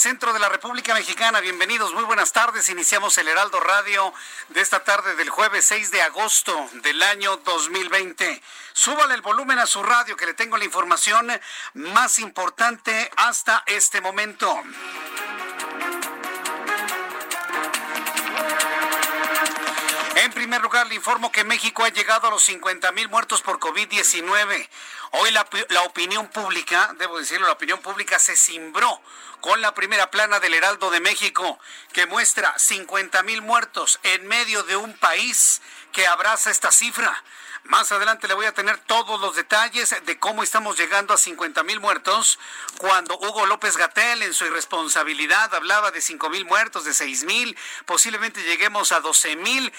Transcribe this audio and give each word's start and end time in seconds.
Centro 0.00 0.32
de 0.32 0.38
la 0.38 0.48
República 0.48 0.94
Mexicana. 0.94 1.40
Bienvenidos, 1.40 1.92
muy 1.92 2.04
buenas 2.04 2.32
tardes. 2.32 2.70
Iniciamos 2.70 3.18
el 3.18 3.28
Heraldo 3.28 3.60
Radio 3.60 4.14
de 4.48 4.62
esta 4.62 4.82
tarde 4.82 5.14
del 5.14 5.28
jueves 5.28 5.66
6 5.66 5.90
de 5.90 6.00
agosto 6.00 6.70
del 6.82 7.02
año 7.02 7.36
2020. 7.36 8.40
Súbale 8.72 9.12
el 9.12 9.20
volumen 9.20 9.58
a 9.58 9.66
su 9.66 9.82
radio 9.82 10.16
que 10.16 10.24
le 10.24 10.32
tengo 10.32 10.56
la 10.56 10.64
información 10.64 11.30
más 11.74 12.18
importante 12.18 13.10
hasta 13.16 13.62
este 13.66 14.00
momento. 14.00 14.62
En 20.30 20.34
primer 20.34 20.62
lugar, 20.62 20.86
le 20.86 20.94
informo 20.94 21.32
que 21.32 21.42
México 21.42 21.82
ha 21.82 21.88
llegado 21.88 22.28
a 22.28 22.30
los 22.30 22.44
50 22.44 22.92
mil 22.92 23.08
muertos 23.08 23.42
por 23.42 23.58
COVID-19. 23.58 24.68
Hoy 25.10 25.30
la, 25.32 25.82
opinión 25.82 26.28
pública, 26.28 26.94
debo 26.98 27.18
decirlo, 27.18 27.48
la 27.48 27.54
opinión 27.54 27.80
pública 27.80 28.20
se 28.20 28.36
cimbró 28.36 29.02
con 29.40 29.60
la 29.60 29.74
primera 29.74 30.08
plana 30.12 30.38
del 30.38 30.54
Heraldo 30.54 30.88
de 30.92 31.00
México, 31.00 31.58
que 31.92 32.06
muestra 32.06 32.56
50 32.56 33.24
mil 33.24 33.42
muertos 33.42 33.98
en 34.04 34.28
medio 34.28 34.62
de 34.62 34.76
un 34.76 34.96
país 34.98 35.62
que 35.90 36.06
abraza 36.06 36.52
esta 36.52 36.70
cifra. 36.70 37.24
Más 37.64 37.92
adelante 37.92 38.26
le 38.26 38.34
voy 38.34 38.46
a 38.46 38.54
tener 38.54 38.78
todos 38.78 39.20
los 39.20 39.36
detalles 39.36 39.94
de 40.04 40.18
cómo 40.18 40.42
estamos 40.42 40.78
llegando 40.78 41.12
a 41.12 41.18
50 41.18 41.62
mil 41.62 41.78
muertos, 41.78 42.38
cuando 42.78 43.18
Hugo 43.18 43.46
López 43.46 43.76
Gatel 43.76 44.22
en 44.22 44.32
su 44.32 44.46
irresponsabilidad 44.46 45.54
hablaba 45.54 45.90
de 45.90 46.00
5 46.00 46.30
mil 46.30 46.46
muertos, 46.46 46.84
de 46.84 46.94
6 46.94 47.24
mil, 47.24 47.56
posiblemente 47.84 48.42
lleguemos 48.42 48.92
a 48.92 49.00
12 49.00 49.36
mil. 49.36 49.72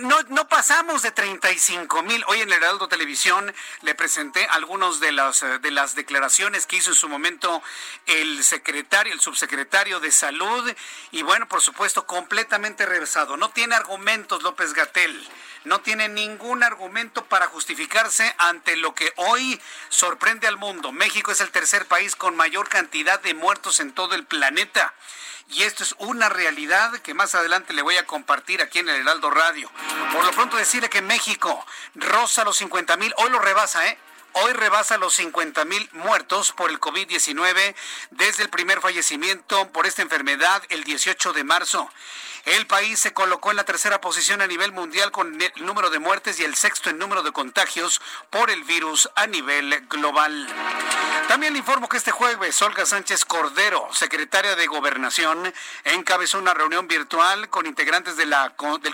No, 0.00 0.16
no 0.28 0.48
pasamos 0.48 1.02
de 1.02 1.12
35 1.12 2.02
mil. 2.02 2.24
Hoy 2.26 2.40
en 2.40 2.48
el 2.48 2.54
Heraldo 2.54 2.88
Televisión 2.88 3.54
le 3.82 3.94
presenté 3.94 4.46
algunos 4.46 4.98
de 4.98 5.12
las, 5.12 5.44
de 5.60 5.70
las 5.70 5.94
declaraciones 5.94 6.66
que 6.66 6.76
hizo 6.76 6.90
en 6.90 6.96
su 6.96 7.08
momento 7.08 7.62
el 8.06 8.42
secretario, 8.42 9.12
el 9.12 9.20
subsecretario 9.20 10.00
de 10.00 10.10
Salud, 10.10 10.74
y 11.10 11.22
bueno, 11.22 11.46
por 11.48 11.60
supuesto, 11.60 12.06
completamente 12.06 12.86
reversado. 12.86 13.36
No 13.36 13.50
tiene 13.50 13.74
argumentos 13.74 14.42
López 14.42 14.72
Gatel 14.72 15.28
no 15.64 15.80
tiene 15.80 16.08
ningún 16.08 16.62
argumento 16.62 17.09
para 17.12 17.46
justificarse 17.46 18.34
ante 18.38 18.76
lo 18.76 18.94
que 18.94 19.12
hoy 19.16 19.60
sorprende 19.88 20.46
al 20.46 20.56
mundo. 20.56 20.92
México 20.92 21.32
es 21.32 21.40
el 21.40 21.50
tercer 21.50 21.86
país 21.86 22.16
con 22.16 22.36
mayor 22.36 22.68
cantidad 22.68 23.20
de 23.20 23.34
muertos 23.34 23.80
en 23.80 23.92
todo 23.92 24.14
el 24.14 24.24
planeta. 24.24 24.94
Y 25.50 25.64
esto 25.64 25.82
es 25.82 25.96
una 25.98 26.28
realidad 26.28 26.92
que 26.98 27.14
más 27.14 27.34
adelante 27.34 27.72
le 27.72 27.82
voy 27.82 27.96
a 27.96 28.06
compartir 28.06 28.62
aquí 28.62 28.78
en 28.78 28.88
el 28.88 29.00
Heraldo 29.00 29.30
Radio. 29.30 29.70
Por 30.12 30.24
lo 30.24 30.30
pronto 30.30 30.56
decirle 30.56 30.88
que 30.88 31.02
México 31.02 31.66
roza 31.96 32.44
los 32.44 32.56
50 32.58 32.96
mil, 32.96 33.12
hoy 33.16 33.30
lo 33.30 33.40
rebasa, 33.40 33.86
¿eh? 33.88 33.98
Hoy 34.32 34.52
rebasa 34.52 34.96
los 34.96 35.14
50 35.14 35.64
mil 35.64 35.88
muertos 35.92 36.52
por 36.52 36.70
el 36.70 36.78
COVID-19 36.78 37.74
desde 38.10 38.44
el 38.44 38.48
primer 38.48 38.80
fallecimiento 38.80 39.68
por 39.72 39.86
esta 39.86 40.02
enfermedad 40.02 40.62
el 40.68 40.84
18 40.84 41.32
de 41.32 41.42
marzo. 41.42 41.90
El 42.44 42.66
país 42.66 42.98
se 42.98 43.12
colocó 43.12 43.50
en 43.50 43.56
la 43.56 43.64
tercera 43.64 44.00
posición 44.00 44.40
a 44.40 44.46
nivel 44.46 44.72
mundial 44.72 45.10
con 45.10 45.40
el 45.40 45.52
número 45.64 45.90
de 45.90 45.98
muertes 45.98 46.40
y 46.40 46.44
el 46.44 46.56
sexto 46.56 46.90
en 46.90 46.98
número 46.98 47.22
de 47.22 47.32
contagios 47.32 48.00
por 48.30 48.50
el 48.50 48.64
virus 48.64 49.10
a 49.14 49.26
nivel 49.26 49.86
global. 49.88 50.48
También 51.28 51.52
le 51.52 51.60
informo 51.60 51.88
que 51.88 51.96
este 51.96 52.10
jueves 52.10 52.60
Olga 52.62 52.86
Sánchez 52.86 53.24
Cordero, 53.24 53.88
secretaria 53.92 54.56
de 54.56 54.66
Gobernación, 54.66 55.52
encabezó 55.84 56.38
una 56.38 56.54
reunión 56.54 56.88
virtual 56.88 57.48
con 57.50 57.66
integrantes 57.66 58.16
del 58.16 58.34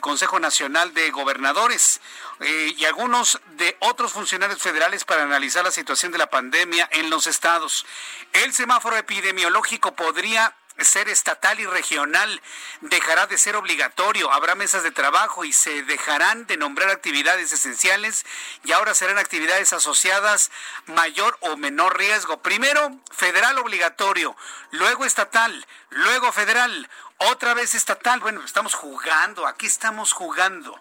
Consejo 0.01 0.39
Nacional 0.41 0.93
de 0.93 1.11
Gobernadores 1.11 2.01
eh, 2.41 2.75
y 2.77 2.85
algunos 2.85 3.41
de 3.57 3.77
otros 3.81 4.13
funcionarios 4.13 4.61
federales 4.61 5.05
para 5.05 5.23
analizar 5.23 5.65
la 5.65 5.71
situación 5.71 6.13
de 6.13 6.19
la 6.19 6.29
pandemia 6.29 6.89
en 6.93 7.11
los 7.11 7.27
estados. 7.27 7.87
El 8.33 8.53
semáforo 8.53 8.97
epidemiológico 8.97 9.95
podría 9.95 10.55
ser 10.85 11.09
estatal 11.09 11.59
y 11.59 11.67
regional, 11.67 12.43
dejará 12.81 13.27
de 13.27 13.39
ser 13.39 13.57
obligatorio, 13.57 14.33
habrá 14.33 14.55
mesas 14.55 14.83
de 14.83 14.91
trabajo 14.91 15.45
y 15.45 15.53
se 15.53 15.83
dejarán 15.83 16.47
de 16.47 16.57
nombrar 16.57 16.91
actividades 16.91 17.53
esenciales 17.53 18.27
y 18.65 18.73
ahora 18.73 18.95
serán 18.95 19.19
actividades 19.19 19.73
asociadas 19.73 20.51
mayor 20.87 21.37
o 21.41 21.57
menor 21.57 21.97
riesgo. 21.99 22.43
Primero, 22.43 22.97
federal 23.11 23.59
obligatorio, 23.59 24.37
luego 24.71 25.05
estatal, 25.05 25.67
luego 25.91 26.33
federal, 26.33 26.89
otra 27.19 27.55
vez 27.55 27.75
estatal. 27.75 28.21
Bueno, 28.21 28.43
estamos 28.45 28.75
jugando, 28.75 29.47
aquí 29.47 29.67
estamos 29.67 30.13
jugando. 30.13 30.81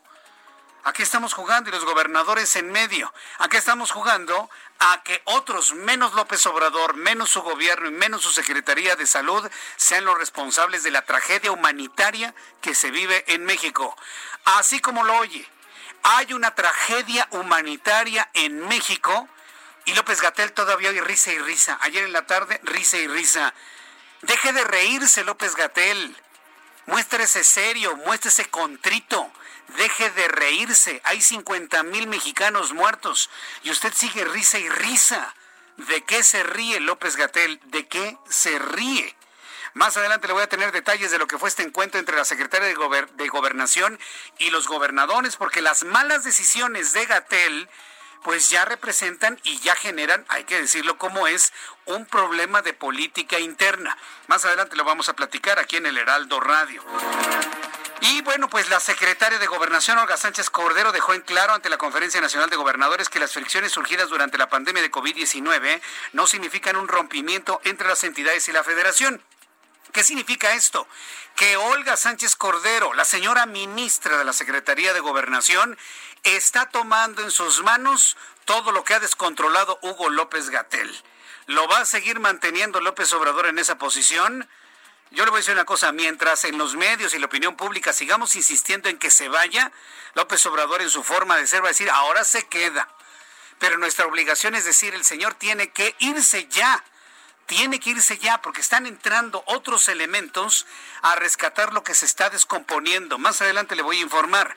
Aquí 0.85 1.01
estamos 1.01 1.33
jugando 1.33 1.69
y 1.69 1.73
los 1.73 1.83
gobernadores 1.83 2.55
en 2.57 2.71
medio. 2.71 3.11
Aquí 3.39 3.57
estamos 3.57 3.89
jugando 3.89 4.51
a 4.79 5.01
que 5.03 5.21
otros, 5.25 5.73
menos 5.73 6.13
López 6.13 6.45
Obrador, 6.45 6.95
menos 6.95 7.29
su 7.29 7.41
gobierno 7.41 7.87
y 7.87 7.91
menos 7.91 8.21
su 8.21 8.31
Secretaría 8.31 8.95
de 8.95 9.07
Salud, 9.07 9.49
sean 9.77 10.05
los 10.05 10.17
responsables 10.17 10.83
de 10.83 10.91
la 10.91 11.03
tragedia 11.03 11.51
humanitaria 11.51 12.35
que 12.61 12.75
se 12.75 12.91
vive 12.91 13.23
en 13.27 13.45
México. 13.45 13.95
Así 14.43 14.79
como 14.79 15.03
lo 15.03 15.17
oye, 15.17 15.47
hay 16.03 16.33
una 16.33 16.53
tragedia 16.53 17.27
humanitaria 17.31 18.29
en 18.33 18.67
México 18.67 19.27
y 19.85 19.93
López 19.93 20.21
Gatel 20.21 20.51
todavía 20.51 20.89
hoy 20.89 20.99
risa 20.99 21.31
y 21.31 21.39
risa. 21.39 21.77
Ayer 21.81 22.03
en 22.03 22.13
la 22.13 22.25
tarde, 22.25 22.59
risa 22.63 22.97
y 22.97 23.07
risa. 23.07 23.53
Deje 24.21 24.51
de 24.53 24.63
reírse, 24.63 25.23
López 25.23 25.55
Gatel. 25.55 26.15
Muéstrese 26.87 27.43
serio, 27.43 27.95
muéstrese 27.97 28.45
contrito 28.49 29.31
deje 29.77 30.09
de 30.11 30.27
reírse. 30.27 31.01
Hay 31.03 31.21
50 31.21 31.83
mil 31.83 32.07
mexicanos 32.07 32.73
muertos 32.73 33.29
y 33.63 33.71
usted 33.71 33.93
sigue 33.93 34.25
risa 34.25 34.59
y 34.59 34.69
risa. 34.69 35.33
¿De 35.77 36.03
qué 36.03 36.23
se 36.23 36.43
ríe 36.43 36.79
López 36.79 37.17
Gatel? 37.17 37.59
¿De 37.65 37.87
qué 37.87 38.17
se 38.29 38.57
ríe? 38.59 39.15
Más 39.73 39.97
adelante 39.97 40.27
le 40.27 40.33
voy 40.33 40.43
a 40.43 40.47
tener 40.47 40.71
detalles 40.71 41.11
de 41.11 41.17
lo 41.17 41.27
que 41.27 41.37
fue 41.37 41.49
este 41.49 41.63
encuentro 41.63 41.99
entre 41.99 42.15
la 42.15 42.23
secretaria 42.23 42.65
de, 42.65 42.75
Gober 42.75 43.09
de 43.11 43.27
Gobernación 43.27 43.99
y 44.37 44.49
los 44.49 44.69
gobernadores, 44.69 45.35
porque 45.35 45.61
las 45.61 45.83
malas 45.83 46.23
decisiones 46.23 46.93
de 46.93 47.05
Gatel 47.05 47.69
pues 48.23 48.49
ya 48.49 48.65
representan 48.65 49.39
y 49.43 49.59
ya 49.59 49.75
generan, 49.75 50.25
hay 50.29 50.45
que 50.45 50.59
decirlo 50.59 50.97
como 50.97 51.27
es, 51.27 51.53
un 51.85 52.07
problema 52.07 52.61
de 52.63 52.73
política 52.73 53.37
interna. 53.37 53.95
Más 54.27 54.45
adelante 54.45 54.75
lo 54.75 54.83
vamos 54.83 55.09
a 55.09 55.13
platicar 55.13 55.59
aquí 55.59 55.75
en 55.75 55.85
el 55.85 55.97
Heraldo 55.97 56.39
Radio. 56.39 56.83
Y 58.01 58.21
bueno, 58.21 58.49
pues 58.49 58.69
la 58.69 58.79
secretaria 58.79 59.39
de 59.39 59.47
Gobernación, 59.47 59.97
Olga 59.97 60.17
Sánchez 60.17 60.49
Cordero, 60.49 60.91
dejó 60.91 61.13
en 61.13 61.21
claro 61.21 61.53
ante 61.53 61.69
la 61.69 61.77
Conferencia 61.77 62.21
Nacional 62.21 62.49
de 62.49 62.55
Gobernadores 62.57 63.09
que 63.09 63.19
las 63.19 63.33
fricciones 63.33 63.71
surgidas 63.71 64.09
durante 64.09 64.37
la 64.37 64.49
pandemia 64.49 64.81
de 64.81 64.91
COVID-19 64.91 65.81
no 66.13 66.27
significan 66.27 66.75
un 66.75 66.87
rompimiento 66.87 67.61
entre 67.63 67.87
las 67.87 68.03
entidades 68.03 68.47
y 68.47 68.51
la 68.51 68.63
federación. 68.63 69.23
¿Qué 69.93 70.03
significa 70.03 70.53
esto? 70.53 70.87
Que 71.35 71.55
Olga 71.55 71.95
Sánchez 71.95 72.35
Cordero, 72.35 72.93
la 72.93 73.05
señora 73.05 73.45
ministra 73.45 74.17
de 74.17 74.25
la 74.25 74.33
Secretaría 74.33 74.93
de 74.93 74.99
Gobernación, 74.99 75.77
está 76.23 76.69
tomando 76.69 77.23
en 77.23 77.31
sus 77.31 77.63
manos 77.63 78.17
todo 78.43 78.73
lo 78.73 78.83
que 78.83 78.93
ha 78.93 78.99
descontrolado 78.99 79.79
Hugo 79.81 80.09
López 80.09 80.49
Gatel. 80.49 80.93
¿Lo 81.47 81.67
va 81.67 81.79
a 81.79 81.85
seguir 81.85 82.19
manteniendo 82.19 82.81
López 82.81 83.13
Obrador 83.13 83.45
en 83.45 83.57
esa 83.57 83.77
posición? 83.77 84.49
Yo 85.11 85.23
le 85.23 85.31
voy 85.31 85.37
a 85.37 85.41
decir 85.41 85.53
una 85.53 85.65
cosa, 85.65 85.91
mientras 85.91 86.43
en 86.45 86.57
los 86.57 86.75
medios 86.75 87.13
y 87.13 87.19
la 87.19 87.27
opinión 87.27 87.55
pública 87.55 87.93
sigamos 87.93 88.35
insistiendo 88.35 88.89
en 88.89 88.97
que 88.97 89.11
se 89.11 89.29
vaya, 89.29 89.71
López 90.13 90.45
Obrador 90.45 90.81
en 90.81 90.89
su 90.89 91.03
forma 91.03 91.37
de 91.37 91.47
ser 91.47 91.61
va 91.63 91.67
a 91.67 91.69
decir, 91.69 91.89
ahora 91.89 92.23
se 92.23 92.47
queda. 92.47 92.89
Pero 93.59 93.77
nuestra 93.77 94.05
obligación 94.05 94.55
es 94.55 94.65
decir, 94.65 94.93
el 94.93 95.05
señor 95.05 95.35
tiene 95.35 95.69
que 95.69 95.95
irse 95.99 96.47
ya 96.47 96.83
tiene 97.45 97.79
que 97.79 97.91
irse 97.91 98.17
ya 98.17 98.41
porque 98.41 98.61
están 98.61 98.85
entrando 98.85 99.43
otros 99.47 99.87
elementos 99.87 100.65
a 101.01 101.15
rescatar 101.15 101.73
lo 101.73 101.83
que 101.83 101.93
se 101.93 102.05
está 102.05 102.29
descomponiendo. 102.29 103.17
Más 103.17 103.41
adelante 103.41 103.75
le 103.75 103.83
voy 103.83 103.99
a 103.99 104.01
informar. 104.01 104.55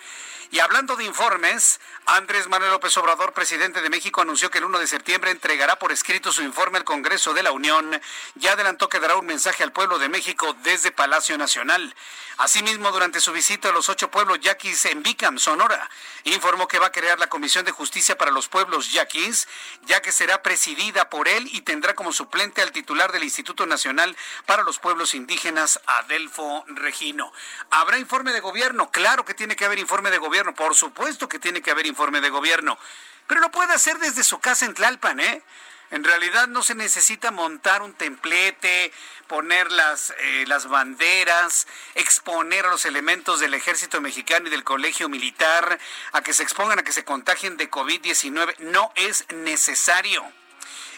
Y 0.50 0.60
hablando 0.60 0.96
de 0.96 1.04
informes, 1.04 1.80
Andrés 2.10 2.48
Manuel 2.48 2.70
López 2.70 2.96
Obrador, 2.96 3.34
presidente 3.34 3.82
de 3.82 3.90
México, 3.90 4.22
anunció 4.22 4.50
que 4.50 4.56
el 4.56 4.64
1 4.64 4.78
de 4.78 4.86
septiembre 4.86 5.30
entregará 5.30 5.76
por 5.76 5.92
escrito 5.92 6.32
su 6.32 6.42
informe 6.42 6.78
al 6.78 6.84
Congreso 6.84 7.34
de 7.34 7.42
la 7.42 7.52
Unión. 7.52 8.00
Ya 8.34 8.52
adelantó 8.52 8.88
que 8.88 8.98
dará 8.98 9.16
un 9.16 9.26
mensaje 9.26 9.62
al 9.62 9.72
pueblo 9.72 9.98
de 9.98 10.08
México 10.08 10.56
desde 10.62 10.90
Palacio 10.90 11.36
Nacional. 11.36 11.94
Asimismo, 12.38 12.92
durante 12.92 13.20
su 13.20 13.32
visita 13.32 13.70
a 13.70 13.72
los 13.72 13.88
ocho 13.88 14.12
pueblos 14.12 14.38
yaquis 14.40 14.84
en 14.84 15.02
Bicam, 15.02 15.38
Sonora, 15.38 15.90
informó 16.22 16.68
que 16.68 16.78
va 16.78 16.86
a 16.86 16.92
crear 16.92 17.18
la 17.18 17.26
Comisión 17.26 17.64
de 17.64 17.72
Justicia 17.72 18.16
para 18.16 18.30
los 18.30 18.48
Pueblos 18.48 18.92
Yaquis, 18.92 19.48
ya 19.86 20.00
que 20.00 20.12
será 20.12 20.40
presidida 20.40 21.10
por 21.10 21.26
él 21.26 21.48
y 21.52 21.62
tendrá 21.62 21.94
como 21.94 22.12
suplente 22.12 22.62
al 22.62 22.70
titular 22.70 23.10
del 23.10 23.24
Instituto 23.24 23.66
Nacional 23.66 24.16
para 24.46 24.62
los 24.62 24.78
Pueblos 24.78 25.14
Indígenas, 25.14 25.80
Adelfo 25.86 26.64
Regino. 26.68 27.32
¿Habrá 27.70 27.98
informe 27.98 28.32
de 28.32 28.38
gobierno? 28.38 28.92
Claro 28.92 29.24
que 29.24 29.34
tiene 29.34 29.56
que 29.56 29.64
haber 29.64 29.80
informe 29.80 30.12
de 30.12 30.18
gobierno, 30.18 30.54
por 30.54 30.76
supuesto 30.76 31.28
que 31.28 31.40
tiene 31.40 31.60
que 31.60 31.72
haber 31.72 31.86
informe 31.86 32.20
de 32.20 32.30
gobierno, 32.30 32.78
pero 33.26 33.40
lo 33.40 33.50
puede 33.50 33.72
hacer 33.72 33.98
desde 33.98 34.22
su 34.22 34.38
casa 34.38 34.64
en 34.64 34.74
Tlalpan, 34.74 35.18
¿eh? 35.18 35.42
En 35.90 36.04
realidad 36.04 36.48
no 36.48 36.62
se 36.62 36.74
necesita 36.74 37.30
montar 37.30 37.80
un 37.80 37.94
templete, 37.94 38.92
poner 39.28 39.70
las, 39.70 40.12
eh, 40.18 40.44
las 40.48 40.66
banderas, 40.66 41.68
exponer 41.94 42.66
a 42.66 42.70
los 42.70 42.84
elementos 42.86 43.38
del 43.38 43.54
ejército 43.54 44.00
mexicano 44.00 44.48
y 44.48 44.50
del 44.50 44.64
colegio 44.64 45.08
militar 45.08 45.78
a 46.12 46.22
que 46.22 46.32
se 46.32 46.42
expongan, 46.42 46.78
a 46.78 46.82
que 46.82 46.92
se 46.92 47.04
contagien 47.04 47.56
de 47.56 47.70
COVID-19. 47.70 48.58
No 48.58 48.90
es 48.96 49.26
necesario. 49.32 50.24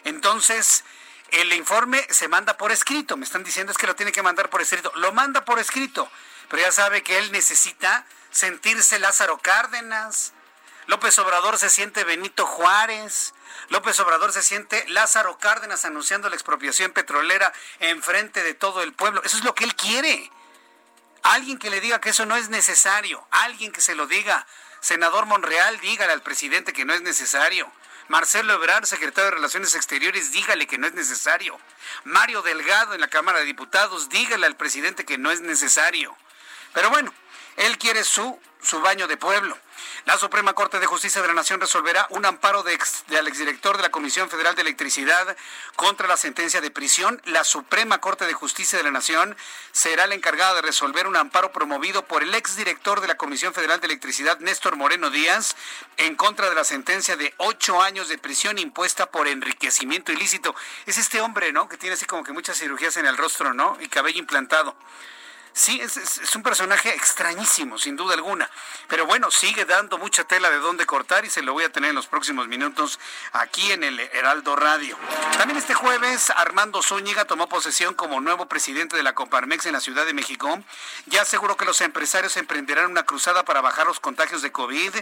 Entonces, 0.05 0.85
el 1.33 1.53
informe 1.53 2.07
se 2.11 2.29
manda 2.29 2.57
por 2.57 2.73
escrito. 2.73 3.17
Me 3.17 3.25
están 3.25 3.45
diciendo 3.45 3.73
es 3.73 3.79
que 3.79 3.87
lo 3.87 3.97
tiene 3.97 4.13
que 4.13 4.23
mandar 4.23 4.49
por 4.49 4.63
escrito. 4.63 4.93
Lo 4.97 5.13
manda 5.13 5.45
por 5.45 5.59
escrito. 5.59 6.11
Pero 6.49 6.63
ya 6.63 6.73
sabe 6.73 7.03
que 7.03 7.19
él 7.19 7.31
necesita 7.33 8.07
sentirse 8.31 8.99
Lázaro 8.99 9.39
Cárdenas. 9.39 10.33
López 10.91 11.17
Obrador 11.21 11.57
se 11.57 11.71
siente 11.71 12.03
Benito 12.03 12.45
Juárez. 12.45 13.33
López 13.69 14.01
Obrador 14.01 14.33
se 14.33 14.43
siente 14.43 14.85
Lázaro 14.89 15.39
Cárdenas 15.39 15.85
anunciando 15.85 16.29
la 16.29 16.35
expropiación 16.35 16.91
petrolera 16.91 17.53
en 17.79 18.03
frente 18.03 18.43
de 18.43 18.55
todo 18.55 18.83
el 18.83 18.93
pueblo. 18.93 19.23
Eso 19.23 19.37
es 19.37 19.45
lo 19.45 19.55
que 19.55 19.63
él 19.63 19.77
quiere. 19.77 20.33
Alguien 21.23 21.59
que 21.59 21.71
le 21.71 21.81
diga 21.81 22.01
que 22.01 22.09
eso 22.09 22.27
no 22.27 22.35
es 22.35 22.49
necesario. 22.49 23.25
Alguien 23.31 23.71
que 23.71 23.81
se 23.81 23.95
lo 23.95 24.09
diga. 24.09 24.49
Senador 24.81 25.27
Monreal, 25.27 25.79
dígale 25.79 26.13
al 26.13 26.23
presidente 26.23 26.73
que 26.73 26.85
no 26.85 26.93
es 26.93 27.03
necesario. 27.03 27.71
Marcelo 28.09 28.55
Ebrard, 28.55 28.85
secretario 28.85 29.31
de 29.31 29.37
Relaciones 29.37 29.77
Exteriores, 29.77 30.33
dígale 30.33 30.67
que 30.67 30.79
no 30.79 30.89
es 30.89 30.95
necesario. 30.95 31.57
Mario 32.03 32.43
Delgado 32.43 32.95
en 32.95 33.01
la 33.01 33.07
Cámara 33.07 33.39
de 33.39 33.45
Diputados, 33.45 34.09
dígale 34.09 34.45
al 34.45 34.57
presidente 34.57 35.05
que 35.05 35.19
no 35.19 35.31
es 35.31 35.41
necesario. 35.41 36.17
Pero 36.75 36.91
bueno, 36.91 37.15
él 37.59 37.79
quiere 37.79 38.03
su, 38.03 38.41
su 38.61 38.81
baño 38.81 39.07
de 39.07 39.17
pueblo. 39.17 39.57
La 40.07 40.19
Suprema 40.19 40.55
Corte 40.55 40.81
de 40.81 40.87
Justicia 40.87 41.23
de 41.23 41.29
la 41.29 41.35
Nación 41.35 41.61
resolverá 41.61 42.07
un 42.11 42.27
amparo 42.27 42.63
de 42.63 42.79
del 43.09 43.27
exdirector 43.29 43.77
de 43.77 43.83
la 43.83 43.91
Comisión 43.91 44.31
Federal 44.31 44.55
de 44.55 44.63
Electricidad 44.63 45.37
contra 45.77 46.09
la 46.09 46.17
sentencia 46.17 46.61
de 46.61 46.71
prisión. 46.71 47.21
La 47.27 47.45
Suprema 47.45 47.99
Corte 47.99 48.27
de 48.27 48.33
Justicia 48.33 48.79
de 48.79 48.85
la 48.85 48.91
Nación 48.91 49.37
será 49.73 50.07
la 50.07 50.15
encargada 50.15 50.55
de 50.55 50.63
resolver 50.63 51.07
un 51.07 51.17
amparo 51.17 51.53
promovido 51.53 52.05
por 52.05 52.23
el 52.23 52.35
exdirector 52.35 53.01
de 53.01 53.09
la 53.09 53.17
Comisión 53.17 53.53
Federal 53.53 53.81
de 53.81 53.87
Electricidad, 53.87 54.39
Néstor 54.41 54.77
Moreno 54.77 55.11
Díaz, 55.11 55.57
en 55.97 56.17
contra 56.17 56.49
de 56.49 56.55
la 56.55 56.65
sentencia 56.65 57.17
de 57.17 57.35
ocho 57.37 57.83
años 57.83 58.09
de 58.09 58.19
prisión 58.19 58.59
impuesta 58.59 59.11
por 59.11 59.29
enriquecimiento 59.29 60.13
ilícito. 60.13 60.55
Es 60.87 60.99
este 60.99 61.21
hombre, 61.21 61.53
¿no? 61.53 61.69
Que 61.69 61.77
tiene 61.77 61.95
así 61.95 62.07
como 62.07 62.25
que 62.25 62.33
muchas 62.33 62.59
cirugías 62.59 62.97
en 62.97 63.07
el 63.07 63.17
rostro, 63.17 63.53
¿no? 63.53 63.77
Y 63.81 63.89
cabello 63.89 64.19
implantado. 64.19 64.77
Sí, 65.53 65.81
es, 65.81 66.35
un 66.37 66.43
personaje 66.43 66.91
extrañísimo, 66.95 67.77
sin 67.77 67.97
duda 67.97 68.15
alguna. 68.15 68.49
Pero 68.89 69.07
bueno, 69.07 69.31
sigue 69.31 69.65
dando 69.65 69.99
mucha 69.99 70.25
tela 70.25 70.49
de 70.49 70.59
dónde 70.59 70.87
cortar 70.87 71.25
y 71.25 71.31
se 71.31 71.43
lo 71.43 71.53
voy 71.53 71.65
a 71.65 71.73
tener 71.73 71.91
en 71.91 71.97
los 71.97 72.07
próximos 72.07 72.47
minutos 72.47 73.01
aquí 73.33 73.73
en 73.73 73.83
el 73.83 73.99
Heraldo 73.99 74.55
Radio. 74.57 74.97
También 75.37 75.59
este 75.59 75.75
jueves, 75.75 76.31
Armando 76.31 76.83
Zúñiga 76.83 77.25
tomó 77.25 77.49
posesión 77.49 77.95
como 77.95 78.21
nuevo 78.21 78.47
presidente 78.47 78.97
de 78.97 79.03
la 79.03 79.15
Coparmex 79.15 79.67
en 79.67 79.73
la 79.73 79.81
Ciudad 79.81 80.07
de 80.07 80.15
México. 80.15 80.63
Ya 81.07 81.23
aseguró 81.23 81.57
que 81.57 81.65
los 81.65 81.81
empresarios 81.81 82.37
emprenderán 82.37 82.91
una 82.91 83.05
cruzada 83.05 83.45
para 83.45 83.61
bajar 83.61 83.87
los 83.87 84.01
contagios 84.01 84.43
de 84.43 84.53
COVID 84.53 84.95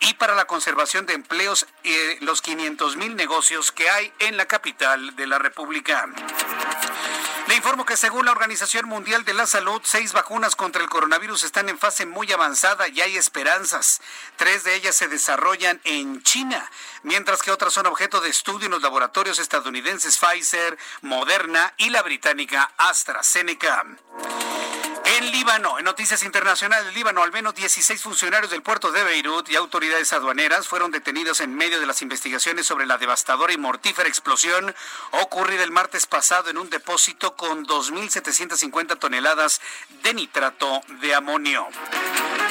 y 0.00 0.14
para 0.14 0.34
la 0.34 0.46
conservación 0.46 1.06
de 1.06 1.14
empleos 1.14 1.66
y 1.84 2.24
los 2.24 2.42
500 2.42 2.96
mil 2.96 3.14
negocios 3.16 3.72
que 3.72 3.88
hay 3.88 4.12
en 4.18 4.36
la 4.36 4.46
capital 4.46 5.14
de 5.14 5.26
la 5.26 5.38
República. 5.38 6.08
Le 7.52 7.56
informo 7.56 7.84
que 7.84 7.98
según 7.98 8.24
la 8.24 8.32
Organización 8.32 8.88
Mundial 8.88 9.26
de 9.26 9.34
la 9.34 9.46
Salud, 9.46 9.82
seis 9.84 10.14
vacunas 10.14 10.56
contra 10.56 10.82
el 10.82 10.88
coronavirus 10.88 11.44
están 11.44 11.68
en 11.68 11.78
fase 11.78 12.06
muy 12.06 12.32
avanzada 12.32 12.88
y 12.88 13.02
hay 13.02 13.18
esperanzas. 13.18 14.00
Tres 14.36 14.64
de 14.64 14.74
ellas 14.74 14.96
se 14.96 15.06
desarrollan 15.06 15.78
en 15.84 16.22
China, 16.22 16.70
mientras 17.02 17.42
que 17.42 17.50
otras 17.50 17.74
son 17.74 17.84
objeto 17.84 18.22
de 18.22 18.30
estudio 18.30 18.64
en 18.64 18.72
los 18.72 18.80
laboratorios 18.80 19.38
estadounidenses 19.38 20.16
Pfizer, 20.16 20.78
Moderna 21.02 21.74
y 21.76 21.90
la 21.90 22.00
británica 22.00 22.72
AstraZeneca. 22.78 23.84
En 25.22 25.30
Líbano, 25.30 25.78
en 25.78 25.84
noticias 25.84 26.24
internacionales 26.24 26.92
Líbano, 26.94 27.22
al 27.22 27.30
menos 27.30 27.54
16 27.54 28.02
funcionarios 28.02 28.50
del 28.50 28.62
puerto 28.62 28.90
de 28.90 29.04
Beirut 29.04 29.48
y 29.48 29.54
autoridades 29.54 30.12
aduaneras 30.12 30.66
fueron 30.66 30.90
detenidos 30.90 31.40
en 31.40 31.54
medio 31.54 31.78
de 31.78 31.86
las 31.86 32.02
investigaciones 32.02 32.66
sobre 32.66 32.86
la 32.86 32.98
devastadora 32.98 33.52
y 33.52 33.56
mortífera 33.56 34.08
explosión 34.08 34.74
ocurrida 35.12 35.62
el 35.62 35.70
martes 35.70 36.06
pasado 36.06 36.50
en 36.50 36.58
un 36.58 36.70
depósito 36.70 37.36
con 37.36 37.64
2.750 37.64 38.98
toneladas 38.98 39.60
de 40.02 40.12
nitrato 40.12 40.80
de 41.00 41.14
amonio. 41.14 41.68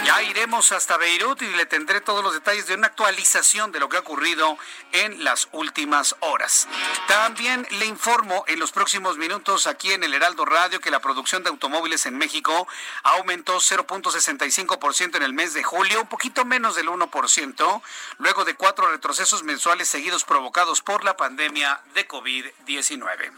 Ya 0.06 0.24
iremos 0.24 0.72
hasta 0.72 0.98
Beirut 0.98 1.42
y 1.44 1.48
le 1.48 1.68
tendré 1.68 2.02
todos 2.02 2.24
los 2.24 2.34
detalles 2.34 2.66
de 2.66 2.74
una 2.74 2.88
actualización 2.88 3.72
de 3.72 3.80
lo 3.80 3.88
que 3.88 3.98
ha 3.98 4.00
ocurrido 4.00 4.58
en 4.92 5.24
las 5.24 5.48
últimas 5.52 6.16
horas. 6.22 6.68
También 7.08 7.68
le 7.72 7.86
informo 7.86 8.44
en 8.48 8.60
los 8.60 8.72
próximos 8.72 9.18
minutos 9.18 9.68
aquí 9.68 9.92
en 9.92 10.04
el 10.04 10.14
Heraldo 10.14 10.46
Radio 10.46 10.80
que 10.80 10.90
la 10.90 11.02
producción 11.02 11.44
de 11.44 11.50
automóviles 11.50 12.08
en 12.08 12.18
México 12.18 12.68
aumentó 13.04 13.58
0.65% 13.58 15.18
en 15.18 15.24
el 15.24 15.34
mes 15.34 15.54
de 15.54 15.64
julio, 15.64 16.02
un 16.02 16.08
poquito 16.08 16.46
menos 16.46 16.76
del 16.76 16.88
1%, 16.88 17.82
luego 18.18 18.44
de 18.44 18.56
cuatro 18.56 18.90
retrocesos 18.90 19.44
mensuales 19.44 19.88
seguidos 19.88 20.24
provocados 20.24 20.82
por 20.82 21.04
la 21.04 21.16
pandemia 21.16 21.80
de 21.94 22.08
COVID-19. 22.08 23.32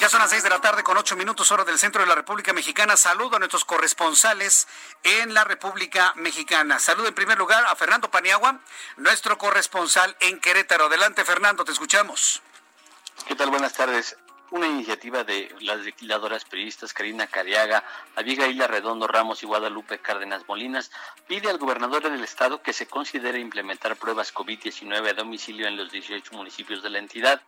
Ya 0.00 0.08
son 0.08 0.20
las 0.20 0.30
seis 0.30 0.44
de 0.44 0.48
la 0.48 0.60
tarde 0.60 0.84
con 0.84 0.96
ocho 0.96 1.16
minutos 1.16 1.50
hora 1.50 1.64
del 1.64 1.76
centro 1.76 2.00
de 2.00 2.06
la 2.06 2.14
República 2.14 2.52
Mexicana. 2.52 2.96
Saludo 2.96 3.34
a 3.34 3.38
nuestros 3.40 3.64
corresponsales 3.64 4.68
en 5.02 5.34
la 5.34 5.44
República 5.44 6.12
Mexicana. 6.16 6.78
Saludo 6.78 7.08
en 7.08 7.14
primer 7.14 7.38
lugar 7.38 7.64
a 7.66 7.76
Fernando 7.76 8.10
Paniagua, 8.10 8.60
nuestro 8.96 9.38
corresponsal 9.38 10.16
en 10.20 10.40
Querétaro. 10.40 10.86
Adelante, 10.86 11.24
Fernando, 11.24 11.64
te 11.64 11.72
escuchamos. 11.72 12.42
¿Qué 13.26 13.34
tal? 13.34 13.50
Buenas 13.50 13.72
tardes 13.72 14.16
una 14.50 14.66
iniciativa 14.66 15.24
de 15.24 15.54
las 15.60 15.80
legisladoras 15.80 16.44
periodistas 16.44 16.92
Karina 16.92 17.26
Cariaga, 17.26 17.84
Abigail 18.16 18.58
Redondo 18.66 19.06
Ramos 19.06 19.42
y 19.42 19.46
Guadalupe 19.46 19.98
Cárdenas 19.98 20.48
Molinas, 20.48 20.90
pide 21.26 21.50
al 21.50 21.58
gobernador 21.58 22.10
del 22.10 22.24
estado 22.24 22.62
que 22.62 22.72
se 22.72 22.86
considere 22.86 23.40
implementar 23.40 23.96
pruebas 23.96 24.34
COVID-19 24.34 25.10
a 25.10 25.14
domicilio 25.14 25.66
en 25.66 25.76
los 25.76 25.92
18 25.92 26.32
municipios 26.32 26.82
de 26.82 26.90
la 26.90 26.98
entidad. 26.98 27.42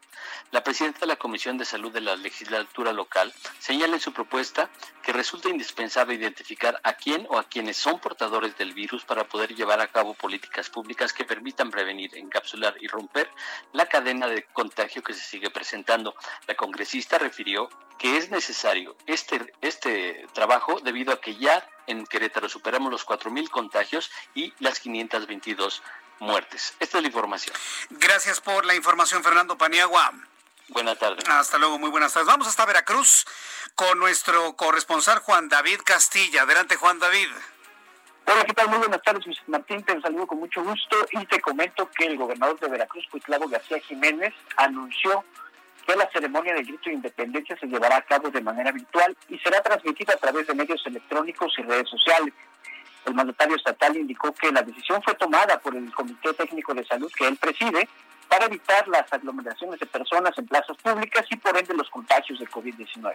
La 0.50 0.62
presidenta 0.62 1.00
de 1.00 1.06
la 1.06 1.16
Comisión 1.16 1.56
de 1.56 1.64
Salud 1.64 1.92
de 1.92 2.00
la 2.00 2.16
legislatura 2.16 2.92
local 2.92 3.32
señala 3.58 3.94
en 3.94 4.00
su 4.00 4.12
propuesta 4.12 4.68
que 5.02 5.12
resulta 5.12 5.48
indispensable 5.48 6.14
identificar 6.14 6.78
a 6.82 6.92
quién 6.92 7.26
o 7.30 7.38
a 7.38 7.44
quienes 7.44 7.76
son 7.76 7.98
portadores 7.98 8.56
del 8.58 8.74
virus 8.74 9.04
para 9.04 9.24
poder 9.24 9.54
llevar 9.54 9.80
a 9.80 9.88
cabo 9.88 10.14
políticas 10.14 10.68
públicas 10.68 11.12
que 11.12 11.24
permitan 11.24 11.70
prevenir, 11.70 12.16
encapsular 12.16 12.76
y 12.80 12.86
romper 12.86 13.30
la 13.72 13.86
cadena 13.86 14.26
de 14.26 14.44
contagio 14.52 15.02
que 15.02 15.14
se 15.14 15.24
sigue 15.24 15.50
presentando. 15.50 16.14
La 16.46 16.54
congresista 16.90 17.18
refirió 17.18 17.68
que 18.00 18.16
es 18.16 18.30
necesario 18.30 18.96
este, 19.06 19.54
este 19.60 20.26
trabajo 20.32 20.80
debido 20.80 21.12
a 21.12 21.20
que 21.20 21.36
ya 21.36 21.64
en 21.86 22.04
Querétaro 22.04 22.48
superamos 22.48 22.90
los 22.90 23.06
4.000 23.06 23.48
contagios 23.48 24.10
y 24.34 24.52
las 24.58 24.80
522 24.80 25.84
muertes. 26.18 26.74
Esta 26.80 26.98
es 26.98 27.02
la 27.02 27.06
información. 27.06 27.54
Gracias 27.90 28.40
por 28.40 28.64
la 28.64 28.74
información, 28.74 29.22
Fernando 29.22 29.56
Paniagua. 29.56 30.12
Buenas 30.66 30.98
tardes. 30.98 31.28
Hasta 31.28 31.58
luego, 31.58 31.78
muy 31.78 31.90
buenas 31.90 32.12
tardes. 32.12 32.26
Vamos 32.26 32.48
hasta 32.48 32.66
Veracruz 32.66 33.24
con 33.76 34.00
nuestro 34.00 34.56
corresponsal 34.56 35.20
Juan 35.20 35.48
David 35.48 35.78
Castilla. 35.84 36.42
Adelante, 36.42 36.74
Juan 36.74 36.98
David. 36.98 37.28
Hola, 38.26 38.44
¿qué 38.44 38.52
tal? 38.52 38.68
Muy 38.68 38.78
buenas 38.78 39.02
tardes, 39.02 39.24
Luis 39.26 39.38
Martín. 39.46 39.84
Te 39.84 40.00
saludo 40.00 40.26
con 40.26 40.40
mucho 40.40 40.64
gusto 40.64 41.06
y 41.12 41.24
te 41.26 41.40
comento 41.40 41.88
que 41.96 42.06
el 42.06 42.16
gobernador 42.16 42.58
de 42.58 42.68
Veracruz, 42.68 43.06
Cuitlavo 43.12 43.46
García 43.48 43.78
Jiménez, 43.78 44.34
anunció 44.56 45.24
la 45.96 46.10
ceremonia 46.10 46.54
del 46.54 46.66
grito 46.66 46.90
de 46.90 46.96
independencia 46.96 47.56
se 47.58 47.66
llevará 47.66 47.96
a 47.96 48.02
cabo 48.02 48.30
de 48.30 48.40
manera 48.40 48.72
virtual 48.72 49.16
y 49.28 49.38
será 49.38 49.60
transmitida 49.62 50.14
a 50.14 50.18
través 50.18 50.46
de 50.46 50.54
medios 50.54 50.84
electrónicos 50.86 51.52
y 51.58 51.62
redes 51.62 51.88
sociales. 51.88 52.34
El 53.06 53.14
mandatario 53.14 53.56
estatal 53.56 53.96
indicó 53.96 54.32
que 54.32 54.52
la 54.52 54.62
decisión 54.62 55.02
fue 55.02 55.14
tomada 55.14 55.58
por 55.58 55.74
el 55.74 55.92
Comité 55.92 56.34
Técnico 56.34 56.74
de 56.74 56.84
Salud 56.84 57.10
que 57.16 57.26
él 57.26 57.36
preside 57.36 57.88
para 58.30 58.46
evitar 58.46 58.86
las 58.86 59.12
aglomeraciones 59.12 59.80
de 59.80 59.86
personas 59.86 60.32
en 60.38 60.46
plazas 60.46 60.76
públicas 60.76 61.26
y 61.30 61.36
por 61.36 61.56
ende 61.58 61.74
los 61.74 61.90
contagios 61.90 62.38
de 62.38 62.46
COVID-19. 62.46 63.12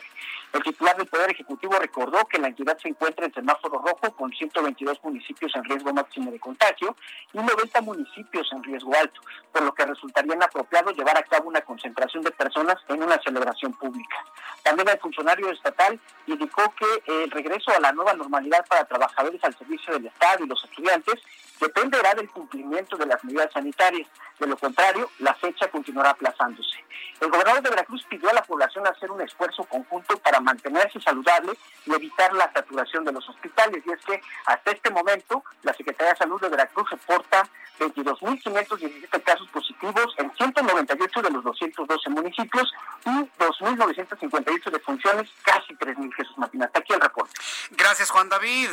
El 0.52 0.62
titular 0.62 0.98
del 0.98 1.08
Poder 1.08 1.32
Ejecutivo 1.32 1.74
recordó 1.80 2.26
que 2.26 2.38
la 2.38 2.50
entidad 2.50 2.78
se 2.80 2.90
encuentra 2.90 3.26
en 3.26 3.34
semáforo 3.34 3.80
rojo 3.80 4.14
con 4.14 4.30
122 4.30 5.02
municipios 5.06 5.56
en 5.56 5.64
riesgo 5.64 5.94
máximo 5.94 6.32
de 6.32 6.40
contagio 6.40 6.98
y 7.32 7.38
90 7.38 7.82
municipios 7.82 8.52
en 8.52 8.62
riesgo 8.64 8.94
alto, 8.94 9.22
por 9.54 9.62
lo 9.62 9.74
que 9.74 9.86
resultaría 9.86 10.36
inapropiado 10.36 10.92
llevar 10.92 11.18
a 11.18 11.24
cabo 11.24 11.48
una 11.48 11.62
concentración 11.62 12.22
de 12.22 12.32
personas 12.32 12.76
en 12.90 13.02
una 13.02 13.18
celebración 13.22 13.72
pública. 13.72 14.18
También 14.64 14.90
el 14.90 15.00
funcionario 15.00 15.50
estatal 15.50 15.98
indicó 16.28 16.74
que 16.78 17.24
el 17.24 17.32
regreso 17.32 17.72
a 17.72 17.80
la 17.80 17.94
nueva 17.94 18.14
normalidad 18.16 18.66
para 18.68 18.84
trabajadores 18.84 19.42
al 19.46 19.58
servicio 19.58 19.94
del 19.94 20.08
Estado 20.08 20.44
y 20.44 20.48
los 20.48 20.62
estudiantes 20.66 21.22
dependerá 21.60 22.14
del 22.14 22.30
cumplimiento 22.30 22.98
de 22.98 23.06
las 23.06 23.24
medidas 23.24 23.52
sanitarias. 23.54 24.08
De 24.40 24.48
lo 24.48 24.58
contrario, 24.58 25.10
la 25.20 25.34
fecha 25.36 25.70
continuará 25.70 26.12
aplazándose. 26.12 26.84
El 27.22 27.30
gobernador 27.30 27.62
de 27.62 27.70
Veracruz 27.70 28.06
pidió 28.10 28.30
a 28.30 28.34
la 28.34 28.44
población 28.44 28.86
hacer 28.88 29.10
un 29.10 29.22
esfuerzo 29.22 29.64
conjunto 29.64 30.18
para 30.18 30.42
mantenerse 30.42 31.00
saludable 31.00 31.54
y 31.86 31.94
evitar 31.94 32.34
la 32.34 32.52
saturación 32.52 33.06
de 33.06 33.14
los 33.14 33.28
hospitales. 33.30 33.84
Y 33.86 33.92
es 33.92 34.06
que 34.06 34.22
hasta 34.46 34.72
este 34.72 34.90
momento 34.90 35.44
la 35.64 35.74
Secretaría 35.74 36.14
de 36.14 36.20
Salud 36.20 36.42
de 36.42 36.50
Veracruz 36.50 36.90
reporta 36.90 37.48
22.517 37.80 39.24
casos 39.24 39.48
positivos 39.50 40.14
en 40.18 40.34
198 40.36 41.22
de 41.22 41.30
los 41.30 41.44
212 41.44 42.10
municipios 42.10 42.74
y 43.06 43.10
2.958 43.10 44.72
defunciones, 44.72 45.30
casi 45.44 45.74
3.000 45.76 46.14
Jesús 46.16 46.38
Martín. 46.38 46.64
Hasta 46.64 46.80
aquí 46.80 46.94
el 46.94 47.02
reporte. 47.02 47.34
Gracias, 47.72 48.10
Juan 48.10 48.30
David. 48.30 48.70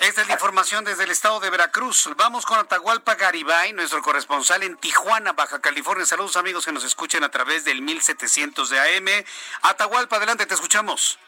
Esta 0.00 0.22
es 0.22 0.28
la 0.28 0.34
información 0.34 0.84
desde 0.84 1.02
el 1.04 1.10
estado 1.10 1.40
de 1.40 1.50
Veracruz. 1.50 2.08
Vamos 2.16 2.46
con 2.46 2.56
Atahualpa 2.56 3.16
Garibay, 3.16 3.72
nuestro 3.72 4.00
corresponsal 4.00 4.62
en 4.62 4.76
Tijuana, 4.76 5.32
Baja 5.32 5.60
California. 5.60 6.06
Saludos 6.06 6.36
amigos 6.36 6.64
que 6.64 6.70
nos 6.72 6.84
escuchen 6.84 7.24
a 7.24 7.30
través 7.30 7.64
del 7.64 7.82
1700 7.82 8.70
de 8.70 8.78
AM. 8.78 9.24
Atahualpa, 9.62 10.16
adelante, 10.16 10.46
te 10.46 10.54
escuchamos. 10.54 11.18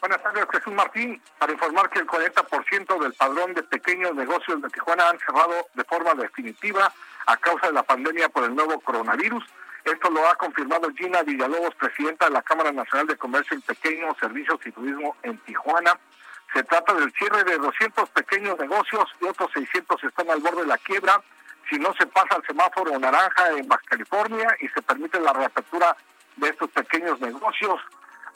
Buenas 0.00 0.20
tardes, 0.20 0.44
Jesús 0.50 0.72
Martín. 0.74 1.22
Para 1.38 1.52
informar 1.52 1.88
que 1.90 2.00
el 2.00 2.06
40% 2.08 2.98
del 3.00 3.14
padrón 3.14 3.54
de 3.54 3.62
pequeños 3.62 4.12
negocios 4.16 4.60
de 4.60 4.68
Tijuana 4.70 5.10
han 5.10 5.18
cerrado 5.20 5.68
de 5.74 5.84
forma 5.84 6.14
definitiva 6.14 6.92
a 7.26 7.36
causa 7.36 7.68
de 7.68 7.74
la 7.74 7.84
pandemia 7.84 8.28
por 8.28 8.42
el 8.42 8.56
nuevo 8.56 8.80
coronavirus. 8.80 9.44
Esto 9.84 10.10
lo 10.10 10.28
ha 10.28 10.34
confirmado 10.34 10.90
Gina 10.96 11.22
Villalobos, 11.22 11.76
presidenta 11.76 12.26
de 12.26 12.32
la 12.32 12.42
Cámara 12.42 12.72
Nacional 12.72 13.06
de 13.06 13.16
Comercio 13.16 13.56
y 13.56 13.60
Pequeños 13.60 14.16
Servicios 14.18 14.58
y 14.64 14.72
Turismo 14.72 15.16
en 15.22 15.38
Tijuana. 15.38 15.98
Se 16.52 16.62
trata 16.64 16.94
del 16.94 17.12
cierre 17.12 17.44
de 17.44 17.58
200 17.58 18.08
pequeños 18.10 18.58
negocios 18.58 19.04
y 19.20 19.26
otros 19.26 19.50
600 19.52 20.02
están 20.04 20.30
al 20.30 20.40
borde 20.40 20.62
de 20.62 20.68
la 20.68 20.78
quiebra. 20.78 21.22
Si 21.68 21.78
no 21.78 21.92
se 21.94 22.06
pasa 22.06 22.36
al 22.36 22.46
semáforo 22.46 22.98
naranja 22.98 23.50
en 23.56 23.68
Baja 23.68 23.82
California 23.86 24.56
y 24.60 24.68
se 24.68 24.80
permite 24.80 25.20
la 25.20 25.32
reapertura 25.32 25.94
de 26.36 26.48
estos 26.48 26.70
pequeños 26.70 27.20
negocios, 27.20 27.80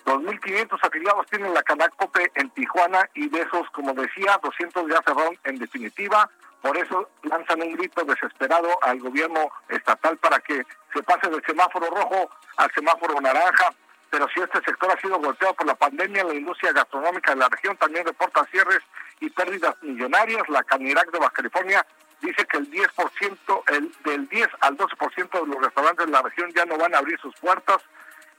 2.500 0.04 0.78
afiliados 0.83 1.26
tienen 1.26 1.54
la 1.54 1.62
Canacope 1.62 2.31
en 2.35 2.50
Tijuana 2.50 3.09
y 3.14 3.28
de 3.28 3.42
esos, 3.42 3.69
como 3.71 3.95
decía, 3.95 4.38
200 4.42 4.90
ya 4.90 5.00
cerraron 5.07 5.38
en 5.45 5.59
definitiva. 5.59 6.28
Por 6.61 6.76
eso 6.76 7.09
lanzan 7.23 7.62
un 7.62 7.73
grito 7.76 8.04
desesperado 8.04 8.69
al 8.83 9.00
gobierno 9.00 9.50
estatal 9.69 10.19
para 10.19 10.38
que 10.40 10.64
se 10.92 11.02
pase 11.02 11.31
del 11.31 11.42
semáforo 11.45 11.87
rojo 11.87 12.31
al 12.57 12.71
semáforo 12.73 13.21
naranja 13.21 13.73
pero 14.12 14.28
si 14.28 14.40
este 14.40 14.61
sector 14.61 14.92
ha 14.92 15.00
sido 15.00 15.19
golpeado 15.19 15.54
por 15.54 15.66
la 15.66 15.75
pandemia, 15.75 16.23
la 16.23 16.35
industria 16.35 16.71
gastronómica 16.73 17.33
de 17.33 17.38
la 17.38 17.49
región 17.49 17.75
también 17.78 18.04
reporta 18.04 18.47
cierres 18.50 18.81
y 19.21 19.31
pérdidas 19.31 19.75
millonarias. 19.81 20.47
La 20.50 20.62
Canirac 20.64 21.11
de 21.11 21.19
Baja 21.19 21.33
California 21.33 21.87
dice 22.21 22.45
que 22.45 22.59
el 22.59 22.71
10%, 22.71 23.62
el, 23.69 23.90
del 24.04 24.28
10 24.28 24.49
al 24.61 24.76
12% 24.76 25.40
de 25.40 25.47
los 25.47 25.64
restaurantes 25.64 26.04
de 26.04 26.12
la 26.12 26.21
región 26.21 26.52
ya 26.54 26.66
no 26.66 26.76
van 26.76 26.95
a 26.95 26.99
abrir 26.99 27.19
sus 27.21 27.35
puertas. 27.37 27.78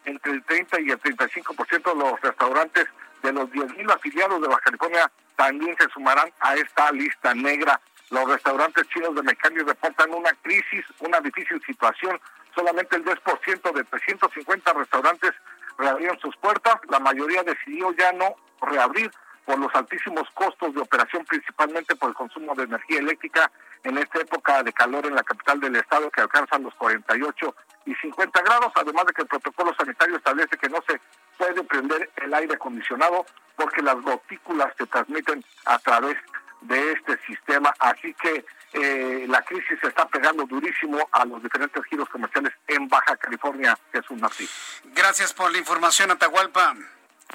Entre 0.06 0.34
el 0.34 0.44
30 0.44 0.80
y 0.82 0.92
el 0.92 1.02
35% 1.02 1.92
de 1.92 1.96
los 1.96 2.22
restaurantes 2.22 2.86
de 3.24 3.34
los 3.34 3.50
10.000 3.50 3.96
afiliados 3.96 4.42
de 4.44 4.48
Baja 4.50 4.62
California 4.62 5.12
también 5.36 5.76
se 5.80 5.90
sumarán 5.90 6.32
a 6.40 6.54
esta 6.54 6.92
lista 6.92 7.34
negra. 7.34 7.82
Los 8.12 8.30
restaurantes 8.30 8.88
chinos 8.90 9.16
de 9.16 9.24
Mecánicos 9.24 9.70
reportan 9.70 10.14
una 10.14 10.34
crisis, 10.44 10.86
una 11.00 11.20
difícil 11.20 11.60
situación. 11.66 12.22
Solamente 12.54 12.96
el 12.96 13.04
10% 13.04 13.74
de 13.74 13.84
350 13.86 14.74
restaurantes 14.74 15.34
reabrieron 15.78 16.20
sus 16.20 16.36
puertas, 16.38 16.76
la 16.90 17.00
mayoría 17.00 17.44
decidió 17.44 17.92
ya 17.94 18.12
no 18.14 18.36
reabrir 18.62 19.12
por 19.46 19.60
los 19.60 19.74
altísimos 19.76 20.30
costos 20.34 20.74
de 20.74 20.82
operación, 20.82 21.26
principalmente 21.26 21.96
por 21.96 22.10
el 22.10 22.16
consumo 22.16 22.56
de 22.56 22.64
energía 22.64 23.00
eléctrica 23.00 23.52
en 23.84 23.98
esta 23.98 24.22
época 24.22 24.64
de 24.64 24.72
calor 24.72 25.06
en 25.06 25.16
la 25.16 25.24
capital 25.24 25.60
del 25.60 25.76
estado 25.76 26.10
que 26.10 26.22
alcanzan 26.22 26.64
los 26.64 26.74
48 26.76 27.56
y 27.86 27.96
50 27.96 28.42
grados, 28.42 28.72
además 28.76 29.06
de 29.08 29.14
que 29.14 29.22
el 29.24 29.28
protocolo 29.28 29.74
sanitario 29.76 30.16
establece 30.16 30.58
que 30.58 30.70
no 30.70 30.78
se 30.88 31.00
puede 31.38 31.64
prender 31.64 32.10
el 32.18 32.34
aire 32.34 32.56
acondicionado 32.56 33.26
porque 33.56 33.82
las 33.82 34.02
gotículas 34.02 34.74
se 34.78 34.86
transmiten 34.86 35.44
a 35.66 35.78
través 35.80 36.18
de 36.62 36.94
este 36.94 37.18
sistema. 37.28 37.74
Así 37.80 38.14
que 38.14 38.46
eh, 38.74 39.26
la 39.28 39.42
crisis 39.44 39.78
se 39.80 39.88
está 39.88 40.08
pegando 40.08 40.46
durísimo 40.46 41.08
a 41.12 41.26
los 41.26 41.42
diferentes 41.44 41.84
giros 41.86 42.10
comerciales 42.10 42.54
en 42.68 42.88
Baja 42.88 43.16
California, 43.18 43.78
Jesús 43.92 44.20
Martín. 44.20 44.48
Gracias 44.96 45.34
por 45.34 45.52
la 45.52 45.58
información, 45.58 46.12
Atahualpa. 46.12 46.76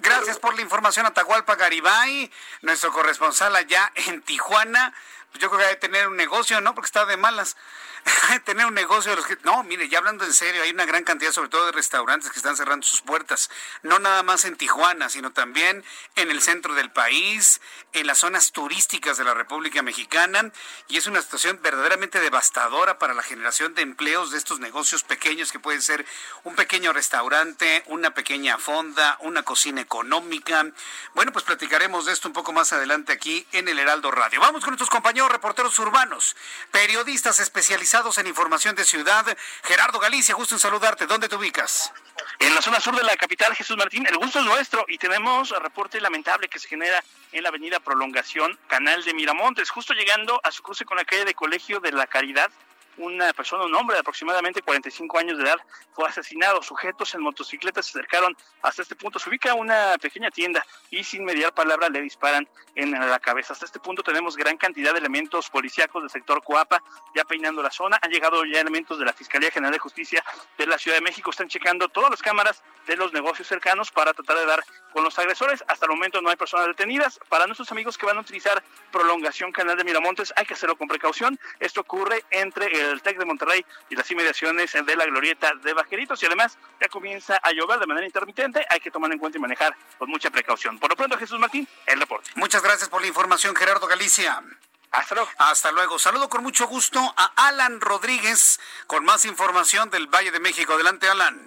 Gracias 0.01 0.39
por 0.39 0.55
la 0.55 0.63
información, 0.63 1.07
Atahualpa 1.07 1.57
Garibay, 1.57 2.31
nuestro 2.63 2.93
corresponsal 2.93 3.55
allá 3.57 3.91
en 3.95 4.23
Tijuana. 4.23 4.93
Yo 5.35 5.49
creo 5.49 5.61
que 5.61 5.67
debe 5.67 5.77
tener 5.77 6.09
un 6.09 6.17
negocio, 6.17 6.61
¿no? 6.61 6.75
Porque 6.75 6.87
está 6.87 7.05
de 7.07 7.17
malas. 7.17 7.57
tener 8.45 8.67
un 8.67 8.75
negocio 8.75 9.11
de 9.11 9.17
los 9.17 9.27
que... 9.27 9.37
No, 9.45 9.63
mire, 9.65 9.89
ya 9.89 9.99
hablando 9.99 10.25
en 10.25 10.33
serio, 10.33 10.63
hay 10.63 10.71
una 10.71 10.85
gran 10.85 11.05
cantidad, 11.05 11.33
sobre 11.33 11.49
todo 11.49 11.67
de 11.67 11.73
restaurantes 11.73 12.31
que 12.31 12.39
están 12.39 12.57
cerrando 12.57 12.87
sus 12.87 13.01
puertas. 13.01 13.51
No 13.83 13.99
nada 13.99 14.23
más 14.23 14.45
en 14.45 14.57
Tijuana, 14.57 15.09
sino 15.09 15.33
también 15.33 15.85
en 16.17 16.31
el 16.31 16.43
centro 16.43 16.75
del 16.75 16.91
país, 16.91 17.61
en 17.93 18.07
las 18.07 18.19
zonas 18.19 18.53
turísticas 18.53 19.17
de 19.17 19.25
la 19.25 19.35
República 19.35 19.83
Mexicana. 19.83 20.53
Y 20.89 20.97
es 20.99 21.07
una 21.07 21.23
situación 21.23 21.59
verdaderamente 21.63 22.21
devastadora 22.21 22.99
para 22.99 23.15
la 23.15 23.23
generación 23.23 23.75
de 23.75 23.83
empleos 23.83 24.31
de 24.31 24.39
estos 24.39 24.61
negocios 24.61 25.03
pequeños 25.03 25.51
que 25.51 25.59
pueden 25.59 25.83
ser 25.83 26.05
un 26.45 26.55
pequeño 26.55 26.93
restaurante, 26.93 27.83
una 27.87 28.15
pequeña 28.15 28.59
fonda, 28.59 29.17
una 29.21 29.43
cocina 29.43 29.81
económica. 29.81 30.67
Bueno, 31.15 31.33
pues 31.33 31.45
platicaremos 31.45 32.07
de 32.07 32.13
esto 32.13 32.29
un 32.29 32.35
poco 32.35 32.53
más 32.53 32.73
adelante 32.73 33.13
aquí 33.13 33.47
en 33.53 33.69
el 33.69 33.79
Heraldo 33.79 34.11
Radio. 34.11 34.41
Vamos 34.41 34.63
con 34.63 34.73
nuestros 34.73 34.91
compañeros 34.91 35.31
reporteros 35.31 35.79
urbanos, 35.79 36.37
periodistas 36.71 37.41
especializados 37.41 37.88
en 37.95 38.27
información 38.27 38.75
de 38.75 38.85
ciudad. 38.85 39.25
Gerardo 39.65 39.99
Galicia, 39.99 40.35
gusto 40.35 40.55
en 40.55 40.59
saludarte. 40.59 41.07
¿Dónde 41.07 41.27
te 41.27 41.37
ubicas? 41.37 41.91
En 42.39 42.55
la 42.55 42.61
zona 42.61 42.81
sur 42.81 42.95
de 42.95 43.03
la 43.03 43.17
capital, 43.17 43.55
Jesús 43.55 43.79
Martín, 43.79 44.07
el 44.07 44.19
gusto 44.19 44.41
es 44.41 44.45
nuestro 44.45 44.85
y 44.89 44.99
tenemos 44.99 45.51
reporte 45.51 45.99
lamentable 45.99 46.49
que 46.49 46.59
se 46.59 46.69
genera 46.69 47.03
en 47.33 47.43
la 47.43 47.49
avenida 47.49 47.81
Prolongación, 47.81 48.59
Canal 48.67 49.03
de 49.05 49.15
Miramontes, 49.15 49.71
justo 49.71 49.95
llegando 49.95 50.39
a 50.45 50.51
su 50.53 50.63
cruce 50.63 50.85
con 50.85 50.99
la 50.99 51.05
calle 51.07 51.25
de 51.25 51.33
Colegio 51.33 51.81
de 51.81 51.93
la 51.93 52.07
Caridad 52.07 52.51
una 52.99 53.33
persona, 53.33 53.65
un 53.65 53.75
hombre 53.75 53.95
de 53.95 54.01
aproximadamente 54.01 54.63
45 54.63 55.19
años 55.19 55.39
de 55.39 55.45
edad, 55.45 55.59
fue 55.93 56.09
asesinado. 56.09 56.63
Sujetos 56.63 57.15
en 57.15 57.23
motocicletas 57.23 57.87
se 57.87 57.99
acercaron 57.99 58.37
hasta 58.63 58.83
este 58.83 58.97
punto. 58.97 59.19
Se 59.19 59.29
ubica 59.29 59.55
una 59.55 59.97
pequeña 60.01 60.31
tienda 60.31 60.65
y 60.91 61.05
sin 61.05 61.25
mediar 61.25 61.55
palabra 61.55 61.89
le 61.89 62.01
disparan 62.01 62.49
en 62.75 62.93
la 62.93 63.19
cabeza. 63.19 63.53
Hasta 63.53 63.67
este 63.67 63.81
punto 63.81 64.03
tenemos 64.03 64.37
gran 64.37 64.57
cantidad 64.57 64.93
de 64.93 64.99
elementos 64.99 65.51
policíacos 65.51 66.03
del 66.03 66.11
sector 66.11 66.43
Coapa 66.43 66.83
ya 67.15 67.25
peinando 67.25 67.63
la 67.63 67.71
zona. 67.71 67.99
Han 68.03 68.11
llegado 68.11 68.45
ya 68.45 68.61
elementos 68.61 68.99
de 68.99 69.05
la 69.05 69.13
Fiscalía 69.13 69.51
General 69.51 69.73
de 69.73 69.79
Justicia 69.79 70.25
de 70.57 70.67
la 70.67 70.79
Ciudad 70.79 70.97
de 70.99 71.03
México. 71.03 71.31
Están 71.31 71.49
checando 71.49 71.89
todas 71.89 72.11
las 72.11 72.23
cámaras 72.23 72.63
de 72.87 72.97
los 72.97 73.13
negocios 73.13 73.49
cercanos 73.49 73.91
para 73.91 74.13
tratar 74.15 74.39
de 74.39 74.47
dar 74.47 74.65
con 74.93 75.05
los 75.05 75.19
agresores. 75.19 75.65
Hasta 75.69 75.87
el 75.87 75.91
momento 75.91 76.21
no 76.21 76.31
hay 76.31 76.37
personas 76.37 76.67
detenidas. 76.67 77.21
Para 77.29 77.47
nuestros 77.47 77.71
amigos 77.73 77.99
que 77.99 78.07
van 78.07 78.19
a 78.19 78.21
utilizar 78.21 78.63
prolongación 78.91 79.53
Canal 79.53 79.77
de 79.77 79.85
Miramontes, 79.85 80.33
hay 80.37 80.47
que 80.47 80.55
hacerlo 80.55 80.77
con 80.77 80.89
precaución. 80.89 81.39
Esto 81.61 81.81
ocurre 81.81 82.25
entre 82.31 82.67
el 82.67 82.88
el 82.93 83.03
TEC 83.03 83.19
de 83.19 83.25
Monterrey 83.25 83.65
y 83.91 83.97
las 83.97 84.11
inmediaciones 84.11 84.73
de 84.73 84.97
la 84.97 85.05
glorieta 85.07 85.53
de 85.63 85.73
Bajeritos 85.73 86.23
y 86.23 86.27
además 86.27 86.59
ya 86.81 86.89
comienza 86.89 87.39
a 87.43 87.53
llover 87.53 87.79
de 87.79 87.87
manera 87.87 88.07
intermitente, 88.07 88.65
hay 88.69 88.81
que 88.81 88.91
tomar 88.91 89.13
en 89.13 89.19
cuenta 89.19 89.39
y 89.39 89.41
manejar 89.41 89.77
con 89.99 90.11
mucha 90.11 90.31
precaución. 90.31 90.79
Por 90.79 90.91
lo 90.91 90.97
pronto, 90.97 91.17
Jesús 91.19 91.39
Martín, 91.39 91.67
el 91.87 92.01
reporte. 92.01 92.31
Muchas 92.35 92.63
gracias 92.63 92.89
por 92.89 93.01
la 93.01 93.09
información, 93.09 93.55
Gerardo 93.55 93.87
Galicia. 93.87 94.43
Hasta 94.91 95.15
luego. 95.15 95.31
Hasta 95.39 95.73
luego. 95.73 95.99
Saludo 95.99 96.29
con 96.29 96.43
mucho 96.43 96.67
gusto 96.67 96.99
a 97.17 97.49
Alan 97.49 97.81
Rodríguez 97.81 98.59
con 98.87 99.05
más 99.05 99.25
información 99.25 99.91
del 99.91 100.07
Valle 100.07 100.31
de 100.31 100.41
México. 100.41 100.73
Adelante, 100.73 101.09
Alan. 101.09 101.47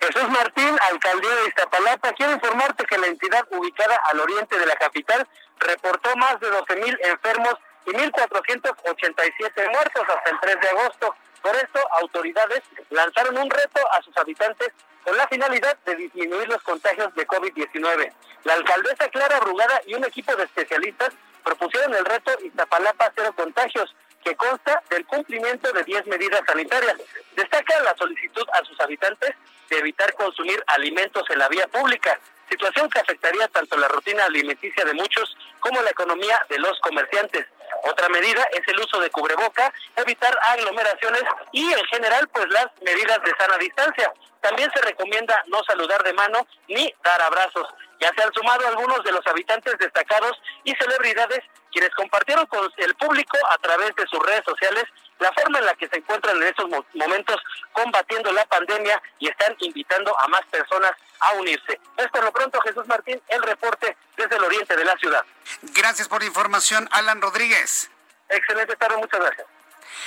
Jesús 0.00 0.28
Martín, 0.28 0.76
alcaldía 0.90 1.34
de 1.34 1.48
Iztapalapa, 1.48 2.12
quiero 2.12 2.32
informarte 2.32 2.84
que 2.84 2.98
la 2.98 3.06
entidad 3.06 3.46
ubicada 3.50 3.96
al 4.04 4.20
oriente 4.20 4.58
de 4.58 4.66
la 4.66 4.76
capital 4.76 5.26
reportó 5.58 6.14
más 6.16 6.38
de 6.40 6.50
12.000 6.50 6.98
enfermos 7.04 7.54
y 7.86 7.90
1.487 7.90 9.72
muertos 9.72 10.02
hasta 10.08 10.30
el 10.30 10.40
3 10.40 10.60
de 10.60 10.68
agosto. 10.68 11.14
Por 11.42 11.54
esto, 11.56 11.80
autoridades 12.00 12.62
lanzaron 12.90 13.36
un 13.38 13.50
reto 13.50 13.80
a 13.92 14.02
sus 14.02 14.16
habitantes 14.16 14.70
con 15.04 15.16
la 15.16 15.28
finalidad 15.28 15.76
de 15.84 15.96
disminuir 15.96 16.48
los 16.48 16.62
contagios 16.62 17.14
de 17.14 17.26
COVID-19. 17.26 18.12
La 18.44 18.54
alcaldesa 18.54 19.08
Clara 19.10 19.40
Brugada 19.40 19.80
y 19.86 19.94
un 19.94 20.04
equipo 20.04 20.34
de 20.34 20.44
especialistas 20.44 21.10
propusieron 21.44 21.94
el 21.94 22.04
reto 22.04 22.32
Iztapalapa 22.42 23.12
Cero 23.14 23.34
Contagios, 23.36 23.94
que 24.24 24.34
consta 24.34 24.82
del 24.88 25.04
cumplimiento 25.04 25.70
de 25.72 25.84
10 25.84 26.06
medidas 26.06 26.40
sanitarias. 26.46 26.96
Destaca 27.36 27.78
la 27.80 27.94
solicitud 27.96 28.46
a 28.54 28.64
sus 28.64 28.80
habitantes 28.80 29.34
de 29.68 29.78
evitar 29.78 30.12
consumir 30.14 30.62
alimentos 30.68 31.24
en 31.28 31.38
la 31.38 31.48
vía 31.48 31.66
pública, 31.68 32.18
situación 32.48 32.88
que 32.88 33.00
afectaría 33.00 33.46
tanto 33.48 33.76
la 33.76 33.88
rutina 33.88 34.24
alimenticia 34.24 34.84
de 34.84 34.94
muchos 34.94 35.36
como 35.60 35.82
la 35.82 35.90
economía 35.90 36.40
de 36.48 36.58
los 36.58 36.78
comerciantes. 36.80 37.46
Otra 37.84 38.08
medida 38.08 38.42
es 38.52 38.66
el 38.66 38.80
uso 38.80 38.98
de 39.00 39.10
cubreboca, 39.10 39.72
evitar 39.96 40.36
aglomeraciones 40.42 41.22
y 41.52 41.70
en 41.72 41.84
general 41.86 42.26
pues 42.28 42.46
las 42.48 42.66
medidas 42.82 43.18
de 43.22 43.32
sana 43.38 43.58
distancia. 43.58 44.12
También 44.40 44.70
se 44.74 44.80
recomienda 44.82 45.42
no 45.48 45.62
saludar 45.64 46.02
de 46.02 46.12
mano 46.14 46.46
ni 46.68 46.92
dar 47.02 47.20
abrazos. 47.22 47.66
Ya 48.04 48.12
se 48.14 48.22
han 48.22 48.34
sumado 48.34 48.68
algunos 48.68 49.02
de 49.02 49.12
los 49.12 49.26
habitantes 49.26 49.78
destacados 49.78 50.36
y 50.62 50.74
celebridades 50.74 51.40
quienes 51.72 51.88
compartieron 51.94 52.44
con 52.44 52.70
el 52.76 52.94
público 52.96 53.38
a 53.50 53.56
través 53.56 53.96
de 53.96 54.06
sus 54.06 54.20
redes 54.20 54.44
sociales 54.44 54.84
la 55.20 55.32
forma 55.32 55.58
en 55.58 55.64
la 55.64 55.74
que 55.74 55.88
se 55.88 55.96
encuentran 55.96 56.36
en 56.36 56.42
estos 56.42 56.68
momentos 56.92 57.36
combatiendo 57.72 58.30
la 58.32 58.44
pandemia 58.44 59.00
y 59.20 59.28
están 59.28 59.56
invitando 59.60 60.14
a 60.20 60.28
más 60.28 60.42
personas 60.50 60.92
a 61.18 61.32
unirse. 61.32 61.80
Es 61.96 62.08
por 62.08 62.22
lo 62.24 62.30
pronto, 62.30 62.60
Jesús 62.60 62.86
Martín, 62.86 63.18
el 63.28 63.42
reporte 63.42 63.96
desde 64.18 64.36
el 64.36 64.44
oriente 64.44 64.76
de 64.76 64.84
la 64.84 64.94
ciudad. 64.96 65.24
Gracias 65.62 66.06
por 66.06 66.20
la 66.20 66.26
información, 66.26 66.86
Alan 66.92 67.22
Rodríguez. 67.22 67.90
Excelente 68.28 68.76
tarde, 68.76 68.98
muchas 68.98 69.20
gracias. 69.20 69.46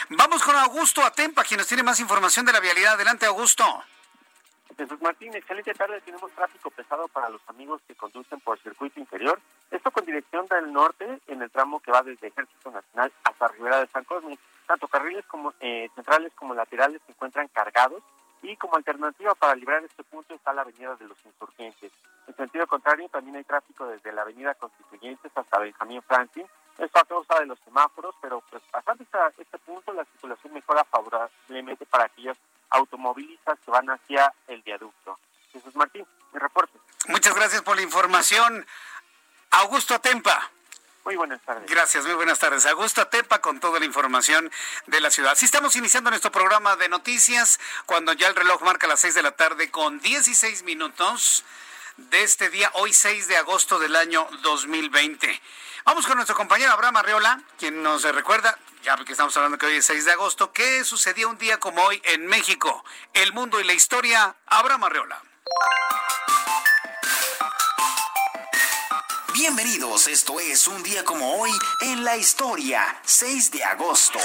Vamos 0.10 0.44
con 0.44 0.56
Augusto 0.56 1.04
Atempa, 1.04 1.44
quien 1.44 1.58
nos 1.58 1.68
tiene 1.68 1.82
más 1.82 2.00
información 2.00 2.46
de 2.46 2.54
la 2.54 2.60
vialidad. 2.60 2.94
Adelante, 2.94 3.25
Augusto. 3.25 3.84
Jesús 4.77 5.01
Martín, 5.01 5.34
excelente 5.36 5.74
tarde. 5.74 6.00
Tenemos 6.01 6.31
tráfico 6.34 6.69
pesado 6.69 7.07
para 7.07 7.29
los 7.29 7.41
amigos 7.48 7.81
que 7.88 7.96
conducen 7.96 8.39
por 8.39 8.60
circuito 8.60 9.00
interior. 9.00 9.39
Esto 9.72 9.89
con 9.89 10.05
dirección 10.05 10.46
del 10.46 10.72
norte 10.72 11.19
en 11.27 11.41
el 11.41 11.50
tramo 11.50 11.79
que 11.79 11.91
va 11.91 12.03
desde 12.03 12.27
Ejército 12.27 12.69
Nacional 12.69 13.12
hasta 13.24 13.48
Rivera 13.48 13.79
de 13.79 13.88
San 13.88 14.03
Cosme. 14.03 14.38
Tanto 14.67 14.88
carriles 14.88 15.25
como 15.25 15.51
eh, 15.62 15.89
centrales 15.96 16.31
como 16.36 16.53
laterales 16.53 17.01
se 17.05 17.12
encuentran 17.12 17.48
cargados 17.48 18.03
y 18.43 18.55
como 18.57 18.75
alternativa 18.75 19.34
para 19.34 19.55
librar 19.55 19.84
este 19.84 20.03
punto 20.03 20.36
está 20.36 20.53
la 20.53 20.62
avenida 20.62 20.96
de 20.96 21.07
los 21.07 21.17
insurgentes. 21.25 21.91
En 22.27 22.36
sentido 22.36 22.67
contrario, 22.67 23.10
también 23.10 23.38
hay 23.38 23.43
tráfico 23.46 23.88
desde 23.88 24.12
la 24.12 24.22
avenida 24.22 24.53
Constituyentes 24.53 25.31
hasta 25.34 25.57
Benjamín 25.57 26.03
Franklin. 26.03 26.46
Esto 26.77 27.00
a 27.00 27.05
causa 27.05 27.39
de 27.39 27.48
los 27.48 27.57
semáforos, 27.62 28.13
pero 28.22 28.43
pues 28.51 28.62
pasando 28.69 29.03
este 29.39 29.57
punto 29.57 29.91
la 29.93 30.05
circulación 30.05 30.53
mejora 30.53 30.84
favorablemente 30.84 31.88
para 31.88 32.05
aquellos 32.05 32.38
automovilistas 32.69 33.57
que 33.63 33.71
van 33.71 33.89
hacia 33.89 34.33
el 34.47 34.62
viaducto. 34.62 35.19
Jesús 35.51 35.75
Martín, 35.75 36.05
mi 36.33 36.39
reporte. 36.39 36.77
Muchas 37.07 37.36
gracias 37.36 37.62
por 37.62 37.75
la 37.75 37.81
información. 37.81 38.65
Augusto 39.51 39.95
Atempa. 39.95 40.51
Muy 41.05 41.15
buenas 41.15 41.41
tardes. 41.41 41.69
Gracias, 41.69 42.05
muy 42.05 42.15
buenas 42.15 42.38
tardes. 42.38 42.65
Augusto 42.65 43.00
Atempa 43.00 43.39
con 43.39 43.62
toda 43.62 43.79
la 43.79 43.86
información 43.86 44.51
de 44.88 45.00
la 45.00 45.09
ciudad. 45.09 45.36
Sí, 45.36 45.45
estamos 45.45 45.75
iniciando 45.77 46.09
nuestro 46.09 46.33
programa 46.33 46.75
de 46.75 46.89
noticias 46.89 47.62
cuando 47.86 48.12
ya 48.12 48.27
el 48.27 48.36
reloj 48.36 48.62
marca 48.63 48.88
las 48.88 49.00
6 49.00 49.15
de 49.15 49.24
la 49.24 49.31
tarde 49.31 49.71
con 49.71 50.01
16 50.01 50.63
minutos 50.63 51.45
de 51.95 52.24
este 52.24 52.50
día, 52.50 52.69
hoy 52.74 52.93
6 52.93 53.27
de 53.29 53.38
agosto 53.38 53.79
del 53.79 53.95
año 53.95 54.27
2020. 54.41 55.41
Vamos 55.88 56.06
con 56.06 56.17
nuestro 56.17 56.36
compañero 56.36 56.74
Abraham 56.74 56.98
Arreola, 56.98 57.41
quien 57.58 57.82
nos 57.82 58.03
recuerda, 58.03 58.60
ya 58.84 58.98
que 58.98 59.13
estamos 59.13 59.36
hablando 59.38 59.58
que 59.58 59.67
hoy 59.67 59.77
es 59.77 59.86
6 59.86 60.03
de 60.03 60.12
agosto, 60.12 60.51
qué 60.51 60.84
sucedió 60.84 61.29
un 61.29 61.38
día 61.38 61.62
como 61.62 61.82
hoy 61.82 62.01
en 62.03 62.27
México, 62.27 62.84
el 63.13 63.32
mundo 63.32 63.62
y 63.62 63.63
la 63.63 63.72
historia. 63.72 64.36
Abraham 64.48 64.84
Arreola. 64.84 65.21
Bienvenidos, 69.34 70.10
esto 70.10 70.41
es 70.41 70.67
un 70.67 70.84
día 70.84 71.06
como 71.06 71.39
hoy 71.39 71.52
en 71.80 72.04
la 72.04 72.17
historia, 72.17 73.00
6 73.06 73.52
de 73.52 73.63
agosto. 73.63 74.19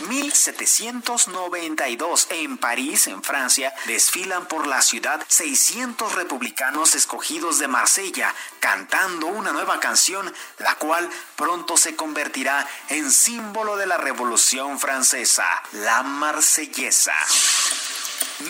1792 0.00 2.26
en 2.30 2.58
París, 2.58 3.06
en 3.06 3.22
Francia, 3.22 3.72
desfilan 3.86 4.46
por 4.46 4.66
la 4.66 4.82
ciudad 4.82 5.24
600 5.28 6.14
republicanos 6.14 6.94
escogidos 6.94 7.58
de 7.58 7.68
Marsella, 7.68 8.34
cantando 8.60 9.26
una 9.26 9.52
nueva 9.52 9.80
canción, 9.80 10.32
la 10.58 10.74
cual 10.76 11.08
pronto 11.36 11.76
se 11.76 11.96
convertirá 11.96 12.66
en 12.88 13.10
símbolo 13.10 13.76
de 13.76 13.86
la 13.86 13.96
Revolución 13.96 14.78
Francesa, 14.78 15.46
la 15.72 16.02
marsellesa. 16.02 17.14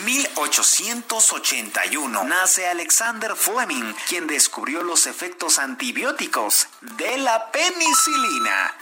1881 0.03 2.23
nace 2.25 2.67
Alexander 2.67 3.33
Fleming, 3.35 3.93
quien 4.09 4.27
descubrió 4.27 4.83
los 4.83 5.07
efectos 5.07 5.59
antibióticos 5.59 6.67
de 6.81 7.17
la 7.19 7.49
penicilina. 7.51 8.75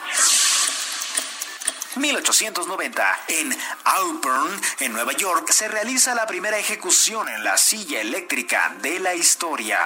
1890, 1.98 3.20
en 3.28 3.58
Auburn, 3.86 4.62
en 4.80 4.94
Nueva 4.94 5.14
York, 5.14 5.50
se 5.52 5.68
realiza 5.68 6.14
la 6.14 6.28
primera 6.28 6.58
ejecución 6.58 7.28
en 7.30 7.44
la 7.44 7.58
silla 7.58 8.02
eléctrica 8.02 8.76
de 8.82 9.00
la 9.00 9.16
historia. 9.16 9.80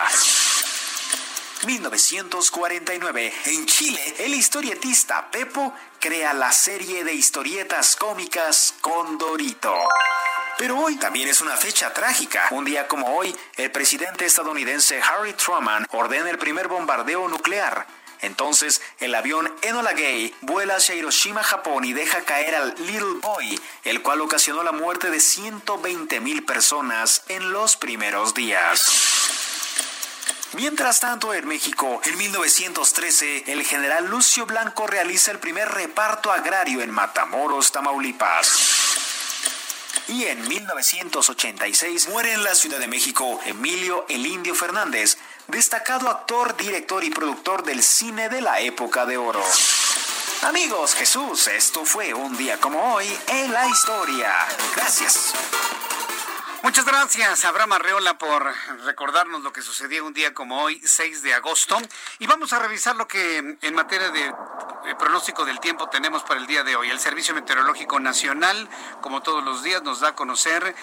1949, 1.66 3.34
en 3.46 3.66
Chile, 3.66 4.16
el 4.20 4.34
historietista 4.34 5.30
Pepo 5.30 5.74
crea 6.00 6.34
la 6.34 6.52
serie 6.52 7.04
de 7.04 7.14
historietas 7.14 7.96
cómicas 7.96 8.74
Condorito. 8.82 9.76
Pero 10.58 10.78
hoy 10.78 10.96
también 10.98 11.28
es 11.28 11.42
una 11.42 11.56
fecha 11.56 11.94
trágica. 11.94 12.48
Un 12.52 12.66
día 12.66 12.88
como 12.88 13.16
hoy, 13.16 13.36
el 13.56 13.72
presidente 13.72 14.26
estadounidense 14.26 15.02
Harry 15.02 15.34
Truman 15.34 15.86
ordena 15.92 16.30
el 16.30 16.38
primer 16.38 16.68
bombardeo 16.68 17.28
nuclear. 17.28 17.88
Entonces, 18.22 18.82
el 19.00 19.16
avión 19.16 19.54
Enola 19.62 19.94
Gay 19.94 20.36
vuela 20.42 20.76
hacia 20.76 20.96
Hiroshima, 20.96 21.44
Japón 21.44 21.86
y 21.86 21.94
deja 21.94 22.22
caer 22.22 22.56
al 22.56 22.76
Little 22.80 23.20
Boy, 23.22 23.60
el 23.86 24.02
cual 24.02 24.22
ocasionó 24.22 24.64
la 24.64 24.72
muerte 24.72 25.10
de 25.10 25.20
120 25.20 26.20
mil 26.20 26.44
personas 26.44 27.24
en 27.30 27.52
los 27.52 27.78
primeros 27.78 28.34
días. 28.34 29.30
Mientras 30.54 31.00
tanto, 31.00 31.34
en 31.34 31.48
México, 31.48 32.02
en 32.04 32.18
1913, 32.18 33.52
el 33.52 33.64
general 33.64 34.08
Lucio 34.08 34.48
Blanco 34.48 34.88
realiza 34.88 35.32
el 35.32 35.40
primer 35.40 35.70
reparto 35.70 36.32
agrario 36.32 36.82
en 36.82 36.90
Matamoros, 36.90 37.72
Tamaulipas. 37.72 38.80
Y 40.08 40.26
en 40.26 40.48
1986 40.48 42.10
muere 42.10 42.34
en 42.34 42.44
la 42.44 42.56
Ciudad 42.56 42.80
de 42.80 42.88
México 42.88 43.40
Emilio 43.46 44.08
El 44.10 44.26
Indio 44.26 44.56
Fernández, 44.56 45.20
destacado 45.50 46.10
actor, 46.10 46.56
director 46.58 47.04
y 47.04 47.10
productor 47.10 47.64
del 47.64 47.84
cine 47.84 48.30
de 48.30 48.42
la 48.42 48.60
época 48.60 49.06
de 49.06 49.18
oro. 49.18 49.44
Amigos, 50.44 50.96
Jesús, 50.96 51.48
esto 51.48 51.84
fue 51.86 52.14
un 52.14 52.38
día 52.38 52.60
como 52.60 52.94
hoy 52.94 53.08
en 53.28 53.52
la 53.52 53.68
historia. 53.68 54.34
Gracias. 54.76 55.34
Muchas 56.62 56.86
gracias, 56.86 57.46
Abraham 57.46 57.74
Arreola, 57.74 58.18
por 58.18 58.54
recordarnos 58.84 59.42
lo 59.44 59.52
que 59.54 59.62
sucedió 59.62 60.06
un 60.06 60.14
día 60.14 60.34
como 60.34 60.62
hoy, 60.62 60.82
6 60.86 61.24
de 61.24 61.34
agosto. 61.34 61.78
Y 62.20 62.28
vamos 62.28 62.54
a 62.54 62.60
revisar 62.60 62.96
lo 62.96 63.08
que 63.08 63.58
en 63.62 63.76
materia 63.76 64.10
de, 64.12 64.34
pronóstico 64.98 65.46
del 65.46 65.60
tiempo 65.60 65.90
tenemos 65.90 66.24
para 66.24 66.40
el 66.40 66.48
día 66.48 66.64
de 66.64 66.76
hoy. 66.76 66.90
El 66.90 67.00
Servicio 67.00 67.34
Meteorológico 67.34 68.00
Nacional, 68.00 68.70
como 69.02 69.22
todos 69.22 69.44
los 69.44 69.64
días, 69.64 69.84
nos 69.84 70.02
da 70.02 70.10
a 70.10 70.16
conocer 70.16 70.76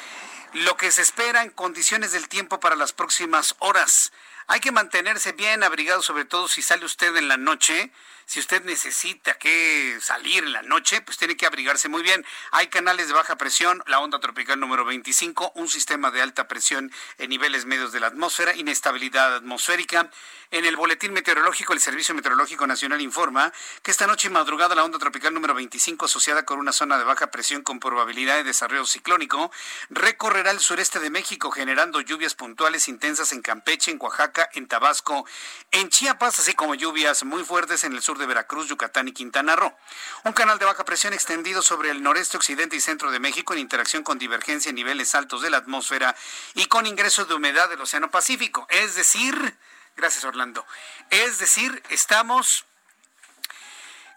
lo 0.54 0.76
que 0.76 0.90
se 0.90 1.02
espera 1.02 1.42
en 1.42 1.50
condiciones 1.50 2.12
del 2.12 2.28
tiempo 2.28 2.58
para 2.58 2.76
las 2.76 2.92
próximas 2.92 3.54
horas. 3.58 4.12
Hay 4.48 4.60
que 4.60 4.72
mantenerse 4.72 5.32
bien 5.32 5.62
abrigado, 5.62 6.02
sobre 6.02 6.24
todo 6.24 6.48
si 6.48 6.62
sale 6.62 6.84
usted 6.84 7.16
en 7.16 7.28
la 7.28 7.36
noche 7.36 7.92
si 8.26 8.40
usted 8.40 8.64
necesita 8.64 9.38
que 9.38 9.98
salir 10.00 10.42
en 10.42 10.52
la 10.52 10.62
noche, 10.62 11.00
pues 11.00 11.16
tiene 11.16 11.36
que 11.36 11.46
abrigarse 11.46 11.88
muy 11.88 12.02
bien. 12.02 12.26
Hay 12.50 12.66
canales 12.66 13.06
de 13.06 13.14
baja 13.14 13.36
presión, 13.36 13.84
la 13.86 14.00
onda 14.00 14.18
tropical 14.18 14.58
número 14.58 14.84
25, 14.84 15.52
un 15.54 15.68
sistema 15.68 16.10
de 16.10 16.22
alta 16.22 16.48
presión 16.48 16.90
en 17.18 17.30
niveles 17.30 17.66
medios 17.66 17.92
de 17.92 18.00
la 18.00 18.08
atmósfera, 18.08 18.56
inestabilidad 18.56 19.36
atmosférica. 19.36 20.10
En 20.52 20.64
el 20.64 20.76
boletín 20.76 21.12
meteorológico, 21.12 21.72
el 21.72 21.80
Servicio 21.80 22.14
Meteorológico 22.14 22.68
Nacional 22.68 23.00
informa 23.00 23.52
que 23.82 23.90
esta 23.90 24.06
noche 24.06 24.30
madrugada 24.30 24.76
la 24.76 24.84
onda 24.84 24.96
tropical 24.96 25.34
número 25.34 25.54
25, 25.54 26.04
asociada 26.04 26.44
con 26.44 26.60
una 26.60 26.72
zona 26.72 26.98
de 26.98 27.04
baja 27.04 27.32
presión 27.32 27.62
con 27.62 27.80
probabilidad 27.80 28.36
de 28.36 28.44
desarrollo 28.44 28.86
ciclónico, 28.86 29.50
recorrerá 29.90 30.52
el 30.52 30.60
sureste 30.60 31.00
de 31.00 31.10
México, 31.10 31.50
generando 31.50 32.00
lluvias 32.00 32.34
puntuales 32.34 32.86
intensas 32.86 33.32
en 33.32 33.42
Campeche, 33.42 33.90
en 33.90 33.98
Oaxaca, 34.00 34.48
en 34.52 34.68
Tabasco, 34.68 35.26
en 35.72 35.88
Chiapas, 35.88 36.38
así 36.38 36.54
como 36.54 36.76
lluvias 36.76 37.24
muy 37.24 37.42
fuertes 37.42 37.82
en 37.82 37.94
el 37.94 38.02
sur 38.02 38.16
de 38.16 38.26
Veracruz, 38.26 38.68
Yucatán 38.68 39.08
y 39.08 39.12
Quintana 39.12 39.56
Roo. 39.56 39.76
Un 40.22 40.32
canal 40.32 40.60
de 40.60 40.64
baja 40.64 40.84
presión 40.84 41.12
extendido 41.12 41.60
sobre 41.60 41.90
el 41.90 42.04
noreste, 42.04 42.36
occidente 42.36 42.76
y 42.76 42.80
centro 42.80 43.10
de 43.10 43.18
México 43.18 43.52
en 43.52 43.58
interacción 43.58 44.04
con 44.04 44.18
divergencia 44.18 44.68
en 44.68 44.76
niveles 44.76 45.16
altos 45.16 45.42
de 45.42 45.50
la 45.50 45.56
atmósfera 45.56 46.14
y 46.54 46.66
con 46.66 46.86
ingreso 46.86 47.24
de 47.24 47.34
humedad 47.34 47.68
del 47.68 47.80
Océano 47.80 48.12
Pacífico. 48.12 48.68
Es 48.70 48.94
decir, 48.94 49.56
gracias 49.96 50.24
Orlando, 50.24 50.64
es 51.10 51.38
decir, 51.38 51.82
estamos 51.90 52.66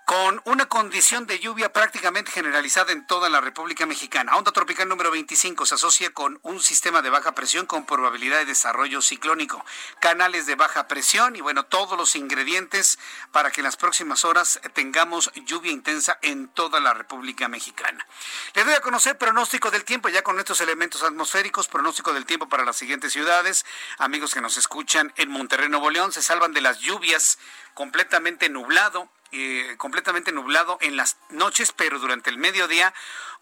con 0.09 0.41
una 0.45 0.65
condición 0.65 1.27
de 1.27 1.37
lluvia 1.37 1.71
prácticamente 1.71 2.31
generalizada 2.31 2.93
en 2.93 3.05
toda 3.05 3.29
la 3.29 3.41
República 3.41 3.85
Mexicana. 3.85 4.37
Onda 4.37 4.51
tropical 4.51 4.89
número 4.89 5.11
25 5.11 5.67
se 5.67 5.75
asocia 5.75 6.09
con 6.15 6.39
un 6.41 6.59
sistema 6.61 7.03
de 7.03 7.11
baja 7.11 7.35
presión 7.35 7.67
con 7.67 7.85
probabilidad 7.85 8.39
de 8.39 8.45
desarrollo 8.45 9.03
ciclónico, 9.03 9.63
canales 9.99 10.47
de 10.47 10.55
baja 10.55 10.87
presión 10.87 11.35
y 11.35 11.41
bueno, 11.41 11.67
todos 11.67 11.95
los 11.95 12.15
ingredientes 12.15 12.97
para 13.31 13.51
que 13.51 13.61
en 13.61 13.65
las 13.65 13.77
próximas 13.77 14.25
horas 14.25 14.59
tengamos 14.73 15.31
lluvia 15.45 15.71
intensa 15.71 16.17
en 16.23 16.47
toda 16.47 16.79
la 16.79 16.95
República 16.95 17.47
Mexicana. 17.47 18.07
Les 18.55 18.65
doy 18.65 18.73
a 18.73 18.81
conocer 18.81 19.15
pronóstico 19.15 19.69
del 19.69 19.83
tiempo 19.83 20.09
ya 20.09 20.23
con 20.23 20.39
estos 20.39 20.59
elementos 20.61 21.03
atmosféricos, 21.03 21.67
pronóstico 21.67 22.13
del 22.13 22.25
tiempo 22.25 22.49
para 22.49 22.65
las 22.65 22.77
siguientes 22.77 23.13
ciudades. 23.13 23.63
Amigos 23.99 24.33
que 24.33 24.41
nos 24.41 24.57
escuchan 24.57 25.13
en 25.17 25.29
Monterrey, 25.29 25.69
Nuevo 25.69 25.91
León, 25.91 26.11
se 26.11 26.23
salvan 26.23 26.53
de 26.53 26.61
las 26.61 26.79
lluvias 26.79 27.37
completamente 27.75 28.49
nublado 28.49 29.07
eh, 29.31 29.75
completamente 29.77 30.31
nublado 30.31 30.77
en 30.81 30.97
las 30.97 31.17
noches, 31.29 31.71
pero 31.71 31.99
durante 31.99 32.29
el 32.29 32.37
mediodía 32.37 32.93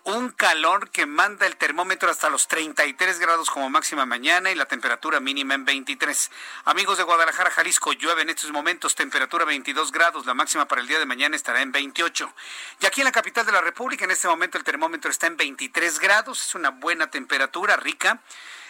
un 0.07 0.29
calor 0.29 0.89
que 0.89 1.05
manda 1.05 1.45
el 1.45 1.57
termómetro 1.57 2.09
hasta 2.09 2.29
los 2.29 2.47
33 2.47 3.19
grados 3.19 3.49
como 3.49 3.69
máxima 3.69 4.05
mañana 4.05 4.49
y 4.49 4.55
la 4.55 4.65
temperatura 4.65 5.19
mínima 5.19 5.53
en 5.53 5.65
23. 5.65 6.31
Amigos 6.63 6.97
de 6.97 7.03
Guadalajara, 7.03 7.51
Jalisco, 7.51 7.91
llueve 7.91 8.21
en 8.21 8.29
estos 8.29 8.51
momentos, 8.51 8.95
temperatura 8.95 9.43
22 9.43 9.91
grados, 9.91 10.25
la 10.25 10.33
máxima 10.33 10.65
para 10.65 10.79
el 10.79 10.87
día 10.87 10.99
de 10.99 11.05
mañana 11.05 11.35
estará 11.35 11.61
en 11.61 11.73
28. 11.73 12.33
Y 12.79 12.85
aquí 12.85 13.01
en 13.01 13.05
la 13.05 13.11
capital 13.11 13.45
de 13.45 13.51
la 13.51 13.59
República, 13.59 14.05
en 14.05 14.11
este 14.11 14.29
momento 14.29 14.57
el 14.57 14.63
termómetro 14.63 15.11
está 15.11 15.27
en 15.27 15.35
23 15.35 15.99
grados, 15.99 16.41
es 16.41 16.55
una 16.55 16.69
buena 16.69 17.11
temperatura, 17.11 17.75
rica. 17.75 18.21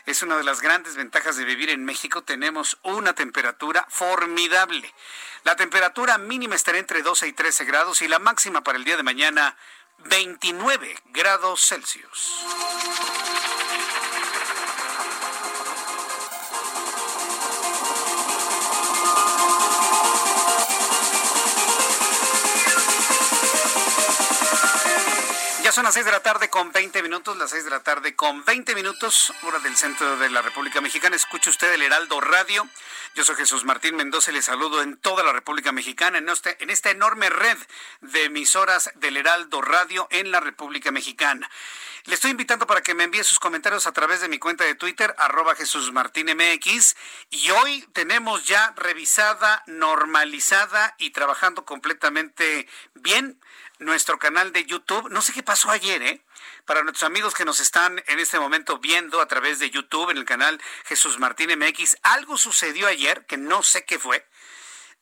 Es 0.08 0.24
una 0.24 0.38
de 0.38 0.46
las 0.46 0.62
grandes 0.62 0.96
ventajas 0.96 1.36
de 1.36 1.43
vivir 1.43 1.70
en 1.70 1.84
México. 1.84 2.24
Tenemos 2.24 2.78
una 2.82 3.13
temperatura 3.13 3.86
formidable. 3.89 4.93
La 5.43 5.58
temperatura 5.58 6.17
mínima 6.17 6.56
estará 6.56 6.78
entre 6.78 7.02
12 7.02 7.28
y 7.28 7.34
13 7.34 7.65
grados 7.65 8.02
y 8.02 8.08
la 8.08 8.17
máxima 8.17 8.63
para 8.63 8.78
el 8.78 8.86
día 8.86 8.96
de 8.96 9.04
mañana 9.04 9.58
29 10.06 10.96
grados 11.08 11.67
Celsius. 11.67 12.46
Son 25.77 25.83
las 25.83 25.93
6 25.93 26.07
de 26.07 26.11
la 26.11 26.21
tarde 26.21 26.49
con 26.49 26.71
20 26.71 27.03
minutos, 27.03 27.37
las 27.37 27.51
6 27.51 27.65
de 27.65 27.69
la 27.69 27.83
tarde 27.83 28.15
con 28.15 28.43
20 28.43 28.73
minutos, 28.73 29.31
hora 29.43 29.59
del 29.59 29.77
centro 29.77 30.17
de 30.17 30.27
la 30.31 30.41
República 30.41 30.81
Mexicana. 30.81 31.15
Escuche 31.15 31.51
usted 31.51 31.71
el 31.71 31.83
Heraldo 31.83 32.19
Radio. 32.19 32.67
Yo 33.13 33.23
soy 33.23 33.35
Jesús 33.35 33.63
Martín 33.63 33.95
Mendoza 33.95 34.31
y 34.31 34.33
le 34.33 34.41
saludo 34.41 34.81
en 34.81 34.97
toda 34.97 35.23
la 35.23 35.33
República 35.33 35.71
Mexicana, 35.71 36.17
en, 36.17 36.29
este, 36.29 36.57
en 36.63 36.71
esta 36.71 36.89
enorme 36.89 37.29
red 37.29 37.59
de 38.01 38.23
emisoras 38.23 38.89
del 38.95 39.17
Heraldo 39.17 39.61
Radio 39.61 40.07
en 40.09 40.31
la 40.31 40.39
República 40.39 40.89
Mexicana. 40.89 41.47
Le 42.05 42.15
estoy 42.15 42.31
invitando 42.31 42.65
para 42.65 42.81
que 42.81 42.95
me 42.95 43.03
envíe 43.03 43.23
sus 43.23 43.37
comentarios 43.37 43.85
a 43.85 43.91
través 43.91 44.19
de 44.21 44.29
mi 44.29 44.39
cuenta 44.39 44.63
de 44.63 44.73
Twitter, 44.73 45.13
arroba 45.19 45.53
Jesús 45.53 45.91
Martín 45.91 46.25
MX. 46.35 46.95
Y 47.29 47.51
hoy 47.51 47.87
tenemos 47.93 48.47
ya 48.47 48.73
revisada, 48.77 49.61
normalizada 49.67 50.95
y 50.97 51.11
trabajando 51.11 51.65
completamente 51.65 52.67
bien 52.95 53.39
nuestro 53.79 54.19
canal 54.19 54.51
de 54.51 54.65
YouTube. 54.65 55.09
No 55.09 55.21
sé 55.21 55.33
qué 55.33 55.43
pasó 55.43 55.69
ayer, 55.69 56.01
¿eh? 56.01 56.21
Para 56.65 56.83
nuestros 56.83 57.03
amigos 57.03 57.33
que 57.33 57.45
nos 57.45 57.59
están 57.59 58.03
en 58.07 58.19
este 58.19 58.39
momento 58.39 58.79
viendo 58.79 59.21
a 59.21 59.27
través 59.27 59.59
de 59.59 59.69
YouTube 59.69 60.09
en 60.09 60.17
el 60.17 60.25
canal 60.25 60.61
Jesús 60.85 61.19
Martín 61.19 61.49
MX, 61.57 61.97
algo 62.03 62.37
sucedió 62.37 62.87
ayer 62.87 63.25
que 63.25 63.37
no 63.37 63.63
sé 63.63 63.85
qué 63.85 63.99
fue. 63.99 64.25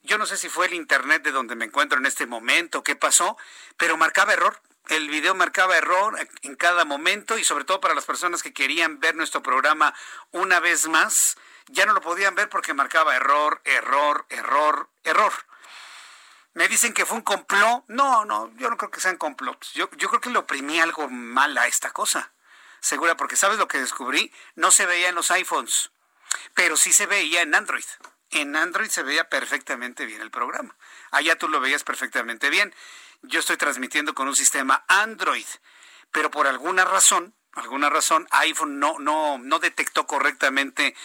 Yo 0.03 0.17
no 0.17 0.25
sé 0.25 0.37
si 0.37 0.49
fue 0.49 0.67
el 0.67 0.75
internet 0.75 1.23
de 1.23 1.31
donde 1.31 1.55
me 1.55 1.65
encuentro 1.65 1.97
en 1.97 2.05
este 2.05 2.27
momento, 2.27 2.83
qué 2.83 2.95
pasó, 2.95 3.37
pero 3.77 3.97
marcaba 3.97 4.33
error. 4.33 4.61
El 4.87 5.09
video 5.09 5.33
marcaba 5.33 5.77
error 5.77 6.15
en 6.43 6.55
cada 6.55 6.85
momento 6.85 7.39
y 7.39 7.43
sobre 7.43 7.63
todo 7.63 7.81
para 7.81 7.95
las 7.95 8.05
personas 8.05 8.43
que 8.43 8.53
querían 8.53 8.99
ver 8.99 9.15
nuestro 9.15 9.41
programa 9.41 9.95
una 10.31 10.59
vez 10.59 10.87
más, 10.87 11.37
ya 11.69 11.87
no 11.87 11.93
lo 11.93 12.01
podían 12.01 12.35
ver 12.35 12.49
porque 12.49 12.75
marcaba 12.75 13.15
error, 13.15 13.61
error, 13.65 14.27
error, 14.29 14.89
error. 15.03 15.33
Me 16.55 16.69
dicen 16.69 16.93
que 16.93 17.05
fue 17.05 17.17
un 17.17 17.23
complot. 17.23 17.83
No, 17.89 18.23
no, 18.23 18.51
yo 18.55 18.69
no 18.69 18.77
creo 18.77 18.89
que 18.89 19.01
sean 19.01 19.17
complots. 19.17 19.73
Yo, 19.73 19.89
yo 19.97 20.07
creo 20.07 20.21
que 20.21 20.29
le 20.29 20.39
oprimí 20.39 20.79
algo 20.79 21.09
mal 21.09 21.57
a 21.57 21.67
esta 21.67 21.91
cosa. 21.91 22.31
Segura, 22.79 23.17
porque 23.17 23.35
¿sabes 23.35 23.57
lo 23.57 23.67
que 23.67 23.77
descubrí? 23.77 24.31
No 24.55 24.71
se 24.71 24.85
veía 24.85 25.09
en 25.09 25.15
los 25.15 25.31
iPhones, 25.31 25.91
pero 26.53 26.77
sí 26.77 26.93
se 26.93 27.07
veía 27.07 27.41
en 27.41 27.53
Android. 27.53 27.83
En 28.31 28.55
Android 28.55 28.89
se 28.89 29.03
veía 29.03 29.27
perfectamente 29.27 30.05
bien 30.05 30.21
el 30.21 30.31
programa. 30.31 30.77
Allá 31.11 31.37
tú 31.37 31.49
lo 31.49 31.59
veías 31.59 31.83
perfectamente 31.83 32.49
bien. 32.49 32.73
Yo 33.21 33.41
estoy 33.41 33.57
transmitiendo 33.57 34.15
con 34.15 34.29
un 34.29 34.35
sistema 34.35 34.85
Android, 34.87 35.47
pero 36.11 36.31
por 36.31 36.47
alguna 36.47 36.85
razón, 36.85 37.33
alguna 37.55 37.89
razón, 37.89 38.27
iPhone 38.31 38.79
no, 38.79 38.99
no, 38.99 39.37
no 39.37 39.59
detectó 39.59 40.05
correctamente 40.05 40.95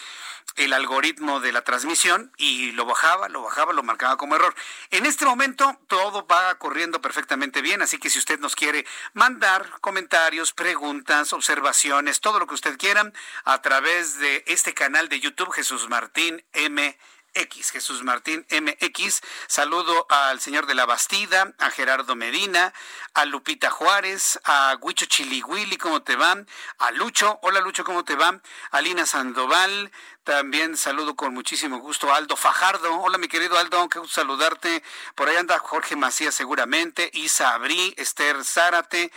el 0.55 0.73
algoritmo 0.73 1.39
de 1.39 1.51
la 1.51 1.63
transmisión 1.63 2.31
y 2.37 2.71
lo 2.73 2.85
bajaba, 2.85 3.29
lo 3.29 3.41
bajaba, 3.41 3.73
lo 3.73 3.83
marcaba 3.83 4.17
como 4.17 4.35
error. 4.35 4.53
En 4.89 5.05
este 5.05 5.25
momento 5.25 5.79
todo 5.87 6.25
va 6.27 6.53
corriendo 6.55 7.01
perfectamente 7.01 7.61
bien, 7.61 7.81
así 7.81 7.97
que 7.97 8.09
si 8.09 8.19
usted 8.19 8.39
nos 8.39 8.55
quiere 8.55 8.85
mandar 9.13 9.69
comentarios, 9.81 10.53
preguntas, 10.53 11.33
observaciones, 11.33 12.21
todo 12.21 12.39
lo 12.39 12.47
que 12.47 12.55
usted 12.55 12.77
quiera 12.77 13.11
a 13.45 13.61
través 13.61 14.19
de 14.19 14.43
este 14.47 14.73
canal 14.73 15.09
de 15.09 15.19
YouTube 15.19 15.51
Jesús 15.53 15.87
Martín 15.89 16.43
M 16.53 16.97
X, 17.33 17.71
Jesús 17.71 18.03
Martín 18.03 18.45
MX. 18.49 19.21
Saludo 19.47 20.05
al 20.09 20.39
señor 20.41 20.65
de 20.65 20.75
la 20.75 20.85
Bastida, 20.85 21.53
a 21.59 21.69
Gerardo 21.71 22.15
Medina, 22.15 22.73
a 23.13 23.25
Lupita 23.25 23.69
Juárez, 23.69 24.39
a 24.43 24.77
Huicho 24.81 25.05
Chilihuili, 25.05 25.77
¿cómo 25.77 26.03
te 26.03 26.15
va? 26.15 26.37
A 26.77 26.91
Lucho, 26.91 27.39
hola 27.41 27.61
Lucho, 27.61 27.83
¿cómo 27.83 28.03
te 28.03 28.15
va? 28.15 28.41
A 28.71 28.81
Lina 28.81 29.05
Sandoval, 29.05 29.91
también 30.23 30.77
saludo 30.77 31.15
con 31.15 31.33
muchísimo 31.33 31.79
gusto 31.79 32.11
a 32.11 32.17
Aldo 32.17 32.35
Fajardo. 32.35 32.93
Hola 33.01 33.17
mi 33.17 33.27
querido 33.27 33.57
Aldo, 33.57 33.89
qué 33.89 33.99
gusto 33.99 34.21
saludarte. 34.21 34.83
Por 35.15 35.29
ahí 35.29 35.37
anda 35.37 35.57
Jorge 35.57 35.95
Macías 35.95 36.35
seguramente, 36.35 37.09
Isa 37.13 37.53
Abrí, 37.53 37.93
Esther 37.97 38.43
Zárate. 38.43 39.11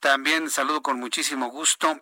También 0.00 0.50
saludo 0.50 0.82
con 0.82 0.98
muchísimo 0.98 1.48
gusto 1.48 2.00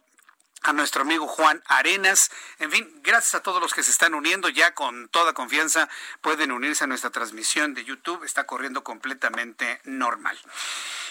a 0.64 0.72
nuestro 0.72 1.02
amigo 1.02 1.28
Juan 1.28 1.62
Arenas. 1.66 2.30
En 2.58 2.72
fin, 2.72 3.00
gracias 3.02 3.34
a 3.36 3.42
todos 3.42 3.60
los 3.60 3.72
que 3.72 3.82
se 3.82 3.90
están 3.90 4.14
uniendo 4.14 4.48
ya 4.48 4.74
con 4.74 5.08
toda 5.08 5.34
confianza. 5.34 5.88
Pueden 6.20 6.50
unirse 6.50 6.84
a 6.84 6.86
nuestra 6.86 7.10
transmisión 7.10 7.74
de 7.74 7.84
YouTube. 7.84 8.24
Está 8.24 8.44
corriendo 8.44 8.82
completamente 8.82 9.80
normal. 9.84 10.36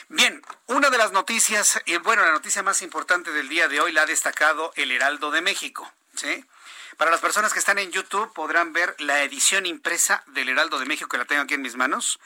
Bien, 0.10 0.42
una 0.68 0.90
de 0.90 0.98
las 0.98 1.12
noticias, 1.12 1.82
y 1.86 1.96
bueno, 1.98 2.24
la 2.24 2.32
noticia 2.32 2.64
más 2.64 2.82
importante 2.82 3.32
del 3.32 3.48
día 3.48 3.68
de 3.68 3.80
hoy 3.80 3.92
la 3.92 4.02
ha 4.02 4.06
destacado 4.06 4.74
el 4.76 4.92
Heraldo 4.92 5.32
de 5.32 5.42
México. 5.42 5.90
¿sí? 6.16 6.44
Para 6.98 7.12
las 7.12 7.22
personas 7.22 7.54
que 7.54 7.60
están 7.60 7.78
en 7.78 7.92
YouTube 7.92 8.34
podrán 8.34 8.74
ver 8.74 8.96
la 9.00 9.22
edición 9.22 9.66
impresa 9.66 10.24
del 10.28 10.50
Heraldo 10.50 10.80
de 10.80 10.86
México 10.86 11.10
que 11.10 11.18
la 11.18 11.26
tengo 11.26 11.44
aquí 11.44 11.54
en 11.54 11.62
mis 11.62 11.76
manos. 11.76 12.20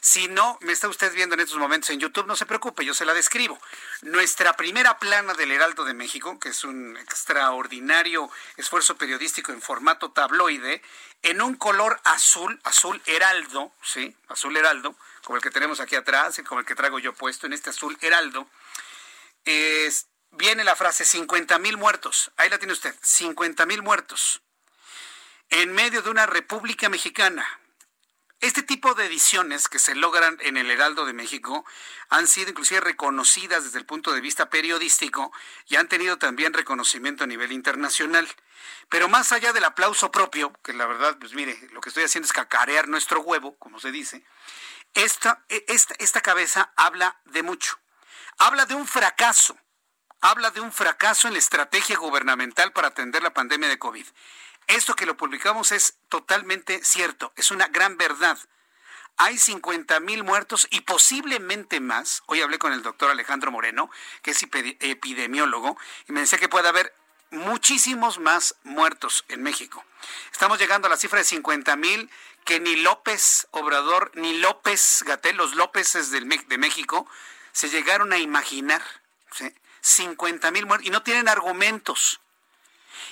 Si 0.00 0.28
no 0.28 0.58
me 0.62 0.72
está 0.72 0.88
usted 0.88 1.12
viendo 1.12 1.34
en 1.34 1.40
estos 1.40 1.58
momentos 1.58 1.90
en 1.90 2.00
YouTube, 2.00 2.26
no 2.26 2.34
se 2.34 2.46
preocupe, 2.46 2.84
yo 2.84 2.94
se 2.94 3.04
la 3.04 3.12
describo. 3.12 3.60
Nuestra 4.02 4.54
primera 4.54 4.98
plana 4.98 5.34
del 5.34 5.50
Heraldo 5.50 5.84
de 5.84 5.92
México, 5.92 6.38
que 6.40 6.48
es 6.48 6.64
un 6.64 6.96
extraordinario 6.96 8.30
esfuerzo 8.56 8.96
periodístico 8.96 9.52
en 9.52 9.60
formato 9.60 10.10
tabloide, 10.10 10.82
en 11.22 11.42
un 11.42 11.54
color 11.54 12.00
azul, 12.04 12.58
azul 12.64 13.02
heraldo, 13.04 13.72
¿sí? 13.82 14.16
Azul 14.28 14.56
heraldo, 14.56 14.96
como 15.22 15.36
el 15.36 15.42
que 15.42 15.50
tenemos 15.50 15.80
aquí 15.80 15.96
atrás 15.96 16.38
y 16.38 16.42
como 16.44 16.60
el 16.60 16.66
que 16.66 16.74
traigo 16.74 16.98
yo 16.98 17.12
puesto, 17.12 17.46
en 17.46 17.52
este 17.52 17.68
azul 17.68 17.98
heraldo, 18.00 18.48
viene 20.30 20.64
la 20.64 20.76
frase 20.76 21.04
50 21.04 21.58
mil 21.58 21.76
muertos. 21.76 22.30
Ahí 22.38 22.48
la 22.48 22.56
tiene 22.56 22.72
usted, 22.72 22.94
50 23.02 23.66
mil 23.66 23.82
muertos. 23.82 24.40
En 25.50 25.72
medio 25.72 26.00
de 26.00 26.08
una 26.08 26.24
república 26.24 26.88
mexicana, 26.88 27.59
este 28.40 28.62
tipo 28.62 28.94
de 28.94 29.04
ediciones 29.04 29.68
que 29.68 29.78
se 29.78 29.94
logran 29.94 30.38
en 30.40 30.56
el 30.56 30.70
Heraldo 30.70 31.04
de 31.04 31.12
México 31.12 31.64
han 32.08 32.26
sido 32.26 32.50
inclusive 32.50 32.80
reconocidas 32.80 33.64
desde 33.64 33.78
el 33.78 33.84
punto 33.84 34.12
de 34.12 34.22
vista 34.22 34.48
periodístico 34.48 35.30
y 35.66 35.76
han 35.76 35.88
tenido 35.88 36.16
también 36.16 36.54
reconocimiento 36.54 37.24
a 37.24 37.26
nivel 37.26 37.52
internacional. 37.52 38.26
Pero 38.88 39.08
más 39.08 39.32
allá 39.32 39.52
del 39.52 39.64
aplauso 39.64 40.10
propio, 40.10 40.52
que 40.62 40.72
la 40.72 40.86
verdad, 40.86 41.18
pues 41.20 41.34
mire, 41.34 41.68
lo 41.72 41.82
que 41.82 41.90
estoy 41.90 42.04
haciendo 42.04 42.26
es 42.26 42.32
cacarear 42.32 42.88
nuestro 42.88 43.20
huevo, 43.20 43.56
como 43.58 43.78
se 43.78 43.92
dice, 43.92 44.24
esta, 44.94 45.44
esta, 45.48 45.94
esta 45.98 46.22
cabeza 46.22 46.72
habla 46.76 47.20
de 47.26 47.42
mucho. 47.42 47.78
Habla 48.38 48.64
de 48.64 48.74
un 48.74 48.86
fracaso, 48.86 49.58
habla 50.22 50.50
de 50.50 50.60
un 50.60 50.72
fracaso 50.72 51.28
en 51.28 51.34
la 51.34 51.38
estrategia 51.38 51.98
gubernamental 51.98 52.72
para 52.72 52.88
atender 52.88 53.22
la 53.22 53.34
pandemia 53.34 53.68
de 53.68 53.78
COVID. 53.78 54.06
Esto 54.70 54.94
que 54.94 55.04
lo 55.04 55.16
publicamos 55.16 55.72
es 55.72 55.96
totalmente 56.08 56.84
cierto, 56.84 57.32
es 57.34 57.50
una 57.50 57.66
gran 57.66 57.96
verdad. 57.96 58.38
hay 59.16 59.36
50 59.36 59.98
mil 59.98 60.22
muertos 60.22 60.68
y 60.70 60.82
posiblemente 60.82 61.80
más. 61.80 62.22
Hoy 62.26 62.40
hablé 62.40 62.58
con 62.58 62.72
el 62.72 62.82
doctor 62.82 63.10
Alejandro 63.10 63.50
Moreno, 63.50 63.90
que 64.22 64.30
es 64.30 64.42
epidemiólogo, 64.42 65.76
y 66.08 66.12
me 66.12 66.20
decía 66.20 66.38
que 66.38 66.48
puede 66.48 66.68
haber 66.68 66.94
muchísimos 67.30 68.20
más 68.20 68.54
muertos 68.62 69.24
en 69.28 69.42
México. 69.42 69.84
Estamos 70.30 70.60
llegando 70.60 70.86
a 70.86 70.90
la 70.90 70.96
cifra 70.96 71.18
de 71.18 71.24
50 71.24 71.74
mil 71.74 72.08
que 72.44 72.60
ni 72.60 72.76
López 72.76 73.48
Obrador 73.50 74.12
ni 74.14 74.38
López 74.38 75.02
Gatel, 75.04 75.36
los 75.36 75.56
Lópezes 75.56 76.12
de 76.12 76.58
México, 76.58 77.08
se 77.50 77.68
llegaron 77.70 78.12
a 78.12 78.18
imaginar. 78.18 78.82
50 79.80 80.50
mil 80.52 80.66
muertos 80.66 80.86
y 80.86 80.90
no 80.90 81.02
tienen 81.02 81.28
argumentos. 81.28 82.20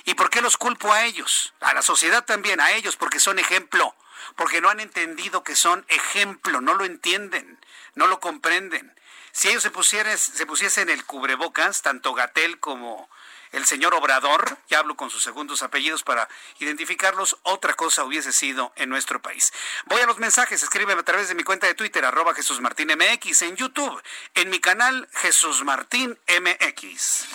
¿Y 0.09 0.15
por 0.15 0.29
qué 0.29 0.41
los 0.41 0.57
culpo 0.57 0.91
a 0.91 1.05
ellos? 1.05 1.53
A 1.59 1.73
la 1.73 1.83
sociedad 1.83 2.25
también, 2.25 2.59
a 2.59 2.71
ellos, 2.71 2.97
porque 2.97 3.19
son 3.19 3.37
ejemplo 3.37 3.95
porque 4.35 4.61
no 4.61 4.69
han 4.69 4.79
entendido 4.79 5.43
que 5.43 5.55
son 5.55 5.85
ejemplo, 5.87 6.61
no 6.61 6.73
lo 6.73 6.85
entienden, 6.85 7.59
no 7.95 8.07
lo 8.07 8.19
comprenden. 8.19 8.93
Si 9.31 9.49
ellos 9.49 9.63
se, 9.63 9.71
pusieran, 9.71 10.17
se 10.17 10.45
pusiesen 10.45 10.89
el 10.89 11.05
cubrebocas, 11.05 11.81
tanto 11.81 12.13
Gatel 12.13 12.59
como 12.59 13.09
el 13.51 13.65
señor 13.65 13.93
Obrador, 13.95 14.57
ya 14.69 14.79
hablo 14.79 14.95
con 14.95 15.09
sus 15.09 15.23
segundos 15.23 15.63
apellidos 15.63 16.03
para 16.03 16.29
identificarlos, 16.59 17.37
otra 17.43 17.73
cosa 17.73 18.03
hubiese 18.03 18.31
sido 18.31 18.73
en 18.75 18.89
nuestro 18.89 19.21
país. 19.21 19.51
Voy 19.85 20.01
a 20.01 20.05
los 20.05 20.19
mensajes, 20.19 20.61
escríbeme 20.61 21.01
a 21.01 21.05
través 21.05 21.29
de 21.29 21.35
mi 21.35 21.43
cuenta 21.43 21.67
de 21.67 21.73
Twitter, 21.73 22.05
arroba 22.05 22.33
Jesús 22.33 22.61
Martín 22.61 22.89
MX, 22.89 23.41
en 23.43 23.55
YouTube, 23.55 24.01
en 24.35 24.49
mi 24.49 24.59
canal 24.59 25.07
Jesús 25.13 25.63
Martín 25.63 26.17
MX. 26.27 27.25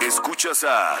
Escuchas 0.00 0.64
a 0.64 1.00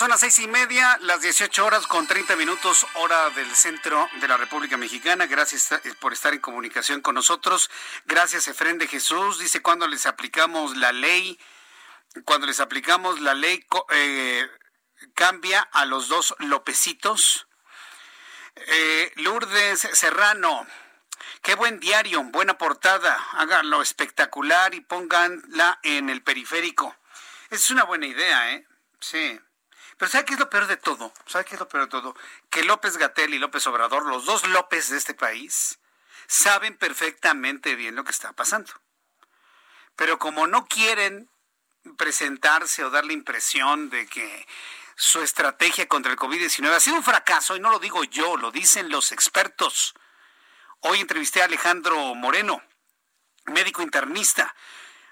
Son 0.00 0.08
las 0.08 0.20
seis 0.20 0.38
y 0.38 0.48
media, 0.48 0.96
las 1.02 1.20
18 1.20 1.62
horas 1.62 1.86
con 1.86 2.06
30 2.06 2.34
minutos, 2.36 2.86
hora 2.94 3.28
del 3.28 3.54
centro 3.54 4.08
de 4.18 4.28
la 4.28 4.38
República 4.38 4.78
Mexicana. 4.78 5.26
Gracias 5.26 5.72
eh, 5.72 5.78
por 6.00 6.14
estar 6.14 6.32
en 6.32 6.40
comunicación 6.40 7.02
con 7.02 7.16
nosotros. 7.16 7.70
Gracias, 8.06 8.48
Efren 8.48 8.78
de 8.78 8.86
Jesús. 8.86 9.38
Dice, 9.38 9.60
cuando 9.60 9.86
les 9.86 10.06
aplicamos 10.06 10.74
la 10.78 10.92
ley, 10.92 11.38
cuando 12.24 12.46
les 12.46 12.60
aplicamos 12.60 13.20
la 13.20 13.34
ley, 13.34 13.62
eh, 13.90 14.48
cambia 15.12 15.60
a 15.70 15.84
los 15.84 16.08
dos 16.08 16.34
Lopecitos. 16.38 17.46
Eh, 18.54 19.12
Lourdes 19.16 19.86
Serrano, 19.92 20.66
qué 21.42 21.56
buen 21.56 21.78
diario, 21.78 22.22
buena 22.22 22.56
portada. 22.56 23.22
Háganlo 23.32 23.82
espectacular 23.82 24.72
y 24.72 24.80
pónganla 24.80 25.78
en 25.82 26.08
el 26.08 26.22
periférico. 26.22 26.96
Es 27.50 27.70
una 27.70 27.84
buena 27.84 28.06
idea, 28.06 28.52
¿eh? 28.52 28.66
Sí. 28.98 29.38
Pero 30.00 30.12
¿sabe 30.12 30.24
qué 30.24 30.32
es 30.32 30.40
lo 30.40 30.48
peor 30.48 30.66
de 30.66 30.78
todo? 30.78 31.12
¿Sabe 31.26 31.44
qué 31.44 31.56
es 31.56 31.60
lo 31.60 31.68
peor 31.68 31.84
de 31.84 31.90
todo? 31.90 32.16
Que 32.48 32.64
López 32.64 32.96
Gatel 32.96 33.34
y 33.34 33.38
López 33.38 33.66
Obrador, 33.66 34.06
los 34.06 34.24
dos 34.24 34.48
López 34.48 34.88
de 34.88 34.96
este 34.96 35.12
país, 35.12 35.78
saben 36.26 36.74
perfectamente 36.78 37.74
bien 37.74 37.96
lo 37.96 38.02
que 38.02 38.10
está 38.10 38.32
pasando. 38.32 38.72
Pero 39.96 40.18
como 40.18 40.46
no 40.46 40.66
quieren 40.66 41.28
presentarse 41.98 42.82
o 42.82 42.88
dar 42.88 43.04
la 43.04 43.12
impresión 43.12 43.90
de 43.90 44.06
que 44.06 44.48
su 44.96 45.20
estrategia 45.20 45.86
contra 45.86 46.10
el 46.10 46.18
COVID-19 46.18 46.72
ha 46.72 46.80
sido 46.80 46.96
un 46.96 47.04
fracaso, 47.04 47.54
y 47.54 47.60
no 47.60 47.68
lo 47.68 47.78
digo 47.78 48.02
yo, 48.04 48.38
lo 48.38 48.50
dicen 48.50 48.88
los 48.88 49.12
expertos. 49.12 49.92
Hoy 50.80 51.00
entrevisté 51.00 51.42
a 51.42 51.44
Alejandro 51.44 52.14
Moreno, 52.14 52.62
médico 53.44 53.82
internista, 53.82 54.54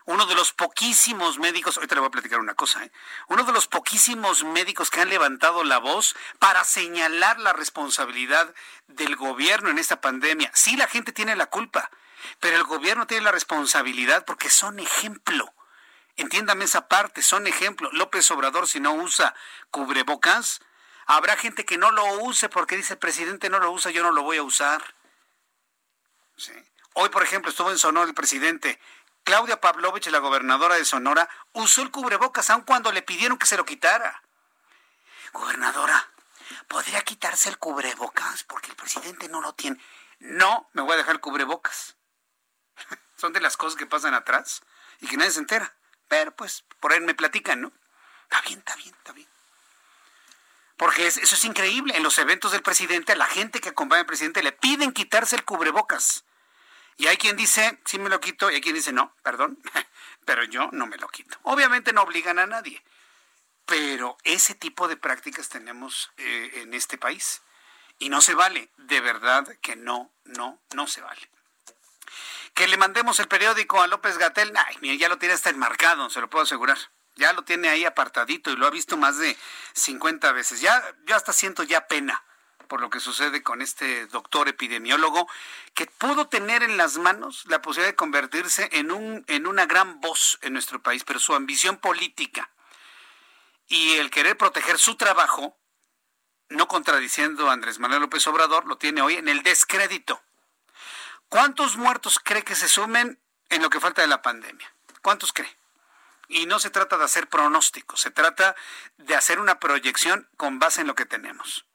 uno 0.09 0.25
de 0.25 0.35
los 0.35 0.55
poquísimos 0.55 1.39
médicos, 1.39 1.77
ahorita 1.77 1.95
le 1.95 2.01
voy 2.01 2.09
a 2.09 2.13
platicar 2.13 2.41
una 2.41 2.55
cosa, 2.55 2.83
¿eh? 2.83 2.91
uno 3.29 3.45
de 3.45 3.53
los 3.53 3.67
poquísimos 3.67 4.43
médicos 4.43 4.89
que 4.89 5.03
han 5.03 5.11
levantado 5.11 5.65
la 5.65 5.77
voz 5.77 6.17
para 6.39 6.65
señalar 6.65 7.39
la 7.39 7.53
responsabilidad 7.53 8.55
del 8.87 9.17
gobierno 9.17 9.69
en 9.69 9.77
esta 9.77 10.01
pandemia. 10.01 10.51
Sí, 10.55 10.79
la 10.79 10.87
gente 10.87 11.13
tiene 11.13 11.37
la 11.37 11.45
culpa, 11.45 11.91
pero 12.41 12.57
el 12.57 12.65
gobierno 12.65 13.07
tiene 13.07 13.25
la 13.25 13.33
responsabilidad 13.33 14.25
porque 14.25 14.49
son 14.49 14.79
ejemplo. 14.79 15.53
Entiéndame 16.17 16.65
esa 16.65 16.89
parte, 16.89 17.21
son 17.21 17.47
ejemplo. 17.47 17.91
López 17.93 18.31
Obrador, 18.31 18.67
si 18.67 18.81
no 18.81 18.95
usa 18.95 19.35
cubrebocas, 19.71 20.63
habrá 21.05 21.37
gente 21.37 21.67
que 21.67 21.77
no 21.77 21.91
lo 21.91 22.23
use 22.23 22.49
porque 22.49 22.79
dice 22.79 22.95
el 22.95 22.99
presidente 22.99 23.51
no 23.51 23.59
lo 23.59 23.71
usa, 23.73 23.91
yo 23.91 24.03
no 24.03 24.13
lo 24.13 24.23
voy 24.23 24.39
a 24.39 24.43
usar. 24.43 24.83
Hoy, 26.95 27.11
por 27.11 27.23
ejemplo, 27.23 27.51
estuvo 27.51 27.71
en 27.71 27.79
Sonora 27.79 28.09
el 28.09 28.15
presidente 28.15 28.81
Claudia 29.29 29.61
Pavlovich, 29.61 30.07
la 30.07 30.21
gobernadora 30.21 30.77
de 30.77 30.87
Sonora, 30.87 31.29
usó 31.53 31.83
el 31.83 31.91
cubrebocas 31.91 32.49
aun 32.49 32.63
cuando 32.63 32.91
le 32.93 33.03
pidieron 33.03 33.37
que 33.37 33.45
se 33.45 33.59
lo 33.59 33.67
quitara. 33.67 34.23
Gobernadora, 35.35 36.09
¿podría 36.67 37.03
quitarse 37.03 37.51
el 37.51 37.59
cubrebocas? 37.59 38.45
Porque 38.45 38.71
el 38.71 38.77
presidente 38.77 39.29
no 39.29 39.43
lo 39.43 39.53
tiene. 39.53 39.79
No, 40.19 40.71
me 40.73 40.81
voy 40.81 40.95
a 40.95 40.97
dejar 40.97 41.17
el 41.17 41.21
cubrebocas. 41.21 41.97
Son 43.19 43.35
de 43.35 43.43
las 43.43 43.59
cosas 43.59 43.77
que 43.79 43.85
pasan 43.85 44.15
atrás 44.15 44.63
y 45.03 45.09
que 45.09 45.19
nadie 45.19 45.33
se 45.33 45.41
entera. 45.41 45.77
Pero 46.09 46.35
pues, 46.35 46.65
por 46.81 46.95
ahí 46.95 47.01
me 47.01 47.15
platican, 47.15 47.61
¿no? 47.61 47.71
Está 48.23 48.41
bien, 48.41 48.61
está 48.61 48.77
bien, 48.77 48.95
está 48.95 49.13
bien. 49.13 49.29
Porque 50.79 51.07
eso 51.07 51.21
es 51.21 51.45
increíble. 51.45 51.99
En 51.99 52.03
los 52.03 52.19
eventos 52.19 52.53
del 52.53 52.63
presidente, 52.63 53.13
a 53.13 53.17
la 53.17 53.27
gente 53.27 53.61
que 53.61 53.69
acompaña 53.69 54.01
al 54.01 54.07
presidente 54.07 54.43
le 54.43 54.53
piden 54.53 54.93
quitarse 54.93 55.37
el 55.37 55.45
cubrebocas. 55.45 56.25
Y 56.99 57.07
hay 57.07 57.17
quien 57.17 57.37
dice, 57.37 57.79
sí 57.85 57.97
me 57.99 58.11
lo 58.11 58.21
quito, 58.21 58.51
y 58.51 58.57
hay 58.57 58.61
quien 58.61 58.75
dice, 58.75 58.93
no, 58.93 59.15
perdón, 59.23 59.57
pero 60.27 60.43
yo 60.43 60.69
no 60.73 60.89
me 60.89 60.99
lo 60.99 61.09
quito. 61.09 61.39
Obviamente 61.45 61.93
no 61.93 62.03
obligan 62.03 62.41
a 62.41 62.47
nadie, 62.47 62.83
pero 63.65 64.19
ese 64.25 64.57
tipo 64.57 64.89
de 64.89 64.97
prácticas 64.97 65.49
tenemos 65.49 66.11
eh, 66.17 66.51
en 66.57 66.75
este 66.75 66.99
país. 66.99 67.41
Y 68.01 68.09
no 68.09 68.21
se 68.21 68.35
vale, 68.35 68.71
de 68.77 69.01
verdad 69.01 69.47
que 69.63 69.77
no, 69.77 70.13
no, 70.25 70.61
no 70.75 70.87
se 70.89 71.01
vale. 71.01 71.31
Que 72.53 72.67
le 72.67 72.77
mandemos 72.77 73.21
el 73.21 73.29
periódico 73.29 73.81
a 73.81 73.87
López 73.87 74.19
Gatel, 74.19 74.53
ay, 74.57 74.99
ya 74.99 75.09
lo 75.09 75.19
tiene 75.19 75.35
hasta 75.35 75.51
enmarcado, 75.51 76.11
se 76.11 76.21
lo 76.21 76.29
puedo 76.29 76.45
asegurar. 76.45 76.79
Ya 77.15 77.33
lo 77.33 77.43
tiene 77.43 77.69
ahí 77.69 77.85
apartadito 77.85 78.51
y 78.51 78.57
lo 78.57 78.67
ha 78.67 78.71
visto 78.71 78.97
más 78.97 79.19
de 79.19 79.37
50 79.75 80.33
veces. 80.33 80.61
Ya, 80.61 80.83
yo 81.05 81.17
hasta 81.17 81.33
siento 81.33 81.63
ya 81.63 81.87
pena 81.87 82.25
por 82.69 82.81
lo 82.81 82.91
que 82.91 83.01
sucede 83.01 83.43
con 83.43 83.63
este 83.63 84.07
doctor 84.07 84.49
epidemiólogo, 84.49 85.29
que 85.75 85.87
pudo 85.87 86.29
tener 86.29 86.63
en 86.63 86.77
las 86.77 86.99
manos 86.99 87.45
la 87.47 87.63
posibilidad 87.63 87.93
de 87.93 87.97
convertirse 87.97 88.69
en, 88.73 88.93
un, 88.93 89.25
en 89.27 89.47
una 89.47 89.67
gran 89.67 90.01
voz 90.01 90.39
en 90.43 90.53
nuestro 90.53 90.83
país, 90.83 91.03
pero 91.05 91.19
su 91.19 91.35
ambición 91.35 91.79
política 91.79 92.51
y 93.69 93.97
el 93.97 94.11
querer 94.11 94.37
proteger 94.37 94.79
su 94.79 94.97
trabajo, 94.97 95.57
no 96.49 96.67
contradiciendo 96.69 97.49
a 97.49 97.53
Andrés 97.53 97.79
Manuel 97.79 98.01
López 98.03 98.27
Obrador, 98.27 98.67
lo 98.67 98.79
tiene 98.79 99.03
hoy 99.03 99.15
en 99.17 99.29
el 99.29 99.43
descrédito. 99.43 100.23
¿Cuántos 101.29 101.77
muertos 101.77 102.19
cree 102.19 102.43
que 102.43 102.55
se 102.55 102.69
sumen 102.69 103.21
en 103.51 103.63
lo 103.63 103.69
que 103.69 103.81
falta 103.81 104.01
de 104.01 104.09
la 104.09 104.23
pandemia? 104.23 104.75
¿Cuántos 105.03 105.33
cree? 105.35 105.55
Y 106.29 106.47
no 106.47 106.59
se 106.59 106.71
trata 106.71 106.97
de 106.97 107.05
hacer 107.05 107.29
pronósticos, 107.29 108.01
se 108.01 108.11
trata 108.11 108.57
de 108.97 109.15
hacer 109.15 109.39
una 109.39 109.61
proyección 109.61 110.29
con 110.39 110.59
base 110.59 110.81
en 110.81 110.87
lo 110.87 110.95
que 110.95 111.07
tenemos. 111.07 111.67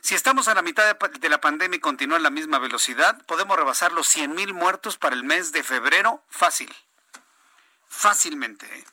Si 0.00 0.14
estamos 0.14 0.48
a 0.48 0.54
la 0.54 0.62
mitad 0.62 0.96
de, 0.96 1.28
la 1.28 1.40
pandemia 1.40 1.76
y 1.76 1.80
continúa 1.80 2.16
en 2.16 2.22
la 2.22 2.30
misma 2.30 2.58
velocidad, 2.58 3.22
podemos 3.26 3.56
rebasar 3.56 3.92
los 3.92 4.08
100 4.08 4.34
mil 4.34 4.54
muertos 4.54 4.96
para 4.96 5.14
el 5.14 5.24
mes 5.24 5.52
de 5.52 5.62
febrero 5.62 6.24
fácil. 6.28 6.74
Fácilmente. 7.86 8.66
¿eh? 8.66 8.84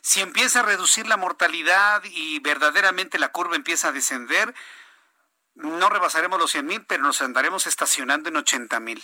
Si 0.00 0.20
empieza 0.20 0.60
a 0.60 0.62
reducir 0.62 1.06
la 1.06 1.16
mortalidad 1.16 2.02
y 2.04 2.38
verdaderamente 2.40 3.18
la 3.18 3.30
curva 3.30 3.56
empieza 3.56 3.88
a 3.88 3.92
descender, 3.92 4.54
no 5.54 5.90
rebasaremos 5.90 6.38
los 6.38 6.50
100 6.50 6.66
mil, 6.66 6.86
pero 6.86 7.02
nos 7.02 7.20
andaremos 7.20 7.66
estacionando 7.66 8.28
en 8.28 8.36
80 8.36 8.80
mil. 8.80 9.02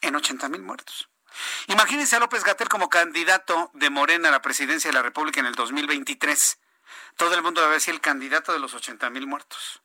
En 0.00 0.16
80 0.16 0.48
mil 0.48 0.62
muertos. 0.62 1.08
Imagínense 1.68 2.16
a 2.16 2.18
López 2.18 2.44
Gatel 2.44 2.68
como 2.68 2.88
candidato 2.88 3.70
de 3.74 3.88
Morena 3.88 4.28
a 4.28 4.32
la 4.32 4.42
presidencia 4.42 4.90
de 4.90 4.94
la 4.94 5.02
República 5.02 5.40
en 5.40 5.46
el 5.46 5.54
2023. 5.54 6.58
Todo 7.16 7.34
el 7.34 7.42
mundo 7.42 7.62
va 7.62 7.74
a 7.74 7.80
si 7.80 7.90
el 7.90 8.00
candidato 8.00 8.52
de 8.52 8.58
los 8.58 8.74
80 8.74 9.08
mil 9.10 9.26
muertos. 9.26 9.82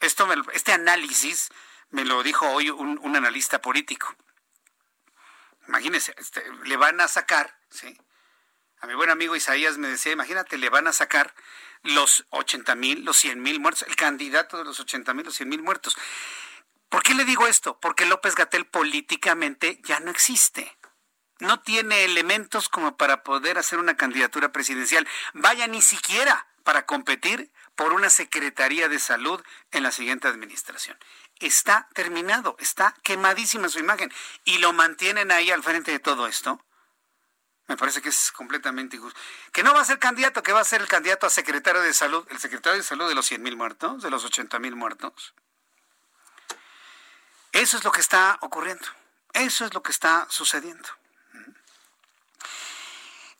Esto 0.00 0.28
este 0.52 0.72
análisis 0.72 1.50
me 1.90 2.04
lo 2.04 2.22
dijo 2.22 2.48
hoy 2.48 2.70
un, 2.70 3.16
analista 3.16 3.60
político. 3.60 4.14
Imagínense, 5.68 6.14
este, 6.16 6.42
le 6.64 6.76
van 6.76 7.00
a 7.00 7.08
sacar, 7.08 7.58
¿sí? 7.70 7.96
A 8.80 8.86
mi 8.86 8.94
buen 8.94 9.10
amigo 9.10 9.36
Isaías 9.36 9.76
me 9.76 9.88
decía, 9.88 10.12
imagínate, 10.12 10.56
le 10.56 10.70
van 10.70 10.86
a 10.86 10.92
sacar 10.92 11.34
los 11.82 12.24
80 12.30 12.74
mil, 12.76 13.04
los 13.04 13.18
100 13.18 13.42
mil 13.42 13.60
muertos, 13.60 13.86
el 13.86 13.94
candidato 13.94 14.56
de 14.56 14.64
los 14.64 14.80
80 14.80 15.12
mil, 15.12 15.26
los 15.26 15.34
100 15.34 15.48
mil 15.48 15.62
muertos. 15.62 15.96
¿Por 16.88 17.02
qué 17.02 17.14
le 17.14 17.24
digo 17.24 17.46
esto? 17.46 17.78
Porque 17.78 18.06
López 18.06 18.34
Gatel 18.34 18.66
políticamente 18.66 19.80
ya 19.84 20.00
no 20.00 20.10
existe. 20.10 20.76
No 21.40 21.60
tiene 21.60 22.04
elementos 22.04 22.68
como 22.68 22.96
para 22.96 23.22
poder 23.22 23.58
hacer 23.58 23.78
una 23.78 23.96
candidatura 23.96 24.50
presidencial. 24.50 25.06
Vaya, 25.34 25.66
ni 25.66 25.82
siquiera 25.82 26.48
para 26.64 26.86
competir 26.86 27.52
por 27.80 27.94
una 27.94 28.10
Secretaría 28.10 28.90
de 28.90 28.98
Salud 28.98 29.42
en 29.70 29.82
la 29.82 29.90
siguiente 29.90 30.28
administración. 30.28 30.98
Está 31.38 31.88
terminado, 31.94 32.54
está 32.58 32.94
quemadísima 33.02 33.70
su 33.70 33.78
imagen 33.78 34.12
y 34.44 34.58
lo 34.58 34.74
mantienen 34.74 35.32
ahí 35.32 35.50
al 35.50 35.62
frente 35.62 35.90
de 35.90 35.98
todo 35.98 36.26
esto. 36.26 36.62
Me 37.68 37.78
parece 37.78 38.02
que 38.02 38.10
es 38.10 38.32
completamente 38.32 38.96
injusto. 38.96 39.18
Que 39.50 39.62
no 39.62 39.72
va 39.72 39.80
a 39.80 39.86
ser 39.86 39.98
candidato, 39.98 40.42
que 40.42 40.52
va 40.52 40.60
a 40.60 40.64
ser 40.64 40.82
el 40.82 40.88
candidato 40.88 41.26
a 41.26 41.30
secretario 41.30 41.80
de 41.80 41.94
salud, 41.94 42.26
el 42.28 42.38
secretario 42.38 42.76
de 42.76 42.82
salud 42.82 43.08
de 43.08 43.14
los 43.14 43.24
100 43.24 43.42
mil 43.42 43.56
muertos, 43.56 44.02
de 44.02 44.10
los 44.10 44.26
80 44.26 44.58
mil 44.58 44.76
muertos. 44.76 45.32
Eso 47.52 47.78
es 47.78 47.84
lo 47.84 47.92
que 47.92 48.02
está 48.02 48.36
ocurriendo. 48.42 48.86
Eso 49.32 49.64
es 49.64 49.72
lo 49.72 49.82
que 49.82 49.92
está 49.92 50.26
sucediendo. 50.28 50.86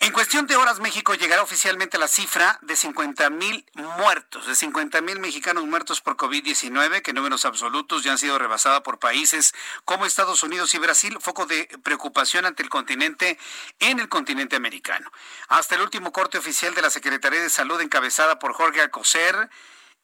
En 0.02 0.12
cuestión 0.12 0.46
de 0.46 0.56
horas, 0.56 0.80
México 0.80 1.14
llegará 1.14 1.42
oficialmente 1.42 1.98
a 1.98 2.00
la 2.00 2.08
cifra 2.08 2.58
de 2.62 2.74
50 2.74 3.28
mil 3.28 3.66
muertos, 3.74 4.46
de 4.46 4.54
50 4.54 5.02
mil 5.02 5.18
mexicanos 5.18 5.66
muertos 5.66 6.00
por 6.00 6.16
COVID-19, 6.16 7.02
que 7.02 7.10
en 7.10 7.16
números 7.16 7.44
absolutos 7.44 8.02
ya 8.02 8.12
han 8.12 8.18
sido 8.18 8.38
rebasados 8.38 8.80
por 8.80 8.98
países 8.98 9.54
como 9.84 10.06
Estados 10.06 10.42
Unidos 10.42 10.74
y 10.74 10.78
Brasil, 10.78 11.18
foco 11.20 11.44
de 11.44 11.68
preocupación 11.82 12.46
ante 12.46 12.62
el 12.62 12.70
continente 12.70 13.38
en 13.78 14.00
el 14.00 14.08
continente 14.08 14.56
americano. 14.56 15.12
Hasta 15.48 15.74
el 15.74 15.82
último 15.82 16.12
corte 16.12 16.38
oficial 16.38 16.74
de 16.74 16.80
la 16.80 16.88
Secretaría 16.88 17.42
de 17.42 17.50
Salud 17.50 17.78
encabezada 17.82 18.38
por 18.38 18.54
Jorge 18.54 18.80
Alcocer, 18.80 19.50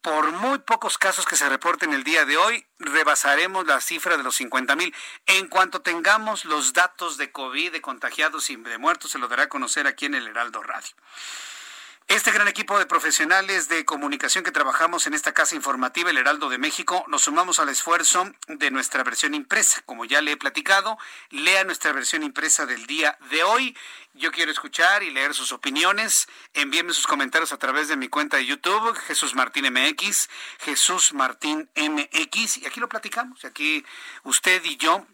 por 0.00 0.32
muy 0.32 0.58
pocos 0.58 0.98
casos 0.98 1.26
que 1.26 1.36
se 1.36 1.48
reporten 1.48 1.92
el 1.92 2.04
día 2.04 2.24
de 2.24 2.36
hoy, 2.36 2.66
rebasaremos 2.78 3.66
la 3.66 3.80
cifra 3.80 4.16
de 4.16 4.24
los 4.24 4.40
50.000. 4.40 4.94
En 5.26 5.48
cuanto 5.48 5.82
tengamos 5.82 6.44
los 6.44 6.72
datos 6.72 7.18
de 7.18 7.30
COVID, 7.30 7.72
de 7.72 7.80
contagiados 7.80 8.50
y 8.50 8.56
de 8.56 8.78
muertos, 8.78 9.12
se 9.12 9.18
lo 9.18 9.28
dará 9.28 9.44
a 9.44 9.48
conocer 9.48 9.86
aquí 9.86 10.06
en 10.06 10.14
el 10.14 10.26
Heraldo 10.26 10.62
Radio. 10.62 10.90
Este 12.08 12.32
gran 12.32 12.48
equipo 12.48 12.78
de 12.78 12.86
profesionales 12.86 13.68
de 13.68 13.84
comunicación 13.84 14.44
que 14.44 14.50
trabajamos 14.50 15.06
en 15.06 15.14
esta 15.14 15.32
casa 15.32 15.54
informativa, 15.54 16.10
el 16.10 16.18
Heraldo 16.18 16.48
de 16.48 16.58
México, 16.58 17.04
nos 17.08 17.22
sumamos 17.22 17.58
al 17.58 17.68
esfuerzo 17.68 18.30
de 18.48 18.70
nuestra 18.70 19.04
versión 19.04 19.34
impresa. 19.34 19.82
Como 19.86 20.04
ya 20.04 20.20
le 20.20 20.32
he 20.32 20.36
platicado, 20.36 20.98
lea 21.30 21.64
nuestra 21.64 21.92
versión 21.92 22.22
impresa 22.22 22.66
del 22.66 22.86
día 22.86 23.16
de 23.30 23.44
hoy. 23.44 23.76
Yo 24.14 24.32
quiero 24.32 24.50
escuchar 24.50 25.02
y 25.02 25.10
leer 25.10 25.32
sus 25.32 25.52
opiniones. 25.52 26.28
Envíenme 26.54 26.92
sus 26.92 27.06
comentarios 27.06 27.52
a 27.52 27.58
través 27.58 27.88
de 27.88 27.96
mi 27.96 28.08
cuenta 28.08 28.36
de 28.36 28.46
YouTube, 28.46 28.94
Jesús 29.06 29.34
Martín 29.34 29.72
MX, 29.72 30.28
Jesús 30.58 31.14
Martín 31.14 31.70
MX. 31.76 32.58
Y 32.58 32.66
aquí 32.66 32.80
lo 32.80 32.88
platicamos. 32.88 33.44
Aquí 33.44 33.86
usted 34.24 34.62
y 34.64 34.76
yo 34.76 35.06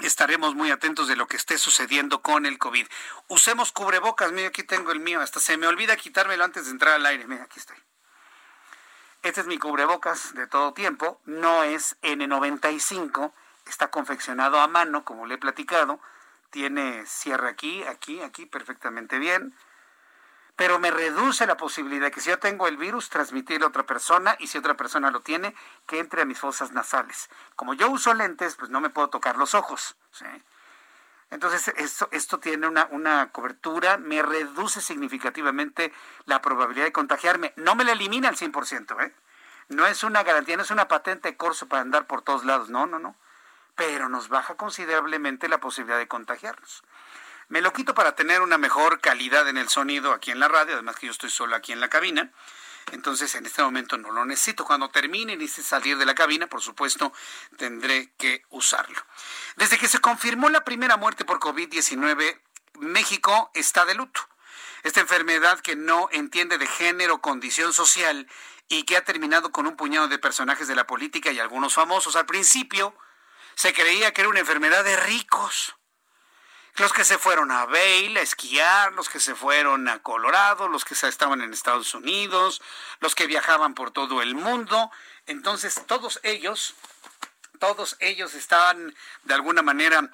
estaremos 0.00 0.54
muy 0.54 0.70
atentos 0.70 1.08
de 1.08 1.16
lo 1.16 1.26
que 1.26 1.36
esté 1.36 1.58
sucediendo 1.58 2.22
con 2.22 2.46
el 2.46 2.58
COVID. 2.58 2.86
Usemos 3.28 3.72
cubrebocas, 3.72 4.32
mira, 4.32 4.48
aquí 4.48 4.62
tengo 4.62 4.92
el 4.92 5.00
mío, 5.00 5.20
hasta 5.20 5.40
se 5.40 5.56
me 5.56 5.66
olvida 5.66 5.96
quitármelo 5.96 6.44
antes 6.44 6.66
de 6.66 6.72
entrar 6.72 6.94
al 6.94 7.06
aire, 7.06 7.26
mira, 7.26 7.44
aquí 7.44 7.58
estoy. 7.58 7.76
Este 9.22 9.40
es 9.40 9.46
mi 9.46 9.58
cubrebocas 9.58 10.34
de 10.34 10.46
todo 10.46 10.72
tiempo, 10.72 11.20
no 11.24 11.62
es 11.62 11.96
N95, 12.02 13.32
está 13.66 13.90
confeccionado 13.90 14.60
a 14.60 14.66
mano, 14.66 15.04
como 15.04 15.26
le 15.26 15.34
he 15.34 15.38
platicado, 15.38 16.00
tiene 16.50 17.06
cierre 17.06 17.48
aquí, 17.48 17.84
aquí, 17.84 18.20
aquí, 18.20 18.46
perfectamente 18.46 19.18
bien 19.18 19.54
pero 20.56 20.78
me 20.78 20.90
reduce 20.90 21.46
la 21.46 21.56
posibilidad 21.56 22.06
de 22.06 22.10
que 22.10 22.20
si 22.20 22.30
yo 22.30 22.38
tengo 22.38 22.68
el 22.68 22.76
virus, 22.76 23.08
transmitirle 23.08 23.64
a 23.64 23.68
otra 23.68 23.84
persona 23.84 24.36
y 24.38 24.48
si 24.48 24.58
otra 24.58 24.76
persona 24.76 25.10
lo 25.10 25.20
tiene, 25.20 25.54
que 25.86 25.98
entre 25.98 26.22
a 26.22 26.24
mis 26.24 26.38
fosas 26.38 26.72
nasales. 26.72 27.30
Como 27.56 27.74
yo 27.74 27.90
uso 27.90 28.12
lentes, 28.14 28.56
pues 28.56 28.70
no 28.70 28.80
me 28.80 28.90
puedo 28.90 29.08
tocar 29.08 29.36
los 29.38 29.54
ojos. 29.54 29.96
Entonces, 31.30 31.72
esto, 31.76 32.08
esto 32.12 32.38
tiene 32.38 32.66
una, 32.66 32.86
una 32.90 33.30
cobertura, 33.32 33.96
me 33.96 34.20
reduce 34.20 34.82
significativamente 34.82 35.92
la 36.26 36.42
probabilidad 36.42 36.84
de 36.84 36.92
contagiarme. 36.92 37.54
No 37.56 37.74
me 37.74 37.84
la 37.84 37.92
elimina 37.92 38.28
al 38.28 38.36
100%, 38.36 39.02
¿eh? 39.02 39.14
No 39.68 39.86
es 39.86 40.04
una 40.04 40.22
garantía, 40.22 40.58
no 40.58 40.62
es 40.62 40.70
una 40.70 40.88
patente 40.88 41.30
de 41.30 41.36
corso 41.38 41.66
para 41.66 41.80
andar 41.80 42.06
por 42.06 42.20
todos 42.20 42.44
lados, 42.44 42.68
no, 42.68 42.86
no, 42.86 42.98
no. 42.98 43.16
Pero 43.74 44.10
nos 44.10 44.28
baja 44.28 44.56
considerablemente 44.56 45.48
la 45.48 45.58
posibilidad 45.58 45.98
de 45.98 46.08
contagiarnos. 46.08 46.84
Me 47.52 47.60
lo 47.60 47.70
quito 47.74 47.94
para 47.94 48.16
tener 48.16 48.40
una 48.40 48.56
mejor 48.56 48.98
calidad 49.02 49.46
en 49.46 49.58
el 49.58 49.68
sonido 49.68 50.14
aquí 50.14 50.30
en 50.30 50.40
la 50.40 50.48
radio, 50.48 50.72
además 50.72 50.96
que 50.96 51.04
yo 51.04 51.12
estoy 51.12 51.28
solo 51.28 51.54
aquí 51.54 51.70
en 51.70 51.80
la 51.80 51.90
cabina. 51.90 52.32
Entonces, 52.92 53.34
en 53.34 53.44
este 53.44 53.62
momento 53.62 53.98
no 53.98 54.10
lo 54.10 54.24
necesito. 54.24 54.64
Cuando 54.64 54.88
termine 54.88 55.34
y 55.34 55.48
salir 55.48 55.98
de 55.98 56.06
la 56.06 56.14
cabina, 56.14 56.46
por 56.46 56.62
supuesto, 56.62 57.12
tendré 57.58 58.10
que 58.16 58.42
usarlo. 58.48 58.98
Desde 59.56 59.76
que 59.76 59.86
se 59.86 59.98
confirmó 59.98 60.48
la 60.48 60.64
primera 60.64 60.96
muerte 60.96 61.26
por 61.26 61.40
COVID-19, 61.40 62.40
México 62.78 63.50
está 63.52 63.84
de 63.84 63.96
luto. 63.96 64.26
Esta 64.82 65.00
enfermedad 65.00 65.60
que 65.60 65.76
no 65.76 66.08
entiende 66.10 66.56
de 66.56 66.66
género, 66.66 67.20
condición 67.20 67.74
social 67.74 68.30
y 68.68 68.84
que 68.84 68.96
ha 68.96 69.04
terminado 69.04 69.52
con 69.52 69.66
un 69.66 69.76
puñado 69.76 70.08
de 70.08 70.18
personajes 70.18 70.68
de 70.68 70.74
la 70.74 70.86
política 70.86 71.30
y 71.32 71.38
algunos 71.38 71.74
famosos. 71.74 72.16
Al 72.16 72.24
principio 72.24 72.96
se 73.56 73.74
creía 73.74 74.14
que 74.14 74.22
era 74.22 74.30
una 74.30 74.40
enfermedad 74.40 74.84
de 74.84 74.96
ricos 74.96 75.76
los 76.76 76.92
que 76.92 77.04
se 77.04 77.18
fueron 77.18 77.50
a 77.50 77.66
Vail 77.66 78.16
a 78.16 78.22
esquiar, 78.22 78.92
los 78.92 79.08
que 79.08 79.20
se 79.20 79.34
fueron 79.34 79.88
a 79.88 80.02
Colorado, 80.02 80.68
los 80.68 80.84
que 80.84 80.94
estaban 80.94 81.42
en 81.42 81.52
Estados 81.52 81.94
Unidos, 81.94 82.62
los 83.00 83.14
que 83.14 83.26
viajaban 83.26 83.74
por 83.74 83.90
todo 83.90 84.22
el 84.22 84.34
mundo. 84.34 84.90
Entonces, 85.26 85.82
todos 85.86 86.18
ellos, 86.22 86.74
todos 87.58 87.96
ellos 88.00 88.34
estaban 88.34 88.94
de 89.24 89.34
alguna 89.34 89.62
manera 89.62 90.10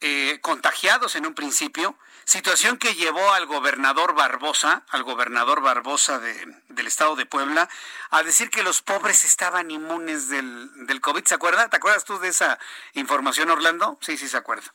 eh, 0.00 0.38
contagiados 0.42 1.16
en 1.16 1.24
un 1.24 1.34
principio, 1.34 1.96
situación 2.24 2.76
que 2.76 2.94
llevó 2.94 3.32
al 3.32 3.46
gobernador 3.46 4.14
Barbosa, 4.14 4.82
al 4.90 5.02
gobernador 5.04 5.62
Barbosa 5.62 6.18
del 6.18 6.86
estado 6.86 7.16
de 7.16 7.24
Puebla, 7.24 7.70
a 8.10 8.22
decir 8.22 8.50
que 8.50 8.62
los 8.62 8.82
pobres 8.82 9.24
estaban 9.24 9.70
inmunes 9.70 10.28
del, 10.28 10.86
del 10.86 11.00
COVID. 11.00 11.24
¿Se 11.24 11.34
acuerda? 11.34 11.68
¿Te 11.70 11.76
acuerdas 11.76 12.04
tú 12.04 12.18
de 12.18 12.28
esa 12.28 12.58
información, 12.92 13.48
Orlando? 13.48 13.98
Sí, 14.02 14.18
sí, 14.18 14.28
se 14.28 14.36
acuerda. 14.36 14.70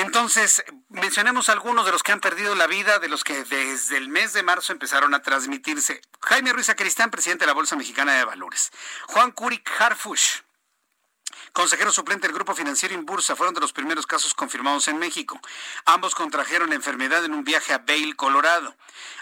Entonces, 0.00 0.64
mencionemos 0.88 1.50
algunos 1.50 1.84
de 1.84 1.92
los 1.92 2.02
que 2.02 2.12
han 2.12 2.20
perdido 2.20 2.54
la 2.54 2.66
vida, 2.66 2.98
de 2.98 3.08
los 3.08 3.22
que 3.22 3.44
desde 3.44 3.98
el 3.98 4.08
mes 4.08 4.32
de 4.32 4.42
marzo 4.42 4.72
empezaron 4.72 5.14
a 5.14 5.20
transmitirse. 5.20 6.00
Jaime 6.22 6.52
Ruiz 6.52 6.70
Acristán, 6.70 7.10
presidente 7.10 7.42
de 7.42 7.48
la 7.48 7.54
Bolsa 7.54 7.76
Mexicana 7.76 8.14
de 8.14 8.24
Valores. 8.24 8.72
Juan 9.08 9.30
Kurik 9.30 9.70
Harfush, 9.78 10.40
consejero 11.52 11.92
suplente 11.92 12.26
del 12.26 12.34
Grupo 12.34 12.54
Financiero 12.54 12.94
Inbursa, 12.94 13.36
fueron 13.36 13.54
de 13.54 13.60
los 13.60 13.72
primeros 13.72 14.06
casos 14.06 14.34
confirmados 14.34 14.88
en 14.88 14.98
México. 14.98 15.40
Ambos 15.84 16.14
contrajeron 16.14 16.70
la 16.70 16.76
enfermedad 16.76 17.24
en 17.24 17.34
un 17.34 17.44
viaje 17.44 17.72
a 17.72 17.78
Vail, 17.78 18.16
Colorado. 18.16 18.74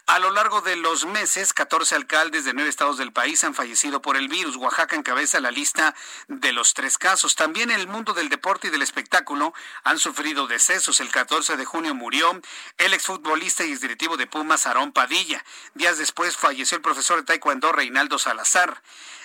A 0.07 0.19
lo 0.19 0.31
largo 0.31 0.63
de 0.63 0.77
los 0.77 1.05
meses, 1.05 1.53
14 1.53 1.95
alcaldes 1.95 2.47
de 2.47 2.55
nueve 2.55 2.71
estados 2.71 2.97
del 2.97 3.13
país 3.13 3.45
han 3.45 3.55
fallecido 3.55 4.01
por 4.01 4.17
el 4.17 4.29
virus. 4.29 4.57
Oaxaca 4.57 4.97
encabeza 4.97 5.39
la 5.39 5.51
lista 5.51 5.95
de 6.29 6.53
los 6.53 6.73
tres 6.73 6.97
casos. 6.97 7.37
También 7.37 7.71
en 7.71 7.79
el 7.79 7.89
mundo 7.89 8.15
del 8.15 8.31
deporte 8.31 8.69
y 8.69 8.71
del 8.71 8.81
espectáculo 8.81 9.53
han 9.85 9.99
sufrido 9.99 10.47
decesos. 10.47 11.01
El 11.01 11.11
14 11.11 11.59
de 11.59 11.65
junio 11.67 11.95
murió 11.95 12.41
el 12.79 12.95
exfutbolista 12.95 13.65
y 13.65 13.73
exdirectivo 13.73 14.17
de 14.17 14.27
Pumas, 14.27 14.67
Aarón 14.67 14.93
Padilla. 14.93 15.45
Días 15.75 15.99
después 15.99 16.39
falleció 16.39 16.77
el 16.77 16.83
profesor 16.83 17.19
de 17.19 17.25
Taekwondo, 17.25 17.73
Reinaldo 17.73 18.19
Salazar. 18.19 18.83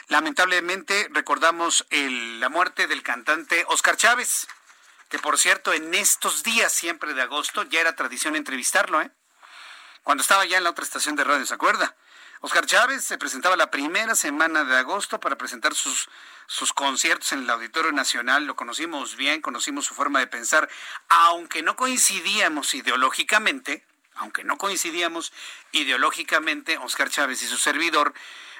Lamentablemente 0.08 1.08
recordamos 1.12 1.86
la 1.90 2.50
muerte 2.50 2.88
del 2.88 3.04
cantante 3.04 3.66
Oscar 3.70 3.96
Chávez, 3.96 4.48
que 5.10 5.20
por 5.20 5.38
cierto 5.38 5.74
en 5.74 5.94
estos 5.94 6.44
días 6.44 6.72
siempre 6.74 7.14
de 7.14 7.22
agosto 7.22 7.64
ya 7.64 7.82
era 7.82 7.96
tradición 7.96 8.36
entrevistarlo, 8.36 9.02
¿eh? 9.02 9.12
cuando 10.04 10.22
estaba 10.22 10.46
ya 10.46 10.58
en 10.58 10.66
la 10.66 10.72
otra 10.72 10.84
estación 10.84 11.16
de 11.16 11.24
radio, 11.24 11.46
¿se 11.46 11.54
acuerda? 11.54 11.96
Oscar 12.42 12.66
Chávez 12.66 13.06
se 13.06 13.18
presentaba 13.18 13.56
la 13.56 13.72
primera 13.72 14.16
semana 14.16 14.66
de 14.66 14.76
agosto 14.76 15.18
para 15.22 15.38
presentar 15.38 15.74
sus, 15.74 16.10
sus 16.46 16.74
conciertos 16.74 17.32
en 17.32 17.44
el 17.44 17.50
Auditorio 17.50 17.94
Nacional. 17.94 18.46
Lo 18.46 18.58
conocimos 18.58 19.16
bien, 19.16 19.42
conocimos 19.42 19.86
su 19.86 19.96
forma 19.96 20.20
de 20.20 20.28
pensar, 20.28 20.68
aunque 21.08 21.62
no 21.62 21.78
coincidíamos 21.78 22.74
ideológicamente, 22.74 23.86
aunque 24.16 24.44
no 24.44 24.58
coincidíamos 24.58 25.34
ideológicamente, 25.72 26.78
Oscar 26.78 27.10
Chávez 27.10 27.42
y 27.44 27.48
su 27.48 27.58
servidor, 27.58 28.14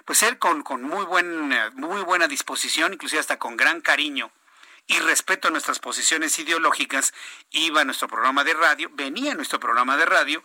pues 0.06 0.24
él 0.24 0.38
con, 0.38 0.64
con 0.64 0.84
muy, 0.84 1.06
buen, 1.06 1.50
muy 1.76 2.02
buena 2.02 2.28
disposición, 2.28 2.94
inclusive 2.94 3.20
hasta 3.20 3.40
con 3.40 3.58
gran 3.58 3.82
cariño, 3.82 4.32
y 4.88 5.00
respeto 5.00 5.48
a 5.48 5.52
nuestras 5.52 5.80
posiciones 5.80 6.38
ideológicas, 6.40 7.14
iba 7.52 7.82
a 7.82 7.86
nuestro 7.86 8.08
programa 8.08 8.44
de 8.44 8.54
radio, 8.54 8.90
venía 8.94 9.32
a 9.32 9.36
nuestro 9.36 9.60
programa 9.60 9.96
de 9.96 10.06
radio, 10.06 10.44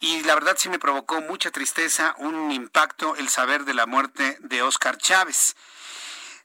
y 0.00 0.22
la 0.22 0.34
verdad 0.34 0.56
sí 0.58 0.68
me 0.68 0.78
provocó 0.78 1.20
mucha 1.20 1.50
tristeza, 1.50 2.14
un 2.18 2.52
impacto 2.52 3.16
el 3.16 3.28
saber 3.28 3.64
de 3.64 3.74
la 3.74 3.86
muerte 3.86 4.36
de 4.40 4.62
Oscar 4.62 4.96
Chávez. 4.96 5.56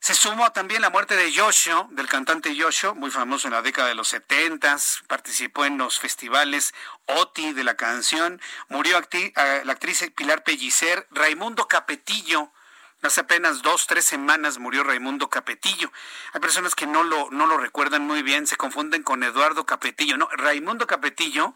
Se 0.04 0.12
sumó 0.12 0.52
también 0.52 0.82
la 0.82 0.90
muerte 0.90 1.16
de 1.16 1.32
Yosho, 1.32 1.88
del 1.92 2.08
cantante 2.08 2.54
Yosho, 2.54 2.94
muy 2.94 3.10
famoso 3.10 3.48
en 3.48 3.54
la 3.54 3.62
década 3.62 3.88
de 3.88 3.94
los 3.94 4.08
70, 4.08 4.76
participó 5.06 5.64
en 5.64 5.78
los 5.78 5.98
festivales 5.98 6.74
OTI 7.06 7.54
de 7.54 7.64
la 7.64 7.78
canción, 7.78 8.38
murió 8.68 9.00
la 9.00 9.72
actriz 9.72 10.12
Pilar 10.14 10.44
Pellicer, 10.44 11.06
Raimundo 11.10 11.68
Capetillo, 11.68 12.52
Hace 13.00 13.22
apenas 13.22 13.62
dos, 13.62 13.86
tres 13.86 14.04
semanas 14.04 14.58
murió 14.58 14.84
Raimundo 14.84 15.30
Capetillo. 15.30 15.90
Hay 16.34 16.40
personas 16.42 16.74
que 16.74 16.86
no 16.86 17.02
lo, 17.02 17.30
no 17.30 17.46
lo 17.46 17.56
recuerdan 17.56 18.06
muy 18.06 18.22
bien, 18.22 18.46
se 18.46 18.56
confunden 18.56 19.02
con 19.02 19.22
Eduardo 19.22 19.64
Capetillo. 19.64 20.18
No, 20.18 20.28
Raimundo 20.32 20.86
Capetillo 20.86 21.54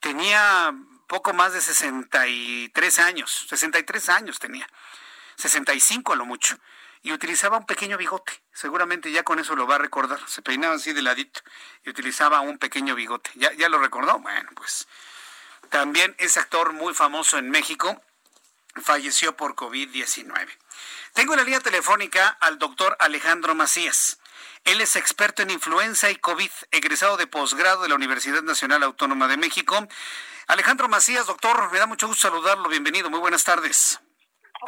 tenía 0.00 0.74
poco 1.06 1.32
más 1.32 1.52
de 1.52 1.60
63 1.60 2.98
años, 2.98 3.46
63 3.48 4.08
años 4.08 4.40
tenía, 4.40 4.68
65 5.36 6.12
a 6.12 6.16
lo 6.16 6.26
mucho, 6.26 6.58
y 7.02 7.12
utilizaba 7.12 7.58
un 7.58 7.66
pequeño 7.66 7.96
bigote. 7.96 8.32
Seguramente 8.52 9.10
ya 9.10 9.22
con 9.22 9.38
eso 9.38 9.54
lo 9.56 9.66
va 9.66 9.76
a 9.76 9.78
recordar. 9.78 10.20
Se 10.26 10.42
peinaba 10.42 10.74
así 10.74 10.92
de 10.92 11.02
ladito 11.02 11.40
y 11.84 11.90
utilizaba 11.90 12.40
un 12.40 12.58
pequeño 12.58 12.94
bigote. 12.94 13.30
¿Ya, 13.34 13.52
ya 13.52 13.68
lo 13.68 13.78
recordó? 13.78 14.18
Bueno, 14.18 14.50
pues 14.54 14.88
también 15.70 16.14
es 16.18 16.36
actor 16.36 16.72
muy 16.72 16.94
famoso 16.94 17.38
en 17.38 17.50
México, 17.50 18.00
falleció 18.82 19.36
por 19.36 19.54
COVID-19. 19.54 20.48
Tengo 21.12 21.34
en 21.34 21.38
la 21.38 21.44
línea 21.44 21.60
telefónica 21.60 22.28
al 22.40 22.58
doctor 22.58 22.96
Alejandro 23.00 23.54
Macías. 23.54 24.18
Él 24.64 24.80
es 24.80 24.96
experto 24.96 25.42
en 25.42 25.50
influenza 25.50 26.10
y 26.10 26.16
COVID, 26.16 26.50
egresado 26.70 27.16
de 27.16 27.26
posgrado 27.26 27.82
de 27.82 27.88
la 27.88 27.94
Universidad 27.94 28.42
Nacional 28.42 28.82
Autónoma 28.82 29.28
de 29.28 29.36
México. 29.36 29.86
Alejandro 30.46 30.88
Macías, 30.88 31.26
doctor, 31.26 31.70
me 31.70 31.78
da 31.78 31.86
mucho 31.86 32.08
gusto 32.08 32.28
saludarlo. 32.28 32.68
Bienvenido, 32.68 33.10
muy 33.10 33.20
buenas 33.20 33.44
tardes. 33.44 34.00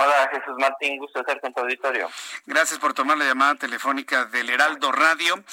Hola 0.03 0.30
Jesús 0.32 0.55
Martín, 0.59 0.96
gusto 0.96 1.20
estar 1.20 1.38
con 1.42 1.53
tu 1.53 1.61
auditorio. 1.61 2.09
Gracias 2.46 2.78
por 2.78 2.94
tomar 2.94 3.18
la 3.18 3.26
llamada 3.26 3.57
telefónica 3.57 4.24
del 4.24 4.48
Heraldo 4.48 4.90
Radio. 4.92 5.44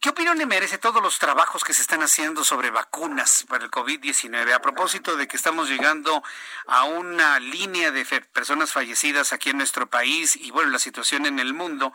¿Qué 0.00 0.10
opinión 0.10 0.38
le 0.38 0.46
merece 0.46 0.78
todos 0.78 1.02
los 1.02 1.18
trabajos 1.18 1.64
que 1.64 1.72
se 1.72 1.82
están 1.82 2.00
haciendo 2.00 2.44
sobre 2.44 2.70
vacunas 2.70 3.44
para 3.48 3.64
el 3.64 3.72
COVID-19? 3.72 4.52
A 4.52 4.60
propósito 4.60 5.16
de 5.16 5.26
que 5.26 5.36
estamos 5.36 5.68
llegando 5.68 6.22
a 6.68 6.84
una 6.84 7.40
línea 7.40 7.90
de 7.90 8.04
personas 8.32 8.72
fallecidas 8.72 9.32
aquí 9.32 9.50
en 9.50 9.58
nuestro 9.58 9.88
país 9.88 10.36
y 10.36 10.52
bueno, 10.52 10.70
la 10.70 10.78
situación 10.78 11.26
en 11.26 11.40
el 11.40 11.52
mundo, 11.52 11.92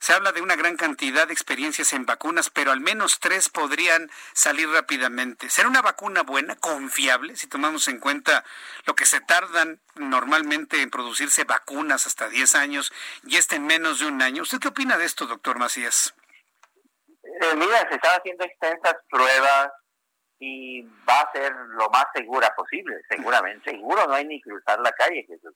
se 0.00 0.14
habla 0.14 0.32
de 0.32 0.40
una 0.40 0.56
gran 0.56 0.76
cantidad 0.76 1.26
de 1.26 1.34
experiencias 1.34 1.92
en 1.92 2.06
vacunas, 2.06 2.48
pero 2.48 2.72
al 2.72 2.80
menos 2.80 3.20
tres 3.20 3.50
podrían 3.50 4.10
salir 4.32 4.68
rápidamente. 4.70 5.50
¿Será 5.50 5.68
una 5.68 5.82
vacuna 5.82 6.22
buena, 6.22 6.56
confiable, 6.56 7.36
si 7.36 7.46
tomamos 7.46 7.86
en 7.86 8.00
cuenta 8.00 8.42
lo 8.86 8.94
que 8.94 9.04
se 9.04 9.20
tardan 9.20 9.78
normalmente 9.94 10.80
en 10.80 10.90
producirse 10.90 11.44
vacunas 11.44 12.06
hasta 12.06 12.30
10 12.30 12.54
años 12.54 12.92
y 13.24 13.36
este 13.36 13.56
en 13.56 13.66
menos 13.66 14.00
de 14.00 14.06
un 14.06 14.22
año? 14.22 14.42
¿Usted 14.42 14.58
qué 14.58 14.68
opina 14.68 14.96
de 14.96 15.04
esto, 15.04 15.26
doctor 15.26 15.58
Macías? 15.58 16.14
Eh, 17.22 17.54
mira, 17.56 17.86
se 17.88 17.96
están 17.96 18.18
haciendo 18.18 18.44
extensas 18.44 18.96
pruebas 19.10 19.70
y 20.38 20.80
va 21.06 21.20
a 21.20 21.32
ser 21.32 21.52
lo 21.52 21.90
más 21.90 22.06
segura 22.14 22.54
posible, 22.56 22.96
seguramente. 23.06 23.70
Seguro 23.70 24.06
no 24.06 24.14
hay 24.14 24.24
ni 24.24 24.40
cruzar 24.40 24.80
la 24.80 24.92
calle, 24.92 25.26
Jesús. 25.28 25.54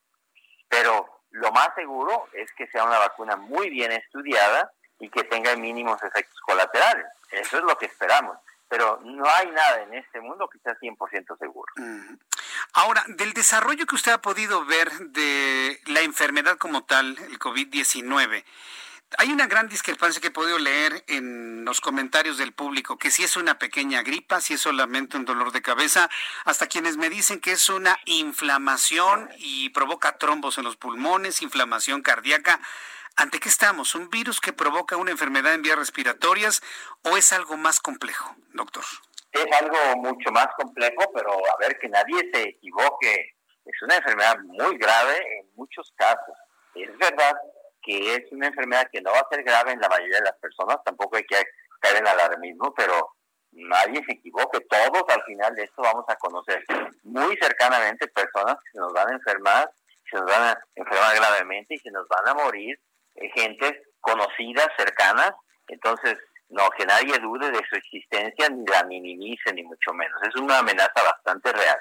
Pero 0.68 1.23
lo 1.34 1.50
más 1.50 1.74
seguro 1.74 2.28
es 2.32 2.50
que 2.52 2.66
sea 2.68 2.84
una 2.84 2.98
vacuna 2.98 3.36
muy 3.36 3.68
bien 3.68 3.90
estudiada 3.90 4.70
y 5.00 5.10
que 5.10 5.24
tenga 5.24 5.56
mínimos 5.56 6.00
efectos 6.02 6.40
colaterales. 6.42 7.06
Eso 7.30 7.58
es 7.58 7.64
lo 7.64 7.76
que 7.76 7.86
esperamos. 7.86 8.38
Pero 8.68 9.00
no 9.02 9.28
hay 9.28 9.50
nada 9.50 9.82
en 9.82 9.94
este 9.94 10.20
mundo 10.20 10.48
que 10.48 10.60
sea 10.60 10.76
100% 10.78 11.36
seguro. 11.38 11.72
Ahora, 12.72 13.04
del 13.08 13.32
desarrollo 13.32 13.84
que 13.84 13.96
usted 13.96 14.12
ha 14.12 14.22
podido 14.22 14.64
ver 14.64 14.90
de 14.92 15.80
la 15.86 16.00
enfermedad 16.00 16.56
como 16.56 16.84
tal, 16.84 17.18
el 17.18 17.38
COVID-19, 17.38 18.44
hay 19.18 19.32
una 19.32 19.46
gran 19.46 19.68
discrepancia 19.68 20.20
que 20.20 20.28
he 20.28 20.32
podido 20.32 20.58
leer 20.58 21.04
en 21.08 21.64
los 21.64 21.80
comentarios 21.80 22.38
del 22.38 22.52
público, 22.52 22.98
que 22.98 23.10
si 23.10 23.24
es 23.24 23.36
una 23.36 23.58
pequeña 23.58 24.02
gripa, 24.02 24.40
si 24.40 24.54
es 24.54 24.60
solamente 24.60 25.16
un 25.16 25.24
dolor 25.24 25.52
de 25.52 25.62
cabeza, 25.62 26.08
hasta 26.44 26.66
quienes 26.66 26.96
me 26.96 27.10
dicen 27.10 27.40
que 27.40 27.52
es 27.52 27.68
una 27.68 27.98
inflamación 28.06 29.30
y 29.38 29.70
provoca 29.70 30.18
trombos 30.18 30.58
en 30.58 30.64
los 30.64 30.76
pulmones, 30.76 31.42
inflamación 31.42 32.02
cardíaca. 32.02 32.60
¿Ante 33.16 33.38
qué 33.38 33.48
estamos? 33.48 33.94
¿Un 33.94 34.10
virus 34.10 34.40
que 34.40 34.52
provoca 34.52 34.96
una 34.96 35.12
enfermedad 35.12 35.54
en 35.54 35.62
vías 35.62 35.78
respiratorias 35.78 36.62
o 37.02 37.16
es 37.16 37.32
algo 37.32 37.56
más 37.56 37.80
complejo, 37.80 38.34
doctor? 38.52 38.84
Es 39.30 39.46
algo 39.60 39.96
mucho 39.96 40.30
más 40.32 40.48
complejo, 40.56 41.12
pero 41.14 41.32
a 41.32 41.56
ver 41.58 41.78
que 41.78 41.88
nadie 41.88 42.30
se 42.32 42.42
equivoque. 42.42 43.36
Es 43.64 43.82
una 43.82 43.96
enfermedad 43.96 44.36
muy 44.44 44.76
grave 44.78 45.16
en 45.38 45.46
muchos 45.54 45.92
casos. 45.96 46.36
Es 46.74 46.96
verdad 46.98 47.34
que 47.84 48.14
es 48.14 48.32
una 48.32 48.48
enfermedad 48.48 48.88
que 48.90 49.02
no 49.02 49.12
va 49.12 49.18
a 49.18 49.28
ser 49.30 49.44
grave 49.44 49.72
en 49.72 49.80
la 49.80 49.88
mayoría 49.88 50.18
de 50.18 50.24
las 50.24 50.38
personas, 50.38 50.78
tampoco 50.84 51.16
hay 51.16 51.24
que 51.24 51.42
caer 51.80 51.96
en 51.98 52.06
alarmismo, 52.08 52.72
pero 52.74 53.10
nadie 53.52 54.02
se 54.06 54.12
equivoque, 54.12 54.60
todos 54.60 55.04
al 55.08 55.22
final 55.24 55.54
de 55.54 55.64
esto 55.64 55.82
vamos 55.82 56.04
a 56.08 56.16
conocer 56.16 56.64
muy 57.02 57.36
cercanamente 57.36 58.08
personas 58.08 58.56
que 58.64 58.70
se 58.72 58.78
nos 58.78 58.92
van 58.92 59.10
a 59.10 59.14
enfermar, 59.14 59.70
se 60.10 60.16
nos 60.16 60.26
van 60.26 60.42
a 60.42 60.58
enfermar 60.74 61.16
gravemente 61.16 61.74
y 61.74 61.78
se 61.78 61.90
nos 61.90 62.08
van 62.08 62.28
a 62.28 62.34
morir 62.34 62.78
eh, 63.16 63.30
gentes 63.34 63.74
conocidas, 64.00 64.68
cercanas, 64.76 65.32
entonces 65.68 66.18
no, 66.48 66.68
que 66.70 66.86
nadie 66.86 67.18
dude 67.18 67.50
de 67.50 67.62
su 67.68 67.76
existencia 67.76 68.48
ni 68.48 68.64
la 68.66 68.84
minimice 68.84 69.52
ni 69.52 69.62
mucho 69.62 69.92
menos, 69.92 70.20
es 70.22 70.34
una 70.36 70.58
amenaza 70.58 71.02
bastante 71.02 71.52
real. 71.52 71.78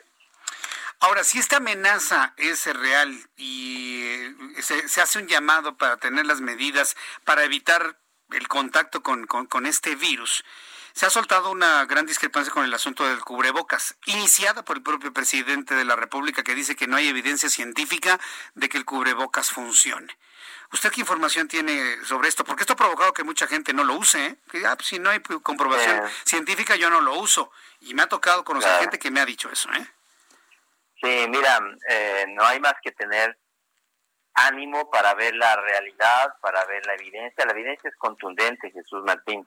Ahora, 0.99 1.23
si 1.23 1.39
esta 1.39 1.57
amenaza 1.57 2.33
es 2.37 2.65
real 2.65 3.29
y 3.35 4.01
eh, 4.03 4.35
se, 4.61 5.01
hace 5.01 5.19
un 5.19 5.27
llamado 5.27 5.77
para 5.77 5.97
tener 5.97 6.25
las 6.25 6.41
medidas 6.41 6.95
para 7.25 7.43
evitar 7.43 7.97
el 8.31 8.47
contacto 8.47 9.03
con, 9.03 9.27
con, 9.27 9.65
este 9.65 9.95
virus, 9.95 10.43
se 10.93 11.05
ha 11.05 11.09
soltado 11.09 11.51
una 11.51 11.85
gran 11.85 12.05
discrepancia 12.05 12.53
con 12.53 12.63
el 12.63 12.73
asunto 12.73 13.05
del 13.07 13.19
cubrebocas, 13.19 13.95
iniciada 14.05 14.63
por 14.63 14.77
el 14.77 14.83
propio 14.83 15.13
presidente 15.13 15.75
de 15.75 15.85
la 15.85 15.95
República 15.95 16.43
que 16.43 16.55
dice 16.55 16.75
que 16.75 16.87
no 16.87 16.95
hay 16.95 17.07
evidencia 17.07 17.49
científica 17.49 18.19
de 18.55 18.69
que 18.69 18.77
el 18.77 18.85
cubrebocas 18.85 19.51
funcione. 19.51 20.17
¿Usted 20.73 20.91
qué 20.91 21.01
información 21.01 21.47
tiene 21.47 22.03
sobre 22.03 22.27
esto? 22.27 22.43
Porque 22.43 22.63
esto 22.63 22.73
ha 22.73 22.75
provocado 22.75 23.13
que 23.13 23.23
mucha 23.23 23.45
gente 23.45 23.73
no 23.73 23.83
lo 23.83 23.93
use. 23.93 24.25
¿eh? 24.25 24.35
Que 24.49 24.65
ah, 24.65 24.75
pues, 24.75 24.87
si 24.87 24.97
no 24.97 25.11
hay 25.11 25.19
comprobación 25.19 26.01
científica, 26.25 26.75
yo 26.75 26.89
no 26.89 26.99
lo 26.99 27.19
uso. 27.19 27.51
Y 27.81 27.93
me 27.93 28.01
ha 28.01 28.07
tocado 28.07 28.43
conocer 28.43 28.79
gente 28.79 28.97
que 28.97 29.11
me 29.11 29.19
ha 29.19 29.25
dicho 29.25 29.51
eso. 29.51 29.71
¿eh? 29.71 29.87
Sí, 31.03 31.25
mira, 31.27 31.59
eh, 31.89 32.25
no 32.29 32.45
hay 32.45 32.61
más 32.61 32.75
que 32.81 32.93
tener 32.93 33.37
ánimo 34.35 34.89
para 34.89 35.13
ver 35.15 35.35
la 35.35 35.53
realidad, 35.57 36.33
para 36.39 36.63
ver 36.63 36.85
la 36.85 36.93
evidencia. 36.93 37.45
La 37.45 37.51
evidencia 37.51 37.89
es 37.89 37.95
contundente, 37.97 38.71
Jesús 38.71 39.03
Martín. 39.03 39.45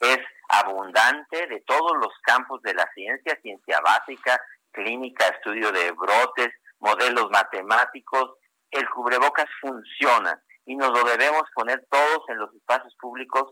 Es 0.00 0.18
abundante 0.50 1.46
de 1.46 1.60
todos 1.62 1.96
los 1.96 2.12
campos 2.24 2.60
de 2.60 2.74
la 2.74 2.86
ciencia, 2.92 3.38
ciencia 3.40 3.80
básica, 3.80 4.38
clínica, 4.70 5.26
estudio 5.28 5.72
de 5.72 5.92
brotes, 5.92 6.50
modelos 6.78 7.30
matemáticos. 7.30 8.34
El 8.70 8.86
cubrebocas 8.90 9.48
funciona 9.62 10.42
y 10.66 10.76
nos 10.76 10.90
lo 10.90 11.04
debemos 11.04 11.44
poner 11.54 11.86
todos 11.90 12.28
en 12.28 12.36
los 12.36 12.54
espacios 12.54 12.94
públicos 12.96 13.50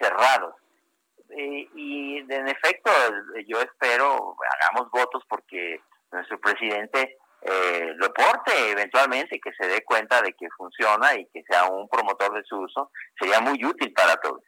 cerrados. 0.00 0.56
Eh, 1.30 1.68
y 1.72 2.18
en 2.18 2.48
efecto, 2.48 2.90
yo 3.46 3.60
espero, 3.60 4.36
hagamos 4.60 4.90
votos 4.90 5.22
porque 5.28 5.80
nuestro 6.12 6.40
presidente 6.40 7.18
eh, 7.42 7.92
lo 7.96 8.12
porte 8.12 8.52
eventualmente, 8.70 9.38
que 9.40 9.52
se 9.52 9.68
dé 9.68 9.84
cuenta 9.84 10.20
de 10.22 10.32
que 10.32 10.48
funciona 10.56 11.14
y 11.14 11.26
que 11.26 11.42
sea 11.48 11.64
un 11.64 11.88
promotor 11.88 12.34
de 12.34 12.44
su 12.44 12.56
uso, 12.58 12.90
sería 13.18 13.40
muy 13.40 13.64
útil 13.64 13.92
para 13.92 14.16
todos. 14.16 14.42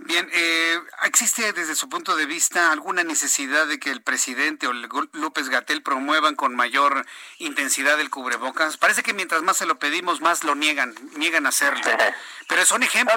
Bien, 0.00 0.28
eh, 0.32 0.80
¿Existe 1.04 1.52
desde 1.52 1.74
su 1.74 1.88
punto 1.88 2.16
de 2.16 2.26
vista 2.26 2.72
alguna 2.72 3.04
necesidad 3.04 3.66
de 3.66 3.78
que 3.78 3.90
el 3.90 4.02
presidente 4.02 4.66
o 4.66 4.72
López 4.72 5.48
Gatel 5.48 5.82
promuevan 5.82 6.34
con 6.34 6.56
mayor 6.56 7.06
intensidad 7.38 8.00
el 8.00 8.10
cubrebocas? 8.10 8.76
Parece 8.76 9.02
que 9.02 9.14
mientras 9.14 9.42
más 9.42 9.56
se 9.56 9.66
lo 9.66 9.78
pedimos, 9.78 10.20
más 10.20 10.44
lo 10.44 10.54
niegan, 10.54 10.94
niegan 11.16 11.46
hacerlo. 11.46 11.82
Pero 12.48 12.64
son 12.64 12.82
ejemplos, 12.82 13.16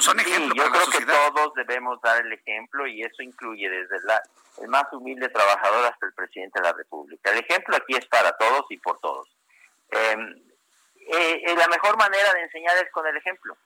son 0.00 0.18
ejemplos 0.20 0.56
yo 0.56 0.70
creo 0.70 0.86
que 0.86 1.06
todos 1.06 1.54
debemos 1.54 2.00
dar 2.00 2.24
el 2.24 2.32
ejemplo 2.32 2.86
y 2.86 3.02
eso 3.02 3.22
incluye 3.22 3.68
desde 3.68 4.00
la, 4.04 4.20
el 4.62 4.68
más 4.68 4.84
humilde 4.92 5.28
trabajador 5.28 5.84
hasta 5.86 6.06
el 6.06 6.14
presidente 6.14 6.60
de 6.60 6.66
la 6.66 6.72
República. 6.72 7.30
El 7.30 7.38
ejemplo 7.38 7.76
aquí 7.76 7.94
es 7.94 8.06
para 8.06 8.36
todos 8.36 8.64
y 8.70 8.78
por 8.78 8.98
todos. 8.98 9.28
Em, 9.90 10.42
eh, 11.06 11.42
eh, 11.46 11.54
la 11.56 11.68
mejor 11.68 11.96
manera 11.96 12.32
de 12.34 12.42
enseñar 12.42 12.76
es 12.82 12.90
con 12.90 13.06
el 13.06 13.16
ejemplo. 13.16 13.56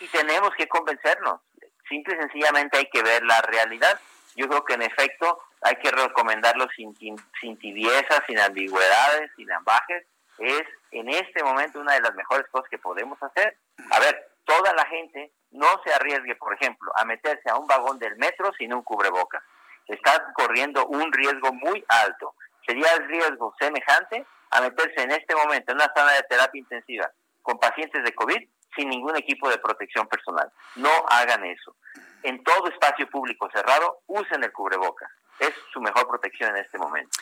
Y 0.00 0.08
tenemos 0.08 0.50
que 0.56 0.68
convencernos. 0.68 1.40
Simple 1.88 2.14
y 2.16 2.20
sencillamente 2.20 2.78
hay 2.78 2.86
que 2.90 3.02
ver 3.02 3.22
la 3.24 3.40
realidad. 3.42 3.98
Yo 4.36 4.48
creo 4.48 4.64
que 4.64 4.74
en 4.74 4.82
efecto 4.82 5.40
hay 5.62 5.76
que 5.76 5.90
recomendarlo 5.90 6.68
sin, 6.76 6.94
sin 6.96 7.58
tibiezas, 7.58 8.20
sin 8.26 8.38
ambigüedades, 8.38 9.30
sin 9.36 9.50
ambajes. 9.50 10.06
Es 10.38 10.62
en 10.92 11.08
este 11.08 11.42
momento 11.42 11.80
una 11.80 11.94
de 11.94 12.00
las 12.00 12.14
mejores 12.14 12.46
cosas 12.50 12.68
que 12.70 12.78
podemos 12.78 13.20
hacer. 13.22 13.56
A 13.90 14.00
ver, 14.00 14.28
toda 14.44 14.72
la 14.74 14.86
gente 14.86 15.32
no 15.50 15.66
se 15.84 15.92
arriesgue, 15.92 16.36
por 16.36 16.54
ejemplo, 16.54 16.92
a 16.96 17.04
meterse 17.04 17.48
a 17.50 17.56
un 17.56 17.66
vagón 17.66 17.98
del 17.98 18.16
metro 18.16 18.52
sin 18.58 18.72
un 18.72 18.82
cubreboca. 18.82 19.42
Está 19.86 20.32
corriendo 20.34 20.86
un 20.86 21.12
riesgo 21.12 21.52
muy 21.52 21.84
alto. 21.88 22.34
Sería 22.66 22.92
el 22.94 23.08
riesgo 23.08 23.54
semejante 23.58 24.26
a 24.50 24.60
meterse 24.60 25.02
en 25.02 25.10
este 25.10 25.34
momento 25.34 25.72
en 25.72 25.78
una 25.78 25.92
zona 25.96 26.12
de 26.12 26.22
terapia 26.24 26.58
intensiva 26.58 27.10
con 27.42 27.58
pacientes 27.58 28.04
de 28.04 28.14
COVID 28.14 28.48
sin 28.74 28.88
ningún 28.88 29.16
equipo 29.16 29.48
de 29.48 29.58
protección 29.58 30.06
personal. 30.08 30.50
No 30.76 30.90
hagan 31.08 31.44
eso. 31.44 31.76
En 32.22 32.42
todo 32.42 32.68
espacio 32.68 33.08
público 33.08 33.48
cerrado, 33.52 34.00
usen 34.06 34.42
el 34.44 34.52
cubreboca. 34.52 35.08
Es 35.38 35.52
su 35.72 35.80
mejor 35.80 36.08
protección 36.08 36.56
en 36.56 36.64
este 36.64 36.78
momento. 36.78 37.18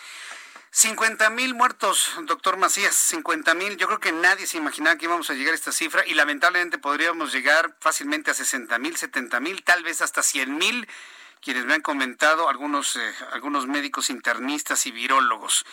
50 0.77 1.31
mil 1.31 1.55
muertos, 1.55 2.13
doctor 2.25 2.59
Macías, 2.59 2.95
50 2.95 3.55
mil. 3.55 3.79
Yo 3.79 3.87
creo 3.87 3.99
que 3.99 4.13
nadie 4.13 4.47
se 4.47 4.59
imaginaba 4.59 4.97
que 4.97 5.07
íbamos 5.07 5.31
a 5.31 5.33
llegar 5.33 5.53
a 5.53 5.55
esta 5.55 5.73
cifra 5.73 6.07
y 6.07 6.13
lamentablemente 6.13 6.77
podríamos 6.77 7.33
llegar 7.33 7.75
fácilmente 7.81 8.31
a 8.31 8.35
60 8.35 8.79
mil, 8.79 8.95
70 8.95 9.41
mil, 9.41 9.65
tal 9.65 9.83
vez 9.83 10.03
hasta 10.03 10.23
100 10.23 10.55
mil, 10.55 10.87
quienes 11.41 11.65
me 11.65 11.73
han 11.73 11.81
comentado, 11.81 12.51
algunos, 12.51 12.97
eh, 12.97 13.15
algunos 13.33 13.67
médicos 13.67 14.11
internistas 14.11 14.87
y 14.87 14.91
virólogos. 14.91 15.65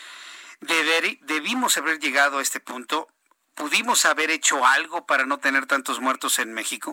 debimos 0.60 1.76
haber 1.76 1.98
llegado 1.98 2.38
a 2.38 2.42
este 2.42 2.60
punto. 2.60 3.08
¿Pudimos 3.54 4.04
haber 4.04 4.30
hecho 4.30 4.64
algo 4.64 5.06
para 5.06 5.26
no 5.26 5.38
tener 5.38 5.66
tantos 5.66 6.00
muertos 6.00 6.38
en 6.38 6.52
México? 6.52 6.92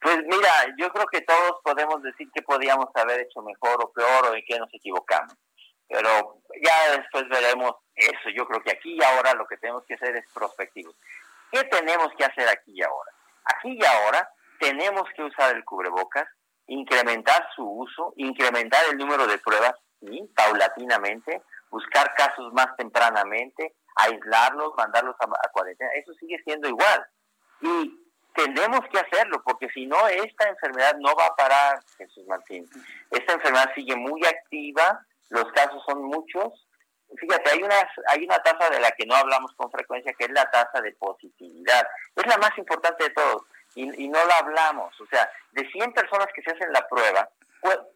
Pues 0.00 0.18
mira, 0.24 0.50
yo 0.78 0.90
creo 0.90 1.06
que 1.06 1.22
todos 1.22 1.60
podemos 1.62 2.02
decir 2.02 2.28
que 2.34 2.42
podíamos 2.42 2.88
haber 2.94 3.20
hecho 3.20 3.42
mejor 3.42 3.82
o 3.82 3.92
peor 3.92 4.26
o 4.26 4.34
en 4.34 4.44
qué 4.46 4.58
nos 4.58 4.72
equivocamos. 4.72 5.34
Pero 5.88 6.40
ya 6.62 6.96
después 6.98 7.28
veremos 7.28 7.72
eso. 7.94 8.30
Yo 8.34 8.46
creo 8.46 8.62
que 8.62 8.72
aquí 8.72 8.96
y 8.96 9.02
ahora 9.02 9.34
lo 9.34 9.46
que 9.46 9.56
tenemos 9.58 9.84
que 9.86 9.94
hacer 9.94 10.16
es 10.16 10.24
prospectivos. 10.32 10.94
¿Qué 11.52 11.62
tenemos 11.64 12.08
que 12.16 12.24
hacer 12.24 12.48
aquí 12.48 12.72
y 12.74 12.82
ahora? 12.82 13.12
Aquí 13.44 13.78
y 13.80 13.84
ahora 13.84 14.28
tenemos 14.58 15.04
que 15.14 15.22
usar 15.22 15.54
el 15.54 15.64
cubrebocas, 15.64 16.26
incrementar 16.66 17.48
su 17.54 17.64
uso, 17.64 18.12
incrementar 18.16 18.80
el 18.90 18.96
número 18.96 19.26
de 19.26 19.38
pruebas, 19.38 19.74
¿sí? 20.00 20.30
paulatinamente, 20.34 21.42
buscar 21.70 22.14
casos 22.14 22.52
más 22.52 22.74
tempranamente, 22.76 23.74
aislarlos, 23.94 24.74
mandarlos 24.76 25.16
a, 25.20 25.48
cuarentena, 25.50 25.90
eso 25.94 26.12
sigue 26.14 26.40
siendo 26.44 26.68
igual. 26.68 27.06
Y 27.60 28.00
tenemos 28.34 28.80
que 28.90 28.98
hacerlo, 28.98 29.42
porque 29.44 29.68
si 29.70 29.86
no, 29.86 30.08
esta 30.08 30.48
enfermedad 30.48 30.96
no 30.98 31.14
va 31.14 31.26
a 31.26 31.36
parar, 31.36 31.80
Jesús 31.96 32.26
Martín. 32.26 32.68
Esta 33.10 33.34
enfermedad 33.34 33.70
sigue 33.74 33.96
muy 33.96 34.24
activa, 34.24 35.04
los 35.30 35.50
casos 35.52 35.82
son 35.86 36.02
muchos. 36.02 36.66
Fíjate, 37.16 37.50
hay 37.50 37.62
una, 37.62 37.76
hay 38.08 38.24
una 38.24 38.38
tasa 38.40 38.70
de 38.70 38.80
la 38.80 38.90
que 38.90 39.06
no 39.06 39.14
hablamos 39.14 39.54
con 39.54 39.70
frecuencia, 39.70 40.12
que 40.14 40.24
es 40.24 40.30
la 40.32 40.50
tasa 40.50 40.80
de 40.80 40.92
positividad. 40.92 41.86
Es 42.16 42.26
la 42.26 42.38
más 42.38 42.56
importante 42.58 43.04
de 43.04 43.10
todos 43.10 43.42
y, 43.76 44.04
y 44.04 44.08
no 44.08 44.18
la 44.24 44.38
hablamos. 44.38 45.00
O 45.00 45.06
sea, 45.06 45.30
de 45.52 45.70
100 45.70 45.92
personas 45.92 46.26
que 46.34 46.42
se 46.42 46.50
hacen 46.50 46.72
la 46.72 46.86
prueba, 46.88 47.28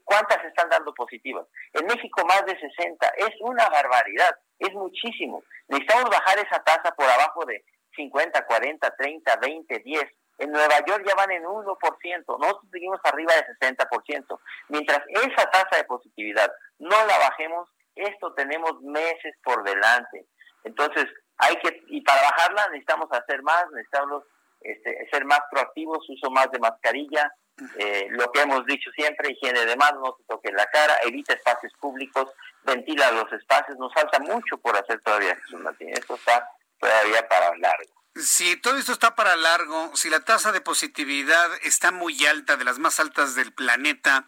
¿cuántas 0.04 0.44
están 0.44 0.68
dando 0.70 0.92
positivas? 0.94 1.46
En 1.72 1.86
México 1.86 2.24
más 2.26 2.44
de 2.46 2.58
60. 2.58 3.08
Es 3.16 3.34
una 3.40 3.68
barbaridad, 3.68 4.36
es 4.58 4.72
muchísimo. 4.72 5.42
Necesitamos 5.68 6.10
bajar 6.10 6.38
esa 6.38 6.62
tasa 6.62 6.94
por 6.96 7.06
abajo 7.06 7.44
de 7.46 7.64
50, 7.96 8.46
40, 8.46 8.96
30, 8.96 9.36
20, 9.36 9.78
10. 9.80 10.04
En 10.38 10.52
Nueva 10.52 10.78
York 10.86 11.04
ya 11.06 11.16
van 11.16 11.32
en 11.32 11.42
1%, 11.42 12.38
nosotros 12.38 12.70
seguimos 12.70 13.00
arriba 13.02 13.34
de 13.34 13.44
60%. 13.58 14.40
Mientras 14.68 15.00
esa 15.08 15.50
tasa 15.50 15.76
de 15.76 15.84
positividad 15.84 16.52
no 16.78 16.96
la 17.06 17.18
bajemos, 17.18 17.68
esto 17.96 18.32
tenemos 18.34 18.80
meses 18.82 19.34
por 19.42 19.64
delante. 19.64 20.26
Entonces, 20.62 21.06
hay 21.38 21.56
que, 21.56 21.82
y 21.88 22.00
para 22.02 22.22
bajarla 22.22 22.68
necesitamos 22.68 23.08
hacer 23.10 23.42
más, 23.42 23.64
necesitamos 23.72 24.22
este, 24.60 25.08
ser 25.10 25.24
más 25.24 25.40
proactivos, 25.50 26.08
uso 26.08 26.30
más 26.30 26.50
de 26.52 26.60
mascarilla, 26.60 27.32
eh, 27.78 28.06
lo 28.10 28.30
que 28.32 28.42
hemos 28.42 28.64
dicho 28.66 28.90
siempre, 28.92 29.32
higiene 29.32 29.64
de 29.64 29.76
manos, 29.76 30.00
no 30.00 30.16
se 30.16 30.24
toque 30.24 30.52
la 30.52 30.66
cara, 30.66 30.98
evita 31.04 31.32
espacios 31.32 31.72
públicos, 31.80 32.30
ventila 32.64 33.10
los 33.12 33.32
espacios, 33.32 33.78
nos 33.78 33.92
falta 33.92 34.18
mucho 34.20 34.58
por 34.58 34.76
hacer 34.76 35.00
todavía, 35.00 35.36
Jesús 35.36 35.60
Martín, 35.60 35.88
esto 35.90 36.14
está 36.14 36.48
todavía 36.78 37.26
para 37.28 37.56
largo. 37.56 37.92
Si 38.14 38.56
todo 38.56 38.76
esto 38.78 38.92
está 38.92 39.14
para 39.14 39.36
largo, 39.36 39.92
si 39.94 40.10
la 40.10 40.20
tasa 40.20 40.52
de 40.52 40.60
positividad 40.60 41.50
está 41.62 41.92
muy 41.92 42.26
alta, 42.26 42.56
de 42.56 42.64
las 42.64 42.78
más 42.78 42.98
altas 43.00 43.34
del 43.34 43.52
planeta, 43.52 44.26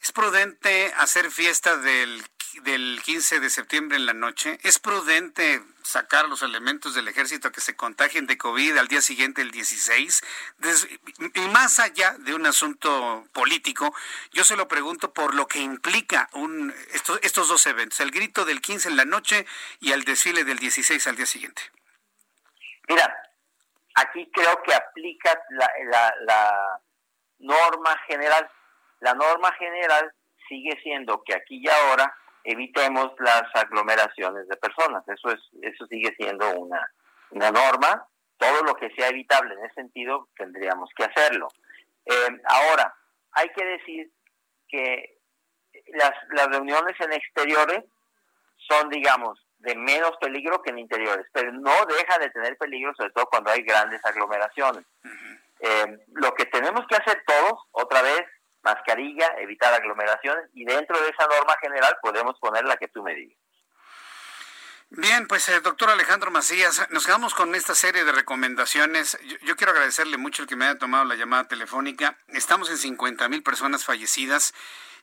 ¿es 0.00 0.12
prudente 0.12 0.92
hacer 0.96 1.30
fiesta 1.30 1.76
del, 1.76 2.24
del 2.62 3.00
15 3.04 3.40
de 3.40 3.50
septiembre 3.50 3.96
en 3.96 4.06
la 4.06 4.12
noche? 4.12 4.58
¿Es 4.62 4.78
prudente 4.78 5.62
sacar 5.82 6.28
los 6.28 6.42
elementos 6.42 6.94
del 6.94 7.08
ejército 7.08 7.52
que 7.52 7.60
se 7.60 7.76
contagien 7.76 8.26
de 8.26 8.38
COVID 8.38 8.76
al 8.76 8.88
día 8.88 9.00
siguiente, 9.00 9.42
el 9.42 9.50
16? 9.50 10.22
y 11.34 11.40
más 11.48 11.78
allá 11.78 12.16
de 12.18 12.34
un 12.34 12.46
asunto 12.46 13.24
político, 13.32 13.94
yo 14.32 14.44
se 14.44 14.56
lo 14.56 14.68
pregunto 14.68 15.12
por 15.12 15.34
lo 15.34 15.46
que 15.46 15.60
implica 15.60 16.28
un, 16.32 16.74
estos, 16.92 17.18
estos 17.22 17.48
dos 17.48 17.66
eventos, 17.66 18.00
el 18.00 18.10
grito 18.10 18.44
del 18.44 18.60
15 18.60 18.88
en 18.88 18.96
la 18.96 19.04
noche 19.04 19.46
y 19.80 19.92
el 19.92 20.04
desfile 20.04 20.44
del 20.44 20.58
16 20.58 21.06
al 21.06 21.16
día 21.16 21.26
siguiente. 21.26 21.62
Mira, 22.88 23.30
aquí 23.94 24.28
creo 24.32 24.62
que 24.62 24.74
aplica 24.74 25.40
la, 25.50 26.80
norma 27.38 27.96
general. 28.06 28.50
La 29.00 29.14
norma 29.14 29.52
general 29.52 30.12
sigue 30.48 30.78
siendo 30.82 31.22
que 31.22 31.34
aquí 31.34 31.60
y 31.62 31.68
ahora 31.68 32.14
evitemos 32.44 33.12
las 33.18 33.44
aglomeraciones 33.54 34.48
de 34.48 34.56
personas. 34.56 35.06
Eso 35.08 35.30
es, 35.30 35.40
eso 35.62 35.86
sigue 35.86 36.14
siendo 36.16 36.48
una, 36.58 36.90
una 37.30 37.50
norma. 37.50 38.06
Todo 38.36 38.62
lo 38.62 38.74
que 38.74 38.90
sea 38.90 39.08
evitable 39.08 39.54
en 39.54 39.64
ese 39.64 39.74
sentido 39.74 40.28
tendríamos 40.36 40.90
que 40.96 41.04
hacerlo. 41.04 41.48
Eh, 42.06 42.40
ahora, 42.44 42.94
hay 43.32 43.48
que 43.50 43.64
decir 43.64 44.10
que 44.68 45.18
las, 45.94 46.12
las 46.30 46.46
reuniones 46.48 46.98
en 47.00 47.12
exteriores 47.12 47.84
son, 48.56 48.88
digamos, 48.88 49.38
de 49.58 49.74
menos 49.74 50.12
peligro 50.20 50.62
que 50.62 50.70
en 50.70 50.78
interiores, 50.78 51.26
pero 51.32 51.52
no 51.52 51.84
deja 51.86 52.18
de 52.18 52.30
tener 52.30 52.56
peligro, 52.56 52.94
sobre 52.94 53.10
todo 53.10 53.26
cuando 53.26 53.50
hay 53.50 53.62
grandes 53.62 54.04
aglomeraciones. 54.04 54.84
Eh, 55.60 55.98
lo 56.14 56.32
que 56.34 56.46
tenemos 56.46 56.86
que 56.86 56.96
hacer 56.96 57.22
todos, 57.26 57.60
otra 57.72 58.00
vez, 58.00 58.22
mascarilla, 58.62 59.34
evitar 59.38 59.72
aglomeraciones, 59.72 60.50
y 60.54 60.64
dentro 60.64 61.00
de 61.00 61.08
esa 61.08 61.26
norma 61.26 61.56
general 61.60 61.96
podemos 62.02 62.38
poner 62.38 62.64
la 62.64 62.76
que 62.76 62.88
tú 62.88 63.02
me 63.02 63.14
digas. 63.14 63.38
Bien, 64.92 65.28
pues 65.28 65.48
eh, 65.48 65.60
doctor 65.60 65.88
Alejandro 65.88 66.32
Macías, 66.32 66.88
nos 66.90 67.06
quedamos 67.06 67.32
con 67.32 67.54
esta 67.54 67.76
serie 67.76 68.04
de 68.04 68.10
recomendaciones. 68.10 69.16
Yo, 69.42 69.54
quiero 69.54 69.70
agradecerle 69.70 70.16
mucho 70.16 70.42
el 70.42 70.48
que 70.48 70.56
me 70.56 70.64
haya 70.64 70.78
tomado 70.78 71.04
la 71.04 71.14
llamada 71.14 71.46
telefónica. 71.46 72.18
Estamos 72.26 72.70
en 72.70 72.76
50 72.76 73.28
mil 73.28 73.44
personas 73.44 73.84
fallecidas 73.84 74.52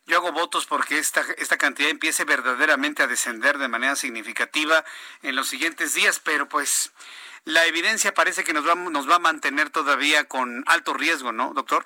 yo 0.08 0.16
hago 0.16 0.32
votos 0.32 0.64
porque 0.64 0.98
esta, 0.98 1.22
esta 1.36 1.58
cantidad 1.58 1.90
empiece 1.90 2.24
verdaderamente 2.24 3.02
a 3.02 3.06
descender 3.06 3.58
de 3.58 3.68
manera 3.68 3.94
significativa 3.94 4.82
en 5.22 5.36
los 5.36 5.48
siguientes 5.48 5.92
días, 5.92 6.18
pero 6.18 6.48
pues 6.48 6.92
la 7.44 7.66
evidencia 7.66 8.14
parece 8.14 8.42
que 8.42 8.54
nos 8.54 8.66
va, 8.66 8.74
nos 8.74 9.08
va 9.08 9.16
a 9.16 9.20
mantener 9.20 9.68
todavía 9.68 10.24
con 10.24 10.64
alto 10.66 10.94
riesgo, 10.94 11.32
¿no, 11.32 11.52
doctor? 11.52 11.84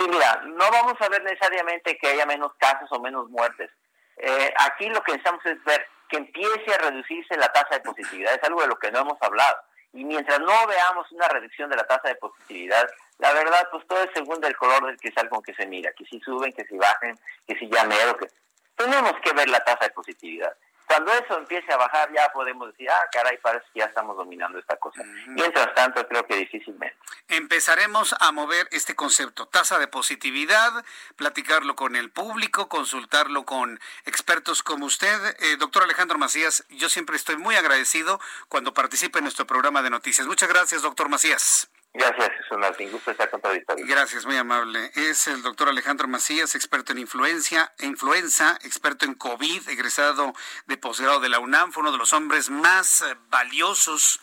Sí, 0.00 0.06
mira, 0.08 0.40
no 0.46 0.70
vamos 0.70 0.94
a 0.98 1.08
ver 1.10 1.22
necesariamente 1.22 1.98
que 1.98 2.08
haya 2.08 2.24
menos 2.24 2.52
casos 2.56 2.88
o 2.90 3.00
menos 3.00 3.28
muertes. 3.28 3.70
Eh, 4.16 4.54
aquí 4.56 4.88
lo 4.88 5.02
que 5.02 5.12
necesitamos 5.12 5.44
es 5.44 5.62
ver 5.64 5.86
que 6.08 6.16
empiece 6.16 6.72
a 6.72 6.78
reducirse 6.78 7.36
la 7.36 7.52
tasa 7.52 7.74
de 7.74 7.80
positividad, 7.80 8.34
es 8.34 8.42
algo 8.44 8.62
de 8.62 8.68
lo 8.68 8.78
que 8.78 8.90
no 8.90 9.00
hemos 9.00 9.20
hablado. 9.20 9.58
Y 9.92 10.04
mientras 10.04 10.40
no 10.40 10.66
veamos 10.66 11.12
una 11.12 11.28
reducción 11.28 11.68
de 11.68 11.76
la 11.76 11.84
tasa 11.84 12.08
de 12.08 12.14
positividad, 12.14 12.88
la 13.18 13.34
verdad, 13.34 13.68
pues 13.70 13.86
todo 13.86 14.02
es 14.02 14.10
según 14.14 14.42
el 14.42 14.56
color 14.56 14.86
del 14.86 14.96
cristal 14.96 15.28
con 15.28 15.42
que 15.42 15.52
se 15.52 15.66
mira, 15.66 15.92
que 15.92 16.06
si 16.06 16.18
suben, 16.20 16.54
que 16.54 16.64
si 16.64 16.78
bajen, 16.78 17.18
que 17.46 17.54
si 17.56 17.66
mero, 17.66 18.16
que... 18.16 18.28
Tenemos 18.76 19.12
que 19.22 19.34
ver 19.34 19.50
la 19.50 19.62
tasa 19.62 19.84
de 19.84 19.90
positividad. 19.90 20.56
Cuando 20.90 21.12
eso 21.12 21.38
empiece 21.38 21.72
a 21.72 21.76
bajar, 21.76 22.12
ya 22.12 22.28
podemos 22.32 22.66
decir, 22.72 22.90
ah, 22.90 23.08
caray, 23.12 23.38
parece 23.38 23.64
que 23.72 23.78
ya 23.78 23.84
estamos 23.84 24.16
dominando 24.16 24.58
esta 24.58 24.76
cosa. 24.76 25.00
Mientras 25.28 25.72
tanto, 25.72 26.04
creo 26.08 26.26
que 26.26 26.34
difícilmente. 26.34 26.96
Empezaremos 27.28 28.12
a 28.18 28.32
mover 28.32 28.66
este 28.72 28.96
concepto, 28.96 29.46
tasa 29.46 29.78
de 29.78 29.86
positividad, 29.86 30.84
platicarlo 31.14 31.76
con 31.76 31.94
el 31.94 32.10
público, 32.10 32.68
consultarlo 32.68 33.44
con 33.44 33.78
expertos 34.04 34.64
como 34.64 34.86
usted. 34.86 35.36
Eh, 35.38 35.56
doctor 35.58 35.84
Alejandro 35.84 36.18
Macías, 36.18 36.64
yo 36.70 36.88
siempre 36.88 37.14
estoy 37.14 37.36
muy 37.36 37.54
agradecido 37.54 38.18
cuando 38.48 38.74
participe 38.74 39.20
en 39.20 39.26
nuestro 39.26 39.46
programa 39.46 39.82
de 39.82 39.90
noticias. 39.90 40.26
Muchas 40.26 40.48
gracias, 40.48 40.82
doctor 40.82 41.08
Macías. 41.08 41.69
Gracias, 41.92 42.30
Jesús 42.36 42.58
Martín. 42.58 42.92
Gusto 42.92 43.10
estar 43.10 43.28
con 43.30 43.40
Gracias, 43.78 44.24
muy 44.24 44.36
amable. 44.36 44.92
Es 44.94 45.26
el 45.26 45.42
doctor 45.42 45.68
Alejandro 45.68 46.06
Macías, 46.06 46.54
experto 46.54 46.92
en 46.92 46.98
influencia, 46.98 47.72
influenza, 47.80 48.56
experto 48.62 49.06
en 49.06 49.14
COVID, 49.14 49.68
egresado 49.68 50.32
de 50.66 50.76
posgrado 50.76 51.18
de 51.18 51.28
la 51.28 51.40
UNAM, 51.40 51.72
fue 51.72 51.82
uno 51.82 51.90
de 51.90 51.98
los 51.98 52.12
hombres 52.12 52.48
más 52.48 53.00
eh, 53.00 53.16
valiosos 53.28 54.20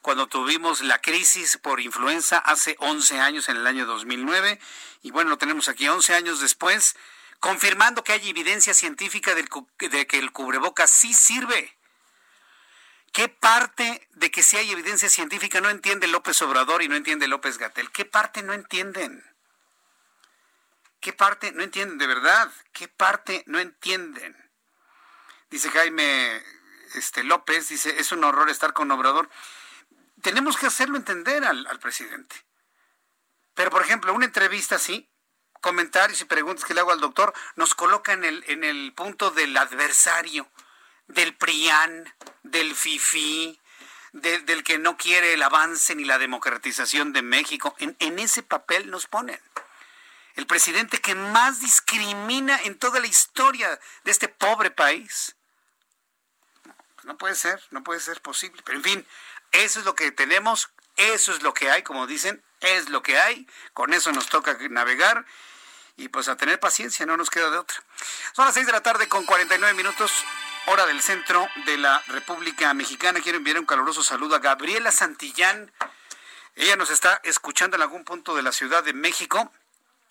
cuando 0.00 0.28
tuvimos 0.28 0.80
la 0.82 1.00
crisis 1.00 1.56
por 1.56 1.80
influenza 1.80 2.38
hace 2.38 2.76
11 2.78 3.18
años, 3.18 3.48
en 3.48 3.56
el 3.56 3.66
año 3.66 3.84
2009. 3.84 4.60
Y 5.02 5.10
bueno, 5.10 5.30
lo 5.30 5.38
tenemos 5.38 5.68
aquí 5.68 5.88
11 5.88 6.14
años 6.14 6.40
después, 6.40 6.94
confirmando 7.40 8.04
que 8.04 8.12
hay 8.12 8.28
evidencia 8.28 8.74
científica 8.74 9.34
de 9.34 10.06
que 10.06 10.18
el 10.18 10.30
cubrebocas 10.30 10.92
sí 10.92 11.12
sirve 11.12 11.77
¿Qué 13.12 13.28
parte 13.28 14.06
de 14.12 14.30
que 14.30 14.42
si 14.42 14.56
hay 14.56 14.70
evidencia 14.70 15.08
científica 15.08 15.60
no 15.60 15.70
entiende 15.70 16.06
López 16.06 16.40
Obrador 16.42 16.82
y 16.82 16.88
no 16.88 16.96
entiende 16.96 17.28
López 17.28 17.58
Gatel? 17.58 17.90
¿Qué 17.90 18.04
parte 18.04 18.42
no 18.42 18.52
entienden? 18.52 19.24
¿Qué 21.00 21.12
parte 21.12 21.52
no 21.52 21.62
entienden 21.62 21.98
de 21.98 22.06
verdad? 22.06 22.50
¿Qué 22.72 22.88
parte 22.88 23.44
no 23.46 23.58
entienden? 23.58 24.36
Dice 25.50 25.70
Jaime 25.70 26.42
este, 26.94 27.24
López, 27.24 27.68
dice, 27.68 27.98
es 27.98 28.12
un 28.12 28.24
horror 28.24 28.50
estar 28.50 28.72
con 28.72 28.90
Obrador. 28.90 29.30
Tenemos 30.22 30.56
que 30.56 30.66
hacerlo 30.66 30.96
entender 30.96 31.44
al, 31.44 31.66
al 31.66 31.78
presidente. 31.78 32.44
Pero, 33.54 33.70
por 33.70 33.82
ejemplo, 33.82 34.12
una 34.12 34.26
entrevista 34.26 34.76
así, 34.76 35.10
comentarios 35.60 36.20
y 36.20 36.24
preguntas 36.24 36.64
que 36.64 36.74
le 36.74 36.80
hago 36.80 36.92
al 36.92 37.00
doctor, 37.00 37.32
nos 37.56 37.74
coloca 37.74 38.12
en 38.12 38.24
el, 38.24 38.44
en 38.46 38.64
el 38.64 38.92
punto 38.94 39.30
del 39.30 39.56
adversario 39.56 40.48
del 41.08 41.34
PRIAN, 41.34 42.14
del 42.42 42.74
FIFI, 42.74 43.60
del 44.12 44.64
que 44.64 44.78
no 44.78 44.96
quiere 44.96 45.34
el 45.34 45.42
avance 45.42 45.94
ni 45.94 46.04
la 46.04 46.18
democratización 46.18 47.12
de 47.12 47.22
México. 47.22 47.74
En, 47.78 47.96
en 47.98 48.18
ese 48.18 48.42
papel 48.42 48.90
nos 48.90 49.06
ponen. 49.06 49.40
El 50.34 50.46
presidente 50.46 51.00
que 51.00 51.14
más 51.14 51.60
discrimina 51.60 52.60
en 52.62 52.78
toda 52.78 53.00
la 53.00 53.06
historia 53.06 53.80
de 54.04 54.10
este 54.10 54.28
pobre 54.28 54.70
país. 54.70 55.34
No 57.02 57.16
puede 57.18 57.34
ser, 57.34 57.62
no 57.70 57.82
puede 57.82 58.00
ser 58.00 58.20
posible. 58.20 58.62
Pero 58.64 58.78
en 58.78 58.84
fin, 58.84 59.06
eso 59.52 59.80
es 59.80 59.84
lo 59.84 59.94
que 59.94 60.12
tenemos, 60.12 60.70
eso 60.96 61.32
es 61.32 61.42
lo 61.42 61.54
que 61.54 61.70
hay, 61.70 61.82
como 61.82 62.06
dicen, 62.06 62.42
es 62.60 62.88
lo 62.88 63.02
que 63.02 63.18
hay. 63.18 63.48
Con 63.72 63.92
eso 63.94 64.12
nos 64.12 64.28
toca 64.28 64.56
navegar 64.70 65.24
y 65.96 66.08
pues 66.08 66.28
a 66.28 66.36
tener 66.36 66.60
paciencia, 66.60 67.06
no 67.06 67.16
nos 67.16 67.30
queda 67.30 67.50
de 67.50 67.58
otra. 67.58 67.76
Son 68.32 68.44
las 68.44 68.54
seis 68.54 68.66
de 68.66 68.72
la 68.72 68.82
tarde 68.82 69.08
con 69.08 69.26
49 69.26 69.74
minutos 69.74 70.12
hora 70.68 70.84
del 70.84 71.00
centro 71.00 71.48
de 71.64 71.78
la 71.78 72.02
República 72.08 72.74
Mexicana. 72.74 73.20
Quiero 73.22 73.38
enviar 73.38 73.58
un 73.58 73.64
caluroso 73.64 74.02
saludo 74.02 74.36
a 74.36 74.38
Gabriela 74.38 74.92
Santillán. 74.92 75.72
Ella 76.56 76.76
nos 76.76 76.90
está 76.90 77.20
escuchando 77.24 77.76
en 77.76 77.82
algún 77.82 78.04
punto 78.04 78.36
de 78.36 78.42
la 78.42 78.52
Ciudad 78.52 78.84
de 78.84 78.92
México. 78.92 79.50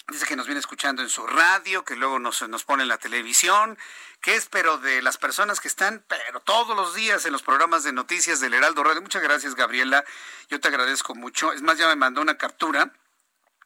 Dice 0.07 0.25
que 0.25 0.35
nos 0.35 0.47
viene 0.47 0.59
escuchando 0.59 1.03
en 1.03 1.09
su 1.09 1.27
radio, 1.27 1.85
que 1.85 1.95
luego 1.95 2.17
nos, 2.17 2.47
nos 2.49 2.63
pone 2.63 2.83
en 2.83 2.89
la 2.89 2.97
televisión, 2.97 3.77
que 4.19 4.35
es 4.35 4.47
pero 4.47 4.79
de 4.79 5.03
las 5.03 5.17
personas 5.17 5.59
que 5.59 5.67
están, 5.67 6.03
pero 6.07 6.39
todos 6.39 6.75
los 6.75 6.95
días 6.95 7.25
en 7.25 7.33
los 7.33 7.43
programas 7.43 7.83
de 7.83 7.93
noticias 7.93 8.39
del 8.39 8.55
Heraldo 8.55 8.83
Radio. 8.83 9.01
Muchas 9.01 9.21
gracias, 9.21 9.53
Gabriela. 9.53 10.05
Yo 10.49 10.59
te 10.59 10.69
agradezco 10.69 11.13
mucho. 11.13 11.53
Es 11.53 11.61
más, 11.61 11.77
ya 11.77 11.87
me 11.87 11.95
mandó 11.95 12.21
una 12.21 12.37
captura 12.37 12.91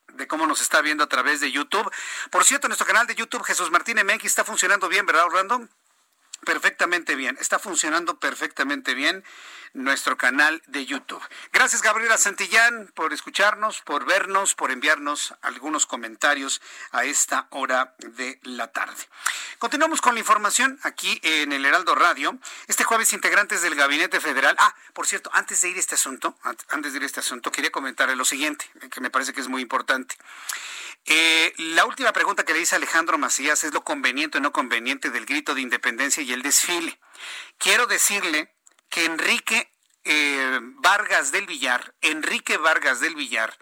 de 0.09 0.27
cómo 0.27 0.45
nos 0.45 0.61
está 0.61 0.81
viendo 0.81 1.05
a 1.05 1.07
través 1.07 1.39
de 1.39 1.51
YouTube. 1.51 1.89
Por 2.31 2.43
cierto, 2.43 2.67
nuestro 2.67 2.85
canal 2.85 3.07
de 3.07 3.15
YouTube, 3.15 3.43
Jesús 3.43 3.71
Martín 3.71 3.97
MX, 4.03 4.25
está 4.25 4.43
funcionando 4.43 4.89
bien, 4.89 5.05
¿verdad, 5.05 5.25
Orlando? 5.25 5.69
Perfectamente 6.45 7.15
bien, 7.15 7.37
está 7.39 7.59
funcionando 7.59 8.19
perfectamente 8.19 8.93
bien 8.93 9.23
nuestro 9.73 10.17
canal 10.17 10.61
de 10.67 10.85
YouTube. 10.85 11.21
Gracias 11.53 11.81
Gabriela 11.81 12.17
Santillán 12.17 12.91
por 12.93 13.13
escucharnos, 13.13 13.81
por 13.81 14.05
vernos, 14.05 14.53
por 14.53 14.71
enviarnos 14.71 15.33
algunos 15.41 15.85
comentarios 15.85 16.61
a 16.91 17.05
esta 17.05 17.47
hora 17.51 17.95
de 17.99 18.39
la 18.43 18.71
tarde. 18.71 19.07
Continuamos 19.59 20.01
con 20.01 20.13
la 20.13 20.19
información 20.19 20.79
aquí 20.83 21.19
en 21.23 21.53
el 21.53 21.65
Heraldo 21.65 21.95
Radio. 21.95 22.37
Este 22.67 22.83
jueves 22.83 23.13
integrantes 23.13 23.61
del 23.61 23.75
Gabinete 23.75 24.19
Federal. 24.19 24.55
Ah, 24.59 24.75
por 24.93 25.07
cierto, 25.07 25.29
antes 25.33 25.61
de 25.61 25.69
ir 25.69 25.77
a 25.77 25.79
este 25.79 25.95
asunto, 25.95 26.35
antes 26.69 26.91
de 26.91 26.97
ir 26.97 27.03
a 27.03 27.05
este 27.05 27.19
asunto, 27.21 27.51
quería 27.51 27.71
comentarle 27.71 28.15
lo 28.15 28.25
siguiente, 28.25 28.65
que 28.91 29.01
me 29.01 29.09
parece 29.09 29.33
que 29.33 29.41
es 29.41 29.47
muy 29.47 29.61
importante. 29.61 30.15
Eh, 31.05 31.53
la 31.57 31.85
última 31.85 32.13
pregunta 32.13 32.45
que 32.45 32.53
le 32.53 32.61
hice 32.61 32.75
a 32.75 32.77
Alejandro 32.77 33.17
Macías 33.17 33.63
es 33.63 33.73
lo 33.73 33.83
conveniente 33.83 34.37
o 34.37 34.41
no 34.41 34.51
conveniente 34.51 35.09
del 35.09 35.25
grito 35.25 35.55
de 35.55 35.61
independencia 35.61 36.21
y 36.21 36.31
el 36.31 36.43
desfile. 36.43 36.99
Quiero 37.57 37.87
decirle 37.87 38.53
que 38.89 39.05
Enrique 39.05 39.73
eh, 40.03 40.59
Vargas 40.61 41.31
del 41.31 41.47
Villar, 41.47 41.95
Enrique 42.01 42.57
Vargas 42.57 42.99
del 42.99 43.15
Villar, 43.15 43.57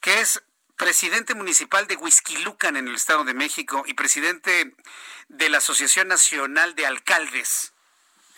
que 0.00 0.20
es 0.20 0.42
presidente 0.76 1.34
municipal 1.34 1.86
de 1.86 1.96
Huizquilucan 1.96 2.76
en 2.76 2.88
el 2.88 2.94
Estado 2.94 3.24
de 3.24 3.32
México 3.32 3.84
y 3.86 3.94
presidente 3.94 4.74
de 5.28 5.48
la 5.48 5.58
Asociación 5.58 6.08
Nacional 6.08 6.74
de 6.74 6.86
Alcaldes. 6.86 7.72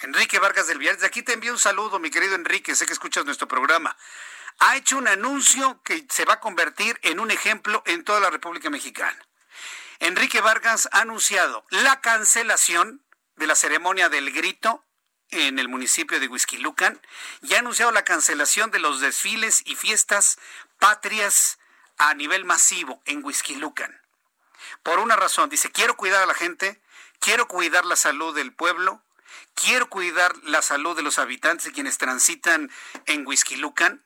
Enrique 0.03 0.39
Vargas 0.39 0.69
del 0.69 0.79
Villar, 0.79 0.95
desde 0.95 1.09
aquí 1.09 1.23
te 1.23 1.33
envío 1.33 1.53
un 1.53 1.59
saludo, 1.59 1.99
mi 1.99 2.11
querido 2.11 2.37
Enrique, 2.37 2.77
sé 2.77 2.87
que 2.87 2.93
escuchas 2.93 3.25
nuestro 3.25 3.49
programa 3.49 3.97
ha 4.59 4.77
hecho 4.77 4.99
un 4.99 5.09
anuncio 5.09 5.81
que 5.83 6.07
se 6.11 6.25
va 6.25 6.35
a 6.35 6.41
convertir 6.41 6.99
en 7.03 7.21
un 7.21 7.31
ejemplo 7.31 7.83
en 7.87 8.05
toda 8.05 8.21
la 8.21 8.31
República 8.31 8.71
Mexicana. 8.71 9.19
Enrique 10.01 10.41
Vargas 10.41 10.89
ha 10.93 11.01
anunciado 11.01 11.65
la 11.71 12.01
cancelación 12.01 13.03
de 13.37 13.47
la 13.47 13.55
ceremonia 13.55 14.09
del 14.09 14.33
grito 14.33 14.85
en 15.31 15.59
el 15.59 15.69
municipio 15.69 16.19
de 16.21 16.29
Huizquilucan 16.29 17.01
y 17.43 17.55
ha 17.55 17.59
anunciado 17.59 17.93
la 17.93 18.05
cancelación 18.05 18.71
de 18.71 18.79
los 18.79 19.01
desfiles 19.01 19.63
y 19.65 19.77
fiestas 19.77 20.39
patrias 20.79 21.59
a 21.99 22.15
nivel 22.15 22.45
masivo 22.45 23.03
en 23.05 23.25
Huizquilucan. 23.25 24.01
Por 24.83 24.99
una 24.99 25.17
razón, 25.17 25.51
dice, 25.51 25.71
quiero 25.71 25.97
cuidar 25.97 26.23
a 26.23 26.27
la 26.27 26.35
gente, 26.35 26.81
quiero 27.19 27.47
cuidar 27.49 27.85
la 27.85 27.97
salud 27.97 28.35
del 28.35 28.53
pueblo, 28.53 29.03
quiero 29.55 29.89
cuidar 29.89 30.37
la 30.45 30.63
salud 30.63 30.97
de 30.97 31.03
los 31.03 31.19
habitantes 31.19 31.67
y 31.67 31.73
quienes 31.73 31.99
transitan 31.99 32.71
en 33.07 33.27
Huizquilucan 33.27 34.05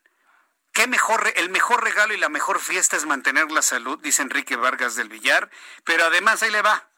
¿Qué 0.73 0.87
mejor, 0.87 1.31
el 1.37 1.51
mejor 1.51 1.85
regalo 1.85 2.14
y 2.14 2.16
la 2.16 2.31
mejor 2.31 2.59
fiesta 2.59 2.97
es 2.97 3.05
mantener 3.05 3.51
la 3.51 3.61
salud, 3.61 3.99
dice 4.01 4.23
Enrique 4.23 4.57
Vargas 4.57 4.97
del 4.97 5.11
Villar, 5.11 5.51
pero 5.85 6.07
además 6.07 6.43
ahí 6.43 6.51
le 6.51 6.62
va. 6.62 6.89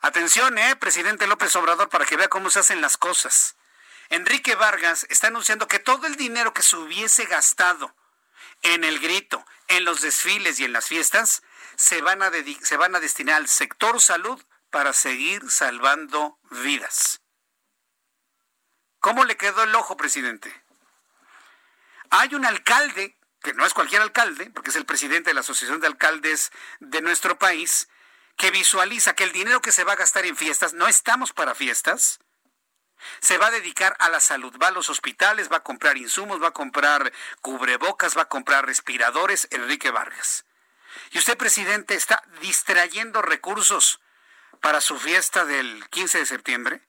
Atención, 0.00 0.56
eh, 0.56 0.76
presidente 0.76 1.26
López 1.26 1.54
Obrador, 1.56 1.90
para 1.90 2.06
que 2.06 2.16
vea 2.16 2.28
cómo 2.28 2.48
se 2.48 2.60
hacen 2.60 2.80
las 2.80 2.96
cosas. 2.96 3.56
Enrique 4.08 4.54
Vargas 4.54 5.06
está 5.10 5.26
anunciando 5.26 5.68
que 5.68 5.78
todo 5.78 6.06
el 6.06 6.16
dinero 6.16 6.54
que 6.54 6.62
se 6.62 6.76
hubiese 6.76 7.26
gastado 7.26 7.94
en 8.62 8.84
el 8.84 8.98
grito, 8.98 9.44
en 9.68 9.84
los 9.84 10.00
desfiles 10.00 10.58
y 10.58 10.64
en 10.64 10.72
las 10.72 10.86
fiestas, 10.86 11.42
se 11.76 12.00
van 12.00 12.22
a, 12.22 12.30
se 12.62 12.76
van 12.78 12.96
a 12.96 13.00
destinar 13.00 13.36
al 13.36 13.48
sector 13.48 14.00
salud 14.00 14.42
para 14.70 14.94
seguir 14.94 15.50
salvando 15.50 16.38
vidas. 16.50 17.20
¿Cómo 18.98 19.24
le 19.24 19.36
quedó 19.36 19.62
el 19.62 19.74
ojo, 19.74 19.96
presidente? 19.96 20.59
Hay 22.10 22.34
un 22.34 22.44
alcalde, 22.44 23.16
que 23.42 23.54
no 23.54 23.64
es 23.64 23.72
cualquier 23.72 24.02
alcalde, 24.02 24.50
porque 24.50 24.70
es 24.70 24.76
el 24.76 24.84
presidente 24.84 25.30
de 25.30 25.34
la 25.34 25.40
Asociación 25.40 25.80
de 25.80 25.86
Alcaldes 25.86 26.50
de 26.80 27.00
nuestro 27.00 27.38
país, 27.38 27.88
que 28.36 28.50
visualiza 28.50 29.14
que 29.14 29.24
el 29.24 29.32
dinero 29.32 29.60
que 29.60 29.72
se 29.72 29.84
va 29.84 29.92
a 29.92 29.96
gastar 29.96 30.26
en 30.26 30.36
fiestas, 30.36 30.74
no 30.74 30.88
estamos 30.88 31.32
para 31.32 31.54
fiestas, 31.54 32.18
se 33.20 33.38
va 33.38 33.46
a 33.46 33.50
dedicar 33.50 33.96
a 33.98 34.08
la 34.08 34.20
salud, 34.20 34.54
va 34.60 34.68
a 34.68 34.72
los 34.72 34.90
hospitales, 34.90 35.50
va 35.50 35.58
a 35.58 35.62
comprar 35.62 35.96
insumos, 35.96 36.42
va 36.42 36.48
a 36.48 36.52
comprar 36.52 37.12
cubrebocas, 37.40 38.16
va 38.16 38.22
a 38.22 38.28
comprar 38.28 38.66
respiradores, 38.66 39.46
Enrique 39.50 39.90
Vargas. 39.90 40.44
Y 41.12 41.18
usted, 41.18 41.38
presidente, 41.38 41.94
está 41.94 42.22
distrayendo 42.40 43.22
recursos 43.22 44.00
para 44.60 44.80
su 44.80 44.98
fiesta 44.98 45.44
del 45.44 45.88
15 45.88 46.18
de 46.18 46.26
septiembre, 46.26 46.82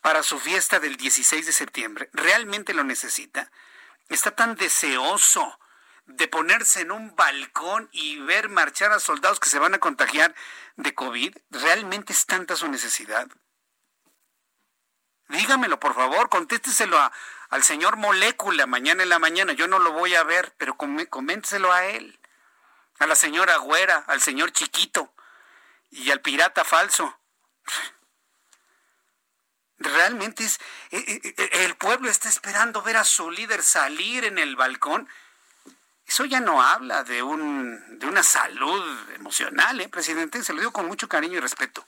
para 0.00 0.22
su 0.22 0.40
fiesta 0.40 0.80
del 0.80 0.96
16 0.96 1.46
de 1.46 1.52
septiembre. 1.52 2.10
¿Realmente 2.12 2.74
lo 2.74 2.84
necesita? 2.84 3.50
Está 4.08 4.30
tan 4.32 4.56
deseoso 4.56 5.58
de 6.06 6.28
ponerse 6.28 6.82
en 6.82 6.92
un 6.92 7.14
balcón 7.16 7.88
y 7.92 8.20
ver 8.20 8.48
marchar 8.48 8.92
a 8.92 9.00
soldados 9.00 9.40
que 9.40 9.48
se 9.48 9.58
van 9.58 9.74
a 9.74 9.78
contagiar 9.78 10.34
de 10.76 10.94
COVID? 10.94 11.36
¿Realmente 11.50 12.12
es 12.12 12.26
tanta 12.26 12.56
su 12.56 12.68
necesidad? 12.68 13.28
Dígamelo, 15.28 15.80
por 15.80 15.94
favor, 15.94 16.28
contésteselo 16.28 16.98
al 17.48 17.62
señor 17.64 17.96
Molécula 17.96 18.66
mañana 18.66 19.02
en 19.02 19.08
la 19.08 19.18
mañana. 19.18 19.52
Yo 19.52 19.66
no 19.66 19.78
lo 19.78 19.92
voy 19.92 20.14
a 20.14 20.22
ver, 20.22 20.54
pero 20.56 20.76
coménteselo 20.76 21.72
a 21.72 21.86
él. 21.86 22.20
A 22.98 23.06
la 23.06 23.16
señora 23.16 23.56
Güera, 23.56 24.04
al 24.06 24.20
señor 24.20 24.52
Chiquito 24.52 25.12
y 25.90 26.10
al 26.10 26.20
pirata 26.20 26.64
falso. 26.64 27.18
Realmente 29.88 30.44
es, 30.44 30.58
eh, 30.90 31.04
eh, 31.06 31.34
eh, 31.36 31.48
el 31.64 31.76
pueblo 31.76 32.08
está 32.08 32.28
esperando 32.28 32.82
ver 32.82 32.96
a 32.96 33.04
su 33.04 33.30
líder 33.30 33.62
salir 33.62 34.24
en 34.24 34.38
el 34.38 34.56
balcón. 34.56 35.08
Eso 36.06 36.24
ya 36.24 36.40
no 36.40 36.62
habla 36.62 37.02
de, 37.02 37.22
un, 37.22 37.98
de 37.98 38.06
una 38.06 38.22
salud 38.22 39.10
emocional, 39.10 39.80
¿eh, 39.80 39.88
presidente? 39.88 40.42
Se 40.44 40.52
lo 40.52 40.60
digo 40.60 40.72
con 40.72 40.86
mucho 40.86 41.08
cariño 41.08 41.38
y 41.38 41.40
respeto. 41.40 41.84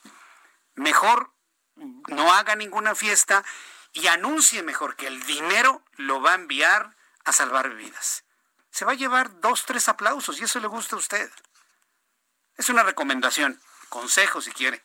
Mejor 0.74 1.32
no 1.76 2.32
haga 2.32 2.56
ninguna 2.56 2.94
fiesta 2.94 3.44
y 3.92 4.08
anuncie 4.08 4.62
mejor 4.62 4.96
que 4.96 5.06
el 5.06 5.22
dinero 5.22 5.82
lo 5.96 6.20
va 6.20 6.32
a 6.32 6.34
enviar 6.34 6.96
a 7.24 7.32
salvar 7.32 7.74
vidas. 7.74 8.24
Se 8.70 8.84
va 8.84 8.92
a 8.92 8.96
llevar 8.96 9.40
dos, 9.40 9.64
tres 9.64 9.88
aplausos 9.88 10.40
y 10.40 10.44
eso 10.44 10.58
le 10.60 10.66
gusta 10.66 10.96
a 10.96 10.98
usted. 10.98 11.30
Es 12.56 12.68
una 12.68 12.82
recomendación, 12.82 13.60
consejo 13.88 14.40
si 14.40 14.50
quiere. 14.50 14.82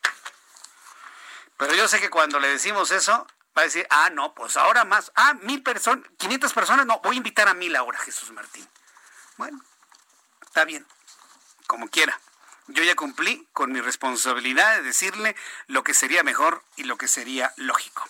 Pero 1.58 1.74
yo 1.76 1.88
sé 1.88 1.99
que 1.99 2.10
cuando 2.10 2.39
le 2.39 2.47
decimos 2.47 2.91
eso, 2.91 3.28
va 3.58 3.62
a 3.62 3.66
decir, 3.66 3.86
ah, 3.89 4.10
no, 4.10 4.34
pues 4.34 4.58
ahora 4.58 4.86
más, 4.86 5.12
ah, 5.16 5.36
mil 5.41 5.62
personas, 5.64 6.06
500 6.18 6.54
personas, 6.54 6.86
no, 6.86 6.99
voy 7.04 7.16
a 7.16 7.18
invitar 7.18 7.47
a 7.47 7.54
mil 7.54 7.76
ahora, 7.76 7.99
Jesús 7.99 8.32
Martín. 8.32 8.68
Bueno, 9.38 9.62
está 10.41 10.66
bien, 10.66 10.86
como 11.68 11.88
quiera. 11.88 12.20
Yo 12.68 12.84
ya 12.84 12.95
cumplí 12.95 13.45
con 13.51 13.74
mi 13.74 13.82
responsabilidad 13.82 14.78
de 14.78 14.84
decirle 14.84 15.36
lo 15.68 15.84
que 15.84 15.93
sería 15.93 16.24
mejor 16.24 16.64
y 16.78 16.86
lo 16.86 16.97
que 16.97 17.09
sería 17.09 17.53
lógico. 17.57 18.07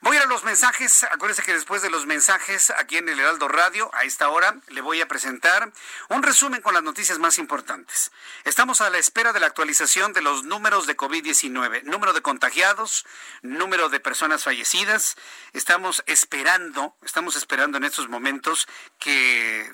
Voy 0.00 0.16
a 0.16 0.20
ir 0.20 0.26
a 0.26 0.28
los 0.28 0.42
mensajes. 0.42 1.04
Acuérdense 1.04 1.44
que 1.44 1.54
después 1.54 1.80
de 1.80 1.90
los 1.90 2.04
mensajes 2.04 2.70
aquí 2.70 2.96
en 2.96 3.08
el 3.08 3.20
Heraldo 3.20 3.46
Radio, 3.46 3.90
a 3.94 4.02
esta 4.02 4.28
hora, 4.30 4.56
le 4.68 4.80
voy 4.80 5.00
a 5.00 5.06
presentar 5.06 5.72
un 6.08 6.24
resumen 6.24 6.60
con 6.60 6.74
las 6.74 6.82
noticias 6.82 7.20
más 7.20 7.38
importantes. 7.38 8.10
Estamos 8.42 8.80
a 8.80 8.90
la 8.90 8.98
espera 8.98 9.32
de 9.32 9.38
la 9.38 9.46
actualización 9.46 10.12
de 10.12 10.22
los 10.22 10.42
números 10.42 10.88
de 10.88 10.96
COVID-19, 10.96 11.84
número 11.84 12.12
de 12.12 12.20
contagiados, 12.20 13.06
número 13.42 13.88
de 13.90 14.00
personas 14.00 14.42
fallecidas. 14.42 15.16
Estamos 15.52 16.02
esperando, 16.06 16.96
estamos 17.02 17.36
esperando 17.36 17.78
en 17.78 17.84
estos 17.84 18.08
momentos 18.08 18.66
que 18.98 19.70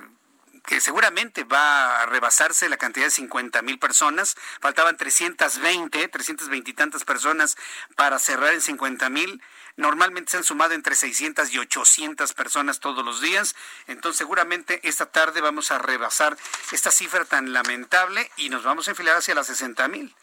que 0.66 0.80
seguramente 0.80 1.44
va 1.44 2.02
a 2.02 2.06
rebasarse 2.06 2.68
la 2.68 2.76
cantidad 2.76 3.06
de 3.06 3.11
50 3.11 3.62
mil 3.62 3.78
personas. 3.78 4.36
Faltaban 4.61 4.96
320, 4.96 6.08
320 6.08 6.70
y 6.70 6.74
tantas 6.74 7.04
personas 7.04 7.56
para 7.96 8.18
cerrar 8.18 8.54
en 8.54 8.61
50 8.61 9.11
mil. 9.11 9.42
Normalmente 9.76 10.32
se 10.32 10.36
han 10.36 10.44
sumado 10.44 10.74
entre 10.74 10.94
600 10.94 11.52
y 11.52 11.58
800 11.58 12.32
personas 12.34 12.80
todos 12.80 13.04
los 13.04 13.20
días. 13.20 13.54
Entonces 13.86 14.18
seguramente 14.18 14.80
esta 14.82 15.06
tarde 15.06 15.40
vamos 15.40 15.70
a 15.70 15.78
rebasar 15.78 16.36
esta 16.72 16.90
cifra 16.90 17.24
tan 17.24 17.52
lamentable 17.52 18.30
y 18.36 18.48
nos 18.48 18.64
vamos 18.64 18.88
a 18.88 18.92
enfilar 18.92 19.16
hacia 19.16 19.34
las 19.34 19.46
60 19.46 19.88
mil. 19.88 20.14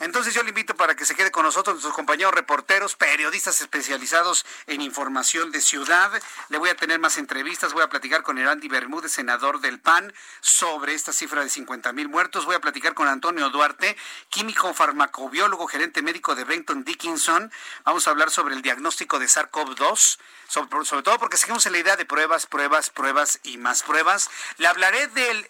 Entonces 0.00 0.34
yo 0.34 0.42
le 0.42 0.48
invito 0.48 0.74
para 0.74 0.96
que 0.96 1.04
se 1.04 1.14
quede 1.14 1.30
con 1.30 1.44
nosotros, 1.44 1.74
nuestros 1.74 1.94
compañeros 1.94 2.34
reporteros, 2.34 2.96
periodistas 2.96 3.60
especializados 3.60 4.44
en 4.66 4.80
información 4.80 5.52
de 5.52 5.60
ciudad. 5.60 6.10
Le 6.48 6.58
voy 6.58 6.70
a 6.70 6.76
tener 6.76 6.98
más 6.98 7.16
entrevistas, 7.16 7.72
voy 7.72 7.82
a 7.82 7.88
platicar 7.88 8.22
con 8.22 8.38
Erandi 8.38 8.68
Bermúdez, 8.68 9.12
senador 9.12 9.60
del 9.60 9.80
PAN, 9.80 10.12
sobre 10.40 10.94
esta 10.94 11.12
cifra 11.12 11.42
de 11.42 11.48
50 11.48 11.92
mil 11.92 12.08
muertos. 12.08 12.44
Voy 12.44 12.56
a 12.56 12.60
platicar 12.60 12.94
con 12.94 13.06
Antonio 13.08 13.50
Duarte, 13.50 13.96
químico 14.30 14.74
farmacobiólogo, 14.74 15.66
gerente 15.68 16.02
médico 16.02 16.34
de 16.34 16.44
Benton 16.44 16.84
Dickinson. 16.84 17.52
Vamos 17.84 18.08
a 18.08 18.10
hablar 18.10 18.30
sobre 18.30 18.54
el 18.54 18.62
diagnóstico 18.62 19.18
de 19.18 19.26
SARS-CoV-2, 19.26 20.18
sobre, 20.48 20.84
sobre, 20.84 21.02
todo 21.02 21.18
porque 21.18 21.36
seguimos 21.36 21.66
en 21.66 21.72
la 21.72 21.78
idea 21.78 21.96
de 21.96 22.04
pruebas, 22.04 22.46
pruebas, 22.46 22.90
pruebas 22.90 23.38
y 23.44 23.58
más 23.58 23.82
pruebas. 23.82 24.28
Le 24.58 24.66
hablaré 24.66 25.06
del, 25.08 25.48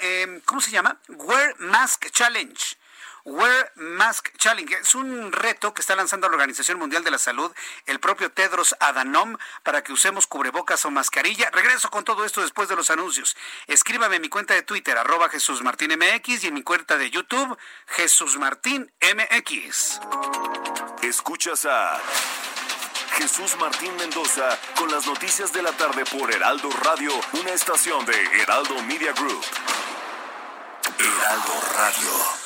eh, 0.00 0.42
¿cómo 0.44 0.60
se 0.60 0.72
llama? 0.72 0.98
Wear 1.08 1.54
Mask 1.60 2.10
Challenge 2.10 2.76
Wear 3.24 3.72
Mask 3.76 4.36
Challenge. 4.36 4.74
Es 4.74 4.94
un 4.94 5.32
reto 5.32 5.72
que 5.72 5.80
está 5.80 5.96
lanzando 5.96 6.28
la 6.28 6.34
Organización 6.34 6.78
Mundial 6.78 7.04
de 7.04 7.10
la 7.10 7.18
Salud, 7.18 7.50
el 7.86 7.98
propio 7.98 8.30
Tedros 8.30 8.76
Adhanom, 8.80 9.38
para 9.62 9.82
que 9.82 9.92
usemos 9.92 10.26
cubrebocas 10.26 10.84
o 10.84 10.90
mascarilla. 10.90 11.50
Regreso 11.50 11.90
con 11.90 12.04
todo 12.04 12.24
esto 12.24 12.42
después 12.42 12.68
de 12.68 12.76
los 12.76 12.90
anuncios. 12.90 13.36
Escríbame 13.66 14.16
en 14.16 14.22
mi 14.22 14.28
cuenta 14.28 14.54
de 14.54 14.62
Twitter, 14.62 14.98
arroba 14.98 15.28
Jesús 15.28 15.62
Martín 15.62 15.90
y 15.92 16.46
en 16.46 16.54
mi 16.54 16.62
cuenta 16.62 16.96
de 16.96 17.10
YouTube, 17.10 17.56
Jesús 17.86 18.36
Martín 18.38 18.92
MX. 19.00 20.00
Escuchas 21.02 21.66
a 21.66 22.00
Jesús 23.16 23.56
Martín 23.58 23.94
Mendoza 23.96 24.58
con 24.76 24.90
las 24.90 25.06
noticias 25.06 25.52
de 25.52 25.62
la 25.62 25.72
tarde 25.72 26.04
por 26.04 26.32
Heraldo 26.32 26.70
Radio, 26.82 27.12
una 27.32 27.52
estación 27.52 28.04
de 28.06 28.22
Heraldo 28.42 28.82
Media 28.82 29.12
Group. 29.12 29.44
Heraldo 30.98 31.62
Radio. 31.76 32.43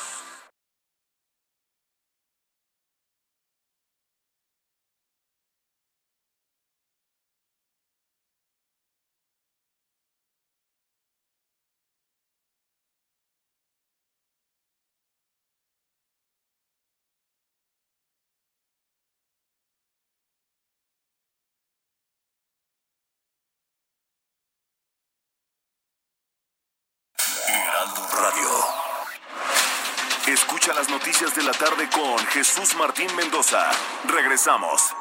Tarde 31.59 31.89
con 31.89 32.17
Jesús 32.27 32.73
Martín 32.75 33.13
Mendoza. 33.17 33.69
Regresamos. 34.07 34.95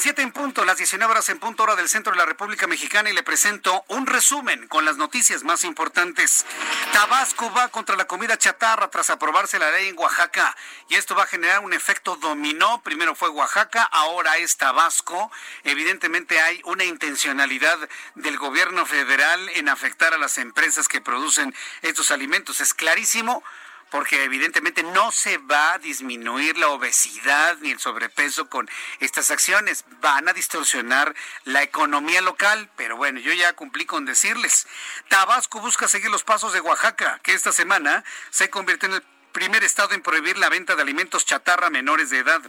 Las 0.00 0.04
7 0.04 0.22
en 0.22 0.32
punto, 0.32 0.64
las 0.64 0.78
19 0.78 1.12
horas 1.12 1.28
en 1.28 1.38
punto 1.38 1.62
hora 1.62 1.76
del 1.76 1.86
centro 1.86 2.10
de 2.10 2.16
la 2.16 2.24
República 2.24 2.66
Mexicana 2.66 3.10
y 3.10 3.12
le 3.12 3.22
presento 3.22 3.84
un 3.88 4.06
resumen 4.06 4.66
con 4.66 4.86
las 4.86 4.96
noticias 4.96 5.44
más 5.44 5.62
importantes. 5.62 6.46
Tabasco 6.94 7.52
va 7.52 7.68
contra 7.68 7.96
la 7.96 8.06
comida 8.06 8.38
chatarra 8.38 8.88
tras 8.88 9.10
aprobarse 9.10 9.58
la 9.58 9.70
ley 9.70 9.88
en 9.88 9.98
Oaxaca 9.98 10.56
y 10.88 10.94
esto 10.94 11.14
va 11.14 11.24
a 11.24 11.26
generar 11.26 11.60
un 11.60 11.74
efecto 11.74 12.16
dominó. 12.16 12.80
Primero 12.82 13.14
fue 13.14 13.28
Oaxaca, 13.28 13.82
ahora 13.82 14.38
es 14.38 14.56
Tabasco. 14.56 15.30
Evidentemente 15.64 16.40
hay 16.40 16.62
una 16.64 16.84
intencionalidad 16.84 17.78
del 18.14 18.38
gobierno 18.38 18.86
federal 18.86 19.50
en 19.50 19.68
afectar 19.68 20.14
a 20.14 20.18
las 20.18 20.38
empresas 20.38 20.88
que 20.88 21.02
producen 21.02 21.54
estos 21.82 22.10
alimentos. 22.10 22.60
Es 22.60 22.72
clarísimo 22.72 23.42
porque 23.90 24.24
evidentemente 24.24 24.82
no 24.82 25.12
se 25.12 25.38
va 25.38 25.74
a 25.74 25.78
disminuir 25.78 26.56
la 26.58 26.68
obesidad 26.68 27.56
ni 27.60 27.70
el 27.70 27.78
sobrepeso 27.78 28.48
con 28.48 28.68
estas 29.00 29.30
acciones. 29.30 29.84
Van 30.00 30.28
a 30.28 30.32
distorsionar 30.32 31.14
la 31.44 31.62
economía 31.62 32.20
local, 32.20 32.70
pero 32.76 32.96
bueno, 32.96 33.20
yo 33.20 33.32
ya 33.32 33.52
cumplí 33.54 33.86
con 33.86 34.04
decirles. 34.04 34.66
Tabasco 35.08 35.60
busca 35.60 35.88
seguir 35.88 36.10
los 36.10 36.24
pasos 36.24 36.52
de 36.52 36.60
Oaxaca, 36.60 37.20
que 37.22 37.34
esta 37.34 37.52
semana 37.52 38.04
se 38.30 38.50
convierte 38.50 38.86
en 38.86 38.94
el 38.94 39.02
primer 39.32 39.64
estado 39.64 39.94
en 39.94 40.02
prohibir 40.02 40.38
la 40.38 40.48
venta 40.48 40.76
de 40.76 40.82
alimentos 40.82 41.24
chatarra 41.24 41.68
a 41.68 41.70
menores 41.70 42.10
de 42.10 42.18
edad. 42.18 42.42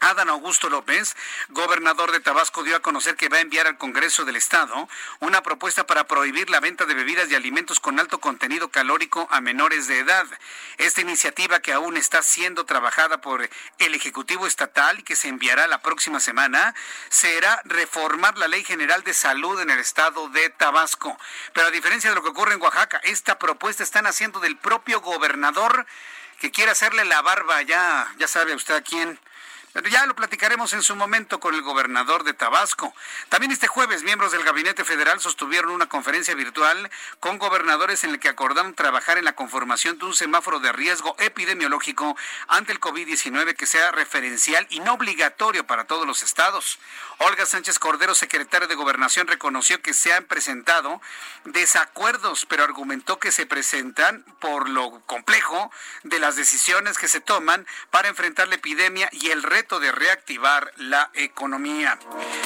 Adán 0.00 0.28
Augusto 0.28 0.68
López, 0.68 1.16
gobernador 1.48 2.12
de 2.12 2.20
Tabasco, 2.20 2.62
dio 2.62 2.76
a 2.76 2.80
conocer 2.80 3.16
que 3.16 3.28
va 3.28 3.38
a 3.38 3.40
enviar 3.40 3.66
al 3.66 3.78
Congreso 3.78 4.24
del 4.24 4.36
Estado 4.36 4.88
una 5.20 5.42
propuesta 5.42 5.86
para 5.86 6.04
prohibir 6.04 6.50
la 6.50 6.60
venta 6.60 6.84
de 6.84 6.94
bebidas 6.94 7.30
y 7.30 7.34
alimentos 7.34 7.80
con 7.80 7.98
alto 7.98 8.18
contenido 8.20 8.68
calórico 8.70 9.28
a 9.30 9.40
menores 9.40 9.88
de 9.88 10.00
edad. 10.00 10.26
Esta 10.78 11.00
iniciativa, 11.00 11.60
que 11.60 11.72
aún 11.72 11.96
está 11.96 12.22
siendo 12.22 12.66
trabajada 12.66 13.20
por 13.20 13.48
el 13.78 13.94
Ejecutivo 13.94 14.46
Estatal 14.46 15.00
y 15.00 15.02
que 15.02 15.16
se 15.16 15.28
enviará 15.28 15.66
la 15.66 15.80
próxima 15.80 16.20
semana, 16.20 16.74
será 17.08 17.62
reformar 17.64 18.36
la 18.36 18.48
Ley 18.48 18.64
General 18.64 19.02
de 19.04 19.14
Salud 19.14 19.60
en 19.60 19.70
el 19.70 19.78
Estado 19.78 20.28
de 20.28 20.50
Tabasco. 20.50 21.18
Pero 21.52 21.68
a 21.68 21.70
diferencia 21.70 22.10
de 22.10 22.16
lo 22.16 22.22
que 22.22 22.30
ocurre 22.30 22.54
en 22.54 22.62
Oaxaca, 22.62 23.00
esta 23.04 23.38
propuesta 23.38 23.82
están 23.82 24.06
haciendo 24.06 24.40
del 24.40 24.56
propio 24.56 25.00
gobernador 25.00 25.86
que 26.40 26.50
quiere 26.50 26.72
hacerle 26.72 27.04
la 27.04 27.22
barba 27.22 27.62
ya, 27.62 28.12
ya 28.18 28.28
sabe 28.28 28.54
usted 28.54 28.74
a 28.74 28.82
quién 28.82 29.18
ya 29.90 30.06
lo 30.06 30.14
platicaremos 30.14 30.72
en 30.72 30.82
su 30.82 30.94
momento 30.94 31.40
con 31.40 31.54
el 31.54 31.62
gobernador 31.62 32.22
de 32.22 32.32
Tabasco. 32.32 32.94
También 33.28 33.50
este 33.50 33.66
jueves, 33.66 34.04
miembros 34.04 34.30
del 34.30 34.44
Gabinete 34.44 34.84
Federal 34.84 35.20
sostuvieron 35.20 35.72
una 35.72 35.86
conferencia 35.86 36.34
virtual 36.36 36.90
con 37.18 37.38
gobernadores 37.38 38.04
en 38.04 38.12
la 38.12 38.18
que 38.18 38.28
acordaron 38.28 38.74
trabajar 38.74 39.18
en 39.18 39.24
la 39.24 39.34
conformación 39.34 39.98
de 39.98 40.04
un 40.04 40.14
semáforo 40.14 40.60
de 40.60 40.70
riesgo 40.70 41.16
epidemiológico 41.18 42.16
ante 42.46 42.72
el 42.72 42.80
COVID-19 42.80 43.56
que 43.56 43.66
sea 43.66 43.90
referencial 43.90 44.64
y 44.70 44.78
no 44.78 44.94
obligatorio 44.94 45.66
para 45.66 45.84
todos 45.84 46.06
los 46.06 46.22
estados. 46.22 46.78
Olga 47.18 47.44
Sánchez 47.44 47.80
Cordero, 47.80 48.14
secretaria 48.14 48.68
de 48.68 48.74
Gobernación, 48.76 49.26
reconoció 49.26 49.82
que 49.82 49.92
se 49.92 50.12
han 50.12 50.24
presentado 50.24 51.00
desacuerdos, 51.44 52.46
pero 52.46 52.62
argumentó 52.62 53.18
que 53.18 53.32
se 53.32 53.46
presentan 53.46 54.24
por 54.40 54.68
lo 54.68 55.00
complejo 55.06 55.70
de 56.04 56.20
las 56.20 56.36
decisiones 56.36 56.96
que 56.98 57.08
se 57.08 57.20
toman 57.20 57.66
para 57.90 58.08
enfrentar 58.08 58.48
la 58.48 58.54
epidemia 58.56 59.08
y 59.12 59.30
el 59.30 59.42
reto 59.42 59.63
de 59.64 59.90
reactivar 59.92 60.72
la 60.76 61.10
economía. 61.14 61.98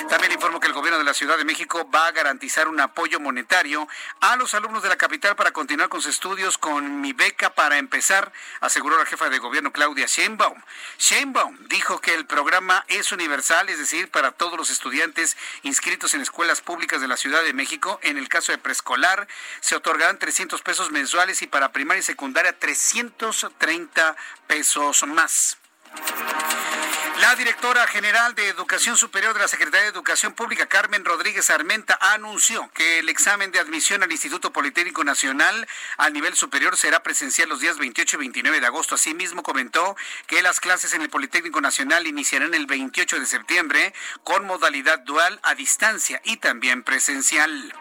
También 0.09 0.33
informo 0.33 0.61
que 0.61 0.69
el 0.69 0.73
gobierno 0.73 0.99
de 0.99 1.05
la 1.05 1.15
Ciudad 1.15 1.37
de 1.37 1.45
México 1.45 1.89
va 1.93 2.07
a 2.07 2.13
garantizar 2.13 2.69
un 2.69 2.79
apoyo 2.81 3.19
monetario 3.19 3.89
a 4.21 4.37
los 4.37 4.55
alumnos 4.55 4.85
de 4.85 4.89
la 4.89 4.97
capital 4.97 5.35
para 5.35 5.51
continuar 5.51 5.89
con 5.89 6.01
sus 6.01 6.15
estudios 6.15 6.59
con 6.59 7.01
mi 7.01 7.13
beca 7.13 7.55
para 7.55 7.79
empezar, 7.79 8.33
aseguró 8.61 8.97
la 8.97 9.05
jefa 9.05 9.29
de 9.29 9.41
gobierno 9.41 9.73
Claudia 9.73 10.07
Sheinbaum. 10.07 10.63
Sheinbaum 10.99 11.69
dijo 11.69 12.01
que 12.01 12.15
el 12.15 12.25
programa 12.25 12.85
es 12.87 13.11
universal, 13.11 13.69
es 13.69 13.79
decir, 13.79 14.11
para 14.11 14.31
todos 14.31 14.57
los 14.57 14.71
estudiantes 14.71 15.37
inscritos 15.65 16.15
en 16.15 16.21
escuelas 16.21 16.61
públicas 16.61 17.01
de 17.01 17.09
la 17.09 17.17
Ciudad 17.17 17.43
de 17.43 17.53
México. 17.53 17.99
En 18.03 18.17
el 18.17 18.29
caso 18.29 18.53
de 18.53 18.59
preescolar, 18.59 19.27
se 19.61 19.75
otorgarán 19.75 20.19
300 20.19 20.63
pesos 20.63 20.93
mensuales 20.93 21.43
y 21.43 21.49
para 21.49 21.73
primaria 21.73 22.01
y 22.01 22.05
secundaria 22.05 22.57
330 22.57 24.17
pesos 24.47 25.05
más. 25.07 25.59
La 27.21 27.35
directora 27.35 27.85
general 27.89 28.37
de 28.37 28.49
Educación 28.49 28.97
Superior 28.97 29.35
de 29.35 29.41
la 29.41 29.49
Secretaría 29.49 29.83
de 29.83 29.89
Educación 29.89 30.35
Pública, 30.35 30.67
Carmen 30.67 31.05
Rodríguez 31.05 31.51
Armenta, 31.51 31.99
anunció 32.01 32.71
que 32.75 33.01
el 33.01 33.09
examen 33.09 33.51
de 33.51 33.59
admisión 33.59 34.05
al 34.05 34.13
Instituto 34.13 34.53
Politécnico 34.53 35.03
Nacional 35.03 35.67
al 35.97 36.13
nivel 36.13 36.37
superior 36.37 36.77
será 36.77 37.03
presencial 37.03 37.49
los 37.49 37.59
días 37.59 37.77
28 37.77 38.17
y 38.17 38.19
29 38.21 38.61
de 38.61 38.67
agosto. 38.67 38.95
Asimismo, 38.95 39.43
comentó 39.43 39.97
que 40.29 40.43
las 40.43 40.61
clases 40.61 40.95
en 40.95 41.03
el 41.03 41.11
Politécnico 41.11 41.61
Nacional 41.61 42.07
iniciarán 42.07 42.55
el 42.55 42.67
28 42.67 43.19
de 43.19 43.27
septiembre 43.27 43.95
con 44.23 44.47
modalidad 44.47 45.01
dual 45.01 45.41
a 45.43 45.57
distancia 45.57 46.21
y 46.25 46.37
también 46.37 46.85
presencial. 46.85 47.75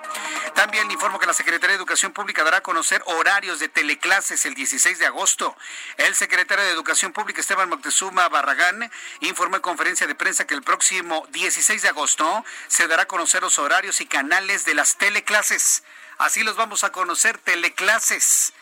También 0.55 0.89
informo 0.89 1.19
que 1.19 1.27
la 1.27 1.33
Secretaría 1.33 1.73
de 1.73 1.77
Educación 1.77 2.11
Pública 2.11 2.43
dará 2.43 2.57
a 2.57 2.63
conocer 2.63 3.03
horarios 3.05 3.59
de 3.59 3.69
teleclases 3.69 4.47
el 4.47 4.55
16 4.55 4.97
de 4.97 5.05
agosto. 5.05 5.55
El 5.97 6.15
secretario 6.15 6.65
de 6.65 6.71
Educación 6.71 7.13
Pública, 7.13 7.39
Esteban 7.39 7.69
Moctezuma 7.69 8.27
Barragán, 8.29 8.91
informó 9.27 9.57
en 9.57 9.61
conferencia 9.61 10.07
de 10.07 10.15
prensa 10.15 10.47
que 10.47 10.53
el 10.53 10.63
próximo 10.63 11.27
16 11.31 11.81
de 11.81 11.89
agosto 11.89 12.45
se 12.67 12.87
dará 12.87 13.03
a 13.03 13.07
conocer 13.07 13.41
los 13.41 13.59
horarios 13.59 14.01
y 14.01 14.05
canales 14.05 14.65
de 14.65 14.73
las 14.73 14.97
teleclases. 14.97 15.83
Así 16.17 16.43
los 16.43 16.55
vamos 16.55 16.83
a 16.83 16.91
conocer, 16.91 17.37
teleclases. 17.37 18.53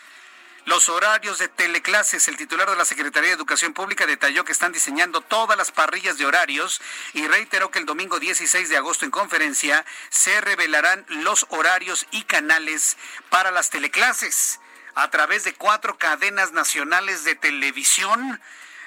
Los 0.66 0.88
horarios 0.88 1.38
de 1.38 1.46
teleclases, 1.46 2.26
el 2.26 2.36
titular 2.36 2.68
de 2.68 2.74
la 2.74 2.84
Secretaría 2.84 3.28
de 3.30 3.36
Educación 3.36 3.72
Pública 3.72 4.04
detalló 4.04 4.44
que 4.44 4.50
están 4.50 4.72
diseñando 4.72 5.20
todas 5.20 5.56
las 5.56 5.70
parrillas 5.70 6.18
de 6.18 6.26
horarios 6.26 6.80
y 7.12 7.26
reiteró 7.28 7.70
que 7.70 7.78
el 7.78 7.86
domingo 7.86 8.18
16 8.18 8.68
de 8.68 8.76
agosto 8.76 9.04
en 9.04 9.12
conferencia 9.12 9.86
se 10.10 10.40
revelarán 10.40 11.06
los 11.08 11.46
horarios 11.50 12.06
y 12.10 12.24
canales 12.24 12.96
para 13.30 13.52
las 13.52 13.70
teleclases 13.70 14.58
a 14.96 15.08
través 15.10 15.44
de 15.44 15.54
cuatro 15.54 15.98
cadenas 15.98 16.50
nacionales 16.50 17.22
de 17.22 17.36
televisión 17.36 18.40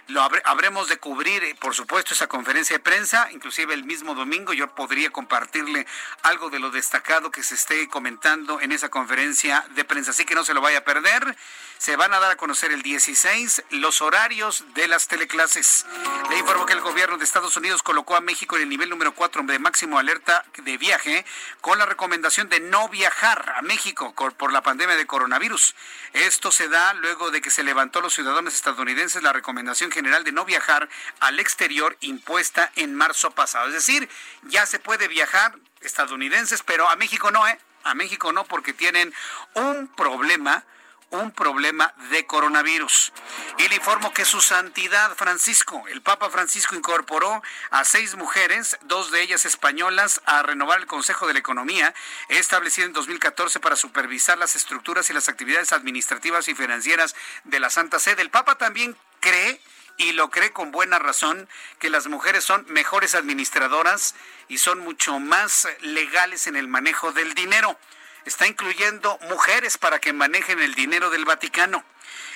lo 0.08 0.22
habremos 0.22 0.89
de 0.89 0.97
cubrir, 0.97 1.43
eh, 1.43 1.56
por 1.60 1.76
supuesto, 1.76 2.14
esa 2.14 2.28
conferencia 2.28 2.78
de 2.78 2.84
prensa, 2.84 3.30
inclusive 3.32 3.74
el 3.74 3.84
mismo 3.84 4.16
domingo 4.16 4.54
yo 4.54 4.74
podría 4.74 5.10
compartirle 5.12 5.86
algo 6.24 6.50
de 6.50 6.60
lo 6.60 6.72
destacado 6.72 7.32
que 7.32 7.43
se 7.43 7.56
esté 7.56 7.88
comentando 7.89 8.62
en 8.62 8.72
esa 8.72 8.89
conferencia 8.89 9.66
de 9.76 9.86
prensa, 9.86 10.12
así 10.12 10.26
que 10.26 10.36
no 10.36 10.43
se 10.43 10.54
lo 10.54 10.62
vaya 10.62 10.80
a 10.80 10.84
perder. 10.84 11.36
Se 11.80 11.95
van 11.95 12.13
a 12.13 12.19
dar 12.19 12.32
a 12.32 12.36
conocer 12.36 12.73
el 12.73 12.82
16 12.82 13.63
los 13.69 14.01
horarios 14.01 14.65
de 14.73 14.89
las 14.89 15.07
teleclases. 15.07 15.86
Le 16.30 16.38
informo 16.38 16.65
que 16.65 16.73
el 16.73 16.82
gobierno 16.82 17.17
de 17.17 17.23
Estados 17.23 17.55
Unidos 17.55 17.84
colocó 17.84 18.17
a 18.17 18.21
México 18.21 18.57
en 18.57 18.63
el 18.63 18.69
nivel 18.69 18.89
número 18.89 19.15
4 19.15 19.43
de 19.43 19.59
máximo 19.59 19.97
alerta 19.97 20.43
de 20.57 20.77
viaje 20.77 21.25
con 21.61 21.80
la 21.80 21.86
recomendación 21.86 22.49
de 22.49 22.59
no 22.59 22.89
viajar 22.89 23.53
a 23.55 23.61
México 23.61 24.13
por 24.13 24.51
la 24.51 24.61
pandemia 24.61 24.97
de 24.97 25.07
coronavirus. 25.07 25.73
Esto 26.11 26.51
se 26.51 26.67
da 26.67 26.93
luego 26.95 27.32
de 27.32 27.41
que 27.41 27.49
se 27.49 27.63
levantó 27.63 27.99
a 27.99 28.01
los 28.01 28.13
ciudadanos 28.13 28.55
estadounidenses 28.55 29.23
la 29.23 29.32
recomendación 29.32 29.89
general 29.89 30.25
de 30.25 30.34
no 30.34 30.43
viajar 30.43 30.89
al 31.21 31.39
exterior 31.39 31.95
impuesta 32.01 32.73
en 32.75 32.93
marzo 32.93 33.32
pasado. 33.32 33.67
Es 33.67 33.73
decir, 33.73 34.09
ya 34.43 34.65
se 34.65 34.80
puede 34.80 35.07
viajar 35.07 35.55
estadounidenses, 35.80 36.61
pero 36.61 36.89
a 36.89 36.97
México 36.97 37.32
no, 37.32 37.47
¿eh? 37.47 37.57
A 37.86 37.95
México 37.95 38.34
no, 38.34 38.43
porque 38.43 38.73
tienen 38.73 39.13
un 39.53 39.88
problema 39.88 40.65
un 41.12 41.32
problema 41.32 41.93
de 42.12 42.26
coronavirus. 42.26 43.12
Y 43.57 43.68
le 43.68 43.76
informo 43.76 44.14
que 44.14 44.26
su 44.26 44.41
santidad 44.41 45.16
Francisco, 45.16 45.84
el 45.89 46.01
Papa 46.01 46.30
Francisco 46.30 46.76
incorporó 46.76 47.41
a 47.72 47.84
seis 47.84 48.16
mujeres, 48.16 48.78
dos 48.84 49.12
de 49.12 49.22
ellas 49.22 49.45
españolas, 49.45 50.22
a 50.26 50.43
renovar 50.43 50.80
el 50.80 50.86
Consejo 50.88 51.28
de 51.28 51.34
la 51.34 51.39
Economía, 51.39 51.93
establecido 52.28 52.88
en 52.88 52.93
2014 52.93 53.60
para 53.60 53.76
supervisar 53.76 54.38
las 54.38 54.55
estructuras 54.55 55.10
y 55.10 55.14
las 55.14 55.30
actividades 55.30 55.74
administrativas 55.74 56.47
y 56.47 56.55
financieras 56.55 57.16
de 57.43 57.60
la 57.60 57.70
Santa 57.70 57.99
Sede. 57.99 58.22
El 58.22 58.30
Papa 58.30 58.57
también 58.57 58.95
cree 59.20 59.62
y 59.97 60.14
lo 60.14 60.30
cree 60.30 60.51
con 60.51 60.72
buena 60.72 60.97
razón 60.97 61.49
que 61.80 61.89
las 61.89 62.07
mujeres 62.07 62.43
son 62.43 62.66
mejores 62.70 63.16
administradoras 63.16 64.16
y 64.47 64.60
son 64.60 64.80
mucho 64.80 65.20
más 65.20 65.68
legales 65.82 66.47
en 66.47 66.55
el 66.55 66.68
manejo 66.68 67.12
del 67.12 67.34
dinero 67.34 67.78
está 68.26 68.47
incluyendo 68.47 69.17
mujeres 69.30 69.78
para 69.78 69.99
que 69.99 70.13
manejen 70.13 70.59
el 70.59 70.76
dinero 70.76 71.09
del 71.09 71.26
Vaticano. 71.26 71.84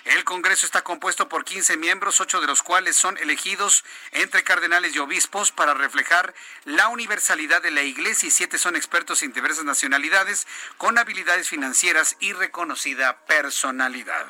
El 0.05 0.25
Congreso 0.25 0.65
está 0.65 0.81
compuesto 0.81 1.29
por 1.29 1.45
15 1.45 1.77
miembros, 1.77 2.19
ocho 2.19 2.41
de 2.41 2.47
los 2.47 2.61
cuales 2.61 2.97
son 2.97 3.17
elegidos 3.19 3.85
entre 4.11 4.43
cardenales 4.43 4.93
y 4.93 4.99
obispos 4.99 5.51
para 5.51 5.73
reflejar 5.73 6.33
la 6.65 6.89
universalidad 6.89 7.61
de 7.61 7.71
la 7.71 7.83
Iglesia 7.83 8.27
y 8.27 8.31
siete 8.31 8.57
son 8.57 8.75
expertos 8.75 9.23
en 9.23 9.31
diversas 9.31 9.63
nacionalidades 9.63 10.45
con 10.77 10.97
habilidades 10.97 11.47
financieras 11.47 12.17
y 12.19 12.33
reconocida 12.33 13.17
personalidad. 13.25 14.25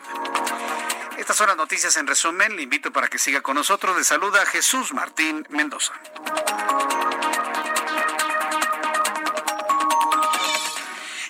Estas 1.17 1.37
son 1.37 1.47
las 1.47 1.57
noticias 1.57 1.95
en 1.97 2.07
resumen. 2.07 2.55
Le 2.55 2.63
invito 2.63 2.91
para 2.91 3.07
que 3.07 3.17
siga 3.17 3.41
con 3.41 3.55
nosotros. 3.55 3.97
Le 3.97 4.03
saluda 4.03 4.45
Jesús 4.45 4.93
Martín 4.93 5.45
Mendoza. 5.49 5.93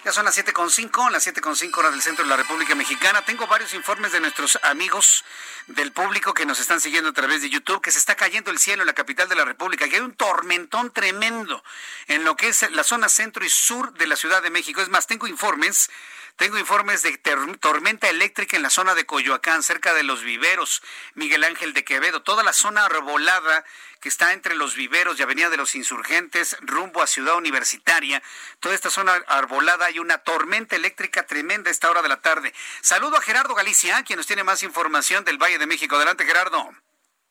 Ya 0.04 0.12
son 0.12 0.26
las 0.26 0.38
7.5, 0.38 1.12
las 1.12 1.26
7.5 1.26 1.78
horas 1.78 1.94
del 1.94 2.02
centro 2.02 2.26
de 2.26 2.30
la 2.30 2.36
República 2.36 2.76
Mexicana. 2.76 3.22
Tengo 3.22 3.48
varios 3.48 3.74
informes 3.74 4.12
de 4.12 4.20
nuestros 4.20 4.60
amigos 4.64 5.24
del 5.68 5.94
público 5.94 6.34
que 6.34 6.46
nos 6.46 6.60
están 6.60 6.82
siguiendo 6.82 7.12
a 7.12 7.14
través 7.14 7.42
de 7.42 7.50
YouTube, 7.50 7.82
que 7.82 7.90
se 7.90 8.00
está 8.00 8.16
cayendo 8.16 8.52
el 8.52 8.60
cielo 8.60 8.84
en 8.84 8.88
la 8.88 8.94
capital 8.94 9.30
de 9.30 9.36
la 9.36 9.46
República, 9.46 9.88
que 9.88 9.96
hay 9.96 10.02
un 10.02 10.14
tormentón 10.14 10.92
tremendo 10.92 11.64
en 12.08 12.26
lo 12.26 12.36
que 12.36 12.50
es 12.50 12.70
la 12.72 12.84
zona 12.84 13.08
centro 13.08 13.46
y 13.46 13.50
sur 13.50 13.94
de 13.94 14.06
la 14.08 14.18
Ciudad 14.18 14.44
de 14.44 14.50
México. 14.50 14.82
Es 14.82 14.90
más, 14.90 15.08
tengo 15.08 15.26
informes 15.26 15.90
tengo 16.36 16.58
informes 16.58 17.04
de 17.04 17.18
tormenta 17.60 18.10
eléctrica 18.10 18.58
en 18.58 18.64
la 18.64 18.70
zona 18.70 18.96
de 18.96 19.06
Coyoacán, 19.06 19.64
cerca 19.64 19.94
de 19.94 20.04
los 20.04 20.24
viveros, 20.24 20.82
Miguel 21.14 21.44
Ángel 21.44 21.74
de 21.74 21.84
Quevedo, 21.84 22.24
toda 22.24 22.44
la 22.44 22.54
zona 22.54 22.86
arbolada 22.86 23.64
que 24.02 24.10
está 24.10 24.34
entre 24.34 24.56
los 24.56 24.76
viveros 24.76 25.18
y 25.18 25.24
Avenida 25.24 25.50
de 25.50 25.58
los 25.58 25.76
Insurgentes, 25.76 26.58
rumbo 26.60 27.02
a 27.02 27.08
Ciudad 27.08 27.38
Universitaria. 27.38 28.22
Toda 28.60 28.76
esta 28.76 28.90
zona 28.90 29.14
arbolada 29.28 29.86
hay 29.86 30.00
una 30.00 30.18
tormenta 30.18 30.76
eléctrica 30.76 31.26
tremenda 31.26 31.70
a 31.70 31.72
esta 31.72 31.90
hora 31.90 32.02
de 32.02 32.10
la 32.10 32.20
tarde. 32.20 32.54
Saludo 32.82 33.16
a 33.16 33.22
Gerardo 33.22 33.56
Galicia, 33.56 34.04
quien 34.04 34.18
nos 34.18 34.28
tiene 34.28 34.44
más 34.44 34.64
información 34.64 35.24
del 35.24 35.38
Valle 35.38 35.58
de 35.58 35.68
México. 35.68 35.96
Adelante, 35.96 36.26
Gerardo. 36.26 36.70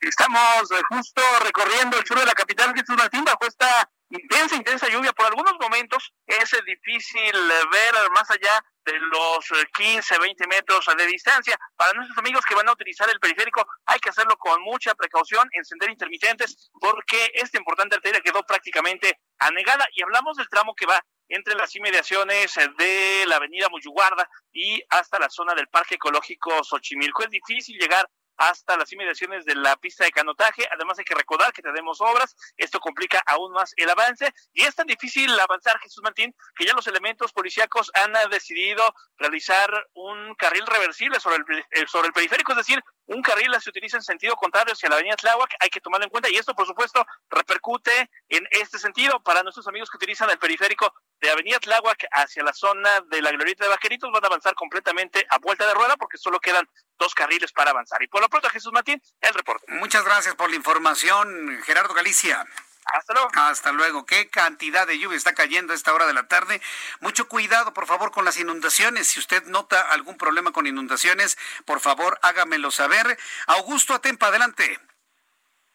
Estamos 0.01 0.71
eh, 0.71 0.83
justo 0.89 1.23
recorriendo 1.45 1.99
el 1.99 2.07
sur 2.07 2.19
de 2.19 2.27
la 2.27 2.33
capital, 2.33 2.75
Jesús 2.75 2.97
Martín, 2.97 3.25
bajo 3.25 3.47
esta 3.47 3.91
intensa, 4.13 4.57
intensa 4.57 4.89
lluvia. 4.89 5.13
Por 5.13 5.27
algunos 5.27 5.55
momentos 5.61 6.13
es 6.27 6.51
difícil 6.65 7.33
ver 7.71 8.11
más 8.11 8.31
allá 8.31 8.65
de 8.85 8.99
los 8.99 9.47
15, 9.75 10.15
eh, 10.15 10.19
20 10.19 10.47
metros 10.47 10.87
de 10.97 11.07
distancia. 11.07 11.57
Para 11.77 11.93
nuestros 11.93 12.19
amigos 12.19 12.45
que 12.45 12.55
van 12.55 12.69
a 12.69 12.73
utilizar 12.73 13.09
el 13.11 13.21
periférico, 13.21 13.65
hay 13.87 13.99
que 14.01 14.11
hacerlo 14.11 14.37
con 14.37 14.61
mucha 14.63 14.95
precaución, 14.95 15.49
encender 15.53 15.91
intermitentes, 15.91 16.71
porque 16.81 17.31
esta 17.35 17.59
importante 17.59 17.97
arteria 17.97 18.21
quedó 18.21 18.43
prácticamente 18.43 19.19
anegada. 19.39 19.87
Y 19.95 20.03
hablamos 20.03 20.37
del 20.37 20.49
tramo 20.49 20.75
que 20.75 20.87
va 20.87 21.03
entre 21.29 21.55
las 21.55 21.75
inmediaciones 21.75 22.55
de 22.79 23.25
la 23.27 23.37
avenida 23.37 23.69
Muyuguarda 23.71 24.29
y 24.53 24.83
hasta 24.91 25.19
la 25.19 25.31
zona 25.31 25.55
del 25.55 25.69
Parque 25.69 25.95
Ecológico 25.95 26.63
Xochimilco. 26.63 27.23
Es 27.23 27.31
difícil 27.31 27.79
llegar 27.79 28.07
hasta 28.37 28.77
las 28.77 28.93
inmediaciones 28.93 29.45
de 29.45 29.55
la 29.55 29.77
pista 29.77 30.05
de 30.05 30.11
canotaje. 30.11 30.69
Además 30.71 30.99
hay 30.99 31.05
que 31.05 31.15
recordar 31.15 31.53
que 31.53 31.63
tenemos 31.63 32.01
obras, 32.01 32.37
esto 32.57 32.81
complica 32.81 33.23
aún 33.27 33.53
más 33.53 33.73
el 33.77 33.89
avance. 33.91 34.33
Y 34.53 34.63
es 34.63 34.75
tan 34.75 34.87
difícil 34.87 35.31
avanzar, 35.39 35.79
Jesús 35.81 36.03
Martín, 36.03 36.35
que 36.55 36.65
ya 36.65 36.75
los 36.75 36.87
elementos 36.87 37.33
policíacos 37.33 37.91
han 37.95 38.13
decidido 38.31 38.95
realizar 39.17 39.71
un 39.95 40.35
carril 40.35 40.67
reversible 40.67 41.21
sobre 41.21 41.37
el, 41.37 41.59
eh, 41.71 41.87
sobre 41.87 42.09
el 42.09 42.13
periférico, 42.13 42.53
es 42.53 42.59
decir, 42.59 42.83
un 43.07 43.23
carril 43.23 43.53
se 43.61 43.71
utiliza 43.71 43.97
en 43.97 44.03
sentido 44.03 44.37
contrario 44.37 44.73
hacia 44.73 44.89
la 44.89 44.97
avenida 44.97 45.17
Tláhuac, 45.17 45.55
hay 45.61 45.69
que 45.69 45.81
tomarlo 45.81 46.05
en 46.05 46.11
cuenta 46.11 46.31
y 46.31 46.37
esto, 46.37 46.55
por 46.55 46.67
supuesto, 46.67 47.05
repercute 47.29 48.11
en 48.29 48.47
este 48.51 48.79
sentido 48.79 49.23
para 49.23 49.43
nuestros 49.43 49.67
amigos 49.69 49.91
que 49.91 49.97
utilizan 49.97 50.31
el 50.31 50.39
periférico 50.39 50.93
de 51.23 51.31
Avenida 51.31 51.61
Tláhuac 51.61 52.05
hacia 52.11 52.43
la 52.43 52.53
zona 52.53 53.01
de 53.09 53.23
la 53.23 53.31
Glorieta 53.31 53.65
de 53.65 53.71
Vaqueritos 53.71 54.11
van 54.11 54.25
a 54.25 54.27
avanzar 54.27 54.55
completamente 54.55 55.25
a 55.31 55.39
vuelta 55.39 55.67
de 55.67 55.73
rueda 55.73 55.97
porque 55.97 56.19
solo 56.19 56.41
quedan 56.41 56.69
dos 56.99 57.15
carriles 57.15 57.53
para 57.53 57.71
avanzar. 57.71 58.03
Y 58.03 58.09
por 58.09 58.21
lo 58.21 58.29
pronto, 58.29 58.51
Jesús 58.51 58.73
Martín, 58.73 59.01
el 59.21 59.33
reporte. 59.33 59.65
Muchas 59.69 60.05
gracias 60.05 60.35
por 60.35 60.51
la 60.51 60.57
información, 60.57 61.63
Gerardo 61.65 61.95
Galicia. 61.95 62.45
Hasta 62.85 63.13
luego. 63.15 63.31
Hasta 63.35 63.73
luego. 63.73 64.05
¿Qué 64.05 64.29
cantidad 64.31 64.85
de 64.85 64.99
lluvia 64.99 65.17
está 65.17 65.33
cayendo 65.33 65.73
a 65.73 65.77
esta 65.77 65.95
hora 65.95 66.07
de 66.07 66.15
la 66.15 66.27
tarde? 66.27 66.61
Mucho 66.99 67.29
cuidado, 67.29 67.73
por 67.73 67.87
favor, 67.87 68.11
con 68.11 68.25
las 68.25 68.37
inundaciones. 68.39 69.07
Si 69.07 69.21
usted 69.21 69.45
nota 69.45 69.81
algún 69.81 70.19
problema 70.19 70.51
con 70.51 70.67
inundaciones, 70.67 71.39
por 71.65 71.79
favor, 71.79 72.19
hágamelo 72.23 72.73
saber. 72.73 73.17
Augusto 73.47 73.95
Atempa, 73.95 74.27
adelante. 74.27 74.81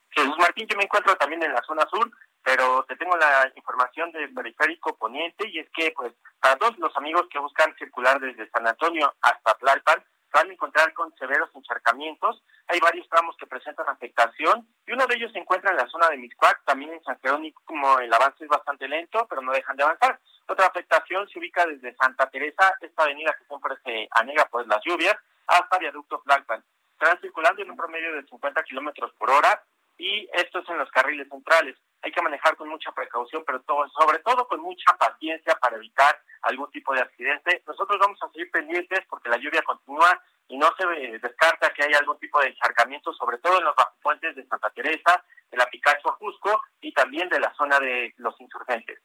Jesús 0.09 0.35
Martín, 0.37 0.67
yo 0.67 0.75
me 0.75 0.83
encuentro 0.83 1.15
también 1.15 1.41
en 1.43 1.53
la 1.53 1.61
zona 1.63 1.87
sur 1.89 2.11
pero 2.47 2.85
te 2.87 2.95
tengo 2.95 3.17
la 3.17 3.51
información 3.55 4.09
del 4.13 4.33
periférico 4.33 4.95
poniente 4.95 5.49
y 5.49 5.59
es 5.59 5.69
que 5.71 5.91
pues 5.91 6.13
para 6.39 6.55
todos 6.55 6.77
los 6.77 6.95
amigos 6.95 7.27
que 7.29 7.39
buscan 7.39 7.75
circular 7.75 8.21
desde 8.21 8.49
San 8.51 8.65
Antonio 8.65 9.13
hasta 9.21 9.53
Tlalpan 9.55 10.01
van 10.31 10.49
a 10.49 10.53
encontrar 10.53 10.93
con 10.93 11.13
severos 11.17 11.49
encharcamientos. 11.53 12.41
Hay 12.69 12.79
varios 12.79 13.09
tramos 13.09 13.35
que 13.35 13.47
presentan 13.47 13.89
afectación 13.89 14.65
y 14.85 14.93
uno 14.93 15.05
de 15.07 15.15
ellos 15.15 15.33
se 15.33 15.39
encuentra 15.39 15.71
en 15.71 15.75
la 15.75 15.89
zona 15.89 16.07
de 16.07 16.15
Miscuac, 16.15 16.63
también 16.63 16.93
en 16.93 17.03
San 17.03 17.19
Jerónimo, 17.19 17.99
el 17.99 18.13
avance 18.13 18.45
es 18.45 18.49
bastante 18.49 18.87
lento, 18.87 19.27
pero 19.29 19.41
no 19.41 19.51
dejan 19.51 19.75
de 19.75 19.83
avanzar. 19.83 20.17
Otra 20.47 20.67
afectación 20.67 21.27
se 21.27 21.39
ubica 21.39 21.65
desde 21.65 21.97
Santa 21.97 22.29
Teresa, 22.29 22.75
esta 22.79 23.03
avenida 23.03 23.35
que 23.37 23.43
siempre 23.43 23.75
se 23.83 24.07
anega 24.11 24.45
por 24.45 24.65
las 24.67 24.79
lluvias, 24.85 25.17
hasta 25.47 25.79
Viaducto 25.79 26.21
Tlalpan. 26.23 26.63
Están 26.93 27.19
circulando 27.19 27.61
en 27.61 27.71
un 27.71 27.77
promedio 27.77 28.13
de 28.13 28.23
50 28.23 28.63
kilómetros 28.63 29.11
por 29.17 29.31
hora 29.31 29.61
y 29.97 30.29
esto 30.33 30.59
es 30.59 30.69
en 30.69 30.77
los 30.77 30.89
carriles 30.91 31.27
centrales 31.29 31.75
hay 32.01 32.11
que 32.11 32.21
manejar 32.21 32.55
con 32.55 32.69
mucha 32.69 32.91
precaución, 32.91 33.43
pero 33.45 33.61
todo, 33.61 33.87
sobre 33.89 34.19
todo 34.19 34.47
con 34.47 34.61
mucha 34.61 34.95
paciencia 34.97 35.55
para 35.55 35.77
evitar 35.77 36.19
algún 36.43 36.69
tipo 36.71 36.93
de 36.93 37.01
accidente. 37.01 37.63
Nosotros 37.67 37.99
vamos 37.99 38.17
a 38.21 38.31
seguir 38.31 38.51
pendientes 38.51 39.01
porque 39.09 39.29
la 39.29 39.37
lluvia 39.37 39.61
continúa 39.63 40.21
y 40.47 40.57
no 40.57 40.73
se 40.77 40.85
descarta 41.19 41.73
que 41.73 41.83
haya 41.83 41.99
algún 41.99 42.17
tipo 42.19 42.39
de 42.39 42.47
encharcamiento, 42.47 43.13
sobre 43.13 43.37
todo 43.39 43.57
en 43.57 43.65
los 43.65 43.75
bajopuentes 43.75 44.35
de 44.35 44.45
Santa 44.47 44.69
Teresa, 44.69 45.23
de 45.51 45.57
la 45.57 45.65
Picacho 45.65 46.09
Ajusco 46.09 46.61
y 46.81 46.93
también 46.93 47.27
de 47.29 47.39
la 47.39 47.53
zona 47.55 47.79
de 47.79 48.13
los 48.17 48.39
insurgentes. 48.39 48.99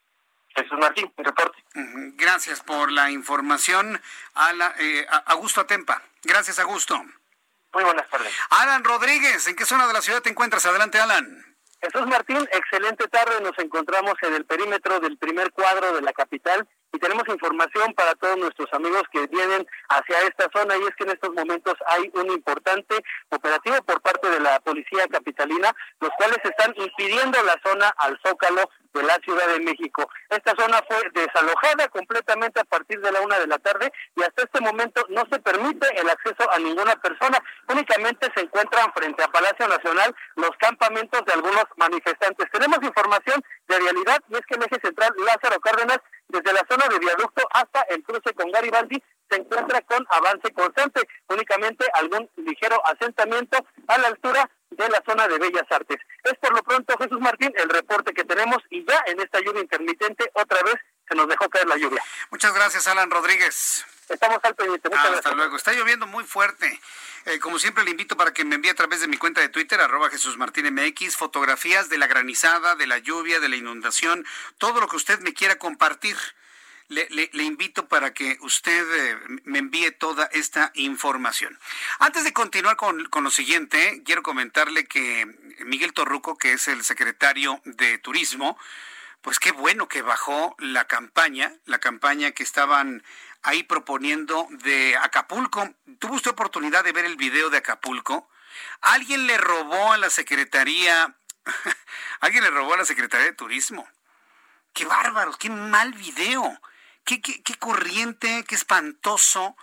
Jesús 0.55 0.79
Martín, 0.79 1.11
mi 1.17 1.25
reporte. 1.25 1.59
Gracias 2.17 2.61
por 2.63 2.93
la 2.93 3.11
información, 3.11 4.01
a 4.35 4.53
la, 4.53 4.75
eh, 4.79 5.07
Augusto 5.27 5.63
Atempa. 5.63 6.03
Gracias, 6.23 6.59
Augusto. 6.59 7.03
Muy 7.73 7.85
buenas 7.85 8.09
tardes. 8.11 8.33
Alan 8.51 8.85
Rodríguez, 8.85 9.47
¿en 9.47 9.57
qué 9.57 9.65
zona 9.65 9.87
de 9.87 9.93
la 9.95 10.03
ciudad 10.03 10.21
te 10.21 10.31
encuentras? 10.31 10.67
Adelante, 10.67 10.99
Alan. 10.99 11.53
Jesús 11.83 12.07
Martín, 12.07 12.49
excelente 12.53 13.09
tarde. 13.09 13.41
Nos 13.41 13.59
encontramos 13.59 14.15
en 14.23 14.35
el 14.35 14.45
perímetro 14.45 15.01
del 15.01 15.19
primer 15.19 15.51
cuadro 15.51 15.95
de 15.95 16.03
la 16.03 16.13
capital 16.13 16.69
y 16.93 16.99
tenemos 16.99 17.27
información 17.27 17.93
para 17.95 18.15
todos 18.15 18.37
nuestros 18.37 18.73
amigos 18.73 19.03
que 19.11 19.27
vienen 19.27 19.67
hacia 19.89 20.21
esta 20.21 20.49
zona 20.55 20.77
y 20.77 20.83
es 20.83 20.95
que 20.97 21.05
en 21.05 21.11
estos 21.11 21.35
momentos 21.35 21.75
hay 21.87 22.09
un 22.15 22.31
importante 22.31 23.03
operativo 23.31 23.83
por 23.83 24.01
parte 24.01 24.29
de 24.31 24.39
la 24.39 24.61
policía 24.61 25.09
capitalina, 25.11 25.75
los 26.01 26.11
cuales 26.19 26.39
están 26.45 26.73
impidiendo 26.77 27.43
la 27.43 27.59
zona 27.65 27.89
al 27.97 28.17
zócalo 28.25 28.71
de 28.95 29.03
la 29.03 29.17
Ciudad 29.25 29.47
de 29.49 29.61
México. 29.61 30.09
Esta 30.29 30.55
zona 30.57 30.81
fue 30.89 30.99
desalojada 31.15 31.89
completamente 31.89 32.61
a 32.61 32.65
partir 32.65 33.01
de 33.01 33.13
la 33.13 33.21
una 33.21 33.39
de 33.39 33.47
la 33.47 33.59
tarde 33.59 33.93
y 34.17 34.23
hasta 34.23 34.43
este 34.43 34.61
momento 34.61 35.05
no 35.09 35.23
se 35.31 35.39
permite 35.41 35.87
el 36.01 36.09
acceso 36.09 36.51
a 36.51 36.59
ninguna 36.59 36.97
persona. 36.97 37.39
Únicamente 37.69 38.29
se 38.35 38.43
encuentran 38.43 38.93
frente 38.93 39.23
a 39.23 39.29
Palacio 39.29 39.69
Nacional 39.69 40.15
los 40.37 40.51
campamentos 40.59 41.25
de 41.25 41.33
algunos 41.33 41.65
manifestantes. 41.77 42.51
Tenemos 42.51 42.79
información 42.83 43.43
de 43.69 43.79
realidad 43.79 44.19
y 44.29 44.35
es 44.35 44.43
que 44.47 44.55
el 44.55 44.63
eje 44.63 44.81
central 44.83 45.13
Lázaro 45.19 45.61
Cárdenas 45.61 45.99
desde 46.29 46.53
la 46.53 46.65
zona 46.69 46.89
de 46.89 46.99
viaducto 46.99 47.43
hasta 47.53 47.83
el 47.91 48.03
cruce 48.03 48.33
con 48.35 48.51
Garibaldi 48.51 49.03
se 49.31 49.41
encuentra 49.41 49.81
con 49.83 50.07
avance 50.11 50.53
constante, 50.53 51.01
únicamente 51.29 51.87
algún 51.95 52.29
ligero 52.37 52.77
asentamiento 52.85 53.59
a 53.89 53.99
la 53.99 54.09
altura 54.09 54.51
de 54.77 54.89
la 54.89 55.03
zona 55.07 55.29
de 55.29 55.39
Bellas 55.39 55.71
Artes. 55.71 55.99
Es 56.25 56.35
por 56.39 56.55
lo 56.55 56.63
pronto, 56.63 56.97
Jesús 56.99 57.21
Martín, 57.21 57.53
el 57.57 57.69
reporte 57.69 58.13
que 58.13 58.25
tenemos 58.25 58.59
y 58.71 58.85
ya 58.85 59.03
en 59.07 59.21
esta 59.21 59.41
lluvia 59.41 59.63
intermitente 59.63 60.31
otra 60.35 60.63
vez 60.63 60.77
se 61.09 61.15
nos 61.15 61.29
dejó 61.29 61.49
caer 61.49 61.67
la 61.67 61.77
lluvia. 61.77 62.03
Muchas 62.31 62.55
gracias, 62.55 62.87
Alan 62.87 63.11
Rodríguez. 63.11 63.85
Estamos 64.09 64.39
al 64.43 64.55
pendiente. 64.55 64.89
Muchas 64.89 65.11
Hasta 65.11 65.33
luego. 65.33 65.57
Está 65.57 65.73
lloviendo 65.73 66.07
muy 66.07 66.25
fuerte. 66.25 66.81
Eh, 67.25 67.39
como 67.39 67.59
siempre, 67.59 67.85
le 67.85 67.91
invito 67.91 68.17
para 68.17 68.33
que 68.33 68.45
me 68.45 68.57
envíe 68.57 68.71
a 68.71 68.75
través 68.75 69.01
de 69.01 69.09
mi 69.09 69.17
cuenta 69.17 69.41
de 69.41 69.49
Twitter, 69.49 69.81
arroba 69.81 70.11
Jesús 70.11 70.37
Martín 70.37 70.73
MX, 70.73 71.17
fotografías 71.17 71.89
de 71.89 71.99
la 71.99 72.07
granizada, 72.07 72.75
de 72.75 72.87
la 72.87 72.99
lluvia, 72.99 73.41
de 73.41 73.49
la 73.49 73.57
inundación, 73.57 74.27
todo 74.59 74.81
lo 74.81 74.89
que 74.89 74.97
usted 74.97 75.21
me 75.21 75.33
quiera 75.33 75.57
compartir. 75.57 76.17
Le, 76.89 77.45
invito 77.45 77.89
para 77.89 78.13
que 78.13 78.37
usted 78.43 78.85
eh, 78.95 79.19
me 79.45 79.59
envíe 79.59 79.91
toda 79.93 80.27
esta 80.33 80.71
información. 80.75 81.59
Antes 81.99 82.25
de 82.25 82.33
continuar 82.33 82.77
con, 82.77 83.05
con, 83.07 83.25
lo 83.25 83.31
siguiente, 83.31 84.03
quiero 84.05 84.23
comentarle 84.23 84.87
que 84.87 85.27
Miguel 85.65 85.93
Torruco, 85.95 86.37
que 86.37 86.53
es 86.53 86.69
el 86.69 86.85
secretario 86.85 87.61
de 87.65 87.99
Turismo, 87.99 88.59
pues 89.23 89.39
qué 89.39 89.53
bueno 89.53 89.89
que 89.89 90.03
bajó 90.03 90.55
la 90.59 90.87
campaña, 90.87 91.55
la 91.65 91.79
campaña 91.79 92.33
que 92.33 92.43
estaban 92.43 93.03
ahí 93.43 93.63
proponiendo 93.63 94.47
de 94.51 94.97
Acapulco. 94.97 95.75
¿Tuvo 95.99 96.15
usted 96.15 96.33
oportunidad 96.33 96.85
de 96.85 96.93
ver 96.93 97.05
el 97.05 97.17
video 97.17 97.49
de 97.49 97.59
Acapulco? 97.59 98.29
Alguien 98.81 99.27
le 99.27 99.39
robó 99.39 99.93
a 99.93 99.99
la 99.99 100.11
Secretaría, 100.11 101.15
alguien 102.21 102.45
le 102.45 102.51
robó 102.51 102.75
a 102.75 102.79
la 102.79 102.85
Secretaría 102.85 103.27
de 103.27 103.33
Turismo. 103.33 103.89
Qué 104.73 104.85
bárbaros, 104.85 105.37
qué 105.37 105.51
mal 105.51 105.93
video, 105.93 106.61
qué, 107.05 107.21
qué, 107.21 107.43
qué 107.43 107.55
corriente, 107.57 108.45
qué 108.47 108.55
espantoso. 108.55 109.57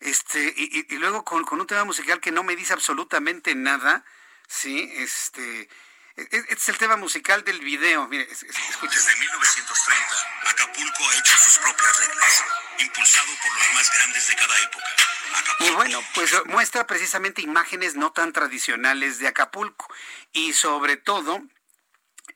Este, 0.00 0.52
y, 0.56 0.96
luego 0.96 1.24
con, 1.24 1.44
con, 1.44 1.60
un 1.60 1.66
tema 1.66 1.84
musical 1.84 2.20
que 2.20 2.32
no 2.32 2.42
me 2.42 2.56
dice 2.56 2.74
absolutamente 2.74 3.54
nada, 3.54 4.04
sí, 4.46 4.92
este, 4.96 5.68
este 6.16 6.52
es 6.52 6.68
el 6.68 6.78
tema 6.78 6.96
musical 6.96 7.42
del 7.44 7.60
video. 7.60 8.06
Mire, 8.08 8.30
escucha. 8.30 8.96
Desde 8.96 9.16
1930, 9.16 10.50
Acapulco 10.50 11.08
ha 11.08 11.14
hecho 11.16 11.36
sus 11.38 11.58
propias 11.58 11.98
reglas, 11.98 12.44
impulsado 12.80 13.26
por 13.42 13.58
los 13.58 13.74
más 13.74 13.92
grandes 13.92 14.28
de 14.28 14.36
cada 14.36 14.60
época. 14.60 14.86
Y 15.60 15.70
bueno, 15.70 16.04
pues 16.14 16.32
muestra 16.46 16.86
precisamente 16.86 17.42
imágenes 17.42 17.94
no 17.94 18.12
tan 18.12 18.32
tradicionales 18.32 19.18
de 19.18 19.28
Acapulco 19.28 19.86
y 20.32 20.52
sobre 20.52 20.96
todo 20.96 21.42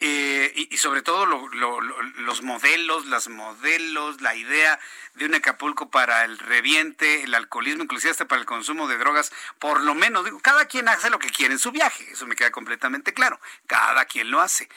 eh, 0.00 0.52
y, 0.70 0.76
sobre 0.76 1.02
todo 1.02 1.26
los 1.26 2.42
modelos, 2.42 3.06
las 3.06 3.28
modelos, 3.28 4.20
la 4.20 4.36
idea 4.36 4.78
de 5.14 5.26
un 5.26 5.34
Acapulco 5.34 5.90
para 5.90 6.24
el 6.24 6.38
reviente, 6.38 7.24
el 7.24 7.34
alcoholismo, 7.34 7.82
inclusive 7.82 8.12
hasta 8.12 8.28
para 8.28 8.40
el 8.40 8.46
consumo 8.46 8.86
de 8.86 8.96
drogas, 8.96 9.32
por 9.58 9.82
lo 9.82 9.96
menos, 9.96 10.24
digo, 10.24 10.38
cada 10.38 10.66
quien 10.66 10.88
hace 10.88 11.10
lo 11.10 11.18
que 11.18 11.30
quiere 11.30 11.54
en 11.54 11.58
su 11.58 11.72
viaje, 11.72 12.12
eso 12.12 12.26
me 12.26 12.36
queda 12.36 12.52
completamente 12.52 13.12
claro, 13.12 13.40
cada 13.66 14.04
quien 14.04 14.30
lo 14.30 14.40
hace. 14.40 14.68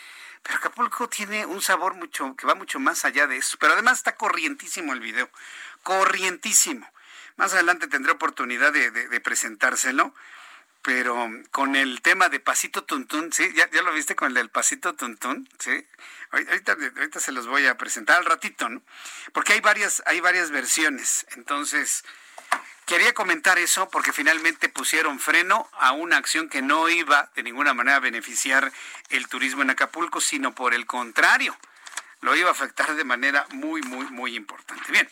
Pero 0.42 0.58
Acapulco 0.58 1.08
tiene 1.08 1.46
un 1.46 1.62
sabor 1.62 1.94
mucho 1.94 2.36
que 2.36 2.48
va 2.48 2.56
mucho 2.56 2.80
más 2.80 3.06
allá 3.06 3.28
de 3.28 3.38
eso, 3.38 3.58
pero 3.60 3.74
además 3.74 4.00
está 4.00 4.16
corrientísimo 4.16 4.92
el 4.94 5.02
video, 5.02 5.30
corrientísimo. 5.84 6.90
Más 7.36 7.54
adelante 7.54 7.88
tendré 7.88 8.12
oportunidad 8.12 8.74
de 8.74 9.22
presentárselo 9.22 10.16
pero 10.82 11.30
con 11.52 11.76
el 11.76 12.02
tema 12.02 12.30
de 12.30 12.40
Pasito 12.40 12.84
Tuntún, 12.84 13.32
¿sí? 13.32 13.52
¿Ya, 13.56 13.70
ya 13.70 13.82
lo 13.82 13.94
viste 13.94 14.16
con 14.16 14.30
el 14.30 14.34
del 14.34 14.50
Pasito 14.50 14.94
Tuntún? 14.94 15.48
¿Sí? 15.60 15.86
Ahorita, 16.32 16.74
ahorita 16.74 17.20
se 17.20 17.32
los 17.32 17.48
voy 17.48 17.68
a 17.68 17.78
presentar 17.78 18.18
al 18.18 18.26
ratito, 18.26 18.68
¿no? 18.70 18.82
Porque 19.34 19.54
hay 19.54 19.62
varias, 19.62 20.02
hay 20.06 20.22
varias 20.22 20.50
versiones. 20.50 21.28
Entonces, 21.36 22.04
quería 22.86 23.14
comentar 23.14 23.60
eso 23.60 23.90
porque 23.90 24.12
finalmente 24.12 24.70
pusieron 24.70 25.20
freno 25.20 25.70
a 25.74 25.92
una 25.92 26.18
acción 26.18 26.50
que 26.50 26.62
no 26.62 26.90
iba 26.90 27.30
de 27.36 27.44
ninguna 27.44 27.74
manera 27.74 27.98
a 27.98 28.00
beneficiar 28.00 28.72
el 29.10 29.28
turismo 29.28 29.62
en 29.62 29.70
Acapulco, 29.70 30.20
sino 30.20 30.56
por 30.56 30.74
el 30.74 30.86
contrario, 30.88 31.56
lo 32.22 32.36
iba 32.36 32.50
a 32.50 32.54
afectar 32.54 32.96
de 32.96 33.04
manera 33.04 33.46
muy, 33.52 33.82
muy, 33.82 34.06
muy 34.08 34.36
importante. 34.36 34.92
Bien. 34.92 35.10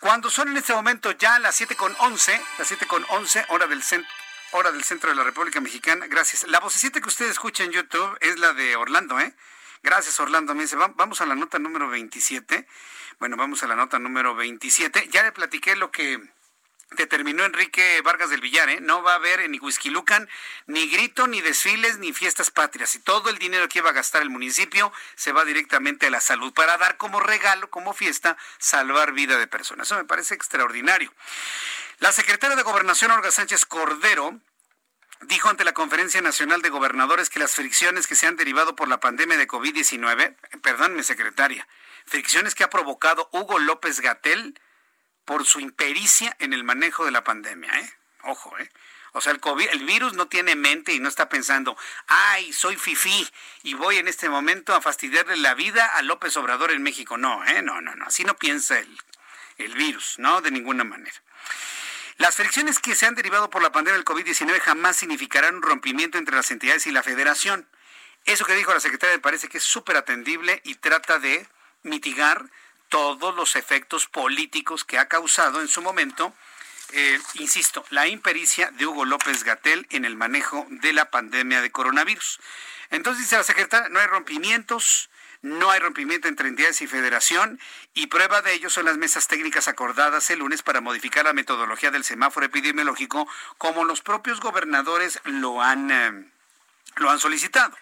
Cuando 0.00 0.30
son 0.30 0.48
en 0.48 0.56
este 0.56 0.74
momento 0.74 1.12
ya 1.12 1.38
las 1.38 1.54
7 1.54 1.76
con 1.76 1.94
11, 2.00 2.42
las 2.58 2.66
7 2.66 2.86
con 2.86 3.06
11, 3.08 3.46
hora 3.50 3.68
del 3.68 3.84
centro 3.84 4.10
hora 4.52 4.70
del 4.70 4.84
centro 4.84 5.10
de 5.10 5.16
la 5.16 5.24
República 5.24 5.60
Mexicana. 5.60 6.06
Gracias. 6.06 6.44
La 6.48 6.60
vocecita 6.60 7.00
que 7.00 7.08
usted 7.08 7.28
escucha 7.28 7.64
en 7.64 7.72
YouTube 7.72 8.16
es 8.20 8.38
la 8.38 8.52
de 8.52 8.76
Orlando, 8.76 9.18
¿eh? 9.18 9.34
Gracias, 9.82 10.20
Orlando. 10.20 10.54
Me 10.54 10.62
dice, 10.62 10.76
vamos 10.76 11.20
a 11.20 11.26
la 11.26 11.34
nota 11.34 11.58
número 11.58 11.88
27. 11.88 12.66
Bueno, 13.18 13.36
vamos 13.36 13.62
a 13.62 13.66
la 13.66 13.74
nota 13.74 13.98
número 13.98 14.34
27. 14.34 15.08
Ya 15.10 15.22
le 15.22 15.32
platiqué 15.32 15.74
lo 15.74 15.90
que 15.90 16.20
determinó 16.96 17.44
Enrique 17.44 18.00
Vargas 18.02 18.30
del 18.30 18.40
Villar, 18.40 18.68
¿eh? 18.68 18.80
No 18.80 19.02
va 19.02 19.12
a 19.12 19.16
haber 19.16 19.48
ni 19.48 19.58
Whisky 19.58 19.90
Lucan, 19.90 20.28
ni 20.66 20.88
grito, 20.88 21.26
ni 21.26 21.40
desfiles, 21.40 21.98
ni 21.98 22.12
fiestas 22.12 22.50
patrias. 22.50 22.94
Y 22.94 22.98
todo 23.00 23.30
el 23.30 23.38
dinero 23.38 23.68
que 23.68 23.80
va 23.80 23.90
a 23.90 23.94
gastar 23.94 24.22
el 24.22 24.30
municipio 24.30 24.92
se 25.16 25.32
va 25.32 25.44
directamente 25.44 26.06
a 26.06 26.10
la 26.10 26.20
salud 26.20 26.52
para 26.52 26.76
dar 26.76 26.96
como 26.96 27.20
regalo, 27.20 27.70
como 27.70 27.94
fiesta, 27.94 28.36
salvar 28.58 29.12
vida 29.12 29.38
de 29.38 29.46
personas. 29.46 29.88
Eso 29.88 29.96
me 29.96 30.04
parece 30.04 30.34
extraordinario. 30.34 31.12
La 32.02 32.10
secretaria 32.10 32.56
de 32.56 32.64
Gobernación, 32.64 33.12
Olga 33.12 33.30
Sánchez 33.30 33.64
Cordero, 33.64 34.40
dijo 35.20 35.48
ante 35.48 35.62
la 35.62 35.72
Conferencia 35.72 36.20
Nacional 36.20 36.60
de 36.60 36.68
Gobernadores 36.68 37.30
que 37.30 37.38
las 37.38 37.54
fricciones 37.54 38.08
que 38.08 38.16
se 38.16 38.26
han 38.26 38.34
derivado 38.34 38.74
por 38.74 38.88
la 38.88 38.98
pandemia 38.98 39.36
de 39.36 39.46
COVID-19, 39.46 40.34
perdónme 40.62 41.04
secretaria, 41.04 41.68
fricciones 42.04 42.56
que 42.56 42.64
ha 42.64 42.70
provocado 42.70 43.28
Hugo 43.30 43.60
López 43.60 44.00
Gatel 44.00 44.58
por 45.24 45.44
su 45.44 45.60
impericia 45.60 46.34
en 46.40 46.52
el 46.52 46.64
manejo 46.64 47.04
de 47.04 47.12
la 47.12 47.22
pandemia, 47.22 47.70
¿eh? 47.78 47.92
Ojo, 48.24 48.58
¿eh? 48.58 48.68
O 49.12 49.20
sea, 49.20 49.32
el 49.32 49.84
virus 49.84 50.14
no 50.14 50.26
tiene 50.26 50.56
mente 50.56 50.92
y 50.92 50.98
no 50.98 51.08
está 51.08 51.28
pensando, 51.28 51.76
ay, 52.08 52.52
soy 52.52 52.74
fifí 52.74 53.30
y 53.62 53.74
voy 53.74 53.98
en 53.98 54.08
este 54.08 54.28
momento 54.28 54.74
a 54.74 54.82
fastidiarle 54.82 55.36
la 55.36 55.54
vida 55.54 55.86
a 55.86 56.02
López 56.02 56.36
Obrador 56.36 56.72
en 56.72 56.82
México. 56.82 57.16
No, 57.16 57.44
¿eh? 57.44 57.62
No, 57.62 57.80
no, 57.80 57.94
no. 57.94 58.06
Así 58.06 58.24
no 58.24 58.34
piensa 58.34 58.80
el, 58.80 58.98
el 59.58 59.74
virus, 59.74 60.18
¿no? 60.18 60.40
De 60.40 60.50
ninguna 60.50 60.82
manera. 60.82 61.14
Las 62.22 62.36
fricciones 62.36 62.78
que 62.78 62.94
se 62.94 63.04
han 63.04 63.16
derivado 63.16 63.50
por 63.50 63.62
la 63.62 63.72
pandemia 63.72 63.96
del 63.96 64.04
COVID-19 64.04 64.60
jamás 64.60 64.96
significarán 64.96 65.56
un 65.56 65.62
rompimiento 65.62 66.18
entre 66.18 66.36
las 66.36 66.52
entidades 66.52 66.86
y 66.86 66.92
la 66.92 67.02
federación. 67.02 67.66
Eso 68.26 68.44
que 68.44 68.54
dijo 68.54 68.72
la 68.72 68.78
secretaria 68.78 69.16
me 69.16 69.20
parece 69.20 69.48
que 69.48 69.58
es 69.58 69.64
súper 69.64 69.96
atendible 69.96 70.60
y 70.62 70.76
trata 70.76 71.18
de 71.18 71.48
mitigar 71.82 72.44
todos 72.88 73.34
los 73.34 73.56
efectos 73.56 74.06
políticos 74.06 74.84
que 74.84 75.00
ha 75.00 75.08
causado 75.08 75.60
en 75.60 75.66
su 75.66 75.82
momento, 75.82 76.32
eh, 76.92 77.18
insisto, 77.40 77.84
la 77.90 78.06
impericia 78.06 78.70
de 78.70 78.86
Hugo 78.86 79.04
López 79.04 79.42
Gatel 79.42 79.88
en 79.90 80.04
el 80.04 80.14
manejo 80.14 80.64
de 80.70 80.92
la 80.92 81.10
pandemia 81.10 81.60
de 81.60 81.72
coronavirus. 81.72 82.38
Entonces 82.90 83.24
dice 83.24 83.36
la 83.36 83.42
secretaria, 83.42 83.88
no 83.88 83.98
hay 83.98 84.06
rompimientos, 84.06 85.10
no 85.42 85.70
hay 85.70 85.80
rompimiento 85.80 86.28
entre 86.28 86.48
entidades 86.48 86.80
y 86.82 86.86
federación 86.86 87.60
y 87.94 88.06
prueba 88.06 88.42
de 88.42 88.54
ello 88.54 88.70
son 88.70 88.86
las 88.86 88.96
mesas 88.96 89.26
técnicas 89.26 89.68
acordadas 89.68 90.30
el 90.30 90.38
lunes 90.38 90.62
para 90.62 90.80
modificar 90.80 91.24
la 91.24 91.32
metodología 91.32 91.90
del 91.90 92.04
semáforo 92.04 92.46
epidemiológico 92.46 93.28
como 93.58 93.84
los 93.84 94.00
propios 94.00 94.40
gobernadores 94.40 95.20
lo 95.24 95.60
han, 95.60 95.90
eh, 95.90 96.24
lo 96.96 97.10
han 97.10 97.18
solicitado. 97.18 97.76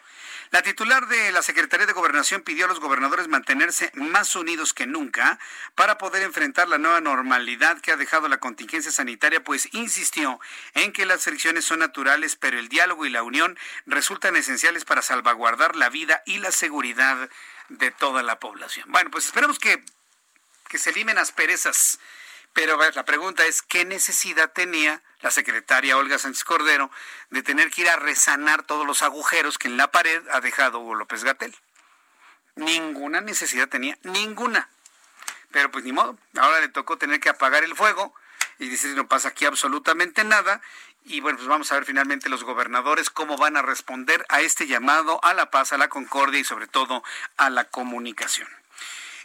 La 0.51 0.63
titular 0.63 1.07
de 1.07 1.31
la 1.31 1.43
Secretaría 1.43 1.87
de 1.87 1.93
Gobernación 1.93 2.43
pidió 2.43 2.65
a 2.65 2.69
los 2.69 2.81
gobernadores 2.81 3.29
mantenerse 3.29 3.93
más 3.95 4.35
unidos 4.35 4.75
que 4.75 4.85
nunca 4.85 5.39
para 5.77 5.97
poder 5.97 6.25
enfrentar 6.25 6.69
la 6.69 6.79
nueva 6.79 7.01
normalidad 7.01 7.81
que 7.81 7.93
ha 7.93 7.97
dejado 7.97 8.27
la 8.27 8.39
contingencia 8.39 8.91
sanitaria, 8.91 9.45
pues 9.45 9.73
insistió 9.75 10.41
en 10.75 10.93
que 10.93 11.07
las 11.07 11.23
fricciones 11.23 11.65
son 11.65 11.79
naturales, 11.79 12.35
pero 12.35 12.59
el 12.59 12.69
diálogo 12.69 13.07
y 13.07 13.11
la 13.11 13.23
unión 13.23 13.57
resultan 13.87 14.35
esenciales 14.35 14.85
para 14.85 15.03
salvaguardar 15.03 15.77
la 15.77 15.89
vida 15.89 16.21
y 16.27 16.39
la 16.39 16.51
seguridad 16.51 17.31
de 17.69 17.93
toda 17.93 18.25
la 18.25 18.41
población. 18.41 18.91
Bueno, 18.91 19.09
pues 19.13 19.27
esperemos 19.27 19.61
que, 19.61 19.81
que 20.69 20.79
se 20.79 20.91
limen 20.93 21.19
asperezas 21.19 22.01
pero 22.53 22.79
la 22.95 23.05
pregunta 23.05 23.47
es, 23.47 23.63
¿qué 23.63 23.85
necesidad 23.85 24.53
tenía 24.53 25.03
la 25.21 25.31
secretaria 25.31 25.97
Olga 25.97 26.19
Sánchez 26.19 26.45
Cordero 26.45 26.91
de 27.31 27.43
tener 27.43 27.71
que 27.71 27.83
ir 27.83 27.89
a 27.89 27.97
resanar 27.97 28.65
todos 28.65 28.87
los 28.87 29.03
agujeros 29.03 29.59
que 29.59 29.69
en 29.69 29.77
la 29.77 29.91
pared 29.91 30.23
ha 30.33 30.41
dejado 30.41 30.81
Hugo 30.81 30.95
López 30.95 31.25
Gatel? 31.25 31.55
Ninguna 32.57 33.21
necesidad 33.21 33.69
tenía, 33.69 33.99
ninguna. 34.03 34.69
Pero 35.53 35.71
pues 35.71 35.85
ni 35.85 35.93
modo, 35.93 36.19
ahora 36.39 36.61
le 36.61 36.69
tocó 36.69 36.99
tener 36.99 37.21
que 37.21 37.29
apagar 37.29 37.65
el 37.65 37.75
fuego 37.75 38.15
y 38.59 38.69
decir 38.69 38.95
no 38.95 39.09
pasa 39.09 39.29
aquí 39.29 39.47
absolutamente 39.47 40.25
nada. 40.25 40.61
Y 41.05 41.21
bueno, 41.21 41.39
pues 41.39 41.49
vamos 41.49 41.71
a 41.73 41.77
ver 41.77 41.85
finalmente 41.85 42.29
los 42.29 42.45
gobernadores 42.45 43.11
cómo 43.11 43.37
van 43.37 43.57
a 43.57 43.63
responder 43.63 44.25
a 44.29 44.43
este 44.43 44.67
llamado 44.67 45.19
a 45.25 45.35
la 45.35 45.51
paz, 45.51 45.73
a 45.73 45.79
la 45.79 45.89
concordia 45.89 46.41
y 46.41 46.45
sobre 46.45 46.67
todo 46.67 47.03
a 47.37 47.49
la 47.49 47.65
comunicación. 47.65 48.49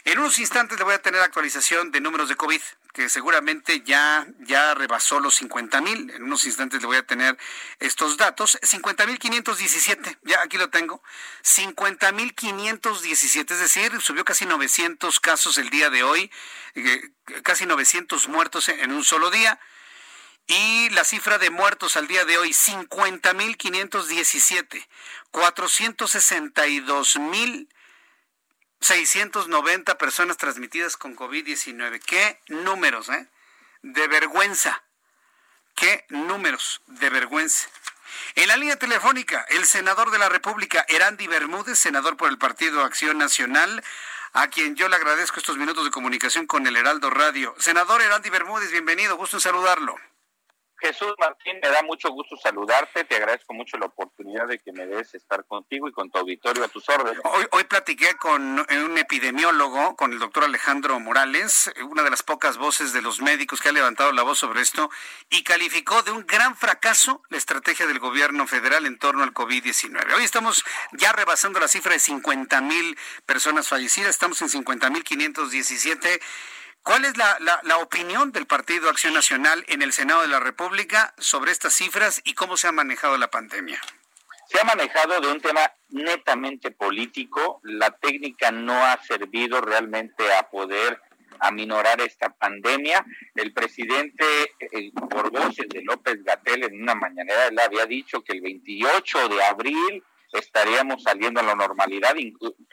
En 0.04 0.20
unos 0.20 0.38
instantes 0.38 0.78
le 0.78 0.84
voy 0.84 0.94
a 0.94 1.02
tener 1.02 1.20
actualización 1.20 1.90
de 1.90 2.00
números 2.00 2.28
de 2.28 2.36
COVID, 2.36 2.60
que 2.96 3.10
seguramente 3.10 3.82
ya, 3.82 4.26
ya 4.38 4.72
rebasó 4.72 5.20
los 5.20 5.34
50 5.34 5.82
mil. 5.82 6.10
En 6.12 6.22
unos 6.22 6.46
instantes 6.46 6.80
le 6.80 6.86
voy 6.86 6.96
a 6.96 7.06
tener 7.06 7.36
estos 7.78 8.16
datos. 8.16 8.58
50 8.62 9.04
mil 9.04 9.18
517, 9.18 10.16
ya 10.22 10.40
aquí 10.42 10.56
lo 10.56 10.70
tengo. 10.70 11.02
50 11.42 12.12
mil 12.12 12.34
517, 12.34 13.52
es 13.52 13.60
decir, 13.60 14.00
subió 14.00 14.24
casi 14.24 14.46
900 14.46 15.20
casos 15.20 15.58
el 15.58 15.68
día 15.68 15.90
de 15.90 16.04
hoy, 16.04 16.30
eh, 16.74 17.02
casi 17.42 17.66
900 17.66 18.28
muertos 18.28 18.70
en 18.70 18.90
un 18.90 19.04
solo 19.04 19.30
día. 19.30 19.60
Y 20.46 20.88
la 20.90 21.04
cifra 21.04 21.36
de 21.36 21.50
muertos 21.50 21.98
al 21.98 22.08
día 22.08 22.24
de 22.24 22.38
hoy, 22.38 22.54
50 22.54 23.34
mil 23.34 23.58
517, 23.58 24.88
462 25.32 27.18
mil 27.18 27.68
690 28.86 29.98
personas 29.98 30.36
transmitidas 30.36 30.96
con 30.96 31.16
COVID-19. 31.16 32.00
¿Qué 32.06 32.40
números, 32.46 33.08
eh? 33.08 33.26
De 33.82 34.06
vergüenza. 34.06 34.84
¿Qué 35.74 36.04
números 36.08 36.82
de 36.86 37.10
vergüenza? 37.10 37.68
En 38.36 38.46
la 38.46 38.56
línea 38.56 38.76
telefónica, 38.76 39.44
el 39.48 39.66
senador 39.66 40.12
de 40.12 40.18
la 40.18 40.28
República, 40.28 40.86
Erandi 40.88 41.26
Bermúdez, 41.26 41.80
senador 41.80 42.16
por 42.16 42.30
el 42.30 42.38
Partido 42.38 42.84
Acción 42.84 43.18
Nacional, 43.18 43.82
a 44.32 44.50
quien 44.50 44.76
yo 44.76 44.88
le 44.88 44.94
agradezco 44.94 45.40
estos 45.40 45.58
minutos 45.58 45.84
de 45.84 45.90
comunicación 45.90 46.46
con 46.46 46.64
el 46.68 46.76
Heraldo 46.76 47.10
Radio. 47.10 47.56
Senador 47.58 48.00
Erandi 48.02 48.30
Bermúdez, 48.30 48.70
bienvenido, 48.70 49.16
gusto 49.16 49.38
en 49.38 49.40
saludarlo. 49.40 49.96
Jesús 50.78 51.14
Martín, 51.18 51.58
me 51.62 51.68
da 51.68 51.82
mucho 51.82 52.10
gusto 52.10 52.36
saludarte, 52.36 53.04
te 53.04 53.16
agradezco 53.16 53.54
mucho 53.54 53.78
la 53.78 53.86
oportunidad 53.86 54.46
de 54.46 54.58
que 54.58 54.72
me 54.72 54.86
des 54.86 55.14
estar 55.14 55.44
contigo 55.46 55.88
y 55.88 55.92
con 55.92 56.10
tu 56.10 56.18
auditorio 56.18 56.64
a 56.64 56.68
tus 56.68 56.88
órdenes. 56.88 57.20
Hoy, 57.24 57.46
hoy 57.52 57.64
platiqué 57.64 58.14
con 58.16 58.42
un 58.42 58.98
epidemiólogo, 58.98 59.96
con 59.96 60.12
el 60.12 60.18
doctor 60.18 60.44
Alejandro 60.44 61.00
Morales, 61.00 61.72
una 61.90 62.02
de 62.02 62.10
las 62.10 62.22
pocas 62.22 62.58
voces 62.58 62.92
de 62.92 63.00
los 63.00 63.22
médicos 63.22 63.60
que 63.60 63.70
ha 63.70 63.72
levantado 63.72 64.12
la 64.12 64.22
voz 64.22 64.38
sobre 64.38 64.60
esto, 64.60 64.90
y 65.30 65.42
calificó 65.44 66.02
de 66.02 66.12
un 66.12 66.26
gran 66.26 66.56
fracaso 66.56 67.22
la 67.30 67.38
estrategia 67.38 67.86
del 67.86 67.98
gobierno 67.98 68.46
federal 68.46 68.86
en 68.86 68.98
torno 68.98 69.22
al 69.22 69.32
COVID-19. 69.32 70.14
Hoy 70.14 70.24
estamos 70.24 70.64
ya 70.92 71.12
rebasando 71.12 71.58
la 71.58 71.68
cifra 71.68 71.92
de 71.92 72.00
50 72.00 72.60
mil 72.60 72.98
personas 73.24 73.68
fallecidas, 73.68 74.10
estamos 74.10 74.40
en 74.42 74.50
50 74.50 74.90
mil 74.90 75.04
517 75.04 76.20
¿Cuál 76.86 77.04
es 77.04 77.16
la, 77.16 77.36
la, 77.64 77.78
opinión 77.78 78.30
del 78.30 78.46
Partido 78.46 78.88
Acción 78.88 79.12
Nacional 79.12 79.64
en 79.66 79.82
el 79.82 79.92
Senado 79.92 80.22
de 80.22 80.28
la 80.28 80.38
República 80.38 81.12
sobre 81.18 81.50
estas 81.50 81.74
cifras 81.74 82.22
y 82.22 82.34
cómo 82.34 82.56
se 82.56 82.68
ha 82.68 82.72
manejado 82.72 83.18
la 83.18 83.28
pandemia? 83.28 83.80
Se 84.48 84.60
ha 84.60 84.62
manejado 84.62 85.20
de 85.20 85.26
un 85.26 85.40
tema 85.40 85.68
netamente 85.88 86.70
político. 86.70 87.60
La 87.64 87.90
técnica 87.90 88.52
no 88.52 88.86
ha 88.86 89.02
servido 89.02 89.60
realmente 89.60 90.32
a 90.32 90.48
poder 90.48 91.00
aminorar 91.40 92.00
esta 92.02 92.28
pandemia. 92.28 93.04
El 93.34 93.52
presidente, 93.52 94.24
por 95.10 95.32
voces 95.32 95.68
de 95.68 95.82
López 95.82 96.22
Gatel 96.22 96.62
en 96.62 96.82
una 96.82 96.94
mañanera, 96.94 97.50
había 97.64 97.86
dicho 97.86 98.22
que 98.22 98.32
el 98.32 98.42
28 98.42 99.28
de 99.28 99.42
abril 99.42 100.04
estaríamos 100.32 101.02
saliendo 101.02 101.40
a 101.40 101.44
la 101.44 101.54
normalidad. 101.54 102.14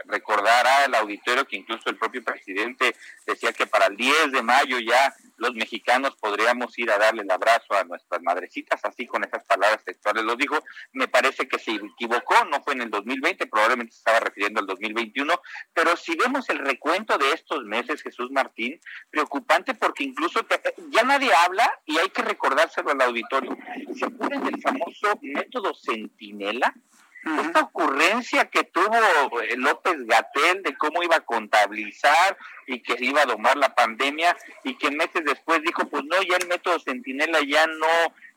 Recordará 0.06 0.86
el 0.86 0.96
auditorio 0.96 1.46
que 1.46 1.58
incluso 1.58 1.90
el 1.90 1.98
propio 1.98 2.24
presidente 2.24 2.96
decía 3.26 3.54
que 3.54 3.68
para 3.68 3.88
el 3.88 3.98
10 3.98 4.32
de 4.32 4.42
mayo 4.42 4.80
ya 4.80 5.14
los 5.38 5.54
mexicanos 5.56 6.16
podríamos 6.16 6.78
ir 6.78 6.92
a 6.92 6.98
darle 6.98 7.24
el 7.24 7.32
abrazo 7.32 7.74
a 7.74 7.84
nuestras 7.84 8.22
madrecitas, 8.22 8.80
así 8.84 9.06
con 9.06 9.24
esas 9.24 9.44
palabras 9.44 9.84
textuales 9.84 10.24
lo 10.24 10.36
dijo. 10.36 10.64
Me 10.94 11.08
parece 11.08 11.48
que 11.48 11.60
se 11.60 11.72
equivocó, 11.72 12.46
no 12.46 12.62
fue 12.64 12.74
en 12.74 12.84
el 12.84 12.90
2020, 12.90 13.48
probablemente 13.48 13.94
se 13.94 14.00
estaba 14.00 14.20
refiriendo 14.20 14.62
al 14.62 14.68
2021, 14.68 15.34
pero 15.74 15.98
si 15.98 16.16
vemos 16.16 16.50
el 16.50 16.60
recuento 16.60 17.18
de 17.18 17.32
estos 17.34 17.64
meses, 17.66 18.02
Jesús 18.02 18.32
Martín, 18.32 18.80
preocupante 19.10 19.74
porque 19.74 20.04
incluso 20.04 20.46
ya 20.90 21.04
nadie 21.04 21.32
habla 21.34 21.80
y 21.86 21.98
hay 21.98 22.10
que 22.10 22.22
recordárselo 22.22 22.92
al 22.92 23.02
auditorio. 23.02 23.58
¿Se 23.96 24.06
acuerdan 24.06 24.44
del 24.46 24.62
famoso 24.62 25.20
método 25.22 25.74
Centinela? 25.74 26.74
Esta 27.26 27.62
ocurrencia 27.62 28.46
que 28.46 28.66
tuvo 28.66 29.42
eh, 29.42 29.56
López 29.56 29.96
Gatel 30.06 30.62
de 30.62 30.76
cómo 30.76 31.04
iba 31.04 31.16
a 31.16 31.22
contabilizar 31.22 32.38
y 32.68 32.82
que 32.82 32.96
iba 33.00 33.22
a 33.22 33.26
domar 33.26 33.56
la 33.58 33.74
pandemia 33.74 34.36
y 34.64 34.78
que 34.78 34.92
meses 34.92 35.24
después 35.26 35.62
dijo 35.62 35.88
pues 35.88 36.04
no 36.06 36.22
ya 36.22 36.36
el 36.38 36.48
método 36.48 36.80
Centinela 36.80 37.40
ya 37.48 37.66
no 37.68 37.88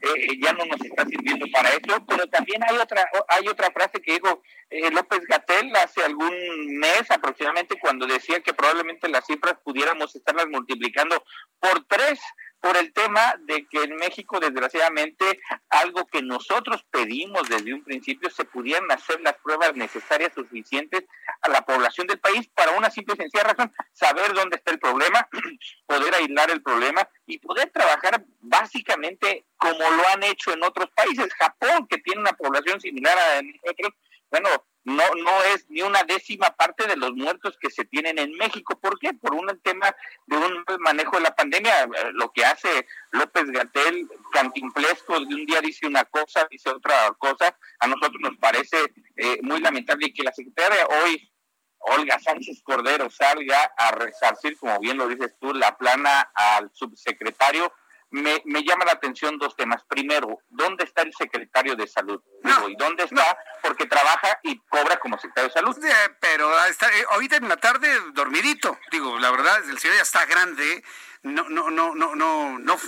eh, 0.01 0.39
ya 0.41 0.53
no 0.53 0.65
nos 0.67 0.81
está 0.81 1.05
sirviendo 1.05 1.47
para 1.53 1.71
eso 1.71 2.05
pero 2.07 2.27
también 2.29 2.63
hay 2.69 2.77
otra 2.77 3.09
hay 3.29 3.49
otra 3.49 3.71
frase 3.73 4.01
que 4.01 4.15
dijo 4.15 4.43
eh, 4.71 4.91
López 4.91 5.21
Gatel 5.29 5.75
hace 5.77 6.05
algún 6.05 6.35
mes 6.79 7.11
aproximadamente 7.11 7.79
cuando 7.81 8.07
decía 8.07 8.41
que 8.41 8.55
probablemente 8.55 9.09
las 9.09 9.27
cifras 9.27 9.57
pudiéramos 9.65 10.15
estarlas 10.15 10.47
multiplicando 10.49 11.25
por 11.61 11.85
tres 11.89 12.21
por 12.61 12.77
el 12.77 12.93
tema 12.93 13.35
de 13.41 13.67
que 13.67 13.85
en 13.85 13.97
México, 13.97 14.41
desgraciadamente, 14.41 15.41
algo 15.69 16.07
que 16.07 16.23
nosotros 16.23 16.85
pedimos 16.91 17.49
desde 17.49 17.75
un 17.75 17.85
principio, 17.85 18.31
se 18.31 18.45
pudieran 18.45 18.91
hacer 18.91 19.21
las 19.21 19.35
pruebas 19.35 19.75
necesarias 19.75 20.33
suficientes 20.35 21.05
a 21.43 21.49
la 21.49 21.63
población 21.63 22.07
del 22.07 22.19
país 22.19 22.49
para 22.55 22.73
una 22.73 22.91
simple 22.91 23.15
y 23.15 23.19
sencilla 23.19 23.45
razón, 23.45 23.73
saber 23.93 24.33
dónde 24.33 24.57
está 24.57 24.73
el 24.73 24.79
problema, 24.79 25.29
poder 25.87 26.15
aislar 26.15 26.51
el 26.51 26.63
problema 26.63 27.09
y 27.27 27.39
poder 27.39 27.71
trabajar 27.71 28.25
básicamente 28.41 29.47
como 29.57 29.91
lo 29.91 30.09
han 30.09 30.23
hecho 30.23 30.53
en 30.53 30.63
otros 30.63 30.89
países. 30.91 31.33
Japón, 31.35 31.87
que 31.89 31.99
tiene 31.99 32.21
una 32.21 32.33
población 32.33 32.81
similar 32.81 33.17
a 33.19 33.43
nosotros, 33.43 33.93
bueno, 34.31 34.49
no, 34.87 35.03
no 35.17 35.43
es 35.53 35.69
ni 35.69 35.83
una 35.83 36.05
décima 36.05 36.51
parte 36.51 36.87
de 36.87 36.97
los 36.97 37.13
muertos 37.13 37.59
que 37.61 37.71
se 37.71 37.85
tienen 37.85 38.21
en 38.21 38.33
México. 38.37 38.79
¿Por 38.79 39.01
qué? 39.01 39.13
Por 39.15 39.35
un 39.35 39.49
tema 39.61 39.93
de 40.27 40.37
un 40.37 40.65
manejo 40.79 41.17
de 41.17 41.23
la 41.25 41.35
pandemia. 41.35 41.83
Eh, 41.83 41.89
lo 42.13 42.31
que 42.31 42.45
hace 42.45 42.87
López 43.11 43.51
Gatel, 43.51 44.09
cantimplesco, 44.33 45.19
de 45.19 45.35
un 45.35 45.45
día 45.45 45.61
dice 45.61 45.89
una 45.89 46.05
cosa, 46.05 46.47
dice 46.49 46.71
otra 46.71 47.13
cosa, 47.19 47.59
a 47.81 47.87
nosotros 47.89 48.21
nos 48.21 48.37
parece 48.37 48.77
eh, 49.17 49.41
muy 49.43 49.61
lamentable 49.61 50.15
que 50.15 50.23
la 50.23 50.33
secretaria 50.33 50.87
hoy 51.03 51.33
Olga 51.81 52.21
Sánchez 52.21 52.63
Cordero 52.63 53.11
salga 53.11 53.73
a 53.77 53.91
resarcir, 53.91 54.57
como 54.57 54.79
bien 54.79 54.99
lo 54.99 55.09
dices 55.09 55.35
tú, 55.41 55.53
la 55.53 55.77
plana 55.77 56.31
al 56.33 56.71
subsecretario 56.73 57.73
me, 58.17 58.43
me, 58.45 58.63
llama 58.63 58.85
la 58.85 58.93
atención 58.93 59.39
dos 59.39 59.55
temas. 59.57 59.83
Primero, 59.89 60.39
¿dónde 60.49 60.85
está 60.85 61.03
el 61.03 61.13
secretario 61.15 61.77
de 61.77 61.87
salud? 61.87 62.21
¿Y 62.69 62.77
dónde 62.77 63.05
está? 63.05 63.37
Porque 63.63 63.87
trabaja 63.87 64.39
y 64.43 64.59
cobra 64.69 64.99
como 64.99 65.17
secretario 65.19 65.49
de 65.49 65.55
salud. 65.55 65.77
pero 66.21 66.65
está, 66.67 66.89
eh, 66.89 67.05
ahorita 67.11 67.37
en 67.37 67.49
la 67.49 67.57
tarde 67.57 67.89
dormidito. 68.13 68.79
Digo, 68.91 69.19
la 69.19 69.31
verdad, 69.31 69.59
el 69.69 69.79
señor 69.79 69.97
ya 69.97 70.03
está 70.03 70.25
grande. 70.27 70.83
No, 71.23 71.49
no, 71.49 71.71
no, 71.71 71.95
no, 71.95 72.15
no, 72.15 72.59
no, 72.59 72.59
no, 72.59 72.79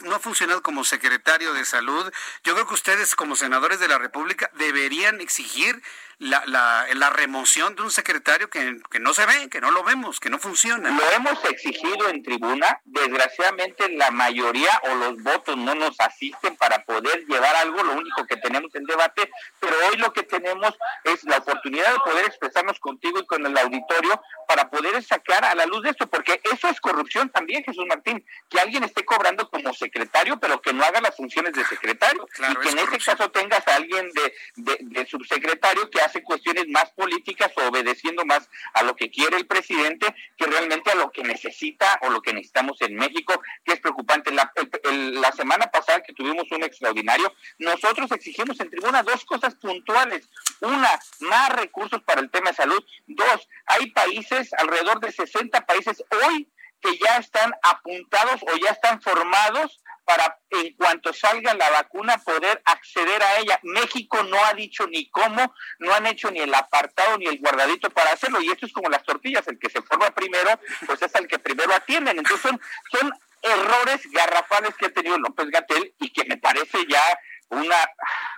no 0.00 0.14
ha 0.14 0.18
funcionado 0.18 0.62
como 0.62 0.84
secretario 0.84 1.54
de 1.54 1.64
salud. 1.64 2.12
Yo 2.44 2.54
creo 2.54 2.66
que 2.66 2.74
ustedes, 2.74 3.14
como 3.14 3.36
senadores 3.36 3.80
de 3.80 3.88
la 3.88 3.98
República, 3.98 4.50
deberían 4.54 5.20
exigir 5.20 5.82
la, 6.18 6.42
la, 6.46 6.86
la 6.94 7.10
remoción 7.10 7.74
de 7.76 7.82
un 7.82 7.90
secretario 7.90 8.48
que, 8.48 8.78
que, 8.90 9.00
no 9.00 9.12
se 9.12 9.26
ve, 9.26 9.48
que 9.50 9.60
no 9.60 9.70
lo 9.70 9.84
vemos, 9.84 10.20
que 10.20 10.30
no 10.30 10.38
funciona. 10.38 10.90
Lo 10.90 11.10
hemos 11.12 11.44
exigido 11.44 12.08
en 12.08 12.22
tribuna, 12.22 12.80
desgraciadamente 12.84 13.88
la 13.90 14.10
mayoría 14.10 14.75
o 14.84 14.94
los 14.94 15.22
votos 15.22 15.56
no 15.56 15.74
nos 15.74 15.98
asisten 16.00 16.56
para 16.56 16.84
poder 16.84 17.24
llevar 17.26 17.54
algo, 17.56 17.82
lo 17.82 17.94
único 17.94 18.26
que 18.26 18.36
tenemos 18.36 18.74
en 18.74 18.84
debate, 18.84 19.30
pero 19.60 19.74
hoy 19.88 19.96
lo 19.98 20.12
que 20.12 20.22
tenemos 20.22 20.74
es 21.04 21.24
la 21.24 21.38
oportunidad 21.38 21.92
de 21.92 22.00
poder 22.00 22.26
expresarnos 22.26 22.78
contigo 22.80 23.20
y 23.20 23.26
con 23.26 23.44
el 23.44 23.56
auditorio 23.58 24.20
para 24.48 24.68
poder 24.70 25.02
sacar 25.02 25.44
a 25.44 25.54
la 25.54 25.66
luz 25.66 25.82
de 25.82 25.90
esto, 25.90 26.06
porque 26.06 26.40
eso 26.52 26.68
es 26.68 26.80
corrupción 26.80 27.28
también, 27.30 27.64
Jesús 27.64 27.84
Martín, 27.88 28.24
que 28.48 28.60
alguien 28.60 28.84
esté 28.84 29.04
cobrando 29.04 29.48
como 29.48 29.72
secretario, 29.72 30.38
pero 30.38 30.60
que 30.60 30.72
no 30.72 30.84
haga 30.84 31.00
las 31.00 31.16
funciones 31.16 31.52
de 31.52 31.64
secretario, 31.64 32.26
y 32.50 32.56
que 32.56 32.70
en 32.70 32.78
este 32.78 32.98
caso 32.98 33.30
tengas 33.30 33.66
a 33.68 33.76
alguien 33.76 34.10
de, 34.12 34.34
de, 34.56 34.78
de 34.80 35.06
subsecretario 35.06 35.90
que 35.90 36.00
hace 36.00 36.22
cuestiones 36.22 36.66
más 36.68 36.90
políticas 36.90 37.52
o 37.56 37.68
obedeciendo 37.68 38.24
más 38.24 38.48
a 38.74 38.82
lo 38.82 38.94
que 38.96 39.10
quiere 39.10 39.36
el 39.36 39.46
presidente 39.46 40.14
que 40.36 40.46
realmente 40.46 40.90
a 40.90 40.94
lo 40.94 41.10
que 41.10 41.22
necesita 41.22 41.98
o 42.02 42.10
lo 42.10 42.20
que 42.20 42.32
necesitamos 42.32 42.80
en 42.82 42.94
México, 42.94 43.40
que 43.64 43.74
es 43.74 43.80
preocupante. 43.80 44.30
La, 44.30 44.52
la 44.82 45.32
semana 45.32 45.66
pasada 45.66 46.02
que 46.02 46.12
tuvimos 46.12 46.50
un 46.50 46.62
extraordinario, 46.62 47.32
nosotros 47.58 48.10
exigimos 48.12 48.58
en 48.60 48.70
tribuna 48.70 49.02
dos 49.02 49.24
cosas 49.24 49.54
puntuales. 49.56 50.28
Una, 50.60 50.98
más 51.20 51.50
recursos 51.50 52.02
para 52.02 52.20
el 52.20 52.30
tema 52.30 52.50
de 52.50 52.56
salud. 52.56 52.84
Dos, 53.06 53.48
hay 53.66 53.90
países, 53.90 54.52
alrededor 54.54 55.00
de 55.00 55.12
60 55.12 55.66
países 55.66 56.02
hoy 56.10 56.50
que 56.80 56.98
ya 56.98 57.16
están 57.16 57.52
apuntados 57.62 58.42
o 58.42 58.56
ya 58.56 58.70
están 58.70 59.00
formados 59.00 59.80
para 60.04 60.38
en 60.50 60.72
cuanto 60.74 61.12
salga 61.12 61.52
la 61.54 61.68
vacuna 61.70 62.16
poder 62.18 62.62
acceder 62.64 63.20
a 63.22 63.38
ella. 63.38 63.58
México 63.64 64.22
no 64.22 64.42
ha 64.44 64.54
dicho 64.54 64.86
ni 64.86 65.10
cómo, 65.10 65.52
no 65.80 65.92
han 65.92 66.06
hecho 66.06 66.30
ni 66.30 66.38
el 66.38 66.54
apartado 66.54 67.18
ni 67.18 67.26
el 67.26 67.40
guardadito 67.40 67.90
para 67.90 68.12
hacerlo. 68.12 68.40
Y 68.40 68.48
esto 68.50 68.66
es 68.66 68.72
como 68.72 68.88
las 68.88 69.02
tortillas, 69.02 69.46
el 69.48 69.58
que 69.58 69.68
se 69.68 69.82
forma 69.82 70.10
primero, 70.12 70.60
pues 70.86 71.02
es 71.02 71.12
el 71.16 71.26
que 71.26 71.40
primero 71.40 71.74
atienden. 71.74 72.18
Entonces 72.18 72.40
son, 72.40 72.60
son 72.92 73.12
errores 73.46 74.00
garrafales 74.10 74.74
que 74.76 74.86
ha 74.86 74.92
tenido 74.92 75.18
López 75.18 75.48
Gatel 75.50 75.94
y 75.98 76.12
que 76.12 76.24
me 76.24 76.36
parece 76.36 76.84
ya 76.88 77.18
una 77.48 77.76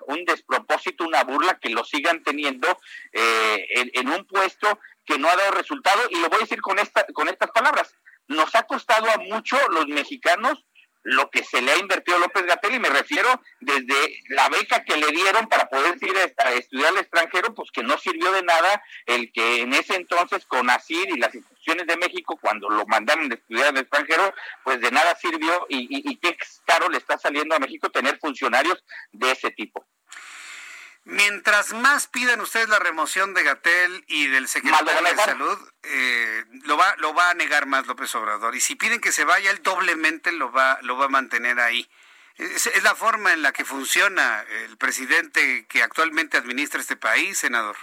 un 0.07 0.25
despropósito, 0.25 1.05
una 1.05 1.25
burla 1.25 1.59
que 1.59 1.69
lo 1.69 1.85
sigan 1.85 2.23
teniendo 2.23 2.67
eh, 3.13 3.67
en, 3.93 4.09
un 4.09 4.27
puesto 4.27 4.81
que 5.05 5.19
no 5.19 5.29
ha 5.29 5.37
dado 5.37 5.53
resultado. 5.53 6.01
Y 6.11 6.21
lo 6.21 6.29
voy 6.29 6.39
a 6.39 6.43
decir 6.43 6.61
con, 6.61 6.79
esta, 6.79 7.05
con 7.13 7.29
estas 7.29 7.51
palabras. 7.51 7.95
Nos 8.27 8.55
ha 8.55 8.65
costado 8.65 9.11
a 9.11 9.19
mucho 9.19 9.57
los 9.71 9.87
mexicanos 9.87 10.65
lo 11.09 11.31
que 11.31 11.43
se 11.43 11.63
le 11.63 11.73
ha 11.73 11.79
invertido 11.79 12.19
a 12.19 12.21
López 12.21 12.45
Gatel 12.45 12.75
y 12.75 12.81
me 12.81 12.91
refiero 12.91 13.41
desde 13.61 14.23
la 14.29 14.49
beca 14.51 14.85
que 14.85 14.97
le 14.97 15.07
dieron 15.09 15.47
para 15.49 15.67
poder 15.69 15.97
ir 16.03 16.15
a, 16.45 16.53
estudiar 16.53 16.89
al 16.89 16.99
extranjero, 16.99 17.55
pues 17.55 17.71
que 17.71 17.83
no 17.83 17.97
sirvió 17.97 18.31
de 18.33 18.43
nada 18.43 18.83
el 19.07 19.33
que 19.33 19.63
en 19.63 19.73
ese 19.73 19.97
entonces 19.97 20.45
con 20.45 20.69
ASIR 20.69 21.09
y 21.09 21.19
las 21.19 21.35
instituciones 21.35 21.87
de 21.87 21.97
México 21.97 22.39
cuando 22.39 22.69
lo 22.69 22.85
mandaron 22.87 23.31
a 23.33 23.35
estudiar 23.35 23.69
al 23.69 23.79
extranjero, 23.79 24.35
pues 24.65 24.81
de 24.83 24.91
nada 24.91 25.17
sirvió 25.17 25.67
y, 25.71 26.17
qué 26.19 26.37
caro 26.67 26.91
le 26.91 26.99
está 26.99 27.17
saliendo 27.17 27.55
a 27.55 27.59
México 27.59 27.91
tener 27.91 28.19
funcionarios 28.19 28.85
de 29.13 29.33
ese 29.33 29.51
tipo. 29.51 29.87
Mientras 31.11 31.73
más 31.73 32.07
pidan 32.07 32.39
ustedes 32.43 32.69
la 32.69 32.79
remoción 32.79 33.33
de 33.33 33.43
Gatel 33.43 34.05
y 34.09 34.27
del 34.27 34.47
secretario 34.47 35.03
de 35.03 35.17
Salud, 35.17 35.59
eh, 35.83 36.45
lo 36.65 36.77
va 36.77 36.95
lo 36.99 37.15
va 37.15 37.31
a 37.31 37.35
negar 37.35 37.65
más 37.65 37.87
López 37.87 38.15
Obrador. 38.15 38.55
Y 38.55 38.61
si 38.61 38.75
piden 38.75 39.01
que 39.01 39.11
se 39.11 39.25
vaya, 39.25 39.51
él 39.51 39.63
doblemente 39.63 40.33
lo 40.33 40.53
va 40.53 40.79
lo 40.83 40.99
va 40.99 41.07
a 41.07 41.09
mantener 41.09 41.61
ahí. 41.61 41.89
Es, 42.37 42.67
es 42.67 42.83
la 42.83 42.95
forma 42.95 43.33
en 43.33 43.41
la 43.41 43.53
que 43.53 43.65
funciona 43.65 44.45
el 44.67 44.77
presidente 44.77 45.67
que 45.67 45.83
actualmente 45.83 46.37
administra 46.37 46.79
este 46.79 46.97
país, 46.97 47.39
senador. 47.39 47.79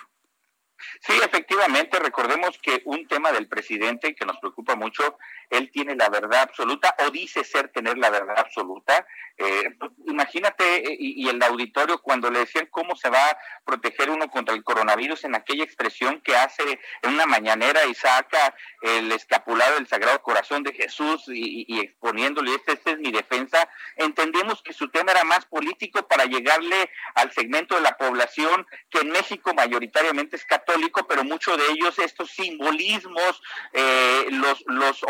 Sí, 1.01 1.13
efectivamente, 1.23 1.97
recordemos 1.97 2.59
que 2.61 2.83
un 2.85 3.07
tema 3.07 3.31
del 3.31 3.47
presidente 3.47 4.13
que 4.13 4.25
nos 4.25 4.37
preocupa 4.37 4.75
mucho, 4.75 5.17
él 5.49 5.71
tiene 5.71 5.95
la 5.95 6.09
verdad 6.09 6.41
absoluta 6.41 6.95
o 7.05 7.09
dice 7.11 7.43
ser 7.43 7.69
tener 7.69 7.97
la 7.97 8.09
verdad 8.09 8.37
absoluta. 8.37 9.05
Eh, 9.37 9.75
imagínate, 10.07 10.63
eh, 10.77 10.95
y, 10.97 11.27
el 11.27 11.43
auditorio, 11.43 12.01
cuando 12.01 12.31
le 12.31 12.39
decían 12.39 12.67
cómo 12.71 12.95
se 12.95 13.09
va 13.09 13.31
a 13.31 13.37
proteger 13.65 14.09
uno 14.09 14.29
contra 14.29 14.55
el 14.55 14.63
coronavirus, 14.63 15.25
en 15.25 15.35
aquella 15.35 15.65
expresión 15.65 16.21
que 16.21 16.37
hace 16.37 16.79
en 17.01 17.13
una 17.13 17.25
mañanera 17.25 17.85
y 17.85 17.93
saca 17.95 18.55
el 18.81 19.11
escapulado 19.11 19.75
del 19.75 19.87
Sagrado 19.87 20.21
Corazón 20.21 20.63
de 20.63 20.73
Jesús 20.73 21.23
y, 21.27 21.79
exponiéndole, 21.79 22.55
esta 22.55 22.71
este 22.71 22.91
es 22.91 22.99
mi 22.99 23.11
defensa, 23.11 23.67
entendemos 23.95 24.61
que 24.61 24.73
su 24.73 24.89
tema 24.89 25.11
era 25.11 25.23
más 25.23 25.45
político 25.45 26.07
para 26.07 26.25
llegarle 26.25 26.89
al 27.15 27.31
segmento 27.31 27.75
de 27.75 27.81
la 27.81 27.97
población 27.97 28.65
que 28.89 28.99
en 28.99 29.09
México 29.09 29.53
mayoritariamente 29.53 30.35
es 30.35 30.45
católico, 30.45 31.07
pero 31.07 31.23
muchos 31.23 31.57
de 31.57 31.63
ellos 31.71 31.97
estos 31.99 32.31
simbolismos 32.31 33.41
eh, 33.73 34.27
los, 34.29 34.63
los 34.67 35.03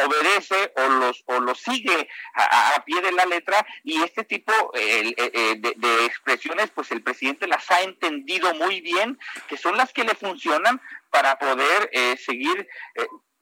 o 0.76 0.90
los, 0.90 1.24
o 1.28 1.40
los 1.40 1.60
sigue 1.60 2.10
a, 2.36 2.84
pie 2.86 3.02
de 3.02 3.12
la 3.12 3.26
letra 3.26 3.66
y 3.84 4.02
este 4.04 4.24
tipo 4.24 4.52
eh, 4.76 5.14
eh, 5.18 5.56
de, 5.58 5.74
de, 5.78 6.06
expresiones, 6.06 6.70
pues 6.72 6.92
el 6.92 7.02
presidente 7.02 7.48
las 7.48 7.70
ha 7.72 7.82
entendido 7.82 8.54
muy 8.56 8.82
bien, 8.82 9.18
que 9.48 9.58
son 9.58 9.78
las 9.78 9.94
que 9.94 10.04
le 10.04 10.16
funcionan 10.16 10.82
para 11.10 11.38
poder 11.38 11.90
eh, 11.94 12.18
seguir 12.18 12.68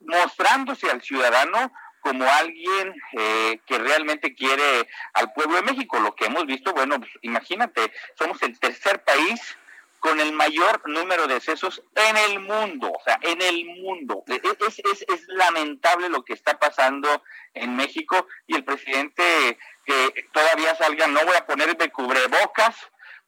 mostrándose 0.00 0.90
al 0.90 1.02
ciudadano 1.02 1.72
como 2.04 2.30
alguien 2.30 2.94
eh, 3.12 3.60
que 3.66 3.78
realmente 3.78 4.34
quiere 4.34 4.86
al 5.14 5.32
pueblo 5.32 5.56
de 5.56 5.62
México. 5.62 5.98
Lo 5.98 6.14
que 6.14 6.26
hemos 6.26 6.44
visto, 6.44 6.74
bueno, 6.74 6.98
pues, 6.98 7.10
imagínate, 7.22 7.90
somos 8.18 8.42
el 8.42 8.58
tercer 8.60 9.02
país 9.04 9.56
con 10.04 10.20
el 10.20 10.32
mayor 10.34 10.86
número 10.86 11.26
de 11.26 11.32
decesos 11.32 11.82
en 11.94 12.16
el 12.18 12.40
mundo, 12.40 12.92
o 12.92 13.02
sea, 13.02 13.18
en 13.22 13.40
el 13.40 13.64
mundo. 13.64 14.22
Es, 14.26 14.78
es, 14.78 15.02
es 15.08 15.28
lamentable 15.28 16.10
lo 16.10 16.22
que 16.26 16.34
está 16.34 16.58
pasando 16.58 17.22
en 17.54 17.74
México 17.74 18.26
y 18.46 18.54
el 18.54 18.64
presidente 18.64 19.58
que 19.86 20.28
todavía 20.30 20.76
salga, 20.76 21.06
no 21.06 21.24
voy 21.24 21.34
a 21.34 21.46
ponerme 21.46 21.90
cubrebocas, 21.90 22.76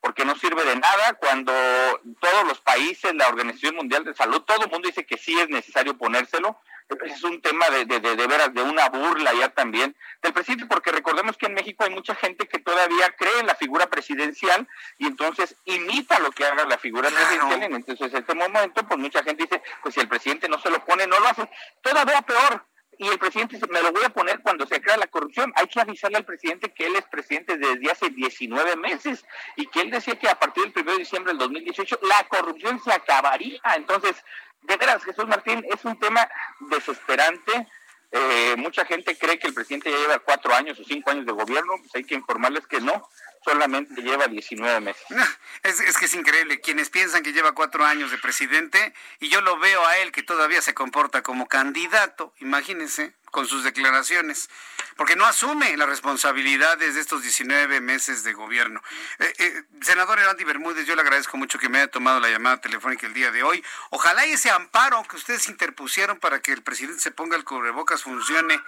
porque 0.02 0.26
no 0.26 0.36
sirve 0.36 0.66
de 0.66 0.76
nada 0.76 1.14
cuando 1.14 1.50
todos 2.20 2.46
los 2.46 2.60
países, 2.60 3.14
la 3.14 3.28
Organización 3.28 3.76
Mundial 3.76 4.04
de 4.04 4.12
Salud, 4.12 4.42
todo 4.42 4.66
el 4.66 4.70
mundo 4.70 4.86
dice 4.86 5.06
que 5.06 5.16
sí 5.16 5.34
es 5.40 5.48
necesario 5.48 5.96
ponérselo. 5.96 6.60
Es 7.04 7.24
un 7.24 7.40
tema 7.40 7.68
de, 7.70 7.84
de, 7.84 7.98
de, 7.98 8.14
de 8.14 8.26
veras, 8.26 8.54
de 8.54 8.62
una 8.62 8.88
burla 8.88 9.32
ya 9.34 9.48
también 9.48 9.96
del 10.22 10.32
presidente, 10.32 10.66
porque 10.66 10.92
recordemos 10.92 11.36
que 11.36 11.46
en 11.46 11.54
México 11.54 11.82
hay 11.84 11.90
mucha 11.90 12.14
gente 12.14 12.46
que 12.46 12.60
todavía 12.60 13.10
cree 13.18 13.40
en 13.40 13.46
la 13.46 13.56
figura 13.56 13.88
presidencial 13.88 14.68
y 14.98 15.06
entonces 15.06 15.56
imita 15.64 16.20
lo 16.20 16.30
que 16.30 16.44
haga 16.44 16.64
la 16.64 16.78
figura 16.78 17.08
claro. 17.08 17.26
presidencial. 17.26 17.72
Entonces, 17.74 18.12
en 18.12 18.18
este 18.18 18.34
momento, 18.34 18.86
pues 18.86 19.00
mucha 19.00 19.22
gente 19.24 19.42
dice, 19.42 19.62
pues 19.82 19.94
si 19.94 20.00
el 20.00 20.08
presidente 20.08 20.48
no 20.48 20.60
se 20.60 20.70
lo 20.70 20.84
pone, 20.84 21.06
no 21.06 21.18
lo 21.18 21.26
hace. 21.26 21.48
Todavía 21.82 22.22
peor, 22.22 22.64
y 22.98 23.08
el 23.08 23.18
presidente 23.18 23.58
me 23.70 23.82
lo 23.82 23.92
voy 23.92 24.04
a 24.04 24.10
poner 24.10 24.40
cuando 24.40 24.66
se 24.66 24.80
crea 24.80 24.96
la 24.96 25.06
corrupción. 25.06 25.52
Hay 25.56 25.66
que 25.66 25.80
avisarle 25.80 26.18
al 26.18 26.24
presidente 26.24 26.72
que 26.72 26.86
él 26.86 26.96
es 26.96 27.04
presidente 27.04 27.58
desde 27.58 27.90
hace 27.90 28.10
19 28.10 28.76
meses 28.76 29.24
y 29.56 29.66
que 29.66 29.82
él 29.82 29.90
decía 29.90 30.18
que 30.18 30.28
a 30.28 30.38
partir 30.38 30.72
del 30.72 30.82
1 30.82 30.92
de 30.92 30.98
diciembre 30.98 31.32
del 31.32 31.38
2018 31.38 32.00
la 32.02 32.26
corrupción 32.28 32.80
se 32.82 32.92
acabaría. 32.92 33.60
Entonces, 33.76 34.16
de 34.62 34.76
veras, 34.76 35.04
Jesús 35.04 35.26
Martín, 35.26 35.64
es 35.68 35.84
un 35.84 35.98
tema 35.98 36.28
desesperante. 36.60 37.68
Eh, 38.12 38.54
mucha 38.56 38.84
gente 38.84 39.16
cree 39.18 39.38
que 39.38 39.48
el 39.48 39.54
presidente 39.54 39.90
ya 39.90 39.98
lleva 39.98 40.18
cuatro 40.20 40.54
años 40.54 40.78
o 40.80 40.84
cinco 40.84 41.10
años 41.10 41.26
de 41.26 41.32
gobierno, 41.32 41.74
pues 41.80 41.94
hay 41.94 42.04
que 42.04 42.14
informarles 42.14 42.66
que 42.66 42.80
no. 42.80 43.08
Solamente 43.46 44.02
lleva 44.02 44.26
19 44.26 44.80
meses. 44.80 45.06
Es, 45.62 45.96
que 45.96 46.06
es 46.06 46.14
increíble. 46.14 46.60
Quienes 46.60 46.90
piensan 46.90 47.22
que 47.22 47.32
lleva 47.32 47.52
cuatro 47.52 47.84
años 47.84 48.10
de 48.10 48.18
presidente, 48.18 48.92
y 49.20 49.28
yo 49.28 49.40
lo 49.40 49.58
veo 49.58 49.86
a 49.86 49.98
él 49.98 50.10
que 50.10 50.22
todavía 50.22 50.60
se 50.60 50.74
comporta 50.74 51.22
como 51.22 51.46
candidato, 51.46 52.34
imagínense, 52.40 53.14
con 53.30 53.46
sus 53.46 53.64
declaraciones, 53.64 54.48
porque 54.96 55.14
no 55.14 55.26
asume 55.26 55.76
las 55.76 55.88
responsabilidades 55.88 56.94
de 56.94 57.00
estos 57.00 57.22
19 57.22 57.80
meses 57.80 58.24
de 58.24 58.32
gobierno. 58.32 58.82
Eh, 59.18 59.32
eh, 59.38 59.62
senador 59.80 60.18
Erandi 60.18 60.44
Bermúdez, 60.44 60.86
yo 60.86 60.96
le 60.96 61.02
agradezco 61.02 61.36
mucho 61.36 61.58
que 61.58 61.68
me 61.68 61.78
haya 61.78 61.90
tomado 61.90 62.18
la 62.18 62.30
llamada 62.30 62.60
telefónica 62.60 63.06
el 63.06 63.14
día 63.14 63.30
de 63.30 63.42
hoy. 63.42 63.62
Ojalá 63.90 64.24
ese 64.24 64.50
amparo 64.50 65.02
que 65.04 65.16
ustedes 65.16 65.48
interpusieron 65.48 66.18
para 66.18 66.40
que 66.40 66.52
el 66.52 66.62
presidente 66.62 67.00
se 67.00 67.10
ponga 67.10 67.36
el 67.36 67.44
cubrebocas 67.44 68.02
funcione 68.02 68.60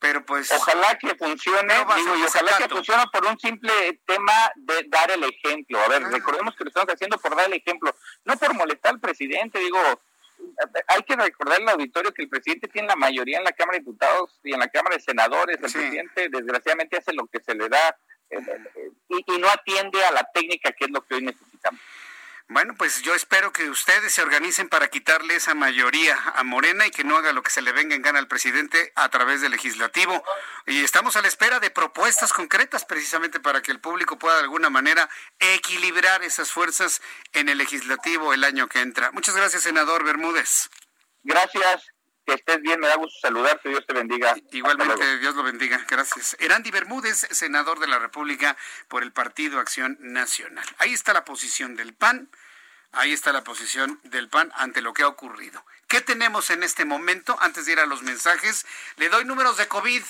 pero 0.00 0.24
pues 0.24 0.50
ojalá 0.50 0.98
que 0.98 1.14
funcione 1.14 1.74
digo, 1.96 2.16
y 2.16 2.22
ojalá 2.22 2.56
que 2.58 2.68
funcione 2.68 3.04
por 3.12 3.26
un 3.26 3.38
simple 3.38 3.72
tema 4.06 4.32
de 4.56 4.86
dar 4.88 5.10
el 5.10 5.22
ejemplo. 5.24 5.78
A 5.78 5.88
ver 5.88 6.02
recordemos 6.04 6.56
que 6.56 6.64
lo 6.64 6.68
estamos 6.68 6.92
haciendo 6.92 7.18
por 7.18 7.36
dar 7.36 7.46
el 7.46 7.54
ejemplo 7.54 7.94
no 8.24 8.36
por 8.36 8.54
molestar 8.54 8.94
al 8.94 9.00
presidente 9.00 9.58
digo 9.58 9.78
hay 10.88 11.02
que 11.02 11.16
recordar 11.16 11.60
al 11.60 11.68
auditorio 11.68 12.12
que 12.12 12.22
el 12.22 12.28
presidente 12.28 12.68
tiene 12.68 12.88
la 12.88 12.96
mayoría 12.96 13.38
en 13.38 13.44
la 13.44 13.52
Cámara 13.52 13.76
de 13.76 13.80
Diputados 13.80 14.40
y 14.42 14.54
en 14.54 14.60
la 14.60 14.68
Cámara 14.68 14.96
de 14.96 15.02
Senadores. 15.02 15.56
El 15.56 15.70
presidente 15.70 16.28
desgraciadamente 16.30 16.96
hace 16.96 17.12
lo 17.12 17.26
que 17.26 17.40
se 17.40 17.54
le 17.54 17.68
da 17.68 17.98
eh, 18.30 18.38
eh, 18.38 18.90
y, 19.08 19.34
y 19.34 19.38
no 19.38 19.48
atiende 19.48 20.02
a 20.04 20.12
la 20.12 20.26
técnica 20.32 20.72
que 20.72 20.86
es 20.86 20.90
lo 20.90 21.02
que 21.02 21.16
hoy 21.16 21.22
necesitamos 21.22 21.49
bueno, 22.50 22.74
pues 22.76 23.00
yo 23.02 23.14
espero 23.14 23.52
que 23.52 23.70
ustedes 23.70 24.12
se 24.12 24.22
organicen 24.22 24.68
para 24.68 24.88
quitarle 24.88 25.36
esa 25.36 25.54
mayoría 25.54 26.16
a 26.34 26.42
Morena 26.42 26.84
y 26.84 26.90
que 26.90 27.04
no 27.04 27.16
haga 27.16 27.32
lo 27.32 27.44
que 27.44 27.50
se 27.50 27.62
le 27.62 27.70
venga 27.70 27.94
en 27.94 28.02
gana 28.02 28.18
al 28.18 28.26
presidente 28.26 28.92
a 28.96 29.08
través 29.08 29.40
del 29.40 29.52
legislativo. 29.52 30.24
Y 30.66 30.82
estamos 30.82 31.14
a 31.14 31.22
la 31.22 31.28
espera 31.28 31.60
de 31.60 31.70
propuestas 31.70 32.32
concretas 32.32 32.84
precisamente 32.84 33.38
para 33.38 33.62
que 33.62 33.70
el 33.70 33.78
público 33.78 34.18
pueda 34.18 34.34
de 34.34 34.42
alguna 34.42 34.68
manera 34.68 35.08
equilibrar 35.38 36.24
esas 36.24 36.50
fuerzas 36.50 37.00
en 37.32 37.48
el 37.48 37.58
legislativo 37.58 38.34
el 38.34 38.42
año 38.42 38.68
que 38.68 38.80
entra. 38.80 39.12
Muchas 39.12 39.36
gracias, 39.36 39.62
senador 39.62 40.02
Bermúdez. 40.02 40.70
Gracias. 41.22 41.92
Que 42.30 42.36
estés 42.36 42.62
bien, 42.62 42.78
me 42.78 42.86
da 42.86 42.94
gusto 42.94 43.18
saludarte, 43.20 43.70
Dios 43.70 43.84
te 43.84 43.92
bendiga. 43.92 44.36
Igualmente, 44.52 45.18
Dios 45.18 45.34
lo 45.34 45.42
bendiga, 45.42 45.84
gracias. 45.88 46.36
Erandi 46.38 46.70
Bermúdez, 46.70 47.26
senador 47.32 47.80
de 47.80 47.88
la 47.88 47.98
República 47.98 48.56
por 48.86 49.02
el 49.02 49.10
Partido 49.10 49.58
Acción 49.58 49.98
Nacional. 49.98 50.64
Ahí 50.78 50.94
está 50.94 51.12
la 51.12 51.24
posición 51.24 51.74
del 51.74 51.92
PAN, 51.92 52.30
ahí 52.92 53.12
está 53.12 53.32
la 53.32 53.42
posición 53.42 53.98
del 54.04 54.28
PAN 54.28 54.52
ante 54.54 54.80
lo 54.80 54.92
que 54.92 55.02
ha 55.02 55.08
ocurrido. 55.08 55.66
¿Qué 55.88 56.00
tenemos 56.00 56.50
en 56.50 56.62
este 56.62 56.84
momento? 56.84 57.36
Antes 57.40 57.66
de 57.66 57.72
ir 57.72 57.80
a 57.80 57.86
los 57.86 58.02
mensajes, 58.02 58.64
le 58.94 59.08
doy 59.08 59.24
números 59.24 59.56
de 59.56 59.66
COVID. 59.66 60.04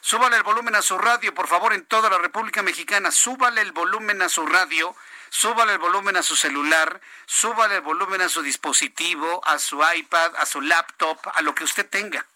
Súbale 0.00 0.38
el 0.38 0.44
volumen 0.44 0.76
a 0.76 0.80
su 0.80 0.96
radio, 0.96 1.34
por 1.34 1.46
favor, 1.46 1.74
en 1.74 1.84
toda 1.84 2.08
la 2.08 2.16
República 2.16 2.62
Mexicana. 2.62 3.10
Súbale 3.10 3.60
el 3.60 3.72
volumen 3.72 4.22
a 4.22 4.30
su 4.30 4.46
radio 4.46 4.96
súbale 5.30 5.72
el 5.72 5.78
volumen 5.78 6.16
a 6.16 6.22
su 6.22 6.36
celular, 6.36 7.00
súbale 7.26 7.76
el 7.76 7.80
volumen 7.80 8.20
a 8.20 8.28
su 8.28 8.42
dispositivo, 8.42 9.40
a 9.44 9.58
su 9.58 9.80
iPad, 9.82 10.36
a 10.36 10.46
su 10.46 10.60
laptop, 10.60 11.18
a 11.34 11.42
lo 11.42 11.54
que 11.54 11.64
usted 11.64 11.88
tenga, 11.88 12.26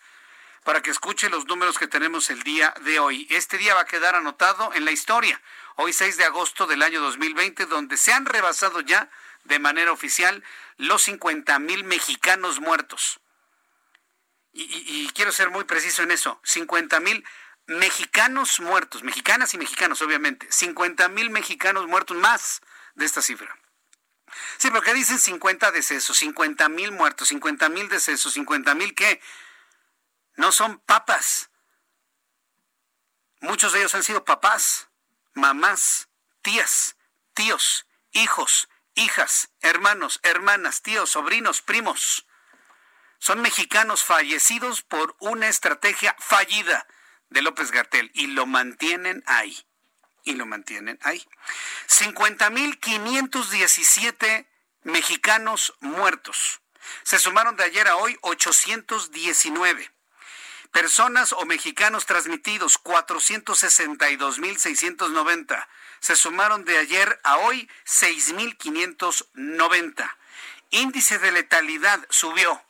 para 0.65 0.83
que 0.83 0.91
escuche 0.91 1.31
los 1.31 1.47
números 1.47 1.79
que 1.79 1.89
tenemos 1.89 2.31
el 2.31 2.43
día 2.43 2.75
de 2.83 2.99
hoy. 2.99 3.27
Este 3.31 3.59
día 3.59 3.75
va 3.75 3.83
a 3.83 3.87
quedar 3.87 4.15
anotado 4.15 4.73
en 4.75 4.85
la 4.85 4.91
historia, 4.91 5.41
hoy 5.77 5.93
6 5.93 6.17
de 6.17 6.25
agosto 6.25 6.67
del 6.67 6.83
año 6.83 7.01
2020, 7.01 7.67
donde 7.67 7.97
se 7.97 8.13
han 8.13 8.27
rebasado 8.27 8.81
ya 8.81 9.09
de 9.45 9.59
manera 9.59 9.93
oficial 9.93 10.45
los 10.77 11.03
50 11.03 11.59
mil 11.59 11.85
mexicanos 11.85 12.61
muertos. 12.61 13.21
Y, 14.53 15.09
quiero 15.15 15.31
ser 15.31 15.51
muy 15.51 15.63
preciso 15.63 16.03
en 16.03 16.11
eso, 16.11 16.41
50 16.43 16.99
mil 17.01 17.25
mexicanos 17.67 18.59
muertos, 18.59 19.05
mexicanas 19.05 19.55
y 19.55 19.59
mexicanos 19.59 20.03
obviamente, 20.03 20.51
50 20.51 21.09
mil 21.09 21.31
mexicanos 21.31 21.87
muertos 21.87 22.17
más 22.17 22.61
de 23.01 23.07
esta 23.07 23.23
cifra. 23.23 23.59
Sí, 24.59 24.71
porque 24.71 24.95
dicen 24.95 25.19
50 25.19 25.73
decesos, 25.73 26.19
50 26.19 26.69
mil 26.69 26.93
muertos, 26.93 27.29
50 27.29 27.69
mil 27.71 27.89
decesos, 27.89 28.35
50 28.35 28.75
mil 28.77 28.95
qué. 28.95 29.21
No 30.37 30.53
son 30.53 30.79
papas. 30.79 31.51
Muchos 33.41 33.73
de 33.73 33.81
ellos 33.81 33.95
han 33.95 34.05
sido 34.05 34.25
papás, 34.25 34.89
mamás, 35.33 36.09
tías, 36.43 36.97
tíos, 37.35 37.87
hijos, 38.13 38.69
hijas, 38.95 39.51
hermanos, 39.61 40.21
hermanas, 40.23 40.83
tíos, 40.83 41.11
sobrinos, 41.11 41.63
primos. 41.63 42.27
Son 43.19 43.41
mexicanos 43.41 44.05
fallecidos 44.05 44.83
por 44.83 45.17
una 45.21 45.49
estrategia 45.49 46.15
fallida 46.19 46.87
de 47.31 47.43
López 47.43 47.71
Gartel 47.71 48.11
y 48.15 48.29
lo 48.29 48.47
mantienen 48.47 49.23
ahí 49.27 49.70
y 50.31 50.35
lo 50.35 50.47
mantienen 50.47 50.99
ahí. 51.03 51.23
50.517 51.89 54.47
mexicanos 54.85 55.75
muertos. 55.81 56.61
Se 57.03 57.19
sumaron 57.19 57.57
de 57.57 57.65
ayer 57.65 57.89
a 57.89 57.97
hoy 57.97 58.17
819. 58.23 59.91
Personas 60.73 61.33
o 61.33 61.45
mexicanos 61.47 62.07
transmitidos 62.07 62.81
462.690. 62.83 65.67
Se 65.99 66.15
sumaron 66.17 66.65
de 66.65 66.79
ayer 66.79 67.21
a 67.25 67.39
hoy 67.39 67.69
6.590. 67.85 70.17
Índice 70.71 71.19
de 71.19 71.33
letalidad 71.33 72.07
subió. 72.09 72.63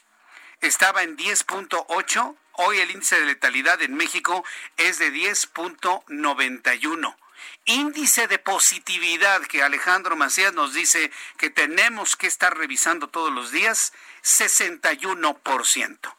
Estaba 0.61 1.03
en 1.03 1.15
10.8. 1.17 2.37
Hoy 2.53 2.81
el 2.81 2.91
índice 2.91 3.21
de 3.21 3.27
letalidad 3.27 3.81
en 3.83 3.95
México 3.95 4.45
es 4.77 4.99
de 4.99 5.13
10.91 5.13 7.20
índice 7.65 8.27
de 8.27 8.39
positividad 8.39 9.43
que 9.43 9.63
Alejandro 9.63 10.17
Macías 10.17 10.53
nos 10.53 10.75
dice 10.75 11.11
que 11.37 11.51
tenemos 11.51 12.17
que 12.17 12.27
estar 12.27 12.57
revisando 12.57 13.09
todos 13.09 13.33
los 13.33 13.51
días, 13.51 13.93
61%. 14.23 16.15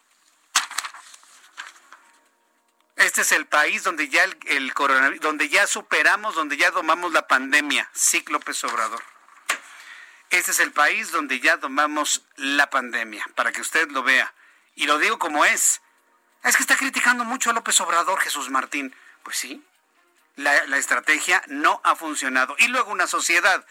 Este 3.02 3.22
es 3.22 3.31
el 3.31 3.48
país 3.48 3.84
donde 3.84 4.10
ya 4.10 4.23
el, 4.45 4.73
coronavirus, 4.76 5.22
donde 5.22 5.49
ya 5.49 5.65
superamos, 5.65 6.35
donde 6.35 6.56
ya 6.56 6.69
domamos 6.69 7.11
la 7.14 7.27
pandemia, 7.27 7.89
López 8.27 8.64
Obrador. 8.64 9.03
Este 10.30 10.52
es 10.52 10.60
el 10.60 10.72
país 10.72 11.11
donde 11.11 11.39
ya 11.39 11.57
domamos 11.57 12.22
la 12.35 12.69
pandemia, 12.69 13.27
para 13.35 13.52
que 13.52 13.61
usted 13.61 13.89
lo 13.89 14.03
vea. 14.03 14.34
Y 14.76 14.85
lo 14.85 14.99
digo 14.99 15.18
como 15.18 15.45
es. 15.45 15.81
Es 16.43 16.56
que 16.56 16.61
está 16.61 16.77
criticando 16.77 17.26
mucho 17.26 17.49
a 17.49 17.53
López 17.53 17.81
Obrador, 17.81 18.19
Jesús 18.19 18.49
Martín. 18.49 18.95
Pues 19.23 19.38
sí, 19.38 19.64
la, 20.35 20.77
estrategia 20.77 21.41
no 21.47 21.81
ha 21.83 21.95
funcionado. 21.95 22.55
Y 22.59 22.67
luego 22.67 22.91
una 22.91 23.07
sociedad 23.07 23.65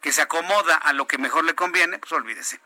que 0.00 0.12
se 0.12 0.22
acomoda 0.22 0.76
a 0.76 0.92
lo 0.92 1.06
que 1.06 1.18
mejor 1.18 1.44
le 1.44 1.54
conviene, 1.54 1.98
pues 1.98 2.12
olvídese. 2.12 2.60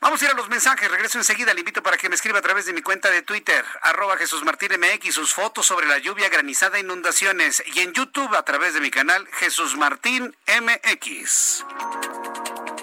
Vamos 0.00 0.20
a 0.20 0.24
ir 0.24 0.30
a 0.32 0.34
los 0.34 0.48
mensajes, 0.48 0.90
regreso 0.90 1.18
enseguida, 1.18 1.54
le 1.54 1.60
invito 1.60 1.80
para 1.80 1.96
que 1.96 2.08
me 2.08 2.16
escriba 2.16 2.40
a 2.40 2.42
través 2.42 2.66
de 2.66 2.72
mi 2.72 2.82
cuenta 2.82 3.08
de 3.08 3.22
Twitter, 3.22 3.64
arroba 3.82 4.16
Jesús 4.16 4.42
Martín 4.42 4.72
sus 5.12 5.32
fotos 5.32 5.64
sobre 5.64 5.86
la 5.86 5.98
lluvia, 5.98 6.28
granizada, 6.28 6.80
inundaciones, 6.80 7.62
y 7.66 7.80
en 7.80 7.92
YouTube 7.92 8.34
a 8.34 8.42
través 8.42 8.74
de 8.74 8.80
mi 8.80 8.90
canal 8.90 9.28
Jesús 9.34 9.76
Martín 9.76 10.36
MX. 10.48 11.64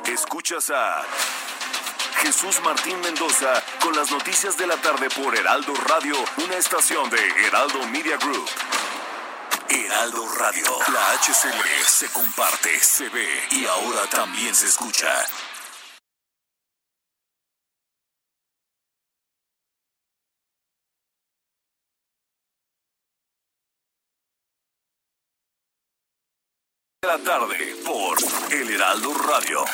Escuchas 0.06 0.69
a 0.69 1.06
Jesús 2.22 2.61
Martín 2.64 2.99
Mendoza 3.02 3.64
con 3.81 3.95
las 3.95 4.11
noticias 4.11 4.57
de 4.57 4.68
la 4.68 4.77
tarde 4.77 5.10
por 5.10 5.36
Heraldo 5.36 5.73
Radio, 5.88 6.15
una 6.38 6.56
estación 6.56 7.10
de 7.10 7.27
Heraldo 7.45 7.86
Media 7.88 8.18
Group. 8.18 8.49
Heraldo 9.70 10.28
Radio. 10.36 10.66
La 10.91 11.12
HCL 11.14 11.86
se 11.86 12.10
comparte, 12.10 12.80
se 12.80 13.10
ve 13.10 13.28
y 13.52 13.66
ahora 13.66 14.10
también 14.10 14.56
se 14.56 14.68
escucha. 14.68 15.08
La 27.02 27.18
tarde 27.20 27.76
por 27.86 28.18
El 28.52 28.70
Heraldo 28.70 29.14
Radio. 29.14 29.66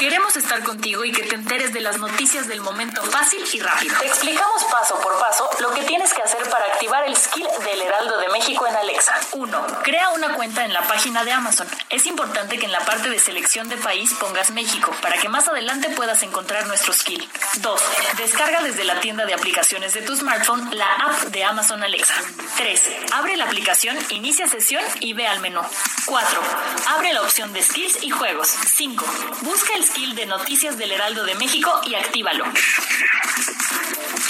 Queremos 0.00 0.34
estar 0.34 0.62
contigo 0.62 1.04
y 1.04 1.12
que 1.12 1.24
te 1.24 1.34
enteres 1.34 1.74
de 1.74 1.82
las 1.82 1.98
noticias 1.98 2.48
del 2.48 2.62
momento 2.62 3.02
fácil 3.02 3.44
y 3.52 3.60
rápido. 3.60 3.94
Te 4.00 4.06
explicamos 4.06 4.64
paso 4.64 4.98
por 4.98 5.18
paso 5.18 5.46
lo 5.60 5.74
que 5.74 5.82
tienes 5.82 6.14
que 6.14 6.22
hacer 6.22 6.42
para 6.48 6.64
activar 6.64 7.06
el 7.06 7.14
skill 7.14 7.46
del 7.66 7.82
Heraldo 7.82 8.16
de 8.16 8.30
México 8.30 8.66
en 8.66 8.76
Alexa. 8.76 9.14
1. 9.32 9.66
Crea 9.82 10.08
una 10.08 10.36
cuenta 10.36 10.64
en 10.64 10.72
la 10.72 10.80
página 10.88 11.22
de 11.22 11.32
Amazon. 11.32 11.68
Es 11.90 12.06
importante 12.06 12.58
que 12.58 12.64
en 12.64 12.72
la 12.72 12.80
parte 12.86 13.10
de 13.10 13.18
selección 13.18 13.68
de 13.68 13.76
país 13.76 14.14
pongas 14.14 14.50
México 14.52 14.90
para 15.02 15.18
que 15.18 15.28
más 15.28 15.48
adelante 15.48 15.90
puedas 15.90 16.22
encontrar 16.22 16.66
nuestro 16.66 16.94
skill. 16.94 17.28
2. 17.58 17.82
Descarga 18.16 18.62
desde 18.62 18.84
la 18.84 19.00
tienda 19.00 19.26
de 19.26 19.34
aplicaciones 19.34 19.92
de 19.92 20.00
tu 20.00 20.16
smartphone 20.16 20.66
la 20.78 20.94
app 20.94 21.24
de 21.24 21.44
Amazon 21.44 21.82
Alexa. 21.82 22.14
3. 22.56 22.82
Abre 23.12 23.36
la 23.36 23.44
aplicación, 23.44 23.98
inicia 24.08 24.46
sesión 24.46 24.82
y 25.00 25.12
ve 25.12 25.26
al 25.26 25.40
menú. 25.40 25.60
4. 26.06 26.40
Abre 26.88 27.12
la 27.12 27.20
opción 27.20 27.52
de 27.52 27.62
skills 27.62 28.02
y 28.02 28.08
juegos. 28.08 28.48
5. 28.48 29.04
Busca 29.42 29.74
el 29.74 29.89
skill 29.90 30.14
de 30.14 30.26
noticias 30.26 30.78
del 30.78 30.92
Heraldo 30.92 31.24
de 31.24 31.34
México 31.34 31.80
y 31.86 31.94
actívalo. 31.94 32.44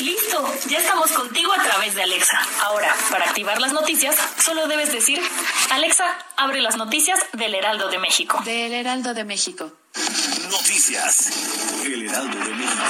Listo, 0.01 0.55
ya 0.69 0.79
estamos 0.79 1.13
contigo 1.13 1.53
a 1.53 1.63
través 1.63 1.95
de 1.95 2.03
Alexa. 2.03 2.41
Ahora, 2.63 2.95
para 3.11 3.27
activar 3.27 3.61
las 3.61 3.73
noticias, 3.73 4.17
solo 4.43 4.67
debes 4.67 4.93
decir, 4.93 5.21
Alexa, 5.71 6.07
abre 6.37 6.63
las 6.63 6.77
noticias 6.77 7.21
del 7.35 7.55
Heraldo 7.55 7.89
de 7.89 7.99
México. 7.99 8.41
Del 8.45 8.73
Heraldo 8.73 9.13
de 9.13 9.25
México. 9.25 9.71
Noticias. 10.51 11.31
El 11.85 12.09
Heraldo 12.09 12.39
de 12.39 12.55
México. 12.55 12.83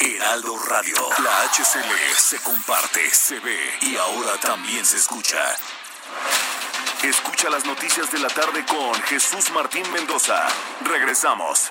Heraldo 0.00 0.58
Radio. 0.66 0.96
La 1.22 1.42
HCL 1.44 2.16
se 2.16 2.38
comparte, 2.38 3.08
se 3.14 3.38
ve 3.38 3.58
y 3.82 3.96
ahora 3.96 4.36
también 4.40 4.84
se 4.84 4.96
escucha. 4.96 5.38
Escucha 7.04 7.50
las 7.50 7.66
noticias 7.66 8.10
de 8.10 8.18
la 8.18 8.28
tarde 8.28 8.64
con 8.64 8.94
Jesús 9.02 9.50
Martín 9.50 9.84
Mendoza. 9.92 10.48
Regresamos. 10.86 11.70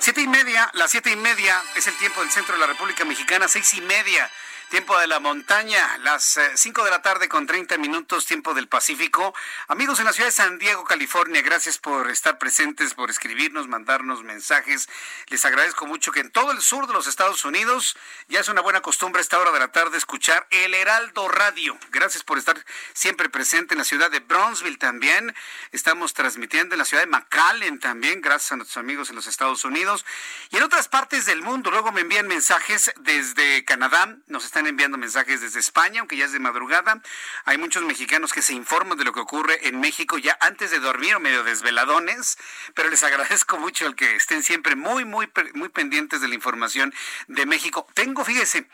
Siete 0.00 0.20
y 0.22 0.26
media, 0.26 0.68
las 0.74 0.90
siete 0.90 1.12
y 1.12 1.16
media 1.16 1.62
es 1.76 1.86
el 1.86 1.96
tiempo 1.98 2.22
del 2.22 2.30
centro 2.32 2.54
de 2.54 2.60
la 2.60 2.66
República 2.66 3.04
Mexicana, 3.04 3.46
seis 3.46 3.72
y 3.74 3.82
media 3.82 4.28
Tiempo 4.72 4.98
de 4.98 5.06
la 5.06 5.20
montaña, 5.20 5.98
las 5.98 6.40
5 6.54 6.80
eh, 6.80 6.84
de 6.86 6.90
la 6.90 7.02
tarde 7.02 7.28
con 7.28 7.46
30 7.46 7.76
minutos, 7.76 8.24
tiempo 8.24 8.54
del 8.54 8.68
Pacífico. 8.68 9.34
Amigos 9.68 9.98
en 9.98 10.06
la 10.06 10.14
ciudad 10.14 10.28
de 10.28 10.32
San 10.32 10.58
Diego, 10.58 10.84
California, 10.84 11.42
gracias 11.42 11.76
por 11.76 12.10
estar 12.10 12.38
presentes, 12.38 12.94
por 12.94 13.10
escribirnos, 13.10 13.68
mandarnos 13.68 14.22
mensajes. 14.22 14.88
Les 15.26 15.44
agradezco 15.44 15.86
mucho 15.86 16.10
que 16.10 16.20
en 16.20 16.30
todo 16.30 16.52
el 16.52 16.62
sur 16.62 16.86
de 16.86 16.94
los 16.94 17.06
Estados 17.06 17.44
Unidos 17.44 17.98
ya 18.28 18.40
es 18.40 18.48
una 18.48 18.62
buena 18.62 18.80
costumbre 18.80 19.18
a 19.18 19.20
esta 19.20 19.38
hora 19.38 19.50
de 19.50 19.58
la 19.58 19.72
tarde 19.72 19.98
escuchar 19.98 20.46
el 20.48 20.72
Heraldo 20.72 21.28
Radio. 21.28 21.76
Gracias 21.90 22.24
por 22.24 22.38
estar 22.38 22.64
siempre 22.94 23.28
presente 23.28 23.74
en 23.74 23.78
la 23.78 23.84
ciudad 23.84 24.10
de 24.10 24.20
Bronzeville 24.20 24.78
también. 24.78 25.34
Estamos 25.72 26.14
transmitiendo 26.14 26.74
en 26.74 26.78
la 26.78 26.86
ciudad 26.86 27.02
de 27.02 27.10
McAllen 27.10 27.78
también, 27.78 28.22
gracias 28.22 28.52
a 28.52 28.56
nuestros 28.56 28.78
amigos 28.78 29.10
en 29.10 29.16
los 29.16 29.26
Estados 29.26 29.66
Unidos 29.66 30.06
y 30.48 30.56
en 30.56 30.62
otras 30.62 30.88
partes 30.88 31.26
del 31.26 31.42
mundo. 31.42 31.70
Luego 31.70 31.92
me 31.92 32.00
envían 32.00 32.26
mensajes 32.26 32.90
desde 33.00 33.66
Canadá, 33.66 34.16
nos 34.28 34.46
están 34.46 34.61
enviando 34.66 34.98
mensajes 34.98 35.40
desde 35.40 35.60
España, 35.60 36.00
aunque 36.00 36.16
ya 36.16 36.24
es 36.24 36.32
de 36.32 36.38
madrugada. 36.38 37.02
Hay 37.44 37.58
muchos 37.58 37.82
mexicanos 37.82 38.32
que 38.32 38.42
se 38.42 38.52
informan 38.52 38.98
de 38.98 39.04
lo 39.04 39.12
que 39.12 39.20
ocurre 39.20 39.68
en 39.68 39.80
México 39.80 40.18
ya 40.18 40.36
antes 40.40 40.70
de 40.70 40.78
dormir 40.78 41.14
o 41.14 41.20
medio 41.20 41.44
desveladones, 41.44 42.38
pero 42.74 42.90
les 42.90 43.02
agradezco 43.02 43.58
mucho 43.58 43.86
el 43.86 43.94
que 43.94 44.16
estén 44.16 44.42
siempre 44.42 44.76
muy, 44.76 45.04
muy, 45.04 45.30
muy 45.54 45.68
pendientes 45.68 46.20
de 46.20 46.28
la 46.28 46.34
información 46.34 46.94
de 47.28 47.46
México. 47.46 47.86
Tengo, 47.94 48.24
fíjese, 48.24 48.68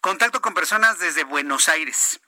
contacto 0.00 0.40
con 0.40 0.54
personas 0.54 0.98
desde 0.98 1.24
Buenos 1.24 1.68
Aires. 1.68 2.20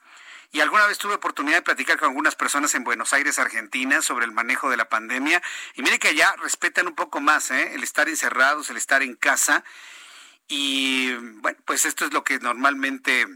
Y 0.51 0.61
alguna 0.61 0.87
vez 0.87 0.97
tuve 0.97 1.15
oportunidad 1.15 1.57
de 1.57 1.61
platicar 1.61 1.97
con 1.97 2.09
algunas 2.09 2.35
personas 2.35 2.73
en 2.73 2.83
Buenos 2.83 3.11
Aires, 3.11 3.37
Argentina, 3.37 4.01
sobre 4.01 4.25
el 4.25 4.31
manejo 4.31 4.69
de 4.69 4.77
la 4.77 4.87
pandemia. 4.87 5.41
Y 5.75 5.81
mire 5.81 5.99
que 5.99 6.09
allá 6.09 6.33
respetan 6.37 6.87
un 6.87 6.95
poco 6.95 7.19
más 7.19 7.51
¿eh? 7.51 7.73
el 7.73 7.83
estar 7.83 8.07
encerrados, 8.07 8.69
el 8.69 8.77
estar 8.77 9.01
en 9.03 9.15
casa. 9.15 9.63
Y 10.47 11.13
bueno, 11.13 11.57
pues 11.65 11.85
esto 11.85 12.05
es 12.05 12.13
lo 12.13 12.23
que 12.23 12.39
normalmente 12.39 13.27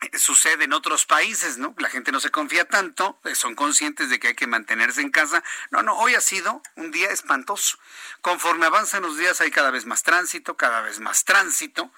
eh, 0.00 0.18
sucede 0.18 0.64
en 0.64 0.72
otros 0.72 1.06
países, 1.06 1.58
¿no? 1.58 1.74
La 1.78 1.88
gente 1.88 2.12
no 2.12 2.20
se 2.20 2.30
confía 2.30 2.66
tanto, 2.66 3.18
eh, 3.24 3.34
son 3.34 3.56
conscientes 3.56 4.10
de 4.10 4.20
que 4.20 4.28
hay 4.28 4.34
que 4.34 4.46
mantenerse 4.46 5.00
en 5.00 5.10
casa. 5.10 5.42
No, 5.70 5.82
no, 5.82 5.98
hoy 5.98 6.14
ha 6.14 6.20
sido 6.20 6.62
un 6.76 6.92
día 6.92 7.10
espantoso. 7.10 7.78
Conforme 8.20 8.66
avanzan 8.66 9.02
los 9.02 9.16
días 9.16 9.40
hay 9.40 9.50
cada 9.50 9.72
vez 9.72 9.86
más 9.86 10.04
tránsito, 10.04 10.56
cada 10.56 10.82
vez 10.82 11.00
más 11.00 11.24
tránsito, 11.24 11.92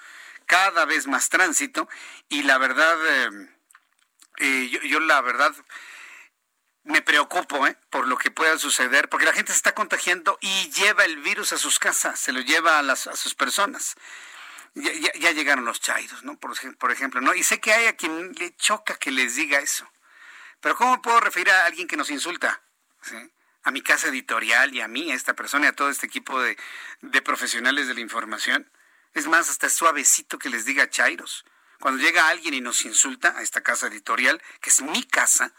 cada 0.46 0.86
vez 0.86 1.06
más 1.06 1.28
tránsito. 1.28 1.88
Y 2.30 2.42
la 2.44 2.56
verdad, 2.56 2.96
eh, 4.38 4.70
yo, 4.70 4.80
yo, 4.80 5.00
la 5.00 5.20
verdad 5.20 5.54
me 6.84 7.02
preocupo 7.02 7.66
¿eh? 7.66 7.76
por 7.90 8.08
lo 8.08 8.16
que 8.16 8.30
pueda 8.30 8.56
suceder, 8.56 9.10
porque 9.10 9.26
la 9.26 9.34
gente 9.34 9.52
se 9.52 9.56
está 9.56 9.74
contagiando 9.74 10.38
y 10.40 10.70
lleva 10.70 11.04
el 11.04 11.18
virus 11.18 11.52
a 11.52 11.58
sus 11.58 11.78
casas, 11.78 12.18
se 12.18 12.32
lo 12.32 12.40
lleva 12.40 12.78
a, 12.78 12.82
las, 12.82 13.06
a 13.06 13.16
sus 13.16 13.34
personas 13.34 13.96
ya, 14.74 15.32
llegaron 15.32 15.64
los 15.64 15.80
chairos, 15.80 16.22
¿no? 16.24 16.38
Por, 16.38 16.54
por, 16.76 16.92
ejemplo, 16.92 17.20
¿no? 17.20 17.34
Y 17.34 17.42
sé 17.42 17.60
que 17.60 17.72
hay 17.72 17.86
a 17.86 17.96
quien 17.96 18.32
le 18.32 18.54
choca 18.56 18.96
que 18.96 19.10
les 19.10 19.36
diga 19.36 19.58
eso. 19.58 19.90
Pero 20.60 20.76
¿cómo 20.76 21.02
puedo 21.02 21.20
referir 21.20 21.50
a 21.50 21.64
alguien 21.64 21.88
que 21.88 21.96
nos 21.96 22.10
insulta? 22.10 22.62
A 23.62 23.70
mi 23.70 23.82
casa 23.82 24.08
editorial 24.08 24.74
y 24.74 24.80
a 24.80 24.88
mí, 24.88 25.10
a 25.10 25.14
esta 25.14 25.34
persona 25.34 25.66
y 25.66 25.68
a 25.68 25.72
todo 25.72 25.90
este 25.90 26.06
equipo 26.06 26.40
de, 26.40 26.56
de 27.00 27.22
profesionales 27.22 27.88
de 27.88 27.94
la 27.94 28.00
información. 28.00 28.70
Es 29.14 29.26
más, 29.26 29.48
hasta 29.50 29.66
es 29.66 29.72
suavecito 29.72 30.38
que 30.38 30.50
les 30.50 30.64
diga 30.64 30.88
chairos. 30.88 31.44
Cuando 31.80 32.02
llega 32.02 32.28
alguien 32.28 32.54
y 32.54 32.60
nos 32.60 32.84
insulta 32.84 33.36
a 33.36 33.42
esta 33.42 33.62
casa 33.62 33.86
editorial, 33.86 34.40
que 34.60 34.70
es 34.70 34.82
mi 34.82 35.02
casa, 35.04 35.52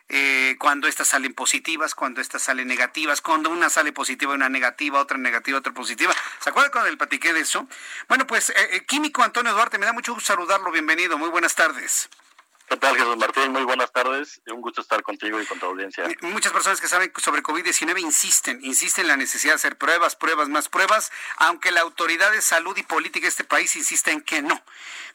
eh, 0.09 0.55
cuando 0.59 0.87
estas 0.87 1.09
salen 1.09 1.33
positivas, 1.33 1.95
cuando 1.95 2.21
estas 2.21 2.41
salen 2.43 2.67
negativas, 2.67 3.21
cuando 3.21 3.49
una 3.49 3.69
sale 3.69 3.91
positiva 3.91 4.33
y 4.33 4.35
una 4.35 4.49
negativa, 4.49 4.99
otra 4.99 5.17
negativa, 5.17 5.59
otra 5.59 5.73
positiva. 5.73 6.13
¿Se 6.39 6.49
acuerdan 6.49 6.71
cuando 6.71 6.91
le 6.91 6.97
platiqué 6.97 7.33
de 7.33 7.41
eso? 7.41 7.67
Bueno, 8.07 8.27
pues 8.27 8.53
químico 8.87 9.23
Antonio 9.23 9.53
Duarte, 9.53 9.77
me 9.77 9.85
da 9.85 9.93
mucho 9.93 10.13
gusto 10.13 10.27
saludarlo, 10.27 10.71
bienvenido, 10.71 11.17
muy 11.17 11.29
buenas 11.29 11.55
tardes. 11.55 12.09
¿Qué 12.67 12.75
tal, 12.75 12.97
Jesús 12.97 13.15
Martín? 13.15 13.53
Muy 13.53 13.63
buenas 13.63 13.93
tardes. 13.93 14.41
Un 14.47 14.59
gusto 14.59 14.81
estar 14.81 15.01
contigo 15.01 15.39
y 15.39 15.45
con 15.45 15.57
tu 15.57 15.67
audiencia. 15.67 16.03
Muchas 16.19 16.51
personas 16.51 16.81
que 16.81 16.89
saben 16.89 17.13
sobre 17.15 17.41
COVID-19 17.41 18.01
insisten, 18.01 18.59
insisten 18.61 19.05
en 19.05 19.07
la 19.07 19.15
necesidad 19.15 19.53
de 19.53 19.55
hacer 19.55 19.77
pruebas, 19.77 20.17
pruebas, 20.17 20.49
más 20.49 20.67
pruebas, 20.67 21.09
aunque 21.37 21.71
la 21.71 21.79
autoridad 21.79 22.29
de 22.33 22.41
salud 22.41 22.75
y 22.75 22.83
política 22.83 23.23
de 23.23 23.29
este 23.29 23.45
país 23.45 23.73
insiste 23.77 24.11
en 24.11 24.19
que 24.19 24.41
no. 24.41 24.61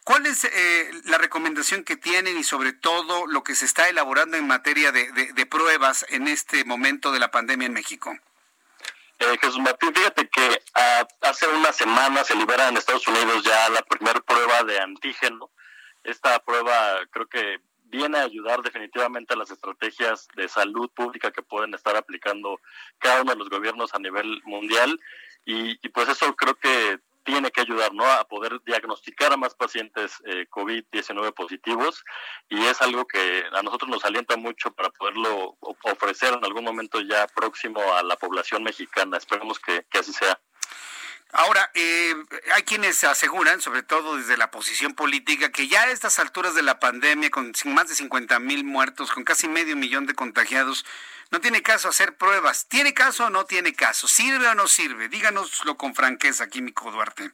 ¿Cuál 0.03 0.25
es 0.25 0.45
eh, 0.45 0.91
la 1.05 1.19
recomendación 1.19 1.85
que 1.85 1.97
tienen 1.97 2.39
y 2.39 2.43
sobre 2.43 2.73
todo 2.73 3.27
lo 3.27 3.45
que 3.45 3.55
se 3.55 3.67
está 3.67 3.87
elaborando 3.91 4.39
en 4.39 4.47
materia 4.47 4.91
de, 4.91 5.47
pruebas 5.51 6.07
en 6.09 6.29
este 6.29 6.65
momento 6.65 7.13
de 7.13 7.19
la 7.19 7.31
pandemia 7.31 7.67
en 7.67 7.75
México? 7.75 8.17
Eh, 9.19 9.39
Jesús 9.39 9.59
Martín, 9.59 9.95
fíjate 9.95 10.27
que 10.31 10.63
ah, 10.75 11.07
hace 11.21 11.47
una 11.49 11.71
semana 11.75 12.25
se 12.25 12.35
libera 12.35 12.69
en 12.69 12.79
Estados 12.79 13.07
Unidos 13.07 13.45
ya 13.45 13.69
la 13.69 13.83
primera 13.83 14.21
prueba 14.21 14.63
de 14.65 14.81
antígeno 14.81 15.51
esta 16.05 16.39
prueba 16.41 17.01
creo 17.11 17.27
que 17.27 17.61
viene 17.93 18.19
a 18.19 18.23
ayudar 18.23 18.63
definitivamente 18.63 19.35
a 19.35 19.37
las 19.37 19.51
estrategias 19.51 20.27
de 20.35 20.49
salud 20.49 20.91
pública 20.91 21.31
que 21.31 21.43
pueden 21.43 21.75
estar 21.75 21.95
aplicando 21.95 22.59
cada 22.99 23.21
uno 23.21 23.33
de 23.33 23.39
los 23.39 23.51
gobiernos 23.51 23.95
a 23.95 23.99
nivel 23.99 24.41
mundial 24.45 24.99
y, 25.45 25.77
pues 25.91 26.09
eso 26.09 26.35
creo 26.35 26.55
que 26.55 26.99
tiene 27.25 27.51
que 27.51 27.61
ayudar 27.61 27.93
¿no? 27.93 28.05
a 28.07 28.25
poder 28.25 28.61
diagnosticar 28.65 29.33
a 29.33 29.37
más 29.37 29.55
pacientes 29.55 30.23
eh, 30.25 30.47
COVID-19 30.51 31.35
positivos 31.35 32.03
y 32.49 32.65
es 32.65 32.81
algo 32.81 33.07
que 33.07 33.45
a 33.53 33.63
nosotros 33.63 33.91
nos 33.91 34.05
alienta 34.05 34.37
mucho 34.37 34.73
para 34.73 34.91
poderlo 34.91 35.57
ofrecer 35.61 36.33
en 36.33 36.45
algún 36.45 36.65
momento 36.65 37.01
ya 37.01 37.27
próximo 37.29 37.81
a 37.93 38.03
la 38.03 38.17
población 38.17 38.63
mexicana. 38.65 39.19
Esperemos 39.19 39.61
que 39.61 39.85
así 39.99 40.13
sea. 40.13 40.41
Ahora, 41.35 41.71
eh, 41.73 42.15
hay 42.55 42.63
quienes 42.63 43.03
aseguran, 43.05 43.63
sobre 43.63 43.83
todo 43.83 44.19
desde 44.19 44.37
la 44.37 44.51
posición 44.51 44.95
política, 44.95 45.51
que 45.51 45.67
ya 45.67 45.83
a 45.83 45.91
estas 45.91 46.19
alturas 46.19 46.55
de 46.55 46.63
la 46.63 46.79
pandemia, 46.79 47.31
con 47.31 47.53
más 47.67 47.89
de 47.89 47.95
50 47.95 48.39
mil 48.39 48.65
muertos, 48.65 49.11
con 49.11 49.25
casi 49.25 49.49
medio 49.49 49.75
millón 49.75 50.05
de 50.07 50.15
contagiados, 50.15 50.85
no 51.31 51.41
tiene 51.41 51.63
caso 51.63 51.89
hacer 51.89 52.19
pruebas. 52.19 52.69
¿Tiene 52.69 52.93
caso 52.93 53.27
o 53.27 53.31
no 53.31 53.47
tiene 53.47 53.73
caso? 53.73 54.07
¿Sirve 54.09 54.47
o 54.47 54.55
no 54.55 54.69
sirve? 54.69 55.09
Díganoslo 55.09 55.79
con 55.79 55.95
franqueza, 55.95 56.49
Químico 56.51 56.91
Duarte. 56.91 57.33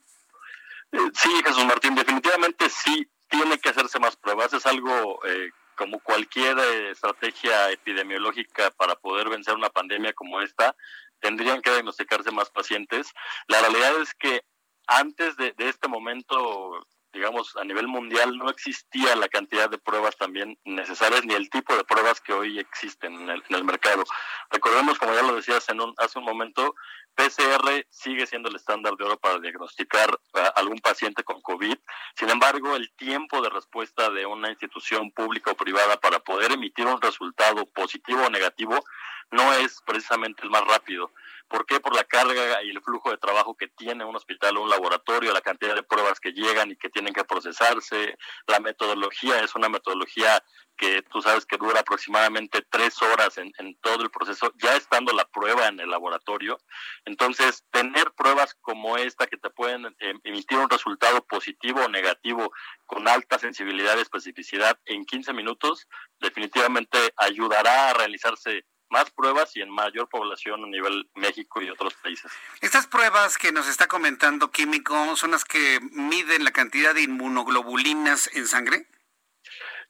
Eh, 0.92 0.98
sí, 1.12 1.30
Jesús 1.44 1.64
Martín, 1.64 1.96
definitivamente 1.96 2.70
sí 2.70 3.10
tiene 3.28 3.58
que 3.58 3.70
hacerse 3.70 3.98
más 3.98 4.14
pruebas. 4.14 4.52
Es 4.52 4.64
algo 4.66 5.18
eh, 5.26 5.50
como 5.74 5.98
cualquier 5.98 6.56
estrategia 6.90 7.72
epidemiológica 7.72 8.70
para 8.70 8.94
poder 8.94 9.28
vencer 9.28 9.54
una 9.54 9.70
pandemia 9.70 10.12
como 10.12 10.40
esta 10.40 10.76
tendrían 11.20 11.62
que 11.62 11.70
diagnosticarse 11.70 12.30
más 12.30 12.50
pacientes. 12.50 13.12
La 13.46 13.60
realidad 13.60 14.00
es 14.00 14.14
que 14.14 14.42
antes 14.86 15.36
de, 15.36 15.54
este 15.58 15.88
momento 15.88 16.86
digamos, 17.12 17.56
a 17.56 17.64
nivel 17.64 17.88
mundial 17.88 18.36
no 18.36 18.50
existía 18.50 19.16
la 19.16 19.28
cantidad 19.28 19.68
de 19.70 19.78
pruebas 19.78 20.16
también 20.16 20.58
necesarias 20.64 21.24
ni 21.24 21.34
el 21.34 21.48
tipo 21.48 21.74
de 21.74 21.82
pruebas 21.82 22.20
que 22.20 22.34
hoy 22.34 22.58
existen 22.58 23.14
en 23.14 23.30
el, 23.30 23.42
en 23.48 23.56
el 23.56 23.64
mercado. 23.64 24.04
Recordemos, 24.50 24.98
como 24.98 25.14
ya 25.14 25.22
lo 25.22 25.34
decías 25.34 25.68
en 25.70 25.80
un, 25.80 25.94
hace 25.96 26.18
un 26.18 26.26
momento, 26.26 26.74
PCR 27.18 27.84
sigue 27.90 28.28
siendo 28.28 28.48
el 28.48 28.54
estándar 28.54 28.94
de 28.94 29.04
oro 29.04 29.18
para 29.18 29.40
diagnosticar 29.40 30.08
a 30.34 30.46
algún 30.54 30.78
paciente 30.78 31.24
con 31.24 31.42
COVID. 31.42 31.76
Sin 32.14 32.30
embargo, 32.30 32.76
el 32.76 32.92
tiempo 32.92 33.42
de 33.42 33.50
respuesta 33.50 34.08
de 34.10 34.24
una 34.24 34.50
institución 34.50 35.10
pública 35.10 35.50
o 35.50 35.56
privada 35.56 35.96
para 35.96 36.20
poder 36.20 36.52
emitir 36.52 36.86
un 36.86 37.02
resultado 37.02 37.66
positivo 37.66 38.24
o 38.24 38.30
negativo 38.30 38.84
no 39.32 39.52
es 39.54 39.82
precisamente 39.84 40.44
el 40.44 40.50
más 40.50 40.64
rápido. 40.64 41.10
¿Por 41.48 41.66
qué? 41.66 41.80
Por 41.80 41.94
la 41.94 42.04
carga 42.04 42.62
y 42.62 42.70
el 42.70 42.82
flujo 42.82 43.10
de 43.10 43.16
trabajo 43.16 43.56
que 43.56 43.68
tiene 43.68 44.04
un 44.04 44.16
hospital 44.16 44.56
o 44.56 44.62
un 44.62 44.70
laboratorio, 44.70 45.32
la 45.32 45.40
cantidad 45.40 45.74
de 45.74 45.82
pruebas 45.82 46.20
que 46.20 46.32
llegan 46.32 46.70
y 46.70 46.76
que 46.76 46.90
tienen 46.90 47.14
que 47.14 47.24
procesarse, 47.24 48.16
la 48.46 48.60
metodología 48.60 49.40
es 49.40 49.54
una 49.54 49.68
metodología 49.68 50.42
que 50.78 51.02
tú 51.02 51.20
sabes 51.20 51.44
que 51.44 51.56
dura 51.56 51.80
aproximadamente 51.80 52.64
tres 52.70 53.02
horas 53.02 53.36
en, 53.36 53.52
todo 53.80 54.02
el 54.02 54.10
proceso, 54.10 54.52
ya 54.62 54.76
estando 54.76 55.12
la 55.12 55.24
prueba 55.26 55.66
en 55.66 55.80
el 55.80 55.90
laboratorio. 55.90 56.58
Entonces, 57.04 57.64
tener 57.70 58.12
pruebas 58.12 58.54
como 58.60 58.96
esta 58.96 59.26
que 59.26 59.36
te 59.36 59.50
pueden 59.50 59.86
eh, 59.98 60.14
emitir 60.22 60.56
un 60.56 60.70
resultado 60.70 61.24
positivo 61.26 61.84
o 61.84 61.88
negativo 61.88 62.52
con 62.86 63.08
alta 63.08 63.38
sensibilidad 63.38 63.98
y 63.98 64.02
especificidad 64.02 64.78
en 64.86 65.04
15 65.04 65.32
minutos, 65.32 65.88
definitivamente 66.20 67.12
ayudará 67.16 67.90
a 67.90 67.94
realizarse 67.94 68.64
más 68.90 69.10
pruebas 69.10 69.56
y 69.56 69.62
en 69.62 69.70
mayor 69.70 70.08
población 70.08 70.64
a 70.64 70.66
nivel 70.66 71.08
México 71.14 71.60
y 71.60 71.70
otros 71.70 71.94
países. 71.94 72.30
Estas 72.60 72.86
pruebas 72.86 73.38
que 73.38 73.52
nos 73.52 73.68
está 73.68 73.86
comentando 73.86 74.50
Químico 74.50 75.16
son 75.16 75.32
las 75.32 75.44
que 75.44 75.80
miden 75.92 76.44
la 76.44 76.52
cantidad 76.52 76.94
de 76.94 77.02
inmunoglobulinas 77.02 78.30
en 78.34 78.46
sangre. 78.46 78.86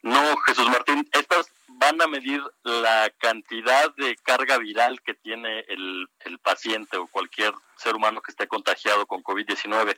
No, 0.02 0.36
Jesús 0.38 0.68
Martín, 0.68 1.08
medir 2.09 2.43
la 2.62 3.10
cantidad 3.18 3.94
de 3.97 4.16
carga 4.16 4.59
viral 4.59 5.01
que 5.02 5.14
tiene 5.14 5.60
el, 5.68 6.09
paciente 6.43 6.97
o 6.97 7.06
cualquier 7.06 7.52
ser 7.76 7.94
humano 7.94 8.22
que 8.22 8.30
esté 8.30 8.47
contagiado 8.47 9.06
con 9.06 9.22
COVID-19. 9.22 9.97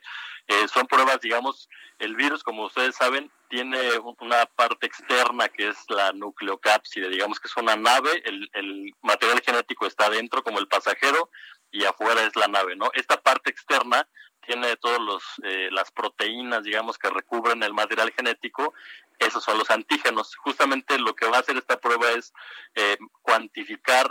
Eh, 0.49 0.69
son 0.69 0.87
pruebas, 0.87 1.21
digamos, 1.21 1.69
el 1.99 2.17
virus, 2.17 2.43
como 2.43 2.65
ustedes 2.65 2.97
saben, 2.97 3.31
tiene 3.49 3.79
una 4.19 4.47
parte 4.47 4.87
externa 4.87 5.49
que 5.49 5.69
es 5.69 5.77
la 5.89 6.13
nucleocápside, 6.13 7.09
digamos 7.09 7.39
que 7.39 7.49
es 7.49 7.57
una 7.57 7.77
nave, 7.77 8.23
el, 8.25 8.51
el 8.55 8.93
material 9.03 9.41
genético 9.45 9.87
está 9.87 10.09
dentro 10.11 10.43
como 10.43 10.59
el 10.59 10.69
pasajero 10.69 11.31
y 11.71 11.85
afuera 11.85 12.23
es 12.25 12.35
la 12.37 12.49
nave, 12.49 12.75
¿no? 12.77 12.91
Esta 12.95 13.21
parte 13.21 13.51
externa 13.51 14.09
tiene 14.47 14.77
todas 14.77 15.23
eh, 15.45 15.69
las 15.71 15.91
proteínas, 15.91 16.65
digamos, 16.65 16.99
que 16.99 17.11
recubren 17.11 17.63
el 17.63 17.73
material 17.73 18.13
genético, 18.13 18.75
esos 19.21 19.45
son 19.45 19.59
los 19.59 19.71
antígenos. 19.71 20.35
Justamente 20.37 20.99
lo 20.99 21.15
que 21.15 21.27
va 21.27 21.39
a 21.39 21.41
hacer 21.41 21.57
esta 21.57 21.79
prueba 21.79 22.11
es 22.11 22.33
eh, 22.75 22.97
cuantificar 23.23 24.11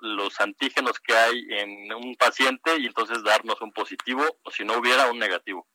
los 0.00 0.40
antígenos 0.40 1.00
que 1.00 1.14
hay 1.14 1.46
en 1.50 1.92
un 1.92 2.16
paciente 2.16 2.76
y 2.78 2.86
entonces 2.86 3.22
darnos 3.22 3.60
un 3.60 3.72
positivo 3.72 4.24
o 4.42 4.50
si 4.50 4.64
no 4.64 4.78
hubiera 4.78 5.10
un 5.10 5.18
negativo. 5.18 5.66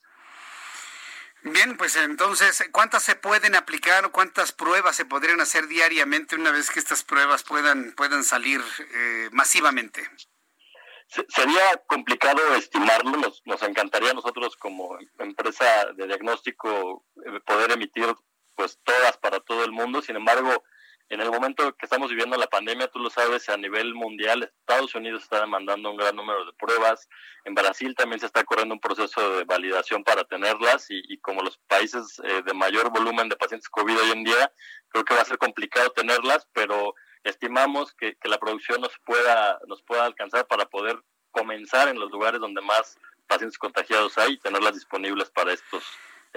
Bien, 1.47 1.77
pues 1.77 1.95
entonces, 1.95 2.67
¿cuántas 2.71 3.03
se 3.03 3.15
pueden 3.15 3.53
aplicar 3.53 4.03
o 4.03 4.11
cuántas 4.11 4.51
pruebas 4.51 4.95
se 4.95 5.05
podrían 5.05 5.39
hacer 5.41 5.67
diariamente 5.67 6.35
una 6.35 6.49
vez 6.49 6.71
que 6.71 6.79
estas 6.79 7.03
pruebas 7.03 7.43
puedan, 7.43 7.93
puedan 7.95 8.23
salir 8.23 8.61
eh, 8.79 9.29
masivamente? 9.31 10.09
Sería 11.07 11.83
complicado 11.85 12.41
estimarlo, 12.55 13.11
nos, 13.17 13.43
nos 13.45 13.61
encantaría 13.61 14.09
a 14.09 14.15
nosotros 14.15 14.55
como 14.55 14.97
empresa 15.19 15.91
de 15.95 16.07
diagnóstico 16.07 17.05
eh, 17.23 17.39
poder 17.45 17.73
emitir 17.73 18.07
pues 18.55 18.79
todas 18.83 19.17
para 19.17 19.39
todo 19.39 19.63
el 19.63 19.71
mundo, 19.71 20.01
sin 20.01 20.15
embargo, 20.15 20.63
en 21.09 21.21
el 21.21 21.29
momento 21.29 21.75
que 21.75 21.85
estamos 21.85 22.09
viviendo 22.09 22.35
la 22.35 22.47
pandemia, 22.47 22.87
tú 22.87 22.97
lo 22.97 23.11
sabes, 23.11 23.47
a 23.49 23.57
nivel 23.57 23.93
mundial, 23.93 24.51
Estados 24.61 24.95
Unidos 24.95 25.23
está 25.23 25.41
demandando 25.41 25.91
un 25.91 25.97
gran 25.97 26.15
número 26.15 26.45
de 26.45 26.53
pruebas, 26.53 27.07
en 27.43 27.53
Brasil 27.53 27.93
también 27.95 28.19
se 28.19 28.25
está 28.25 28.43
corriendo 28.43 28.73
un 28.73 28.79
proceso 28.79 29.37
de 29.37 29.43
validación 29.43 30.03
para 30.03 30.23
tenerlas 30.23 30.87
y, 30.89 31.17
como 31.19 31.43
los 31.43 31.59
países 31.67 32.19
eh, 32.23 32.41
de 32.43 32.53
mayor 32.55 32.89
volumen 32.89 33.29
de 33.29 33.35
pacientes 33.35 33.69
COVID 33.69 33.99
hoy 33.99 34.11
en 34.11 34.23
día, 34.23 34.51
creo 34.87 35.05
que 35.05 35.13
va 35.13 35.21
a 35.21 35.25
ser 35.25 35.37
complicado 35.37 35.91
tenerlas, 35.91 36.47
pero 36.53 36.95
estimamos 37.23 37.93
que, 37.93 38.17
la 38.23 38.39
producción 38.39 38.81
nos 38.81 38.97
pueda, 39.05 39.59
nos 39.67 39.83
pueda 39.83 40.05
alcanzar 40.05 40.47
para 40.47 40.65
poder 40.65 40.99
comenzar 41.29 41.87
en 41.87 41.99
los 41.99 42.09
lugares 42.09 42.39
donde 42.39 42.61
más 42.61 42.97
pacientes 43.27 43.59
contagiados 43.59 44.17
hay 44.17 44.33
y 44.33 44.39
tenerlas 44.39 44.73
disponibles 44.73 45.29
para 45.29 45.53
estos 45.53 45.83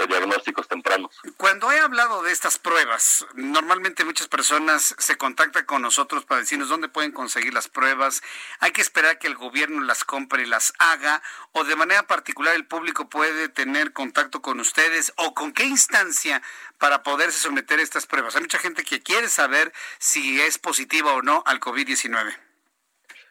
diagnósticos 0.06 0.68
tempranos. 0.68 1.18
Cuando 1.36 1.72
he 1.72 1.80
hablado 1.80 2.22
de 2.22 2.32
estas 2.32 2.58
pruebas, 2.58 3.26
normalmente 3.34 4.04
muchas 4.04 4.28
personas 4.28 4.94
se 4.98 5.16
contactan 5.16 5.64
con 5.64 5.82
nosotros 5.82 6.24
para 6.24 6.40
decirnos 6.40 6.68
dónde 6.68 6.88
pueden 6.88 7.12
conseguir 7.12 7.54
las 7.54 7.68
pruebas, 7.68 8.22
hay 8.60 8.72
que 8.72 8.82
esperar 8.82 9.18
que 9.18 9.26
el 9.26 9.34
gobierno 9.34 9.82
las 9.82 10.04
compre 10.04 10.42
y 10.42 10.46
las 10.46 10.72
haga, 10.78 11.22
o 11.52 11.64
de 11.64 11.76
manera 11.76 12.06
particular 12.06 12.54
el 12.54 12.66
público 12.66 13.08
puede 13.08 13.48
tener 13.48 13.92
contacto 13.92 14.42
con 14.42 14.60
ustedes, 14.60 15.12
o 15.16 15.34
con 15.34 15.52
qué 15.52 15.64
instancia 15.64 16.42
para 16.78 17.02
poderse 17.02 17.38
someter 17.38 17.80
a 17.80 17.82
estas 17.82 18.06
pruebas. 18.06 18.36
Hay 18.36 18.42
mucha 18.42 18.58
gente 18.58 18.84
que 18.84 19.02
quiere 19.02 19.28
saber 19.28 19.72
si 19.98 20.40
es 20.40 20.58
positiva 20.58 21.12
o 21.12 21.22
no 21.22 21.42
al 21.46 21.60
COVID-19. 21.60 22.47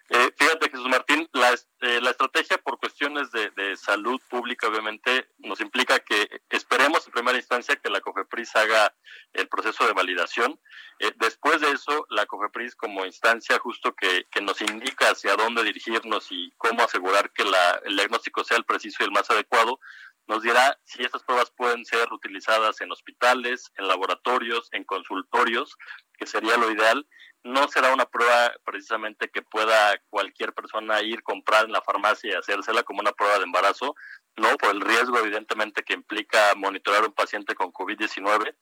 Eh, 0.10 0.32
fíjate, 0.38 0.70
Jesús 0.70 0.88
Martín, 0.88 1.28
la, 1.34 1.54
eh, 1.82 2.00
la 2.02 2.12
estrategia 2.12 2.58
por 2.58 2.80
cuestiones 2.80 3.30
de, 3.32 3.76
salud 3.76 4.20
pública, 4.30 4.68
obviamente, 4.68 5.30
nos 5.40 5.60
implica 5.60 6.00
que 6.00 6.42
esperemos 6.50 7.06
en 7.06 7.14
primera 7.14 7.38
instancia 7.38 7.76
que 7.76 7.90
la 7.90 8.00
COFEPRIS 8.00 8.56
haga 8.56 8.96
el 9.34 9.48
proceso 9.50 9.86
de 9.86 9.94
validación. 9.94 10.60
Eh, 11.00 11.12
después 11.18 11.60
de 11.62 11.72
eso, 11.72 12.08
la 12.10 12.26
COFEPRIS 12.26 12.76
como 12.76 13.06
instancia 13.06 13.60
justo 13.60 13.94
que, 13.94 14.26
que, 14.32 14.42
nos 14.42 14.62
indica 14.62 15.12
hacia 15.12 15.36
dónde 15.36 15.64
dirigirnos 15.64 16.28
y 16.32 16.52
cómo 16.58 16.84
asegurar 16.84 17.32
que 17.34 17.44
la, 17.44 17.82
el 17.86 17.96
diagnóstico 17.96 18.44
sea 18.44 18.58
el 18.58 18.66
preciso 18.66 19.04
y 19.04 19.06
el 19.06 19.12
más 19.12 19.30
adecuado, 19.30 19.80
nos 20.28 20.44
dirá 20.44 20.78
si 20.84 21.04
estas 21.04 21.24
pruebas 21.24 21.52
pueden 21.52 21.86
ser 21.86 22.12
utilizadas 22.12 22.82
en 22.82 22.92
hospitales, 22.92 23.72
en 23.78 23.88
laboratorios, 23.88 24.68
en 24.74 24.84
consultorios, 24.84 25.78
que 26.18 26.28
sería 26.28 26.58
lo 26.58 26.70
ideal. 26.70 27.08
No 27.44 27.68
será 27.70 27.94
una 27.94 28.06
prueba 28.06 28.54
precisamente 28.66 29.30
que 29.30 29.42
pueda 29.42 29.98
cualquier 30.10 30.54
persona 30.54 31.02
ir, 31.02 31.24
comprar 31.24 31.66
en 31.66 31.72
la 31.72 31.82
farmacia 31.82 32.32
y 32.32 32.36
hacérsela 32.36 32.84
como 32.84 33.00
una 33.00 33.14
prueba 33.14 33.38
de 33.38 33.46
embarazo, 33.46 33.96
no, 34.36 34.56
por 34.58 34.72
el 34.72 34.82
riesgo 34.82 35.18
evidentemente 35.18 35.84
que 35.84 35.94
implica 35.94 36.54
monitorar 36.56 37.06
un 37.06 37.14
paciente 37.14 37.56
con 37.56 37.72
COVID-19. 37.72 38.54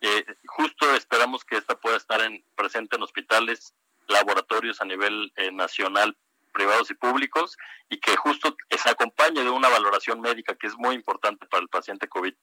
Eh, 0.00 0.24
justo 0.46 0.92
esperamos 0.94 1.44
que 1.44 1.56
esta 1.56 1.78
pueda 1.78 1.96
estar 1.96 2.20
en, 2.20 2.44
presente 2.56 2.96
en 2.96 3.02
hospitales, 3.02 3.74
laboratorios 4.08 4.80
a 4.80 4.84
nivel 4.84 5.32
eh, 5.36 5.52
nacional 5.52 6.16
privados 6.52 6.90
y 6.90 6.94
públicos 6.94 7.56
y 7.88 7.98
que 7.98 8.16
justo 8.16 8.56
se 8.70 8.90
acompañe 8.90 9.42
de 9.42 9.50
una 9.50 9.68
valoración 9.68 10.20
médica 10.20 10.54
que 10.54 10.66
es 10.66 10.76
muy 10.76 10.94
importante 10.94 11.46
para 11.46 11.62
el 11.62 11.68
paciente 11.68 12.08
COVID. 12.08 12.34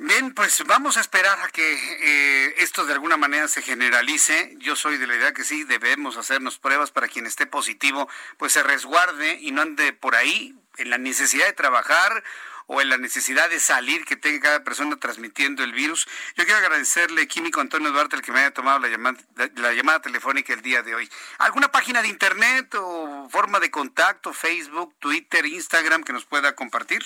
Bien, 0.00 0.32
pues 0.32 0.62
vamos 0.64 0.96
a 0.96 1.00
esperar 1.00 1.40
a 1.40 1.48
que 1.48 1.74
eh, 1.74 2.54
esto 2.58 2.86
de 2.86 2.92
alguna 2.92 3.16
manera 3.16 3.48
se 3.48 3.62
generalice. 3.62 4.54
Yo 4.58 4.76
soy 4.76 4.96
de 4.96 5.08
la 5.08 5.16
idea 5.16 5.34
que 5.34 5.42
sí, 5.42 5.64
debemos 5.64 6.16
hacernos 6.16 6.56
pruebas 6.56 6.92
para 6.92 7.08
quien 7.08 7.26
esté 7.26 7.46
positivo, 7.46 8.08
pues 8.36 8.52
se 8.52 8.62
resguarde 8.62 9.38
y 9.40 9.50
no 9.50 9.62
ande 9.62 9.92
por 9.92 10.14
ahí 10.14 10.54
en 10.76 10.90
la 10.90 10.98
necesidad 10.98 11.46
de 11.46 11.52
trabajar 11.52 12.22
o 12.68 12.80
en 12.80 12.90
la 12.90 12.96
necesidad 12.96 13.50
de 13.50 13.58
salir 13.58 14.04
que 14.04 14.14
tenga 14.14 14.40
cada 14.40 14.62
persona 14.62 14.94
transmitiendo 15.00 15.64
el 15.64 15.72
virus. 15.72 16.06
Yo 16.36 16.44
quiero 16.44 16.60
agradecerle, 16.60 17.26
Químico 17.26 17.60
Antonio 17.60 17.90
Duarte, 17.90 18.14
el 18.14 18.22
que 18.22 18.30
me 18.30 18.38
haya 18.38 18.52
tomado 18.52 18.78
la 18.78 18.86
llamada, 18.86 19.18
la 19.56 19.72
llamada 19.72 20.00
telefónica 20.00 20.52
el 20.52 20.62
día 20.62 20.84
de 20.84 20.94
hoy. 20.94 21.10
¿Alguna 21.38 21.72
página 21.72 22.02
de 22.02 22.08
internet 22.08 22.72
o 22.76 23.28
forma 23.32 23.58
de 23.58 23.72
contacto, 23.72 24.32
Facebook, 24.32 24.94
Twitter, 25.00 25.44
Instagram 25.44 26.04
que 26.04 26.12
nos 26.12 26.24
pueda 26.24 26.54
compartir? 26.54 27.02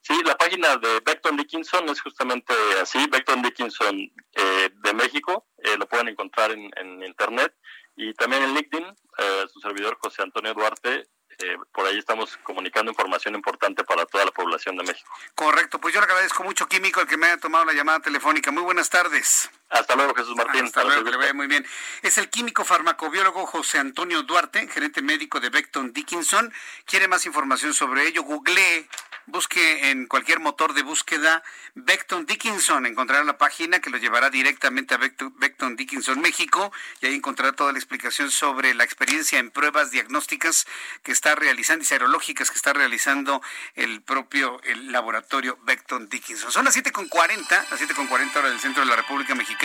Sí, 0.00 0.20
la 0.24 0.36
página 0.36 0.76
de 0.76 1.00
Beckton 1.04 1.36
Dickinson 1.36 1.88
es 1.88 2.00
justamente 2.00 2.54
así, 2.80 3.06
Beckton 3.08 3.42
Dickinson 3.42 3.98
eh, 3.98 4.70
de 4.72 4.94
México, 4.94 5.48
eh, 5.58 5.76
lo 5.76 5.86
pueden 5.86 6.08
encontrar 6.08 6.52
en, 6.52 7.02
internet 7.02 7.54
y 7.96 8.14
también 8.14 8.42
en 8.44 8.54
LinkedIn, 8.54 8.86
eh, 8.86 9.44
su 9.52 9.60
servidor 9.60 9.98
José 10.00 10.22
Antonio 10.22 10.54
Duarte 10.54 11.08
eh, 11.40 11.56
por 11.72 11.86
ahí 11.86 11.98
estamos 11.98 12.36
comunicando 12.38 12.90
información 12.90 13.36
importante 13.36 13.84
para 13.84 14.04
toda 14.06 14.24
la 14.24 14.32
población 14.32 14.76
de 14.76 14.82
México. 14.82 15.08
Correcto, 15.36 15.80
pues 15.80 15.94
yo 15.94 16.00
le 16.00 16.06
agradezco 16.06 16.42
mucho, 16.42 16.66
Químico, 16.66 17.00
el 17.00 17.06
que 17.06 17.16
me 17.16 17.26
haya 17.26 17.36
tomado 17.36 17.64
la 17.64 17.74
llamada 17.74 18.00
telefónica. 18.00 18.50
Muy 18.50 18.64
buenas 18.64 18.90
tardes. 18.90 19.48
Hasta 19.70 19.96
luego, 19.96 20.14
Jesús 20.14 20.34
Martín. 20.34 20.64
Hasta 20.64 20.82
luego, 20.82 21.04
que 21.04 21.10
le 21.10 21.16
vaya 21.16 21.34
muy 21.34 21.46
bien. 21.46 21.66
Es 22.02 22.16
el 22.18 22.30
químico 22.30 22.64
farmacobiólogo 22.64 23.46
José 23.46 23.78
Antonio 23.78 24.22
Duarte, 24.22 24.66
gerente 24.68 25.02
médico 25.02 25.40
de 25.40 25.50
Beckton 25.50 25.92
Dickinson. 25.92 26.52
¿Quiere 26.86 27.06
más 27.06 27.26
información 27.26 27.74
sobre 27.74 28.06
ello? 28.06 28.22
Google 28.22 28.88
busque 29.28 29.90
en 29.90 30.06
cualquier 30.06 30.40
motor 30.40 30.72
de 30.72 30.82
búsqueda 30.82 31.42
Beckton 31.74 32.24
Dickinson, 32.24 32.86
encontrará 32.86 33.24
la 33.24 33.36
página 33.36 33.78
que 33.80 33.90
lo 33.90 33.98
llevará 33.98 34.30
directamente 34.30 34.94
a 34.94 34.98
Beckton 34.98 35.76
Dickinson 35.76 36.20
México 36.20 36.72
y 37.02 37.06
ahí 37.06 37.14
encontrará 37.14 37.52
toda 37.52 37.72
la 37.72 37.78
explicación 37.78 38.30
sobre 38.30 38.74
la 38.74 38.84
experiencia 38.84 39.38
en 39.38 39.50
pruebas 39.50 39.90
diagnósticas 39.90 40.66
que 41.02 41.12
está 41.12 41.34
realizando 41.34 41.82
y 41.82 41.86
serológicas 41.86 42.50
que 42.50 42.56
está 42.56 42.72
realizando 42.72 43.42
el 43.74 44.00
propio 44.00 44.60
el 44.64 44.92
laboratorio 44.92 45.58
Beckton 45.62 46.08
Dickinson. 46.08 46.50
Son 46.50 46.64
las 46.64 46.76
7.40, 46.76 47.48
las 47.48 47.80
7.40 47.80 48.36
horas 48.36 48.50
del 48.50 48.60
centro 48.60 48.82
de 48.82 48.88
la 48.88 48.96
República 48.96 49.34
Mexicana. 49.34 49.57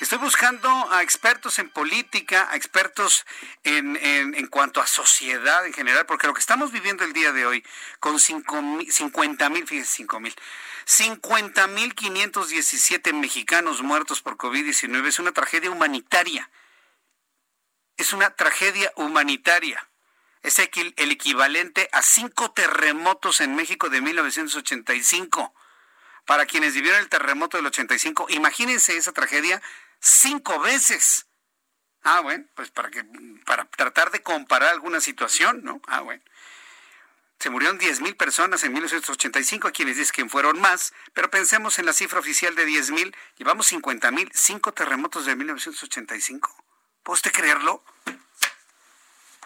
Estoy 0.00 0.18
buscando 0.18 0.68
a 0.90 1.02
expertos 1.02 1.58
en 1.58 1.68
política, 1.68 2.48
a 2.50 2.56
expertos 2.56 3.24
en, 3.64 3.96
en, 3.96 4.46
cuanto 4.48 4.80
a 4.80 4.86
sociedad 4.86 5.64
en 5.66 5.72
general, 5.72 6.06
porque 6.06 6.26
lo 6.26 6.34
que 6.34 6.40
estamos 6.40 6.72
viviendo 6.72 7.04
el 7.04 7.12
día 7.12 7.32
de 7.32 7.46
hoy 7.46 7.64
con 8.00 8.18
5 8.18 8.80
50 8.90 9.48
mil, 9.50 9.66
fíjese, 9.66 9.90
5 9.96 10.20
mil. 10.20 10.34
50 10.84 11.66
mil 11.68 11.94
517 11.94 13.12
mexicanos 13.12 13.82
muertos 13.82 14.20
por 14.20 14.36
COVID-19 14.36 15.06
es 15.06 15.18
una 15.18 15.32
tragedia 15.32 15.70
humanitaria. 15.70 16.50
Es 17.96 18.12
una 18.12 18.30
tragedia 18.34 18.92
humanitaria. 18.96 19.88
Es 20.42 20.58
el 20.58 21.10
equivalente 21.10 21.88
a 21.92 22.02
cinco 22.02 22.50
terremotos 22.52 23.40
en 23.40 23.54
México 23.54 23.90
de 23.90 24.00
1985. 24.00 25.54
Para 26.30 26.46
quienes 26.46 26.74
vivieron 26.74 27.00
el 27.00 27.08
terremoto 27.08 27.56
del 27.56 27.66
85, 27.66 28.26
imagínense 28.28 28.96
esa 28.96 29.10
tragedia 29.10 29.60
cinco 29.98 30.60
veces. 30.60 31.26
Ah, 32.04 32.20
bueno, 32.20 32.44
pues 32.54 32.70
para 32.70 32.88
que 32.88 33.04
para 33.44 33.64
tratar 33.64 34.12
de 34.12 34.22
comparar 34.22 34.68
alguna 34.68 35.00
situación, 35.00 35.64
¿no? 35.64 35.82
Ah, 35.88 36.02
bueno. 36.02 36.22
Se 37.40 37.50
murieron 37.50 37.80
10.000 37.80 38.16
personas 38.16 38.62
en 38.62 38.72
1985, 38.74 39.66
a 39.66 39.72
quienes 39.72 39.96
dicen 39.96 40.12
que 40.14 40.28
fueron 40.28 40.60
más, 40.60 40.94
pero 41.14 41.32
pensemos 41.32 41.80
en 41.80 41.86
la 41.86 41.92
cifra 41.92 42.20
oficial 42.20 42.54
de 42.54 42.64
10.000, 42.64 43.12
llevamos 43.36 43.72
50.000, 43.72 44.30
cinco 44.32 44.72
terremotos 44.72 45.26
de 45.26 45.34
1985. 45.34 46.64
¿Puede 47.02 47.14
usted 47.14 47.32
creerlo? 47.32 47.82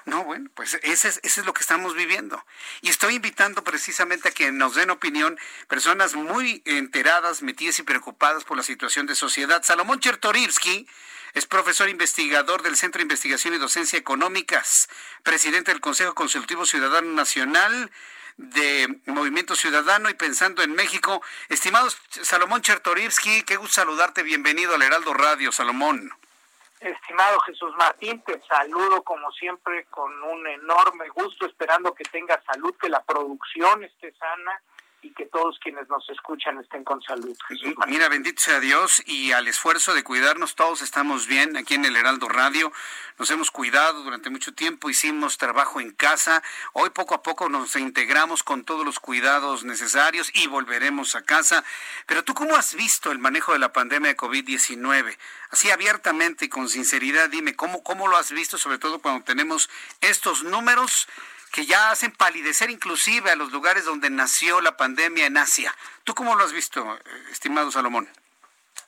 No, 0.07 0.23
bueno, 0.25 0.51
pues 0.55 0.75
ese 0.83 1.09
es, 1.09 1.21
ese 1.23 1.41
es 1.41 1.47
lo 1.47 1.55
que 1.55 1.63
estamos 1.63 1.95
viviendo. 1.95 2.45
Y 2.83 2.91
estoy 2.91 3.15
invitando 3.15 3.65
precisamente 3.65 4.29
a 4.29 4.33
que 4.33 4.53
nos 4.53 4.75
den 4.75 4.91
opinión 4.91 5.39
personas 5.67 6.15
muy 6.15 6.63
enteradas, 6.67 7.43
metidas 7.43 7.79
y 7.79 7.85
preocupadas 7.85 8.45
por 8.45 8.57
la 8.59 8.63
situación 8.63 9.07
de 9.07 9.15
sociedad. 9.15 9.63
Salomón 9.63 10.01
Chertorivsky 10.01 10.87
es 11.33 11.47
profesor 11.47 11.89
investigador 11.89 12.63
del 12.63 12.77
Centro 12.77 12.99
de 12.99 13.05
Investigación 13.05 13.55
y 13.55 13.59
Docencia 13.59 13.99
Económicas, 13.99 14.89
presidente 15.23 15.73
del 15.73 15.81
Consejo 15.81 16.15
Consultivo 16.15 16.67
Ciudadano 16.67 17.11
Nacional 17.13 17.91
de 18.37 19.01
Movimiento 19.07 19.57
Ciudadano 19.57 20.11
y 20.11 20.15
Pensando 20.15 20.63
en 20.63 20.73
México. 20.73 21.23
Estimados 21.49 21.97
Salomón 22.23 22.61
Chertorivsky, 22.61 23.43
qué 23.43 23.57
gusto 23.57 23.77
saludarte. 23.77 24.23
Bienvenido 24.23 24.75
al 24.75 24.83
Heraldo 24.83 25.15
Radio, 25.15 25.51
Salomón. 25.51 26.13
Estimado 26.85 27.41
Jesús 27.41 27.75
Martín, 27.79 28.21
te 28.23 28.39
saludo 28.43 29.03
como 29.03 29.33
siempre 29.33 29.87
con 29.87 30.23
un 30.23 30.47
enorme 30.47 31.09
gusto, 31.09 31.47
esperando 31.47 31.95
que 31.95 32.05
tengas 32.05 32.45
salud, 32.45 32.75
que 32.79 32.91
la 32.91 33.03
producción 33.03 33.83
esté 33.85 34.13
sana 34.13 34.63
y 35.05 35.13
que 35.13 35.27
todos 35.27 35.59
quienes 35.59 35.87
nos 35.91 36.09
escuchan 36.09 36.59
estén 36.59 36.83
con 36.83 37.03
salud. 37.03 37.37
Mira, 37.87 38.09
bendito 38.09 38.41
sea 38.41 38.59
Dios 38.59 39.03
y 39.05 39.33
al 39.33 39.47
esfuerzo 39.47 39.93
de 39.93 40.03
cuidarnos, 40.03 40.55
todos 40.55 40.81
estamos 40.81 41.27
bien 41.27 41.59
aquí 41.59 41.75
en 41.75 41.85
el 41.85 41.95
Heraldo 41.95 42.27
Radio. 42.27 42.73
Nos 43.19 43.31
hemos 43.31 43.51
cuidado 43.51 44.03
durante 44.03 44.31
mucho 44.31 44.55
tiempo, 44.55 44.89
hicimos 44.89 45.37
trabajo 45.37 45.79
en 45.81 45.91
casa. 45.91 46.43
Hoy 46.73 46.89
poco 46.91 47.15
a 47.15 47.23
poco 47.23 47.51
nos 47.51 47.77
integramos 47.77 48.43
con 48.43 48.65
todos 48.65 48.85
los 48.87 48.99
cuidados 48.99 49.65
necesarios 49.65 50.31
y 50.35 50.47
volveremos 50.47 51.15
a 51.15 51.23
casa. 51.23 51.65
Pero 52.07 52.25
tú, 52.25 52.33
¿cómo 52.33 52.57
has 52.57 52.75
visto 52.75 53.13
el 53.13 53.19
manejo 53.19 53.53
de 53.53 53.59
la 53.59 53.75
pandemia 53.75 54.09
de 54.09 54.17
COVID-19? 54.17 55.19
Así 55.51 55.71
abiertamente 55.71 56.47
y 56.47 56.49
con 56.49 56.71
sinceridad, 56.71 57.29
dime, 57.29 57.55
¿cómo, 57.55 57.83
¿cómo 57.83 58.09
lo 58.09 58.17
has 58.17 58.33
visto, 58.33 58.57
sobre 58.57 58.79
todo 58.79 59.01
cuando 59.01 59.23
tenemos 59.23 59.69
estos 60.01 60.45
números? 60.45 61.07
Que 61.55 61.67
ya 61.67 61.93
hacen 61.93 62.11
palidecer 62.11 62.69
inclusive 62.69 63.31
a 63.31 63.37
los 63.37 63.53
lugares 63.53 63.85
donde 63.85 64.11
nació 64.11 64.61
la 64.61 64.77
pandemia 64.77 65.27
en 65.27 65.37
Asia. 65.37 65.73
¿Tú 66.03 66.13
cómo 66.13 66.35
lo 66.35 66.43
has 66.43 66.53
visto, 66.53 66.85
estimado 67.31 67.71
Salomón? 67.71 68.09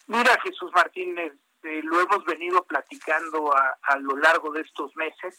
Mira, 0.08 0.36
Jesús 0.42 0.72
Martínez, 0.74 1.32
eh, 1.62 1.80
lo 1.84 2.00
hemos 2.00 2.24
venido 2.24 2.64
platicando 2.64 3.54
a, 3.56 3.96
lo 4.00 4.16
largo 4.16 4.50
de 4.50 4.62
estos 4.62 4.94
meses 4.96 5.38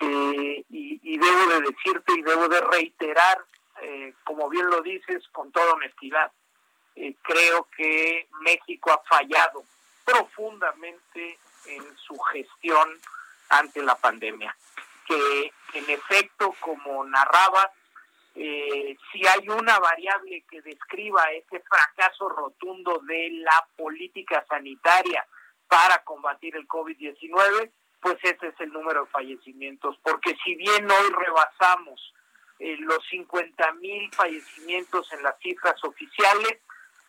eh, 0.00 0.64
y, 0.70 1.00
y, 1.04 1.18
debo 1.18 1.46
de 1.46 1.60
decirte 1.70 2.14
y 2.16 2.22
debo 2.22 2.48
de 2.48 2.60
reiterar, 2.62 3.38
eh, 3.82 4.12
como 4.24 4.48
bien 4.48 4.66
lo 4.66 4.80
dices, 4.80 5.22
con 5.30 5.52
toda 5.52 5.74
honestidad, 5.74 6.32
eh, 6.96 7.14
creo 7.22 7.68
que 7.76 8.28
México 8.40 8.90
ha 8.90 9.00
fallado 9.08 9.62
profundamente 10.04 11.38
en 11.66 11.96
su 11.96 12.18
gestión 12.18 12.88
ante 13.50 13.84
la 13.84 13.94
pandemia 13.94 14.56
que 15.06 15.52
en 15.74 15.90
efecto, 15.90 16.54
como 16.60 17.04
narraba, 17.04 17.70
eh, 18.34 18.96
si 19.12 19.26
hay 19.26 19.48
una 19.48 19.78
variable 19.78 20.44
que 20.50 20.60
describa 20.62 21.22
ese 21.32 21.60
fracaso 21.60 22.28
rotundo 22.28 23.00
de 23.06 23.30
la 23.30 23.66
política 23.76 24.44
sanitaria 24.48 25.24
para 25.68 26.02
combatir 26.02 26.56
el 26.56 26.66
COVID-19, 26.66 27.70
pues 28.00 28.18
ese 28.22 28.48
es 28.48 28.60
el 28.60 28.72
número 28.72 29.04
de 29.04 29.10
fallecimientos, 29.10 29.96
porque 30.02 30.36
si 30.44 30.54
bien 30.56 30.90
hoy 30.90 31.12
rebasamos 31.16 32.12
eh, 32.58 32.76
los 32.80 32.98
50 33.08 33.72
mil 33.74 34.12
fallecimientos 34.12 35.12
en 35.12 35.22
las 35.22 35.38
cifras 35.38 35.82
oficiales, 35.84 36.58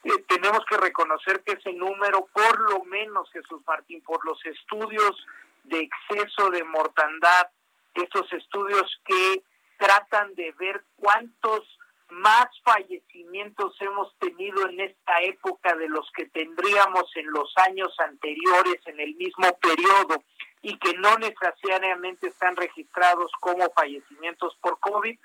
eh, 0.03 0.23
tenemos 0.27 0.63
que 0.69 0.77
reconocer 0.77 1.41
que 1.43 1.53
ese 1.53 1.73
número, 1.73 2.27
por 2.31 2.72
lo 2.72 2.84
menos, 2.85 3.30
Jesús 3.31 3.61
Martín, 3.65 4.01
por 4.03 4.23
los 4.26 4.43
estudios 4.45 5.26
de 5.63 5.80
exceso 5.80 6.51
de 6.51 6.63
mortandad 6.63 7.49
estos 7.95 8.31
estudios 8.34 9.01
que 9.05 9.43
tratan 9.77 10.34
de 10.35 10.51
ver 10.53 10.84
cuántos 10.95 11.63
más 12.09 12.47
fallecimientos 12.63 13.76
hemos 13.81 14.15
tenido 14.19 14.67
en 14.69 14.80
esta 14.80 15.22
época 15.22 15.76
de 15.76 15.89
los 15.89 16.09
que 16.11 16.27
tendríamos 16.27 17.09
en 17.15 17.31
los 17.31 17.51
años 17.57 17.93
anteriores 17.99 18.80
en 18.85 18.99
el 18.99 19.15
mismo 19.15 19.57
periodo 19.57 20.23
y 20.61 20.77
que 20.77 20.93
no 20.97 21.17
necesariamente 21.17 22.27
están 22.27 22.55
registrados 22.55 23.31
como 23.39 23.69
fallecimientos 23.72 24.55
por 24.61 24.80
COVID, 24.80 25.17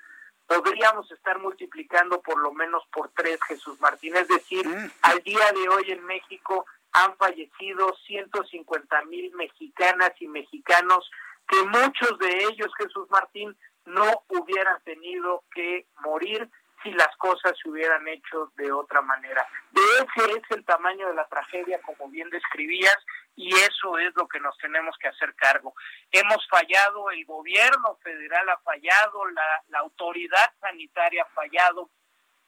podríamos 0.47 1.09
estar 1.11 1.39
multiplicando 1.39 2.21
por 2.21 2.39
lo 2.39 2.51
menos 2.51 2.83
por 2.91 3.09
tres, 3.09 3.39
Jesús 3.47 3.79
Martín. 3.79 4.15
Es 4.15 4.27
decir, 4.27 4.67
mm. 4.67 4.91
al 5.03 5.19
día 5.23 5.51
de 5.53 5.69
hoy 5.69 5.91
en 5.91 6.03
México 6.05 6.65
han 6.91 7.15
fallecido 7.15 7.95
150 8.05 9.05
mil 9.05 9.33
mexicanas 9.35 10.11
y 10.19 10.27
mexicanos 10.27 11.09
que 11.47 11.63
muchos 11.63 12.17
de 12.19 12.45
ellos, 12.45 12.71
Jesús 12.77 13.09
Martín, 13.09 13.55
no 13.85 14.23
hubieran 14.29 14.81
tenido 14.83 15.43
que 15.53 15.85
morir 16.03 16.49
si 16.83 16.91
las 16.91 17.15
cosas 17.17 17.53
se 17.61 17.69
hubieran 17.69 18.07
hecho 18.07 18.51
de 18.55 18.71
otra 18.71 19.01
manera. 19.01 19.45
De 19.71 19.81
ese 19.81 20.31
es 20.31 20.43
el 20.57 20.65
tamaño 20.65 21.07
de 21.07 21.13
la 21.13 21.27
tragedia, 21.27 21.79
como 21.81 22.09
bien 22.09 22.29
describías, 22.29 22.97
y 23.35 23.53
eso 23.55 23.97
es 23.97 24.15
lo 24.15 24.27
que 24.27 24.39
nos 24.39 24.57
tenemos 24.57 24.95
que 24.97 25.07
hacer 25.07 25.33
cargo. 25.35 25.73
Hemos 26.11 26.47
fallado, 26.49 27.09
el 27.11 27.23
gobierno 27.25 27.97
federal 28.03 28.49
ha 28.49 28.57
fallado, 28.59 29.25
la, 29.27 29.63
la 29.69 29.79
autoridad 29.79 30.53
sanitaria 30.59 31.23
ha 31.23 31.33
fallado 31.33 31.89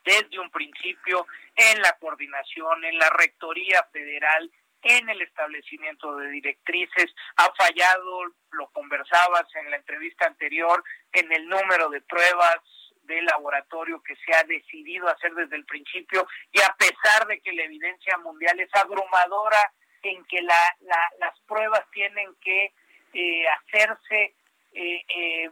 desde 0.03 0.40
un 0.40 0.49
principio 0.49 1.26
en 1.56 1.82
la 1.82 1.94
coordinación, 1.94 2.84
en 2.84 2.98
la 2.98 3.10
rectoría 3.11 3.88
federal, 3.91 4.52
en 4.84 5.10
el 5.10 5.22
establecimiento 5.22 6.15
de 6.18 6.30
directrices, 6.30 7.14
ha 7.38 7.51
fallado, 7.53 8.26
lo 8.51 8.68
conversabas 8.72 9.45
en 9.55 9.72
la 9.72 9.77
entrevista 9.77 10.26
anterior, 10.27 10.84
en 11.11 11.31
el 11.31 11.47
número 11.47 11.89
de 11.89 12.01
pruebas 12.01 12.60
de 13.03 13.22
laboratorio 13.22 14.01
que 14.01 14.15
se 14.15 14.34
ha 14.34 14.43
decidido 14.43 15.07
hacer 15.10 15.34
desde 15.34 15.55
el 15.55 15.65
principio 15.65 16.26
y 16.51 16.61
a 16.61 16.73
pesar 16.77 17.27
de 17.27 17.39
que 17.41 17.51
la 17.53 17.64
evidencia 17.64 18.18
mundial 18.19 18.60
es 18.60 18.69
abrumadora 18.76 19.73
en 20.03 20.23
que 20.26 20.41
la, 20.41 20.76
las 21.19 21.38
pruebas 21.41 21.84
tienen 21.91 22.34
que 22.41 22.73
eh, 23.14 23.45
hacerse 23.47 24.35
eh, 24.73 25.03
eh, 25.07 25.51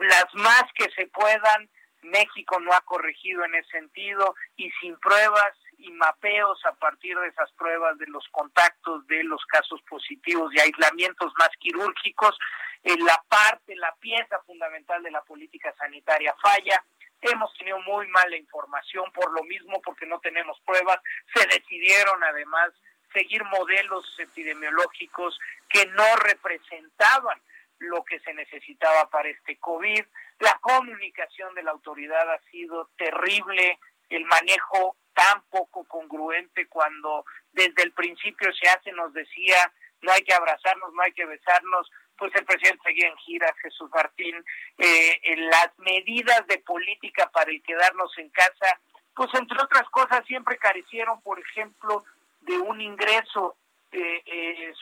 las 0.00 0.26
más 0.34 0.64
que 0.74 0.90
se 0.90 1.06
puedan, 1.08 1.68
México 2.02 2.60
no 2.60 2.72
ha 2.72 2.80
corregido 2.82 3.44
en 3.44 3.54
ese 3.54 3.70
sentido 3.70 4.34
y 4.56 4.70
sin 4.80 4.98
pruebas 4.98 5.52
y 5.78 5.90
mapeos 5.92 6.64
a 6.64 6.72
partir 6.72 7.18
de 7.18 7.28
esas 7.28 7.50
pruebas 7.52 7.98
de 7.98 8.06
los 8.06 8.26
contactos, 8.28 9.06
de 9.06 9.22
los 9.24 9.44
casos 9.46 9.80
positivos 9.82 10.52
y 10.54 10.60
aislamientos 10.60 11.32
más 11.38 11.50
quirúrgicos. 11.58 12.38
En 12.82 13.04
la 13.04 13.22
parte, 13.28 13.76
la 13.76 13.94
pieza 13.96 14.40
fundamental 14.46 15.02
de 15.02 15.10
la 15.10 15.22
política 15.22 15.74
sanitaria 15.76 16.34
falla. 16.40 16.82
Hemos 17.20 17.52
tenido 17.58 17.80
muy 17.80 18.06
mala 18.08 18.36
información 18.36 19.10
por 19.12 19.32
lo 19.32 19.42
mismo, 19.44 19.80
porque 19.82 20.06
no 20.06 20.20
tenemos 20.20 20.60
pruebas. 20.64 21.00
Se 21.34 21.46
decidieron 21.46 22.22
además 22.22 22.72
seguir 23.12 23.42
modelos 23.44 24.04
epidemiológicos 24.18 25.38
que 25.68 25.86
no 25.86 26.16
representaban 26.16 27.40
lo 27.78 28.04
que 28.04 28.20
se 28.20 28.32
necesitaba 28.34 29.08
para 29.10 29.28
este 29.28 29.56
COVID. 29.58 30.04
La 30.40 30.58
comunicación 30.60 31.54
de 31.54 31.62
la 31.62 31.72
autoridad 31.72 32.30
ha 32.30 32.40
sido 32.50 32.90
terrible, 32.96 33.78
el 34.08 34.24
manejo 34.24 34.96
tan 35.16 35.42
poco 35.48 35.84
congruente 35.84 36.68
cuando 36.68 37.24
desde 37.52 37.82
el 37.84 37.92
principio 37.92 38.52
se 38.52 38.68
hace, 38.68 38.92
nos 38.92 39.14
decía, 39.14 39.72
no 40.02 40.12
hay 40.12 40.22
que 40.22 40.34
abrazarnos, 40.34 40.92
no 40.92 41.02
hay 41.02 41.12
que 41.12 41.24
besarnos, 41.24 41.90
pues 42.18 42.34
el 42.34 42.44
presidente 42.44 42.82
seguía 42.84 43.08
en 43.08 43.16
gira, 43.16 43.54
Jesús 43.62 43.90
Martín, 43.94 44.44
eh, 44.76 45.36
las 45.50 45.70
medidas 45.78 46.46
de 46.48 46.58
política 46.58 47.30
para 47.30 47.50
el 47.50 47.62
quedarnos 47.62 48.16
en 48.18 48.28
casa, 48.28 48.78
pues 49.14 49.30
entre 49.34 49.58
otras 49.62 49.88
cosas 49.88 50.24
siempre 50.26 50.58
carecieron, 50.58 51.20
por 51.22 51.40
ejemplo, 51.40 52.04
de 52.42 52.58
un 52.58 52.82
ingreso 52.82 53.56
eh, 53.92 54.22
eh, 54.26 54.74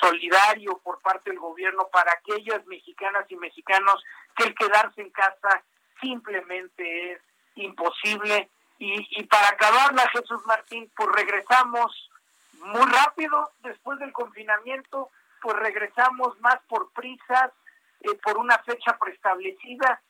solidario 0.00 0.78
por 0.84 1.00
parte 1.00 1.30
del 1.30 1.38
gobierno 1.38 1.88
para 1.90 2.12
aquellas 2.12 2.66
mexicanas 2.66 3.24
y 3.30 3.36
mexicanos 3.36 4.04
que 4.36 4.44
el 4.44 4.54
quedarse 4.54 5.00
en 5.00 5.10
casa 5.10 5.64
simplemente 6.02 7.12
es 7.12 7.20
imposible. 7.54 8.50
Y, 8.84 9.06
y 9.18 9.22
para 9.24 9.48
acabarla, 9.48 10.06
Jesús 10.10 10.44
Martín, 10.44 10.90
pues 10.94 11.08
regresamos 11.12 12.10
muy 12.58 12.84
rápido 12.90 13.50
después 13.60 13.98
del 13.98 14.12
confinamiento, 14.12 15.08
pues 15.40 15.56
regresamos 15.56 16.38
más 16.40 16.58
por 16.68 16.92
prisas, 16.92 17.50
eh, 18.00 18.14
por 18.22 18.36
una 18.36 18.58
fecha 18.58 18.98
preestablecida, 18.98 20.02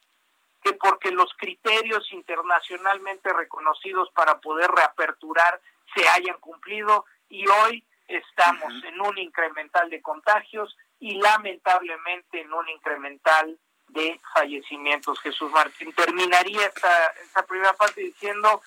que 0.60 0.72
porque 0.72 1.12
los 1.12 1.32
criterios 1.36 2.12
internacionalmente 2.12 3.32
reconocidos 3.32 4.10
para 4.10 4.40
poder 4.40 4.68
reaperturar 4.72 5.60
se 5.94 6.09
hayan 6.09 6.40
cumplido 6.40 7.05
y 7.28 7.46
hoy 7.46 7.84
estamos 8.09 8.72
en 8.88 9.01
un 9.01 9.16
incremental 9.18 9.88
de 9.88 10.02
contagios 10.02 10.76
y 10.98 11.20
lamentablemente 11.20 12.40
en 12.40 12.52
un 12.52 12.68
incremental 12.68 13.56
de 13.95 14.21
fallecimientos. 14.35 15.19
Jesús 15.21 15.51
Martín 15.53 15.93
terminaría 15.95 16.66
esta, 16.66 17.07
esta 17.23 17.47
primera 17.47 17.73
parte 17.73 18.03
diciendo 18.03 18.61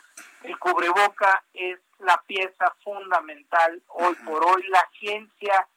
el 0.44 0.58
cubreboca 0.58 1.44
es 1.54 1.80
la 2.00 2.22
pieza 2.26 2.74
fundamental 2.84 3.82
hoy 3.90 4.16
por 4.26 4.44
hoy. 4.44 4.64
La 4.70 4.90
ciencia 4.98 5.68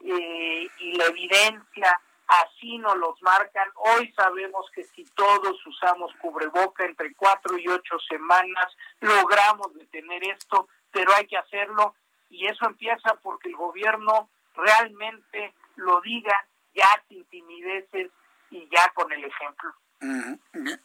eh, 0.00 0.68
y 0.78 0.92
la 0.92 1.06
evidencia 1.06 2.00
así 2.26 2.78
nos 2.78 2.96
los 2.96 3.22
marcan. 3.22 3.68
Hoy 3.76 4.12
sabemos 4.12 4.66
que 4.74 4.84
si 4.84 5.04
todos 5.14 5.64
usamos 5.66 6.12
cubreboca 6.20 6.84
entre 6.84 7.14
cuatro 7.14 7.56
y 7.56 7.68
ocho 7.68 7.98
semanas, 8.08 8.76
logramos 9.00 9.72
detener 9.74 10.24
esto, 10.24 10.68
pero 10.90 11.14
hay 11.14 11.26
que 11.26 11.38
hacerlo 11.38 11.94
y 12.28 12.46
eso 12.46 12.66
empieza 12.66 13.14
porque 13.22 13.48
el 13.48 13.56
gobierno 13.56 14.28
realmente 14.54 15.54
lo 15.76 16.00
diga 16.00 16.34
ya 16.74 16.88
sin 17.08 17.24
timideces 17.26 18.10
y 18.50 18.68
ya 18.70 18.90
con 18.94 19.10
el 19.12 19.24
ejemplo. 19.24 19.74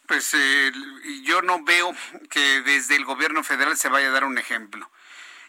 Pues 0.06 0.34
eh, 0.34 0.72
yo 1.22 1.42
no 1.42 1.62
veo 1.64 1.92
que 2.30 2.62
desde 2.62 2.96
el 2.96 3.04
gobierno 3.04 3.44
federal 3.44 3.76
se 3.76 3.88
vaya 3.88 4.08
a 4.08 4.12
dar 4.12 4.24
un 4.24 4.38
ejemplo. 4.38 4.90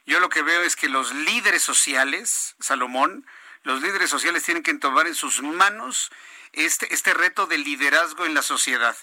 Yo 0.05 0.19
lo 0.19 0.29
que 0.29 0.41
veo 0.41 0.61
es 0.61 0.75
que 0.75 0.89
los 0.89 1.13
líderes 1.13 1.63
sociales, 1.63 2.55
Salomón, 2.59 3.25
los 3.63 3.81
líderes 3.81 4.09
sociales 4.09 4.43
tienen 4.43 4.63
que 4.63 4.73
tomar 4.73 5.07
en 5.07 5.15
sus 5.15 5.41
manos 5.41 6.11
este, 6.51 6.93
este 6.93 7.13
reto 7.13 7.45
de 7.47 7.57
liderazgo 7.57 8.25
en 8.25 8.33
la 8.33 8.41
sociedad. 8.41 8.97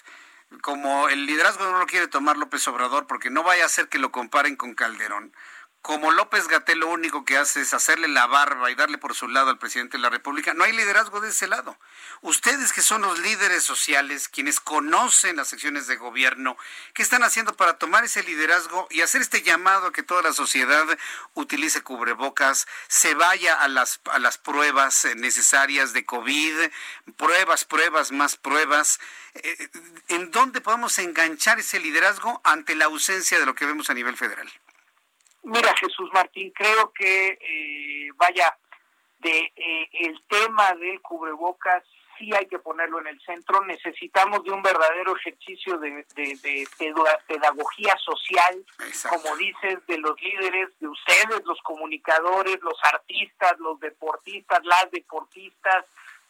Como 0.61 1.09
el 1.09 1.25
liderazgo 1.25 1.63
no 1.63 1.79
lo 1.79 1.87
quiere 1.87 2.07
tomar 2.07 2.37
López 2.37 2.67
Obrador 2.67 3.07
porque 3.07 3.29
no 3.31 3.41
vaya 3.41 3.65
a 3.65 3.69
ser 3.69 3.89
que 3.89 3.99
lo 3.99 4.11
comparen 4.11 4.55
con 4.55 4.75
Calderón 4.75 5.33
como 5.81 6.11
López 6.11 6.47
Gatel 6.47 6.79
lo 6.79 6.87
único 6.89 7.25
que 7.25 7.37
hace 7.37 7.61
es 7.61 7.73
hacerle 7.73 8.07
la 8.07 8.27
barba 8.27 8.69
y 8.69 8.75
darle 8.75 8.99
por 8.99 9.15
su 9.15 9.27
lado 9.27 9.49
al 9.49 9.57
presidente 9.57 9.97
de 9.97 10.03
la 10.03 10.09
República, 10.09 10.53
no 10.53 10.63
hay 10.63 10.73
liderazgo 10.73 11.21
de 11.21 11.29
ese 11.29 11.47
lado. 11.47 11.77
Ustedes 12.21 12.71
que 12.71 12.83
son 12.83 13.01
los 13.01 13.17
líderes 13.19 13.63
sociales, 13.63 14.29
quienes 14.29 14.59
conocen 14.59 15.37
las 15.37 15.47
secciones 15.47 15.87
de 15.87 15.95
gobierno, 15.95 16.55
¿qué 16.93 17.01
están 17.01 17.23
haciendo 17.23 17.55
para 17.55 17.79
tomar 17.79 18.03
ese 18.03 18.21
liderazgo 18.21 18.87
y 18.91 19.01
hacer 19.01 19.21
este 19.21 19.41
llamado 19.41 19.87
a 19.87 19.91
que 19.91 20.03
toda 20.03 20.21
la 20.21 20.33
sociedad 20.33 20.85
utilice 21.33 21.81
cubrebocas, 21.81 22.67
se 22.87 23.15
vaya 23.15 23.59
a 23.59 23.67
las, 23.67 24.01
a 24.11 24.19
las 24.19 24.37
pruebas 24.37 25.07
necesarias 25.15 25.93
de 25.93 26.05
COVID, 26.05 26.69
pruebas, 27.17 27.65
pruebas, 27.65 28.11
más 28.11 28.37
pruebas? 28.37 28.99
Eh, 29.33 29.69
¿En 30.09 30.29
dónde 30.29 30.61
podemos 30.61 30.99
enganchar 30.99 31.59
ese 31.59 31.79
liderazgo 31.79 32.39
ante 32.43 32.75
la 32.75 32.85
ausencia 32.85 33.39
de 33.39 33.45
lo 33.47 33.55
que 33.55 33.65
vemos 33.65 33.89
a 33.89 33.95
nivel 33.95 34.15
federal? 34.15 34.51
Mira, 35.43 35.73
Jesús 35.77 36.09
Martín, 36.13 36.51
creo 36.51 36.91
que 36.93 37.37
eh, 37.41 38.09
vaya 38.15 38.55
de 39.19 39.51
eh, 39.55 39.89
el 39.93 40.21
tema 40.27 40.73
del 40.73 41.01
cubrebocas 41.01 41.83
sí 42.17 42.31
hay 42.35 42.45
que 42.45 42.59
ponerlo 42.59 42.99
en 42.99 43.07
el 43.07 43.21
centro. 43.21 43.63
Necesitamos 43.65 44.43
de 44.43 44.51
un 44.51 44.61
verdadero 44.61 45.15
ejercicio 45.15 45.77
de, 45.79 46.05
de, 46.15 46.67
pedagogía 47.27 47.97
social, 47.97 48.63
como 49.09 49.35
dices, 49.37 49.85
de 49.87 49.97
los 49.97 50.19
líderes, 50.21 50.69
de 50.79 50.87
ustedes, 50.87 51.43
los 51.45 51.59
comunicadores, 51.63 52.61
los 52.61 52.77
artistas, 52.83 53.57
los 53.59 53.79
deportistas, 53.79 54.63
las 54.63 54.91
deportistas, 54.91 55.85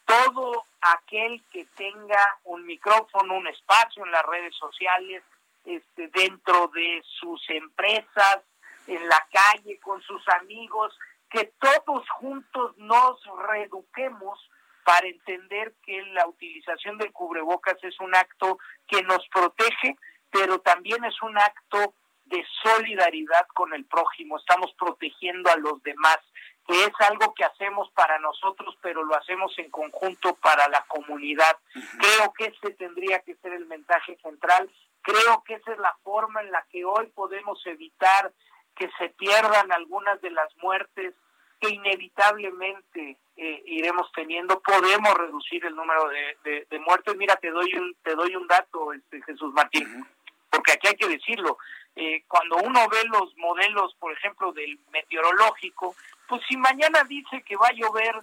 todo 0.06 0.64
aquel 0.82 1.44
que 1.52 1.66
tenga 1.76 2.40
un 2.46 2.66
micrófono, 2.66 3.36
un 3.36 3.48
espacio 3.48 4.06
en 4.06 4.12
las 4.12 4.26
redes 4.26 4.56
sociales, 4.56 5.24
este, 5.66 6.08
dentro 6.08 6.70
de 6.74 7.04
sus 7.20 7.42
empresas, 7.50 8.40
en 8.88 9.08
la 9.08 9.28
calle, 9.32 9.80
con 9.80 10.02
sus 10.02 10.28
amigos, 10.30 10.98
que 11.30 11.54
todos 11.60 12.10
juntos 12.10 12.78
nos 12.78 13.24
reeduquemos 13.48 14.40
para 14.84 15.08
entender 15.08 15.74
que 15.84 16.02
la 16.14 16.28
utilización 16.28 16.98
del 16.98 17.12
cubrebocas 17.12 17.78
es 17.84 18.00
un 18.00 18.14
acto 18.16 18.60
que 18.88 19.02
nos 19.04 19.28
protege, 19.30 19.96
pero 20.30 20.60
también 20.60 21.04
es 21.06 21.22
un 21.22 21.38
acto 21.38 21.94
de 22.26 22.44
solidaridad 22.64 23.46
con 23.54 23.74
el 23.74 23.86
prójimo. 23.86 24.38
Estamos 24.38 24.74
protegiendo 24.78 25.52
a 25.52 25.58
los 25.58 25.82
demás, 25.84 26.18
que 26.68 26.84
es 26.86 26.92
algo 27.00 27.34
que 27.34 27.44
hacemos 27.44 27.90
para 27.92 28.20
nosotros, 28.20 28.78
pero 28.82 29.04
lo 29.04 29.16
hacemos 29.16 29.58
en 29.58 29.70
conjunto 29.70 30.36
para 30.36 30.68
la 30.70 30.84
comunidad. 30.88 31.58
Creo 32.00 32.34
que 32.34 32.46
ese 32.46 32.74
tendría 32.76 33.20
que 33.20 33.36
ser 33.36 33.54
el 33.54 33.66
mensaje 33.66 34.18
central. 34.22 34.72
Creo 35.02 35.44
que 35.44 35.56
esa 35.56 35.74
es 35.74 35.80
la 35.80 35.96
forma 36.04 36.42
en 36.42 36.52
la 36.52 36.66
que 36.72 36.86
hoy 36.86 37.08
podemos 37.08 37.66
evitar 37.66 38.32
que 38.76 38.90
se 38.98 39.10
pierdan 39.10 39.72
algunas 39.72 40.22
de 40.22 40.32
las 40.32 40.56
muertes 40.58 41.14
que 41.60 41.70
inevitablemente 41.70 43.18
eh, 43.38 43.64
iremos 43.66 44.12
teniendo, 44.14 44.60
podemos 44.62 45.14
reducir 45.14 45.66
el 45.66 45.76
número 45.76 46.10
de, 46.44 46.66
de, 46.70 46.80
muertes. 46.80 47.16
Mira, 47.16 47.36
te 47.36 47.52
doy 47.52 47.74
un, 47.76 47.96
te 48.04 48.16
doy 48.16 48.36
un 48.36 48.48
dato, 48.48 48.94
este, 48.94 49.22
Jesús 49.22 49.54
Martín, 49.54 50.06
porque 50.50 50.74
aquí 50.74 50.88
hay 50.88 50.96
que 50.96 51.08
decirlo. 51.08 51.58
Eh, 51.96 52.24
cuando 52.28 52.58
uno 52.58 52.88
ve 52.90 53.04
los 53.06 53.36
modelos, 53.38 53.96
por 54.00 54.12
ejemplo, 54.12 54.52
del 54.54 54.80
meteorológico, 54.92 55.96
pues 56.28 56.42
si 56.48 56.58
mañana 56.58 57.04
dice 57.04 57.44
que 57.44 57.56
va 57.56 57.68
a 57.68 57.74
llover 57.74 58.16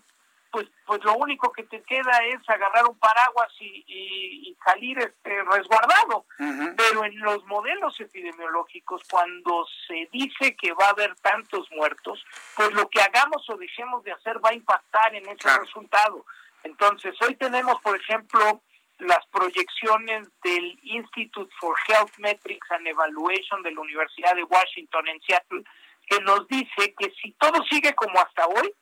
pues 0.50 0.66
pues 0.86 1.02
lo 1.04 1.14
único 1.16 1.52
que 1.52 1.64
te 1.64 1.82
queda 1.82 2.24
es 2.24 2.48
agarrar 2.48 2.86
un 2.86 2.98
paraguas 2.98 3.52
y, 3.60 3.84
y, 3.86 4.56
salir 4.64 4.98
este 4.98 5.42
resguardado. 5.44 6.26
Pero 6.76 7.04
en 7.04 7.18
los 7.20 7.44
modelos 7.46 7.98
epidemiológicos 8.00 9.02
cuando 9.08 9.66
se 9.86 10.08
dice 10.12 10.56
que 10.56 10.72
va 10.72 10.86
a 10.86 10.90
haber 10.90 11.14
tantos 11.16 11.70
muertos 11.72 12.24
pues 12.56 12.72
lo 12.72 12.88
que 12.88 13.00
hagamos 13.00 13.48
o 13.48 13.56
dejemos 13.56 14.02
de 14.04 14.12
hacer 14.12 14.44
va 14.44 14.50
a 14.50 14.54
impactar 14.54 15.14
en 15.14 15.28
ese 15.28 15.58
resultado. 15.58 16.24
Entonces 16.64 17.14
hoy 17.22 17.34
tenemos 17.36 17.80
por 17.80 17.96
ejemplo 17.96 18.62
las 18.98 19.24
proyecciones 19.28 20.28
del 20.42 20.78
Institute 20.82 21.52
for 21.60 21.76
Health 21.88 22.12
Metrics 22.18 22.70
and 22.72 22.86
Evaluation 22.86 23.62
de 23.62 23.72
la 23.72 23.80
Universidad 23.80 24.34
de 24.34 24.44
Washington 24.44 25.06
en 25.08 25.20
Seattle 25.22 25.64
que 26.08 26.20
nos 26.20 26.46
dice 26.48 26.94
que 26.98 27.12
si 27.22 27.32
todo 27.32 27.62
sigue 27.70 27.94
como 27.94 28.18
hasta 28.18 28.46
hoy 28.46 28.72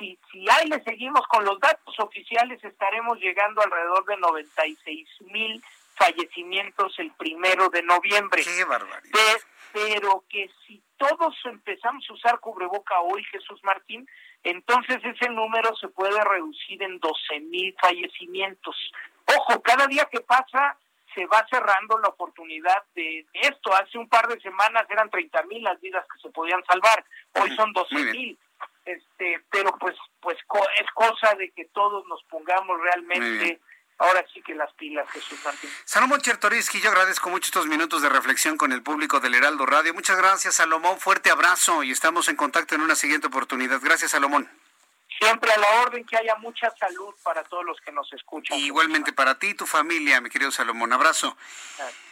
si, 0.00 0.18
si 0.32 0.44
ahí 0.50 0.68
le 0.68 0.82
seguimos 0.82 1.24
con 1.28 1.44
los 1.44 1.60
datos 1.60 1.94
oficiales, 2.00 2.62
estaremos 2.64 3.20
llegando 3.20 3.62
alrededor 3.62 4.04
de 4.06 4.16
96 4.16 5.08
mil 5.32 5.62
fallecimientos 5.94 6.98
el 6.98 7.12
primero 7.12 7.68
de 7.68 7.82
noviembre. 7.82 8.42
¡Qué 8.42 8.64
barbaridad! 8.64 9.12
pero 9.72 10.24
que 10.28 10.50
si 10.66 10.82
todos 10.96 11.34
empezamos 11.44 12.04
a 12.08 12.12
usar 12.12 12.40
cubreboca 12.40 13.00
hoy, 13.00 13.22
Jesús 13.24 13.60
Martín, 13.62 14.06
entonces 14.42 14.98
ese 15.04 15.28
número 15.30 15.74
se 15.76 15.88
puede 15.88 16.22
reducir 16.24 16.82
en 16.82 16.98
12 16.98 17.40
mil 17.40 17.74
fallecimientos. 17.80 18.76
Ojo, 19.36 19.62
cada 19.62 19.86
día 19.86 20.08
que 20.10 20.20
pasa 20.20 20.76
se 21.14 21.26
va 21.26 21.44
cerrando 21.50 21.98
la 21.98 22.08
oportunidad 22.08 22.82
de, 22.94 23.26
esto. 23.34 23.74
Hace 23.74 23.98
un 23.98 24.08
par 24.08 24.28
de 24.28 24.40
semanas 24.40 24.86
eran 24.88 25.10
30 25.10 25.42
mil 25.44 25.62
las 25.62 25.80
vidas 25.80 26.04
que 26.12 26.20
se 26.20 26.30
podían 26.30 26.64
salvar, 26.64 27.04
hoy 27.34 27.54
son 27.56 27.72
12 27.72 27.94
mil. 28.12 28.38
Este, 28.84 29.44
pero 29.50 29.76
pues, 29.78 29.94
pues 30.20 30.38
es 30.38 30.86
cosa 30.94 31.34
de 31.36 31.50
que 31.50 31.66
todos 31.66 32.06
nos 32.06 32.22
pongamos 32.24 32.80
realmente 32.80 33.60
ahora 34.00 34.24
sí 34.32 34.42
que 34.42 34.54
las 34.54 34.72
pilas, 34.74 35.08
Jesús 35.10 35.38
Martín. 35.44 35.70
Salomón 35.84 36.20
Chertoriski, 36.20 36.80
yo 36.80 36.88
agradezco 36.88 37.28
mucho 37.30 37.48
estos 37.48 37.66
minutos 37.66 38.02
de 38.02 38.08
reflexión 38.08 38.56
con 38.56 38.72
el 38.72 38.82
público 38.82 39.20
del 39.20 39.34
Heraldo 39.34 39.66
Radio. 39.66 39.94
Muchas 39.94 40.16
gracias, 40.16 40.54
Salomón. 40.54 40.98
Fuerte 40.98 41.30
abrazo 41.30 41.82
y 41.82 41.90
estamos 41.90 42.28
en 42.28 42.36
contacto 42.36 42.74
en 42.74 42.80
una 42.80 42.94
siguiente 42.94 43.26
oportunidad. 43.28 43.80
Gracias, 43.82 44.12
Salomón. 44.12 44.48
Siempre 45.20 45.52
a 45.52 45.58
la 45.58 45.82
orden, 45.82 46.02
que 46.06 46.16
haya 46.16 46.34
mucha 46.36 46.70
salud 46.78 47.14
para 47.22 47.44
todos 47.44 47.62
los 47.62 47.78
que 47.82 47.92
nos 47.92 48.10
escuchan. 48.14 48.58
igualmente 48.58 49.12
para 49.12 49.38
ti 49.38 49.48
y 49.48 49.54
tu 49.54 49.66
familia, 49.66 50.18
mi 50.22 50.30
querido 50.30 50.50
Salomón. 50.50 50.94
Abrazo. 50.94 51.36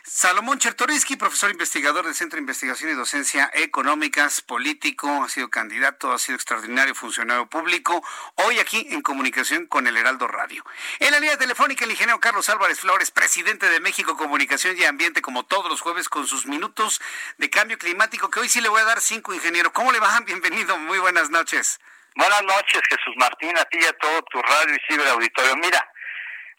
Salomón 0.04 0.58
Chertoriski, 0.58 1.16
profesor 1.16 1.50
investigador 1.50 2.04
del 2.04 2.14
Centro 2.14 2.36
de 2.36 2.42
Investigación 2.42 2.90
y 2.90 2.94
Docencia 2.94 3.50
Económicas, 3.54 4.42
político, 4.42 5.22
ha 5.24 5.28
sido 5.30 5.48
candidato, 5.48 6.12
ha 6.12 6.18
sido 6.18 6.36
extraordinario 6.36 6.94
funcionario 6.94 7.46
público, 7.46 8.02
hoy 8.34 8.58
aquí 8.58 8.86
en 8.90 9.00
comunicación 9.00 9.66
con 9.66 9.86
el 9.86 9.96
Heraldo 9.96 10.28
Radio. 10.28 10.62
En 10.98 11.10
la 11.10 11.20
línea 11.20 11.38
telefónica, 11.38 11.86
el 11.86 11.90
ingeniero 11.90 12.20
Carlos 12.20 12.50
Álvarez 12.50 12.80
Flores, 12.80 13.10
presidente 13.10 13.70
de 13.70 13.80
México 13.80 14.18
Comunicación 14.18 14.76
y 14.76 14.84
Ambiente, 14.84 15.22
como 15.22 15.46
todos 15.46 15.70
los 15.70 15.80
jueves, 15.80 16.10
con 16.10 16.26
sus 16.26 16.44
minutos 16.44 17.00
de 17.38 17.48
cambio 17.48 17.78
climático, 17.78 18.28
que 18.28 18.40
hoy 18.40 18.50
sí 18.50 18.60
le 18.60 18.68
voy 18.68 18.82
a 18.82 18.84
dar 18.84 19.00
cinco, 19.00 19.32
ingeniero. 19.32 19.72
¿Cómo 19.72 19.92
le 19.92 20.00
va? 20.00 20.20
Bienvenido, 20.26 20.76
muy 20.76 20.98
buenas 20.98 21.30
noches. 21.30 21.80
Buenas 22.18 22.42
noches, 22.42 22.82
Jesús 22.90 23.14
Martín, 23.16 23.56
a 23.56 23.64
ti 23.66 23.78
y 23.80 23.84
a 23.84 23.92
todo 23.92 24.20
tu 24.22 24.42
radio 24.42 24.74
y 24.74 24.92
ciberauditorio. 24.92 25.54
Mira, 25.54 25.88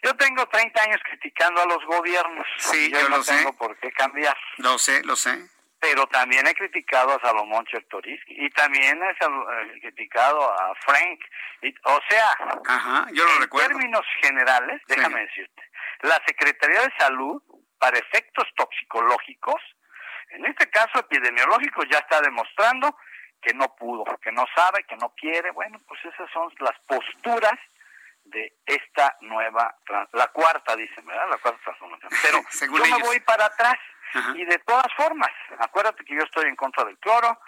yo 0.02 0.16
tengo 0.16 0.46
30 0.46 0.82
años 0.82 0.98
criticando 1.04 1.60
a 1.60 1.66
los 1.66 1.84
gobiernos. 1.84 2.46
Sí, 2.56 2.90
yo, 2.90 3.06
no 3.10 3.18
lo 3.18 3.22
tengo 3.22 3.52
por 3.58 3.76
qué 3.76 3.92
cambiar. 3.92 4.34
Lo 4.56 4.78
sé, 4.78 5.04
lo 5.04 5.16
sé. 5.16 5.38
Pero 5.78 6.06
también 6.06 6.46
he 6.46 6.54
criticado 6.54 7.14
a 7.14 7.20
Salomón 7.20 7.66
Chertoriski 7.66 8.34
y 8.42 8.48
también 8.50 9.02
he 9.02 9.10
eh, 9.10 9.80
criticado 9.82 10.50
a 10.50 10.74
Frank. 10.76 11.20
o 11.84 12.00
sea, 12.08 12.30
Ajá, 12.66 13.06
yo 13.12 13.26
lo 13.26 13.34
en 13.34 13.42
recuerdo. 13.42 13.68
términos 13.68 14.06
generales, 14.22 14.80
déjame 14.86 15.26
decirte, 15.26 15.62
la 16.00 16.18
Secretaría 16.26 16.80
de 16.80 16.92
Salud, 16.98 17.42
para 17.78 17.98
efectos 17.98 18.46
toxicológicos, 18.56 19.60
en 20.30 20.46
este 20.46 20.70
caso 20.70 21.00
epidemiológico, 21.00 21.82
ya 21.84 21.98
está 21.98 22.22
demostrando 22.22 22.96
que 23.40 23.54
no 23.54 23.74
pudo, 23.76 24.04
que 24.22 24.32
no 24.32 24.44
sabe, 24.54 24.84
que 24.84 24.96
no 24.96 25.10
quiere. 25.10 25.50
Bueno, 25.50 25.78
pues 25.86 26.04
esas 26.04 26.30
son 26.30 26.52
las 26.60 26.78
posturas 26.86 27.58
de 28.24 28.52
esta 28.66 29.16
nueva, 29.22 29.74
la 30.12 30.28
cuarta, 30.28 30.76
dicen, 30.76 31.04
¿verdad? 31.06 31.28
La 31.30 31.38
cuarta 31.38 31.60
transformación. 31.64 32.10
Pero 32.22 32.42
yo 32.76 32.96
me 32.96 33.02
voy 33.02 33.20
para 33.20 33.46
atrás 33.46 33.76
y 34.34 34.44
de 34.44 34.58
todas 34.58 34.92
formas, 34.96 35.30
acuérdate 35.58 36.04
que 36.04 36.14
yo 36.14 36.22
estoy 36.22 36.46
en 36.46 36.56
contra 36.56 36.84
del 36.84 36.98
cloro, 36.98 37.40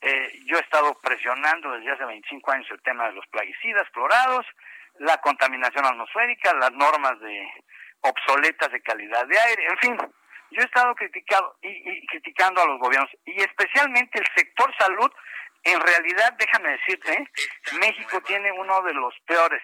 eh, 0.00 0.42
yo 0.46 0.56
he 0.56 0.60
estado 0.60 0.98
presionando 1.00 1.72
desde 1.72 1.90
hace 1.90 2.04
25 2.04 2.52
años 2.52 2.66
el 2.70 2.82
tema 2.82 3.06
de 3.06 3.12
los 3.12 3.26
plaguicidas 3.28 3.88
clorados, 3.90 4.46
la 4.98 5.18
contaminación 5.18 5.84
atmosférica, 5.84 6.54
las 6.54 6.72
normas 6.72 7.18
de 7.20 7.48
obsoletas 8.02 8.70
de 8.70 8.82
calidad 8.82 9.26
de 9.26 9.38
aire, 9.38 9.66
en 9.66 9.78
fin, 9.78 9.96
yo 10.50 10.62
he 10.62 10.64
estado 10.64 10.94
criticado 10.94 11.56
y, 11.62 12.06
criticando 12.06 12.62
a 12.62 12.66
los 12.66 12.78
gobiernos 12.78 13.10
y 13.24 13.40
especialmente 13.40 14.18
el 14.18 14.26
sector 14.36 14.72
salud. 14.78 15.10
En 15.64 15.80
realidad, 15.80 16.34
déjame 16.38 16.70
decirte, 16.70 17.12
¿eh? 17.14 17.28
México 17.80 18.20
tiene 18.22 18.52
uno 18.52 18.82
de 18.82 18.92
los 18.92 19.14
peores. 19.26 19.62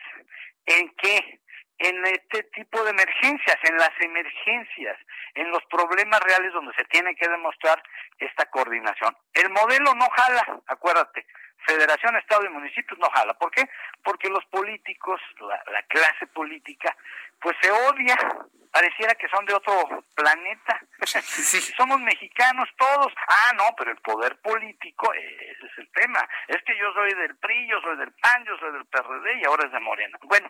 ¿En 0.64 0.88
qué? 0.96 1.40
En 1.78 2.04
este 2.06 2.42
tipo 2.54 2.82
de 2.84 2.90
emergencias, 2.90 3.56
en 3.62 3.76
las 3.76 3.92
emergencias, 4.00 4.98
en 5.34 5.50
los 5.50 5.62
problemas 5.66 6.20
reales 6.20 6.52
donde 6.52 6.74
se 6.74 6.84
tiene 6.86 7.14
que 7.14 7.28
demostrar 7.28 7.82
esta 8.18 8.46
coordinación. 8.46 9.14
El 9.34 9.50
modelo 9.50 9.94
no 9.94 10.08
jala, 10.10 10.60
acuérdate. 10.66 11.26
Federación, 11.66 12.16
Estado 12.16 12.44
y 12.44 12.48
municipios 12.48 12.98
no 12.98 13.10
jala. 13.10 13.34
¿Por 13.34 13.50
qué? 13.50 13.68
Porque 14.02 14.28
los 14.28 14.44
políticos, 14.46 15.20
la 15.40 15.82
clase 15.88 16.26
política, 16.28 16.96
pues 17.40 17.56
se 17.60 17.70
odia 17.70 18.16
pareciera 18.70 19.14
que 19.14 19.28
son 19.28 19.44
de 19.46 19.54
otro 19.54 20.04
planeta. 20.14 20.80
Somos 21.76 22.00
mexicanos 22.00 22.68
todos. 22.76 23.12
Ah, 23.28 23.52
no, 23.56 23.64
pero 23.76 23.90
el 23.90 23.98
poder 23.98 24.40
político, 24.40 25.12
ese 25.12 25.66
es 25.66 25.78
el 25.78 25.90
tema. 25.92 26.26
Es 26.48 26.62
que 26.64 26.76
yo 26.78 26.92
soy 26.92 27.12
del 27.14 27.36
PRI, 27.36 27.68
yo 27.68 27.80
soy 27.80 27.96
del 27.96 28.12
PAN, 28.12 28.44
yo 28.44 28.56
soy 28.58 28.72
del 28.72 28.86
PRD 28.86 29.40
y 29.40 29.44
ahora 29.44 29.66
es 29.66 29.72
de 29.72 29.80
Morena. 29.80 30.18
Bueno, 30.22 30.48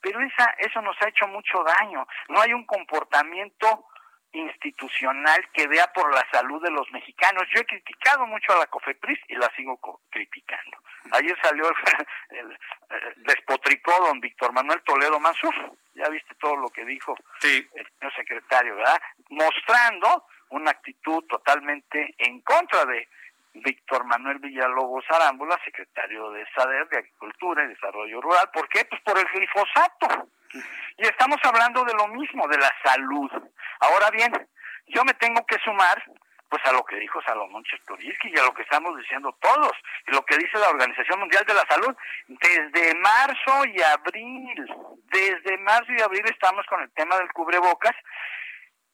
pero 0.00 0.20
esa, 0.20 0.54
eso 0.58 0.80
nos 0.82 0.96
ha 1.00 1.08
hecho 1.08 1.26
mucho 1.28 1.62
daño. 1.64 2.06
No 2.28 2.40
hay 2.40 2.52
un 2.52 2.66
comportamiento 2.66 3.86
institucional 4.32 5.48
que 5.52 5.66
vea 5.66 5.92
por 5.92 6.12
la 6.14 6.26
salud 6.30 6.62
de 6.62 6.70
los 6.70 6.90
mexicanos. 6.92 7.44
Yo 7.54 7.60
he 7.60 7.66
criticado 7.66 8.26
mucho 8.26 8.52
a 8.52 8.58
la 8.58 8.66
COFEPRIS 8.66 9.18
y 9.28 9.34
la 9.34 9.50
sigo 9.56 9.78
criticando. 10.10 10.78
Ayer 11.12 11.36
salió 11.42 11.64
el, 12.30 12.58
despotricó 13.16 13.92
don 14.04 14.20
Víctor 14.20 14.52
Manuel 14.52 14.82
Toledo 14.82 15.18
Mansur. 15.18 15.54
Ya 15.94 16.08
viste 16.08 16.34
todo 16.36 16.56
lo 16.56 16.68
que 16.68 16.84
dijo 16.84 17.14
el 17.42 17.68
señor 17.98 18.14
secretario, 18.14 18.76
¿verdad? 18.76 19.00
Mostrando 19.30 20.26
una 20.50 20.70
actitud 20.70 21.24
totalmente 21.24 22.14
en 22.18 22.40
contra 22.42 22.84
de 22.86 23.08
Víctor 23.54 24.04
Manuel 24.04 24.38
Villalobos 24.38 25.04
Arámbula, 25.10 25.58
secretario 25.64 26.30
de 26.30 26.46
SADER, 26.54 26.88
de 26.88 26.98
Agricultura 26.98 27.64
y 27.64 27.68
Desarrollo 27.68 28.20
Rural. 28.20 28.48
¿Por 28.52 28.68
qué? 28.68 28.84
Pues 28.84 29.00
por 29.02 29.18
el 29.18 29.26
glifosato. 29.26 30.28
Y 30.52 31.02
estamos 31.06 31.38
hablando 31.44 31.84
de 31.84 31.94
lo 31.94 32.08
mismo, 32.08 32.46
de 32.48 32.58
la 32.58 32.72
salud. 32.84 33.30
Ahora 33.80 34.10
bien, 34.10 34.32
yo 34.86 35.04
me 35.04 35.14
tengo 35.14 35.44
que 35.46 35.58
sumar 35.64 36.02
pues 36.50 36.62
a 36.66 36.72
lo 36.72 36.84
que 36.84 36.96
dijo 36.96 37.22
Salomón 37.22 37.62
Chertoriski 37.62 38.28
y 38.28 38.38
a 38.38 38.42
lo 38.42 38.52
que 38.52 38.62
estamos 38.62 38.98
diciendo 38.98 39.32
todos, 39.40 39.70
y 40.06 40.10
lo 40.10 40.24
que 40.24 40.36
dice 40.36 40.58
la 40.58 40.68
Organización 40.68 41.20
Mundial 41.20 41.44
de 41.46 41.54
la 41.54 41.64
Salud. 41.68 41.94
Desde 42.26 42.94
marzo 42.96 43.64
y 43.66 43.80
abril, 43.80 44.66
desde 45.04 45.58
marzo 45.58 45.92
y 45.92 46.00
abril 46.02 46.24
estamos 46.28 46.66
con 46.66 46.82
el 46.82 46.90
tema 46.92 47.16
del 47.18 47.32
cubrebocas. 47.32 47.94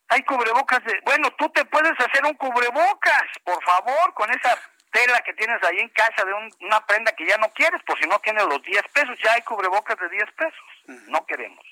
Hay 0.09 0.23
cubrebocas 0.23 0.85
de, 0.85 1.01
bueno, 1.05 1.31
tú 1.39 1.49
te 1.49 1.65
puedes 1.65 1.99
hacer 1.99 2.25
un 2.27 2.35
cubrebocas, 2.35 3.25
por 3.43 3.63
favor, 3.65 4.13
con 4.15 4.31
esa 4.31 4.57
tela 4.93 5.19
que 5.25 5.33
tienes 5.33 5.61
ahí 5.65 5.79
en 5.79 5.89
casa 5.89 6.25
de 6.25 6.35
una 6.61 6.85
prenda 6.87 7.13
que 7.13 7.27
ya 7.27 7.39
no 7.39 7.49
quieres, 7.55 7.83
por 7.85 7.99
si 7.99 8.07
no 8.07 8.19
tienes 8.19 8.45
los 8.45 8.63
10 8.63 8.83
pesos, 8.93 9.19
ya 9.25 9.33
hay 9.33 9.43
cubrebocas 9.43 9.99
de 9.99 10.09
10 10.11 10.31
pesos. 10.33 10.76
No 10.87 11.25
queremos. 11.27 11.65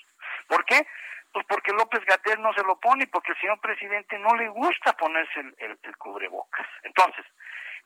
¿Por 0.47 0.65
qué? 0.65 0.85
Pues 1.31 1.45
porque 1.47 1.73
López 1.73 2.03
Gatel 2.05 2.41
no 2.41 2.53
se 2.53 2.63
lo 2.63 2.79
pone, 2.79 3.07
porque 3.07 3.33
el 3.33 3.39
señor 3.39 3.59
presidente 3.59 4.17
no 4.19 4.35
le 4.35 4.47
gusta 4.49 4.93
ponerse 4.93 5.39
el, 5.39 5.77
el, 5.83 5.97
cubrebocas. 5.97 6.67
Entonces, 6.83 7.25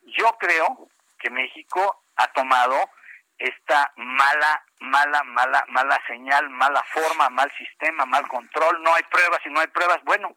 yo 0.04 0.38
creo 0.40 0.88
que 1.20 1.30
México 1.30 2.04
ha 2.16 2.28
tomado 2.28 2.76
esta 3.38 3.92
mala, 3.96 4.64
mala, 4.82 5.24
mala, 5.24 5.66
mala 5.70 6.00
señal, 6.06 6.50
mala 6.50 6.84
forma, 6.92 7.30
mal 7.30 7.52
sistema, 7.58 8.06
mal 8.06 8.28
control, 8.28 8.84
no 8.84 8.94
hay 8.94 9.04
pruebas 9.04 9.40
y 9.46 9.50
no 9.50 9.62
hay 9.62 9.68
pruebas. 9.68 10.04
Bueno, 10.04 10.36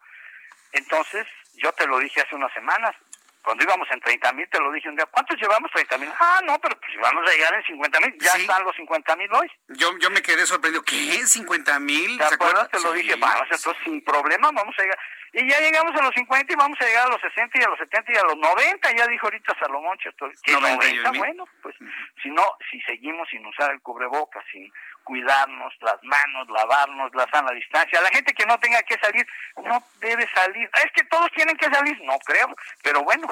entonces 0.72 1.26
yo 1.54 1.72
te 1.72 1.86
lo 1.86 1.98
dije 1.98 2.22
hace 2.22 2.34
unas 2.34 2.52
semanas, 2.52 2.94
cuando 3.42 3.64
íbamos 3.64 3.88
en 3.90 4.00
30 4.00 4.32
mil, 4.32 4.48
te 4.48 4.60
lo 4.60 4.72
dije 4.72 4.88
un 4.88 4.96
día, 4.96 5.06
¿cuántos 5.06 5.36
llevamos 5.40 5.70
30 5.72 5.98
mil? 5.98 6.08
Ah, 6.18 6.40
no, 6.44 6.58
pero 6.60 6.78
pues 6.78 6.92
vamos 7.00 7.28
a 7.28 7.34
llegar 7.34 7.54
en 7.54 7.64
50 7.64 8.00
mil, 8.00 8.16
ya 8.18 8.32
están 8.32 8.64
los 8.64 8.76
50 8.76 9.16
mil 9.16 9.32
hoy. 9.32 9.50
Yo, 9.68 9.98
yo 9.98 10.10
me 10.10 10.22
quedé 10.22 10.46
sorprendido, 10.46 10.82
¿qué? 10.84 10.96
¿50 10.96 11.80
mil? 11.80 12.18
¿Te 12.18 12.34
acuerdas? 12.34 12.70
Te 12.70 12.80
lo 12.80 12.92
dije, 12.92 13.16
vamos, 13.16 13.48
entonces 13.50 13.82
sin 13.84 14.02
problema 14.04 14.50
vamos 14.52 14.74
a 14.78 14.82
llegar. 14.82 14.98
Y 15.34 15.48
ya 15.48 15.60
llegamos 15.60 15.98
a 15.98 16.04
los 16.04 16.14
50 16.14 16.52
y 16.52 16.56
vamos 16.56 16.78
a 16.80 16.84
llegar 16.84 17.06
a 17.06 17.10
los 17.10 17.20
60 17.22 17.58
y 17.58 17.62
a 17.62 17.68
los 17.68 17.78
70 17.78 18.12
y 18.12 18.16
a 18.16 18.22
los 18.22 18.36
90, 18.36 18.96
ya 18.96 19.06
dijo 19.06 19.26
ahorita 19.26 19.56
Salomón 19.58 19.96
que 19.98 20.52
90, 20.52 21.12
bueno, 21.12 21.44
pues 21.62 21.74
si 22.22 22.28
no, 22.30 22.44
si 22.70 22.80
seguimos 22.82 23.28
sin 23.30 23.44
usar 23.46 23.72
el 23.72 23.80
cubrebocas, 23.80 24.44
sin 24.52 24.70
cuidarnos 25.04 25.72
las 25.80 26.02
manos, 26.02 26.48
lavarnos, 26.48 27.14
la 27.14 27.28
sana 27.30 27.52
distancia. 27.52 28.00
La 28.00 28.10
gente 28.10 28.34
que 28.34 28.46
no 28.46 28.58
tenga 28.58 28.82
que 28.82 28.98
salir 28.98 29.26
no 29.64 29.82
debe 30.00 30.28
salir. 30.34 30.68
Es 30.84 30.92
que 30.92 31.04
todos 31.04 31.30
tienen 31.32 31.56
que 31.56 31.70
salir, 31.70 31.98
no 32.02 32.18
creo, 32.20 32.54
pero 32.82 33.02
bueno, 33.02 33.28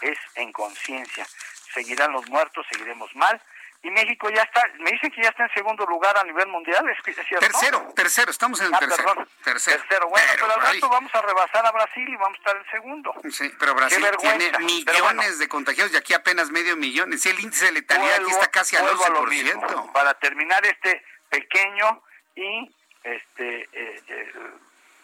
es 0.00 0.18
en 0.34 0.52
conciencia. 0.52 1.26
Seguirán 1.74 2.12
los 2.12 2.28
muertos, 2.28 2.66
seguiremos 2.70 3.14
mal 3.14 3.40
y 3.82 3.90
México 3.90 4.28
ya 4.28 4.42
está, 4.42 4.62
me 4.78 4.90
dicen 4.90 5.10
que 5.10 5.22
ya 5.22 5.30
está 5.30 5.44
en 5.44 5.54
segundo 5.54 5.86
lugar 5.86 6.16
a 6.18 6.24
nivel 6.24 6.48
mundial, 6.48 6.86
¿es, 6.90 6.98
cierto? 7.02 7.46
Tercero, 7.46 7.92
tercero, 7.94 8.30
estamos 8.30 8.60
en 8.60 8.66
el 8.66 8.74
ah, 8.74 8.78
tercero. 8.78 9.26
tercero. 9.42 10.08
bueno, 10.08 10.26
pero, 10.34 10.52
al 10.52 10.60
rato 10.60 10.88
vamos 10.88 11.14
a 11.14 11.22
rebasar 11.22 11.64
a 11.64 11.70
Brasil 11.72 12.06
y 12.06 12.16
vamos 12.16 12.36
a 12.36 12.38
estar 12.38 12.56
en 12.56 12.70
segundo. 12.70 13.14
Sí, 13.30 13.50
pero 13.58 13.74
Brasil 13.74 14.04
tiene 14.18 14.52
millones 14.58 15.38
de 15.38 15.48
contagiados 15.48 15.92
y 15.92 15.96
aquí 15.96 16.12
apenas 16.12 16.50
medio 16.50 16.76
millón. 16.76 17.16
Sí, 17.18 17.30
el 17.30 17.40
índice 17.40 17.66
de 17.66 17.72
letalidad 17.72 18.20
aquí 18.20 18.30
está 18.30 18.48
casi 18.48 18.76
al 18.76 18.86
12%. 18.86 19.92
Para 19.92 20.14
terminar 20.14 20.64
este 20.66 21.02
pequeño 21.30 22.02
y 22.34 22.70
este 23.02 23.62
eh, 23.72 24.02
eh, 24.08 24.32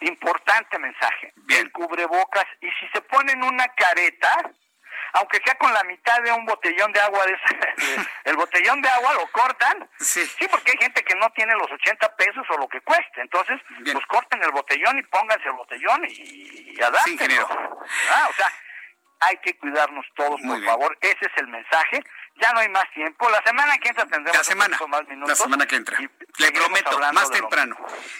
importante 0.01 0.77
mensaje. 0.77 1.33
Bien. 1.35 1.69
cubrebocas 1.71 2.45
y 2.61 2.69
si 2.79 2.87
se 2.93 3.01
ponen 3.01 3.43
una 3.43 3.67
careta, 3.69 4.51
aunque 5.13 5.41
sea 5.43 5.55
con 5.55 5.73
la 5.73 5.83
mitad 5.83 6.21
de 6.21 6.31
un 6.31 6.45
botellón 6.45 6.91
de 6.91 7.01
agua, 7.01 7.25
de 7.25 7.37
el 8.25 8.35
botellón 8.35 8.81
de 8.81 8.89
agua 8.89 9.13
lo 9.13 9.27
cortan. 9.31 9.89
Sí. 9.99 10.25
Sí, 10.25 10.47
porque 10.49 10.71
hay 10.71 10.77
gente 10.77 11.03
que 11.03 11.15
no 11.15 11.29
tiene 11.31 11.53
los 11.55 11.71
80 11.71 12.15
pesos 12.15 12.45
o 12.49 12.57
lo 12.57 12.67
que 12.67 12.81
cueste. 12.81 13.21
Entonces, 13.21 13.59
pues 13.83 14.05
corten 14.07 14.41
el 14.43 14.51
botellón 14.51 14.97
y 14.99 15.03
pónganse 15.03 15.47
el 15.47 15.53
botellón 15.53 16.05
y, 16.07 16.73
y 16.77 16.81
adáptenlo. 16.81 17.47
Ah, 18.11 18.27
o 18.29 18.33
sea, 18.33 18.51
hay 19.19 19.37
que 19.37 19.57
cuidarnos 19.57 20.05
todos, 20.15 20.39
por 20.41 20.63
favor. 20.63 20.97
Ese 21.01 21.25
es 21.25 21.31
el 21.37 21.47
mensaje. 21.47 22.03
Ya 22.35 22.53
no 22.53 22.59
hay 22.59 22.69
más 22.69 22.85
tiempo. 22.93 23.29
La 23.29 23.41
semana 23.43 23.77
que 23.79 23.89
entra 23.89 24.05
tendremos 24.05 24.37
la 24.37 24.43
semana, 24.43 24.77
más 24.87 25.07
minutos. 25.07 25.29
La 25.29 25.35
semana 25.35 25.65
que 25.65 25.75
entra. 25.75 25.97
Le 26.37 26.51
prometo, 26.51 26.99
más 27.13 27.31
temprano. 27.31 27.75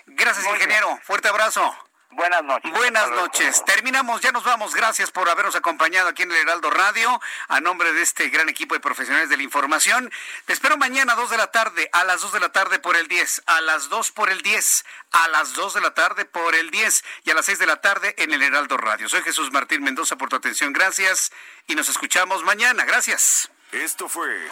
Gracias, 0.07 0.45
ingeniero. 0.45 0.97
Fuerte 1.03 1.27
abrazo. 1.27 1.86
Buenas 2.11 2.43
noches. 2.43 2.71
Buenas 2.71 3.09
noches. 3.11 3.65
Terminamos, 3.65 4.21
ya 4.21 4.31
nos 4.31 4.43
vamos. 4.43 4.73
Gracias 4.73 5.11
por 5.11 5.29
habernos 5.29 5.55
acompañado 5.55 6.07
aquí 6.07 6.23
en 6.23 6.31
el 6.31 6.37
Heraldo 6.37 6.69
Radio. 6.69 7.19
A 7.49 7.59
nombre 7.59 7.91
de 7.91 8.01
este 8.01 8.29
gran 8.29 8.47
equipo 8.47 8.75
de 8.75 8.79
profesionales 8.79 9.29
de 9.29 9.37
la 9.37 9.43
información. 9.43 10.09
Te 10.45 10.53
espero 10.53 10.77
mañana 10.77 11.13
a 11.13 11.15
2 11.15 11.29
de 11.29 11.37
la 11.37 11.51
tarde, 11.51 11.89
a 11.91 12.05
las 12.05 12.21
2 12.21 12.31
de 12.31 12.39
la 12.39 12.49
tarde 12.49 12.79
por 12.79 12.95
el 12.95 13.07
10, 13.07 13.43
a 13.45 13.61
las 13.61 13.89
2 13.89 14.11
por 14.13 14.29
el 14.29 14.41
10, 14.41 14.85
a 15.11 15.27
las 15.27 15.53
2 15.53 15.73
de 15.73 15.81
la 15.81 15.93
tarde 15.93 16.25
por 16.25 16.55
el 16.55 16.71
10 16.71 17.03
y 17.25 17.31
a 17.31 17.35
las 17.35 17.45
6 17.45 17.59
de 17.59 17.65
la 17.67 17.81
tarde 17.81 18.15
en 18.17 18.31
el 18.31 18.41
Heraldo 18.41 18.77
Radio. 18.77 19.09
Soy 19.09 19.21
Jesús 19.21 19.51
Martín 19.51 19.83
Mendoza 19.83 20.15
por 20.15 20.29
tu 20.29 20.37
atención. 20.37 20.71
Gracias 20.73 21.31
y 21.67 21.75
nos 21.75 21.89
escuchamos 21.89 22.43
mañana. 22.43 22.85
Gracias. 22.85 23.51
Esto 23.73 24.07
fue 24.07 24.47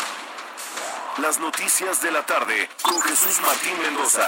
Las 1.18 1.40
Noticias 1.40 2.02
de 2.02 2.12
la 2.12 2.26
Tarde 2.26 2.70
con 2.82 3.02
Jesús 3.02 3.40
Martín 3.40 3.82
Mendoza. 3.82 4.28